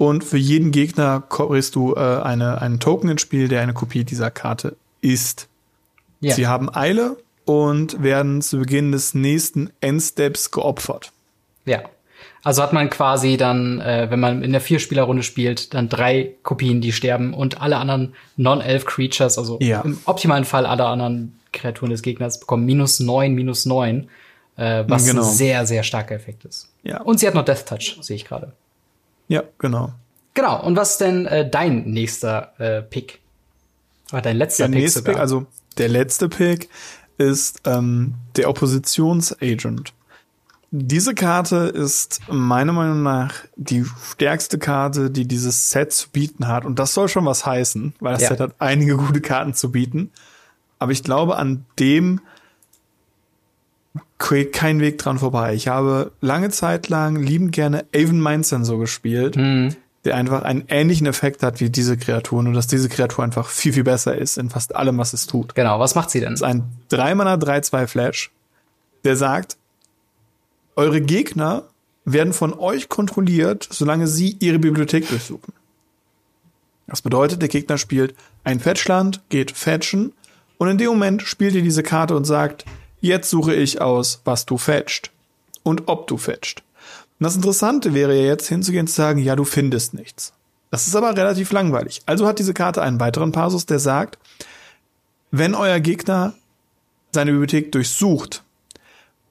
und 0.01 0.25
für 0.25 0.39
jeden 0.39 0.71
Gegner 0.71 1.23
kriegst 1.29 1.75
du 1.75 1.93
äh, 1.93 1.99
eine, 1.99 2.63
einen 2.63 2.81
Token 2.81 3.11
ins 3.11 3.21
Spiel, 3.21 3.49
der 3.49 3.61
eine 3.61 3.75
Kopie 3.75 4.03
dieser 4.03 4.31
Karte 4.31 4.75
ist. 5.03 5.47
Ja. 6.21 6.33
Sie 6.33 6.47
haben 6.47 6.75
Eile 6.75 7.19
und 7.45 8.03
werden 8.03 8.41
zu 8.41 8.61
Beginn 8.61 8.93
des 8.93 9.13
nächsten 9.13 9.69
Endsteps 9.83 10.53
geopfert. 10.53 11.13
Ja. 11.67 11.83
Also 12.43 12.63
hat 12.63 12.73
man 12.73 12.89
quasi 12.89 13.37
dann, 13.37 13.83
äh, 13.83 14.07
wenn 14.09 14.21
man 14.21 14.43
in 14.43 14.53
der 14.53 14.63
Vierspielerrunde 14.63 15.23
spielt, 15.23 15.75
dann 15.75 15.91
drei 15.91 16.31
Kopien, 16.45 16.81
die 16.81 16.93
sterben 16.93 17.35
und 17.35 17.61
alle 17.61 17.77
anderen 17.77 18.15
Non-Elf-Creatures, 18.39 19.37
also 19.37 19.59
ja. 19.61 19.83
im 19.83 19.99
optimalen 20.07 20.47
Fall 20.47 20.65
alle 20.65 20.87
anderen 20.87 21.39
Kreaturen 21.53 21.91
des 21.91 22.01
Gegners, 22.01 22.41
bekommen 22.41 22.65
minus 22.65 23.01
neun, 23.01 23.35
minus 23.35 23.67
neun, 23.67 24.09
äh, 24.57 24.83
was 24.89 25.05
genau. 25.05 25.21
ein 25.21 25.29
sehr, 25.29 25.67
sehr 25.67 25.83
starker 25.83 26.15
Effekt 26.15 26.47
ist. 26.47 26.73
Ja. 26.85 27.03
Und 27.03 27.21
sie 27.21 27.27
hat 27.27 27.35
noch 27.35 27.45
Death 27.45 27.67
Touch, 27.67 27.99
sehe 28.01 28.17
ich 28.17 28.25
gerade. 28.25 28.55
Ja, 29.31 29.45
genau. 29.59 29.93
Genau. 30.35 30.61
Und 30.65 30.77
was 30.77 30.93
ist 30.93 31.01
denn 31.01 31.27
äh, 31.27 31.49
dein 31.49 31.85
nächster 31.85 32.53
äh, 32.59 32.83
Pick? 32.83 33.21
Oder 34.13 34.23
dein 34.23 34.37
letzter 34.37 34.65
der 34.65 34.73
Pick 34.73 34.83
nächste 34.83 34.99
sogar? 34.99 35.15
Pick, 35.15 35.21
also 35.21 35.47
der 35.79 35.89
letzte 35.89 36.29
Pick 36.29 36.69
ist 37.17 37.61
ähm, 37.65 38.15
der 38.37 38.49
Oppositionsagent. 38.49 39.93
Diese 40.73 41.15
Karte 41.15 41.57
ist 41.57 42.21
meiner 42.29 42.73
Meinung 42.73 43.05
nach 43.05 43.35
die 43.55 43.85
stärkste 44.13 44.59
Karte, 44.59 45.11
die 45.11 45.29
dieses 45.29 45.71
Set 45.71 45.93
zu 45.93 46.11
bieten 46.11 46.49
hat. 46.49 46.65
Und 46.65 46.81
das 46.81 46.93
soll 46.93 47.09
schon 47.09 47.25
was 47.25 47.47
heißen, 47.47 47.95
weil 48.01 48.15
das 48.15 48.23
ja. 48.23 48.29
Set 48.31 48.41
hat 48.41 48.55
einige 48.59 48.97
gute 48.97 49.21
Karten 49.21 49.55
zu 49.55 49.71
bieten. 49.71 50.11
Aber 50.81 50.91
ich 50.91 51.05
glaube, 51.05 51.37
an 51.37 51.67
dem 51.79 52.21
geht 54.19 54.53
kein 54.53 54.81
Weg 54.81 54.99
dran 54.99 55.19
vorbei. 55.19 55.55
Ich 55.55 55.69
habe 55.69 56.13
lange 56.21 56.51
Zeit 56.51 56.89
lang 56.89 57.17
liebend 57.17 57.53
gerne 57.53 57.85
Avon 57.95 58.23
Mind 58.23 58.47
Sensor 58.47 58.79
gespielt, 58.79 59.37
mhm. 59.37 59.75
der 60.05 60.17
einfach 60.17 60.43
einen 60.43 60.65
ähnlichen 60.69 61.07
Effekt 61.07 61.43
hat 61.43 61.61
wie 61.61 61.71
diese 61.71 61.97
Kreatur, 61.97 62.43
nur 62.43 62.53
dass 62.53 62.67
diese 62.67 62.89
Kreatur 62.89 63.25
einfach 63.25 63.49
viel, 63.49 63.73
viel 63.73 63.85
besser 63.85 64.17
ist 64.17 64.39
in 64.39 64.51
fast 64.51 64.77
allem, 64.77 64.99
was 64.99 65.13
es 65.13 65.27
tut. 65.27 65.55
Genau, 65.55 65.81
was 65.81 65.95
macht 65.95 66.11
sie 66.11 66.21
denn? 66.21 66.31
Das 66.31 66.41
ist 66.41 66.47
ein 66.47 66.65
3-Mana 66.91 67.35
3-2 67.35 67.87
Flash, 67.87 68.31
der 69.05 69.17
sagt, 69.17 69.57
eure 70.77 71.01
Gegner 71.01 71.65
werden 72.05 72.33
von 72.33 72.55
euch 72.55 72.89
kontrolliert, 72.89 73.69
solange 73.71 74.07
sie 74.07 74.37
ihre 74.41 74.59
Bibliothek 74.59 75.09
durchsuchen. 75.09 75.53
Das 76.87 77.03
bedeutet, 77.03 77.41
der 77.41 77.49
Gegner 77.49 77.79
spielt 77.79 78.15
ein 78.43 78.61
Fetchland, 78.61 79.21
geht 79.29 79.53
fetchen 79.53 80.13
und 80.59 80.69
in 80.69 80.79
dem 80.79 80.89
Moment 80.89 81.23
spielt 81.23 81.55
ihr 81.55 81.63
diese 81.63 81.83
Karte 81.83 82.17
und 82.17 82.25
sagt, 82.25 82.65
jetzt 83.01 83.31
suche 83.31 83.55
ich 83.55 83.81
aus, 83.81 84.21
was 84.25 84.47
du 84.47 84.59
fetcht 84.59 85.11
und 85.63 85.89
ob 85.89 86.07
du 86.07 86.17
fetcht. 86.17 86.63
Und 87.19 87.25
das 87.25 87.37
Interessante 87.37 87.95
wäre 87.95 88.15
ja 88.15 88.25
jetzt 88.25 88.49
hinzugehen 88.49 88.83
und 88.83 88.89
zu 88.89 88.95
sagen, 88.95 89.21
ja, 89.21 89.37
du 89.37 89.45
findest 89.45 89.95
nichts. 89.95 90.33
Das 90.71 90.87
ist 90.87 90.95
aber 90.95 91.17
relativ 91.17 91.53
langweilig. 91.53 92.03
Also 92.07 92.27
hat 92.27 92.39
diese 92.39 92.55
Karte 92.55 92.83
einen 92.83 93.01
weiteren 93.01 93.33
Passus, 93.33 93.67
der 93.67 93.79
sagt, 93.79 94.19
wenn 95.31 95.55
euer 95.55 95.81
Gegner 95.81 96.35
seine 97.13 97.33
Bibliothek 97.33 97.73
durchsucht 97.73 98.45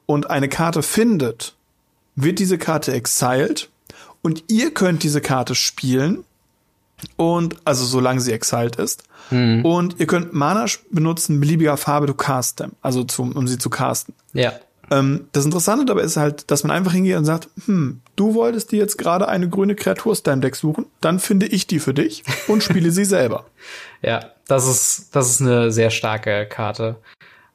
und 0.05 0.29
eine 0.29 0.49
Karte 0.49 0.83
findet, 0.83 1.55
wird 2.15 2.39
diese 2.39 2.57
Karte 2.57 2.93
exiled 2.93 3.69
und 4.21 4.43
ihr 4.49 4.73
könnt 4.73 5.03
diese 5.03 5.21
Karte 5.21 5.55
spielen 5.55 6.25
und 7.15 7.55
also 7.65 7.85
solange 7.85 8.19
sie 8.19 8.31
exiled 8.31 8.75
ist 8.77 9.03
mhm. 9.29 9.65
und 9.65 9.99
ihr 9.99 10.07
könnt 10.07 10.33
Mana 10.33 10.65
benutzen 10.91 11.39
beliebiger 11.39 11.77
Farbe 11.77 12.07
to 12.07 12.13
cast 12.13 12.57
them, 12.57 12.71
also 12.81 13.03
zum, 13.03 13.33
um 13.33 13.47
sie 13.47 13.57
zu 13.57 13.69
casten. 13.69 14.13
Ja. 14.33 14.53
Ähm, 14.91 15.27
das 15.31 15.45
Interessante 15.45 15.85
dabei 15.85 16.01
ist 16.01 16.17
halt, 16.17 16.49
dass 16.49 16.63
man 16.63 16.75
einfach 16.75 16.93
hingeht 16.93 17.15
und 17.15 17.25
sagt, 17.25 17.49
hm, 17.65 18.01
du 18.15 18.33
wolltest 18.33 18.71
dir 18.71 18.79
jetzt 18.79 18.97
gerade 18.97 19.27
eine 19.27 19.47
grüne 19.47 19.75
Kreatur 19.75 20.11
aus 20.11 20.23
deinem 20.23 20.41
Deck 20.41 20.55
suchen, 20.55 20.85
dann 21.01 21.19
finde 21.19 21.45
ich 21.45 21.67
die 21.67 21.79
für 21.79 21.93
dich 21.93 22.23
und 22.47 22.63
spiele 22.63 22.91
sie 22.91 23.05
selber. 23.05 23.45
Ja, 24.01 24.31
das 24.47 24.65
ist 24.65 25.13
das 25.13 25.29
ist 25.29 25.41
eine 25.41 25.73
sehr 25.73 25.89
starke 25.89 26.45
Karte. 26.45 26.95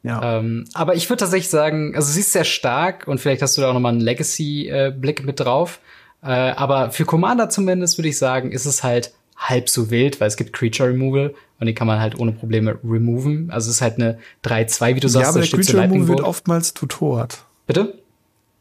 Ja. 0.02 0.36
Ähm, 0.36 0.66
aber 0.74 0.94
ich 0.94 1.08
würde 1.08 1.20
tatsächlich 1.20 1.48
sagen, 1.48 1.96
also 1.96 2.12
sie 2.12 2.20
ist 2.20 2.32
sehr 2.32 2.44
stark 2.44 3.08
und 3.08 3.18
vielleicht 3.18 3.40
hast 3.40 3.56
du 3.56 3.62
da 3.62 3.70
auch 3.70 3.72
noch 3.72 3.80
mal 3.80 3.88
einen 3.88 4.02
Legacy-Blick 4.02 5.24
mit 5.24 5.40
drauf. 5.40 5.80
Äh, 6.22 6.26
aber 6.26 6.90
für 6.90 7.06
Commander 7.06 7.48
zumindest 7.48 7.96
würde 7.96 8.10
ich 8.10 8.18
sagen, 8.18 8.52
ist 8.52 8.66
es 8.66 8.82
halt 8.82 9.14
halb 9.48 9.68
so 9.68 9.90
wild, 9.90 10.20
weil 10.20 10.28
es 10.28 10.36
gibt 10.36 10.52
Creature 10.52 10.88
Removal 10.90 11.34
und 11.60 11.66
die 11.66 11.74
kann 11.74 11.86
man 11.86 12.00
halt 12.00 12.18
ohne 12.18 12.32
Probleme 12.32 12.78
removen. 12.84 13.50
Also 13.50 13.70
es 13.70 13.76
ist 13.76 13.82
halt 13.82 13.94
eine 13.96 14.18
3-2, 14.44 14.96
wie 14.96 15.00
du 15.00 15.08
sagst. 15.08 15.22
Ja, 15.24 15.28
aber 15.30 15.40
der 15.40 15.48
Creature 15.48 15.82
Removal 15.82 16.08
wird 16.08 16.20
oftmals 16.20 16.74
tutort. 16.74 17.44
Bitte? 17.66 17.98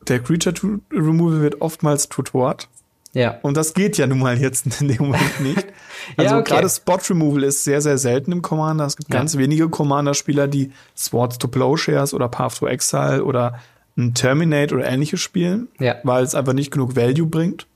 Der 0.07 0.19
Creature 0.19 0.79
Removal 0.91 1.41
wird 1.41 1.61
oftmals 1.61 2.09
tutort. 2.09 2.67
Ja. 3.13 3.39
Und 3.43 3.57
das 3.57 3.73
geht 3.73 3.97
ja 3.97 4.07
nun 4.07 4.19
mal 4.19 4.39
jetzt 4.39 4.81
in 4.81 4.87
dem 4.87 4.97
Moment 4.97 5.39
nicht. 5.41 5.65
Also 6.17 6.35
ja, 6.35 6.39
okay. 6.41 6.51
gerade 6.51 6.67
Spot 6.67 6.99
Removal 7.09 7.43
ist 7.43 7.63
sehr, 7.63 7.79
sehr 7.79 7.97
selten 7.97 8.33
im 8.33 8.41
Commander. 8.41 8.85
Es 8.85 8.97
gibt 8.97 9.13
ja. 9.13 9.19
ganz 9.19 9.37
wenige 9.37 9.69
Commander-Spieler, 9.69 10.49
die 10.49 10.73
Swords 10.97 11.37
to 11.37 11.47
Plowshares 11.47 12.13
oder 12.13 12.27
Path 12.27 12.57
to 12.57 12.67
Exile 12.67 13.23
oder 13.23 13.61
ein 13.95 14.13
Terminate 14.13 14.75
oder 14.75 14.85
ähnliches 14.85 15.21
spielen, 15.21 15.69
ja. 15.79 15.95
weil 16.03 16.25
es 16.25 16.35
einfach 16.35 16.51
nicht 16.51 16.71
genug 16.71 16.97
Value 16.97 17.25
bringt. 17.25 17.67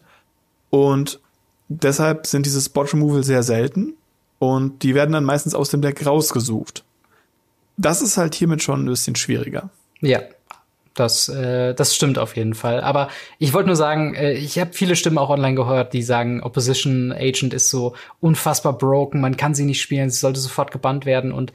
Und 0.71 1.21
deshalb 1.67 2.27
sind 2.27 2.45
diese 2.45 2.61
Spot 2.61 2.81
Removal 2.81 3.23
sehr 3.23 3.43
selten 3.43 3.93
und 4.39 4.83
die 4.83 4.95
werden 4.95 5.11
dann 5.11 5.23
meistens 5.23 5.55
aus 5.55 5.69
dem 5.69 5.81
Deck 5.81 6.05
rausgesucht. 6.05 6.83
Das 7.77 8.01
ist 8.01 8.17
halt 8.17 8.35
hiermit 8.35 8.63
schon 8.63 8.83
ein 8.83 8.89
bisschen 8.89 9.15
schwieriger. 9.15 9.69
Ja, 10.01 10.21
das, 10.95 11.29
äh, 11.29 11.73
das 11.73 11.95
stimmt 11.95 12.17
auf 12.17 12.35
jeden 12.35 12.55
Fall. 12.55 12.81
Aber 12.81 13.09
ich 13.37 13.53
wollte 13.53 13.67
nur 13.67 13.75
sagen, 13.75 14.15
äh, 14.15 14.33
ich 14.33 14.57
habe 14.59 14.73
viele 14.73 14.95
Stimmen 14.95 15.17
auch 15.17 15.29
online 15.29 15.55
gehört, 15.55 15.93
die 15.93 16.01
sagen, 16.01 16.41
Opposition 16.41 17.11
Agent 17.11 17.53
ist 17.53 17.69
so 17.69 17.95
unfassbar 18.19 18.77
broken, 18.77 19.21
man 19.21 19.37
kann 19.37 19.53
sie 19.53 19.65
nicht 19.65 19.81
spielen, 19.81 20.09
sie 20.09 20.17
sollte 20.17 20.39
sofort 20.39 20.71
gebannt 20.71 21.05
werden. 21.05 21.31
Und 21.31 21.53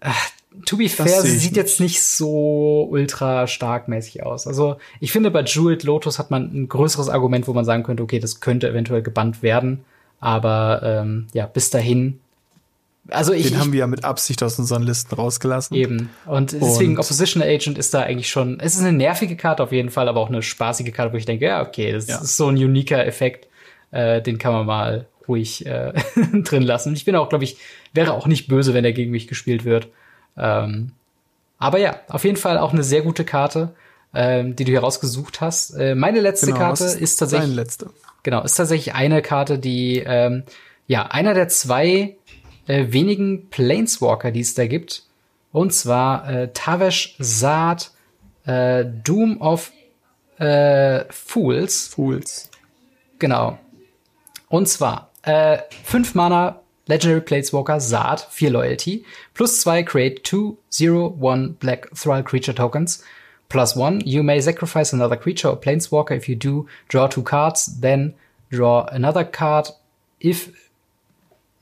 äh, 0.00 0.10
to 0.66 0.76
be 0.76 0.88
fair, 0.88 1.22
sie 1.22 1.30
sieht 1.30 1.52
nicht. 1.52 1.56
jetzt 1.56 1.80
nicht 1.80 2.02
so 2.02 2.86
ultra 2.90 3.46
stark 3.46 3.88
mäßig 3.88 4.22
aus. 4.24 4.46
Also 4.46 4.76
ich 5.00 5.12
finde, 5.12 5.30
bei 5.30 5.42
Jeweled 5.42 5.82
Lotus 5.84 6.18
hat 6.18 6.30
man 6.30 6.50
ein 6.52 6.68
größeres 6.68 7.08
Argument, 7.08 7.48
wo 7.48 7.52
man 7.52 7.64
sagen 7.64 7.82
könnte, 7.82 8.02
okay, 8.02 8.18
das 8.18 8.40
könnte 8.40 8.68
eventuell 8.68 9.02
gebannt 9.02 9.42
werden. 9.42 9.84
Aber 10.20 10.80
ähm, 10.82 11.26
ja, 11.32 11.46
bis 11.46 11.70
dahin 11.70 12.20
also 13.10 13.32
ich, 13.32 13.48
Den 13.48 13.58
haben 13.58 13.72
wir 13.72 13.80
ja 13.80 13.86
mit 13.86 14.04
Absicht 14.04 14.42
aus 14.42 14.58
unseren 14.58 14.82
Listen 14.82 15.14
rausgelassen. 15.14 15.76
Eben. 15.76 16.10
Und 16.26 16.52
deswegen 16.52 16.92
und 16.92 16.98
Opposition 16.98 17.42
Agent 17.42 17.78
ist 17.78 17.94
da 17.94 18.00
eigentlich 18.00 18.28
schon, 18.28 18.60
es 18.60 18.74
ist 18.74 18.80
eine 18.80 18.92
nervige 18.92 19.36
Karte 19.36 19.62
auf 19.62 19.72
jeden 19.72 19.90
Fall, 19.90 20.08
aber 20.08 20.20
auch 20.20 20.28
eine 20.28 20.42
spaßige 20.42 20.92
Karte, 20.92 21.12
wo 21.12 21.16
ich 21.16 21.24
denke, 21.24 21.46
ja, 21.46 21.66
okay, 21.66 21.92
das 21.92 22.06
ja. 22.06 22.18
ist 22.18 22.36
so 22.36 22.48
ein 22.48 22.56
uniker 22.56 23.06
Effekt, 23.06 23.48
äh, 23.92 24.20
den 24.20 24.38
kann 24.38 24.52
man 24.52 24.66
mal 24.66 25.06
ruhig 25.26 25.64
äh, 25.64 25.92
drin 26.44 26.62
lassen. 26.62 26.92
Ich 26.94 27.04
bin 27.04 27.16
auch, 27.16 27.30
glaube 27.30 27.44
ich, 27.44 27.56
wäre 27.94 28.12
auch 28.12 28.26
nicht 28.26 28.48
böse, 28.48 28.74
wenn 28.74 28.84
er 28.84 28.92
gegen 28.92 29.10
mich 29.10 29.26
gespielt 29.26 29.64
wird. 29.64 29.88
Ähm, 30.38 30.92
aber 31.58 31.78
ja, 31.78 32.00
auf 32.08 32.24
jeden 32.24 32.36
Fall 32.36 32.58
auch 32.58 32.72
eine 32.72 32.84
sehr 32.84 33.02
gute 33.02 33.24
Karte, 33.24 33.74
ähm, 34.14 34.56
die 34.56 34.64
du 34.64 34.70
hier 34.70 34.80
rausgesucht 34.80 35.40
hast. 35.40 35.70
Äh, 35.70 35.94
meine 35.94 36.20
letzte 36.20 36.46
genau, 36.46 36.58
Karte 36.58 36.84
ist, 36.84 37.00
ist 37.00 37.16
tatsächlich. 37.16 37.54
letzte. 37.54 37.90
Genau, 38.22 38.42
ist 38.42 38.54
tatsächlich 38.54 38.94
eine 38.94 39.22
Karte, 39.22 39.58
die 39.58 40.02
ähm, 40.04 40.44
ja 40.86 41.06
einer 41.06 41.34
der 41.34 41.48
zwei 41.48 42.16
äh, 42.66 42.86
wenigen 42.90 43.48
Planeswalker, 43.50 44.30
die 44.30 44.40
es 44.40 44.54
da 44.54 44.66
gibt. 44.66 45.04
Und 45.52 45.72
zwar 45.72 46.28
äh, 46.30 46.48
Tavesh 46.52 47.16
Saad, 47.18 47.90
äh, 48.44 48.84
Doom 48.84 49.40
of 49.40 49.72
äh, 50.38 51.04
Fools. 51.10 51.88
Fools. 51.88 52.50
Genau. 53.18 53.58
Und 54.48 54.68
zwar 54.68 55.10
äh, 55.22 55.58
5 55.84 56.14
Mana 56.14 56.60
Legendary 56.88 57.20
Planeswalker 57.20 57.80
Saad, 57.80 58.20
4 58.20 58.50
Loyalty, 58.50 59.04
plus 59.34 59.62
2 59.62 59.84
create 59.84 60.24
2, 60.24 60.56
0, 60.72 61.08
1 61.08 61.52
Black 61.60 61.88
Thrall 61.94 62.22
Creature 62.22 62.54
Tokens. 62.54 63.02
Plus 63.48 63.76
1, 63.76 64.02
you 64.04 64.22
may 64.22 64.40
sacrifice 64.40 64.92
another 64.92 65.16
creature 65.16 65.48
or 65.48 65.56
Planeswalker. 65.56 66.16
If 66.16 66.28
you 66.28 66.34
do, 66.34 66.66
draw 66.88 67.06
two 67.06 67.22
cards, 67.22 67.66
then 67.66 68.14
draw 68.50 68.84
another 68.86 69.24
card. 69.24 69.68
If 70.20 70.50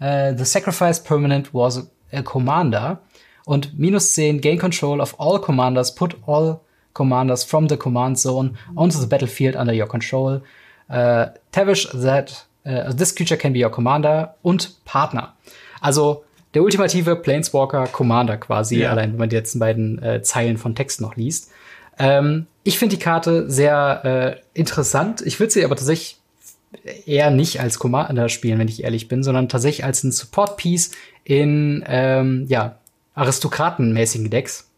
Uh, 0.01 0.33
the 0.33 0.45
sacrifice 0.45 0.99
permanent 0.99 1.55
was 1.55 1.89
a 2.13 2.23
commander. 2.23 2.99
Und 3.47 3.71
minus 3.79 4.15
10, 4.15 4.39
gain 4.39 4.59
control 4.59 5.01
of 5.01 5.15
all 5.19 5.39
commanders, 5.39 5.91
put 5.91 6.15
all 6.27 6.63
commanders 6.95 7.45
from 7.45 7.69
the 7.69 7.77
command 7.77 8.19
zone 8.19 8.59
onto 8.77 8.99
the 8.99 9.07
battlefield 9.07 9.55
under 9.57 9.73
your 9.73 9.87
control. 9.87 10.43
Uh, 10.91 11.27
Tavish 11.53 11.87
that 11.95 12.45
uh, 12.67 12.93
this 12.93 13.15
creature 13.15 13.39
can 13.39 13.53
be 13.53 13.65
your 13.65 13.71
commander 13.71 14.35
und 14.43 14.85
Partner. 14.85 15.35
Also 15.81 16.25
der 16.55 16.63
ultimative 16.63 17.17
Planeswalker 17.17 17.87
Commander 17.87 18.37
quasi, 18.39 18.81
Ja. 18.81 18.91
allein 18.91 19.13
wenn 19.13 19.19
man 19.19 19.29
die 19.29 19.37
letzten 19.37 19.59
beiden 19.59 20.03
äh, 20.03 20.23
Zeilen 20.23 20.57
von 20.59 20.75
Text 20.75 21.01
noch 21.01 21.17
liest. 21.17 21.51
Ähm, 21.99 22.47
ich 22.65 22.79
finde 22.79 22.97
die 22.97 23.03
Karte 23.03 23.51
sehr 23.51 24.41
äh, 24.55 24.59
interessant. 24.59 25.23
Ich 25.23 25.39
würde 25.39 25.53
sie 25.53 25.65
aber 25.65 25.77
tatsächlich 25.77 26.19
eher 27.07 27.31
nicht 27.31 27.61
als 27.61 27.79
Commander 27.79 28.29
spielen, 28.29 28.59
wenn 28.59 28.69
ich 28.69 28.85
ehrlich 28.85 29.09
bin, 29.09 29.23
sondern 29.23 29.49
tatsächlich 29.49 29.85
als 29.85 30.03
ein 30.05 30.13
Support-Piece 30.13 30.91
in 31.25 31.85
ähm, 31.87 32.47
ja, 32.49 32.77
aristokratenmäßigen 33.15 34.31
Decks. 34.31 34.69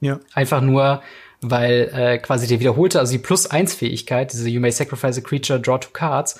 Ja. 0.00 0.20
Einfach 0.32 0.60
nur, 0.60 1.02
weil 1.40 1.90
äh, 1.94 2.18
quasi 2.18 2.46
der 2.46 2.60
wiederholte, 2.60 2.98
also 2.98 3.12
die 3.12 3.18
Plus-1-Fähigkeit, 3.18 4.32
diese 4.32 4.48
You 4.48 4.60
may 4.60 4.70
sacrifice 4.72 5.18
a 5.18 5.20
creature, 5.20 5.60
draw 5.60 5.78
two 5.78 5.90
cards, 5.92 6.38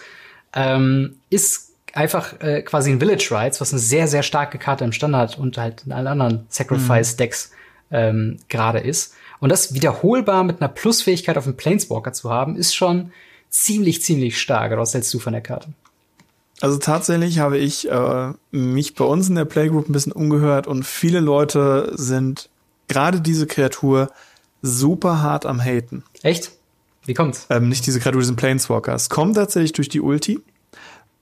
ähm, 0.55 1.17
ist 1.31 1.73
einfach 1.93 2.41
äh, 2.41 2.63
quasi 2.63 2.91
ein 2.91 2.99
Village 2.99 3.29
Rights, 3.31 3.61
was 3.61 3.73
eine 3.73 3.81
sehr, 3.81 4.09
sehr 4.09 4.23
starke 4.23 4.59
Karte 4.59 4.85
im 4.85 4.93
Standard 4.93 5.39
und 5.39 5.59
halt 5.59 5.85
in 5.87 5.93
allen 5.93 6.07
anderen 6.07 6.47
Sacrifice-Decks 6.49 7.53
ähm, 7.91 8.39
gerade 8.49 8.81
ist. 8.81 9.15
Und 9.41 9.51
das 9.51 9.75
wiederholbar 9.75 10.45
mit 10.45 10.61
einer 10.61 10.69
Plus-Fähigkeit 10.69 11.37
auf 11.37 11.45
dem 11.45 11.57
Planeswalker 11.57 12.13
zu 12.13 12.31
haben, 12.31 12.57
ist 12.57 12.75
schon 12.75 13.13
ziemlich, 13.51 14.03
ziemlich 14.03 14.41
stark. 14.41 14.73
Oder 14.73 14.81
was 14.81 14.95
hältst 14.95 15.13
du 15.15 15.19
von 15.19 15.33
der 15.33 15.43
Karte? 15.43 15.69
Also 16.61 16.79
tatsächlich 16.79 17.41
habe 17.41 17.59
ich 17.59 17.91
äh, 17.91 18.33
mich 18.51 18.95
bei 18.95 19.05
uns 19.05 19.29
in 19.29 19.35
der 19.35 19.45
Playgroup 19.45 19.89
ein 19.89 19.93
bisschen 19.93 20.13
umgehört 20.13 20.67
und 20.67 20.85
viele 20.85 21.21
Leute 21.21 21.93
sind 21.95 22.49
gerade 22.89 23.21
diese 23.21 23.47
Kreatur 23.47 24.11
super 24.63 25.21
hart 25.21 25.47
am 25.47 25.63
Haten. 25.63 26.05
Echt? 26.23 26.53
Wie 27.07 27.15
kommt's? 27.15 27.47
Ähm, 27.51 27.69
nicht 27.69 27.87
diese 27.87 28.01
Kreatur, 28.01 28.21
diesen 28.21 28.37
Planeswalker. 28.37 28.95
Es 28.95 29.09
kommt 29.09 29.37
tatsächlich 29.37 29.73
durch 29.73 29.89
die 29.89 30.01
Ulti, 30.01 30.41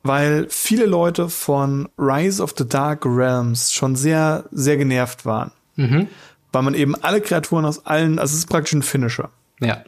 weil 0.02 0.46
viele 0.48 0.86
Leute 0.86 1.28
von 1.28 1.88
Rise 1.98 2.42
of 2.42 2.54
the 2.56 2.66
Dark 2.66 3.04
Realms 3.04 3.72
schon 3.72 3.96
sehr, 3.96 4.44
sehr 4.50 4.76
genervt 4.76 5.24
waren. 5.24 5.52
Mhm. 5.76 6.08
Weil 6.52 6.62
man 6.62 6.74
eben 6.74 6.94
alle 6.96 7.20
Kreaturen 7.20 7.64
aus 7.64 7.86
allen, 7.86 8.18
also 8.18 8.32
es 8.32 8.40
ist 8.40 8.48
praktisch 8.48 8.74
ein 8.74 8.82
Finisher. 8.82 9.30
Ja. 9.60 9.82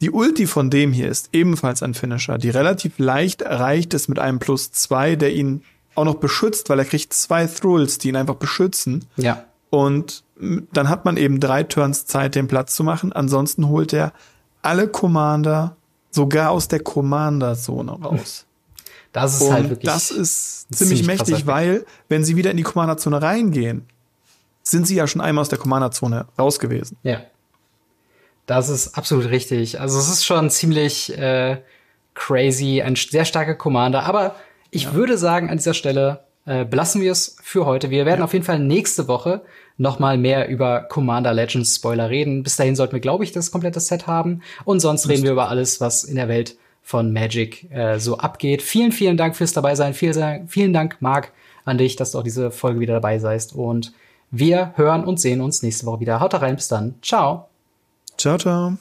Die 0.00 0.10
Ulti 0.10 0.46
von 0.46 0.70
dem 0.70 0.92
hier 0.92 1.08
ist 1.08 1.28
ebenfalls 1.32 1.82
ein 1.82 1.92
Finisher, 1.92 2.38
die 2.38 2.48
relativ 2.48 2.98
leicht 2.98 3.42
erreicht 3.42 3.92
ist 3.92 4.08
mit 4.08 4.18
einem 4.18 4.38
Plus 4.38 4.72
zwei, 4.72 5.14
der 5.14 5.34
ihn 5.34 5.62
auch 5.94 6.04
noch 6.04 6.14
beschützt, 6.14 6.70
weil 6.70 6.78
er 6.78 6.84
kriegt 6.86 7.12
zwei 7.12 7.46
Thrulls, 7.46 7.98
die 7.98 8.08
ihn 8.08 8.16
einfach 8.16 8.36
beschützen. 8.36 9.04
Ja. 9.16 9.44
Und 9.68 10.24
dann 10.72 10.88
hat 10.88 11.04
man 11.04 11.16
eben 11.16 11.38
drei 11.38 11.64
Turns 11.64 12.06
Zeit, 12.06 12.34
den 12.34 12.48
Platz 12.48 12.74
zu 12.74 12.82
machen. 12.82 13.12
Ansonsten 13.12 13.68
holt 13.68 13.92
er 13.92 14.12
alle 14.62 14.88
Commander 14.88 15.76
sogar 16.10 16.50
aus 16.50 16.68
der 16.68 16.80
Commander-Zone 16.80 17.92
raus. 17.92 18.46
Das 19.12 19.34
ist 19.34 19.42
Und 19.42 19.52
halt 19.52 19.70
wirklich. 19.70 19.92
das 19.92 20.12
ist 20.12 20.72
ziemlich 20.72 21.00
ziemlich 21.00 21.06
mächtig, 21.06 21.44
weil, 21.44 21.84
wenn 22.08 22.22
sie 22.22 22.36
wieder 22.36 22.52
in 22.52 22.56
die 22.56 22.62
Commander-Zone 22.62 23.20
reingehen, 23.20 23.84
sind 24.62 24.86
sie 24.86 24.94
ja 24.94 25.08
schon 25.08 25.20
einmal 25.20 25.42
aus 25.42 25.48
der 25.48 25.58
Commander-Zone 25.58 26.26
raus 26.38 26.60
gewesen. 26.60 26.96
Ja. 27.02 27.20
Das 28.46 28.68
ist 28.68 28.96
absolut 28.96 29.28
richtig. 29.30 29.80
Also 29.80 29.98
es 29.98 30.08
ist 30.08 30.24
schon 30.24 30.48
ziemlich 30.50 31.16
äh, 31.18 31.60
crazy, 32.14 32.82
ein 32.82 32.94
sehr 32.94 33.24
starker 33.24 33.56
Commander. 33.56 34.04
Aber 34.04 34.36
ich 34.70 34.92
würde 34.92 35.18
sagen, 35.18 35.50
an 35.50 35.56
dieser 35.56 35.74
Stelle 35.74 36.24
äh, 36.46 36.64
belassen 36.64 37.00
wir 37.00 37.12
es 37.12 37.36
für 37.42 37.66
heute. 37.66 37.90
Wir 37.90 38.06
werden 38.06 38.22
auf 38.22 38.32
jeden 38.32 38.44
Fall 38.44 38.58
nächste 38.58 39.08
Woche 39.08 39.42
noch 39.80 39.98
mal 39.98 40.18
mehr 40.18 40.48
über 40.48 40.82
Commander 40.82 41.32
Legends 41.32 41.74
Spoiler 41.74 42.10
reden. 42.10 42.42
Bis 42.42 42.56
dahin 42.56 42.76
sollten 42.76 42.92
wir, 42.92 43.00
glaube 43.00 43.24
ich, 43.24 43.32
das 43.32 43.50
komplette 43.50 43.80
Set 43.80 44.06
haben. 44.06 44.42
Und 44.66 44.80
sonst 44.80 45.08
reden 45.08 45.22
wir 45.24 45.32
über 45.32 45.48
alles, 45.48 45.80
was 45.80 46.04
in 46.04 46.16
der 46.16 46.28
Welt 46.28 46.56
von 46.82 47.14
Magic 47.14 47.70
äh, 47.70 47.98
so 47.98 48.18
abgeht. 48.18 48.60
Vielen, 48.60 48.92
vielen 48.92 49.16
Dank 49.16 49.36
fürs 49.36 49.54
dabei 49.54 49.74
sein. 49.74 49.94
Vielen, 49.94 50.48
vielen 50.48 50.74
Dank, 50.74 50.98
Marc, 51.00 51.32
an 51.64 51.78
dich, 51.78 51.96
dass 51.96 52.12
du 52.12 52.18
auch 52.18 52.22
diese 52.22 52.50
Folge 52.50 52.80
wieder 52.80 52.94
dabei 52.94 53.18
seist. 53.18 53.54
Und 53.54 53.94
wir 54.30 54.74
hören 54.76 55.02
und 55.02 55.18
sehen 55.18 55.40
uns 55.40 55.62
nächste 55.62 55.86
Woche 55.86 56.00
wieder. 56.00 56.20
Haut 56.20 56.34
rein, 56.34 56.56
bis 56.56 56.68
dann. 56.68 56.96
Ciao. 57.00 57.48
Ciao, 58.18 58.36
ciao. 58.36 58.76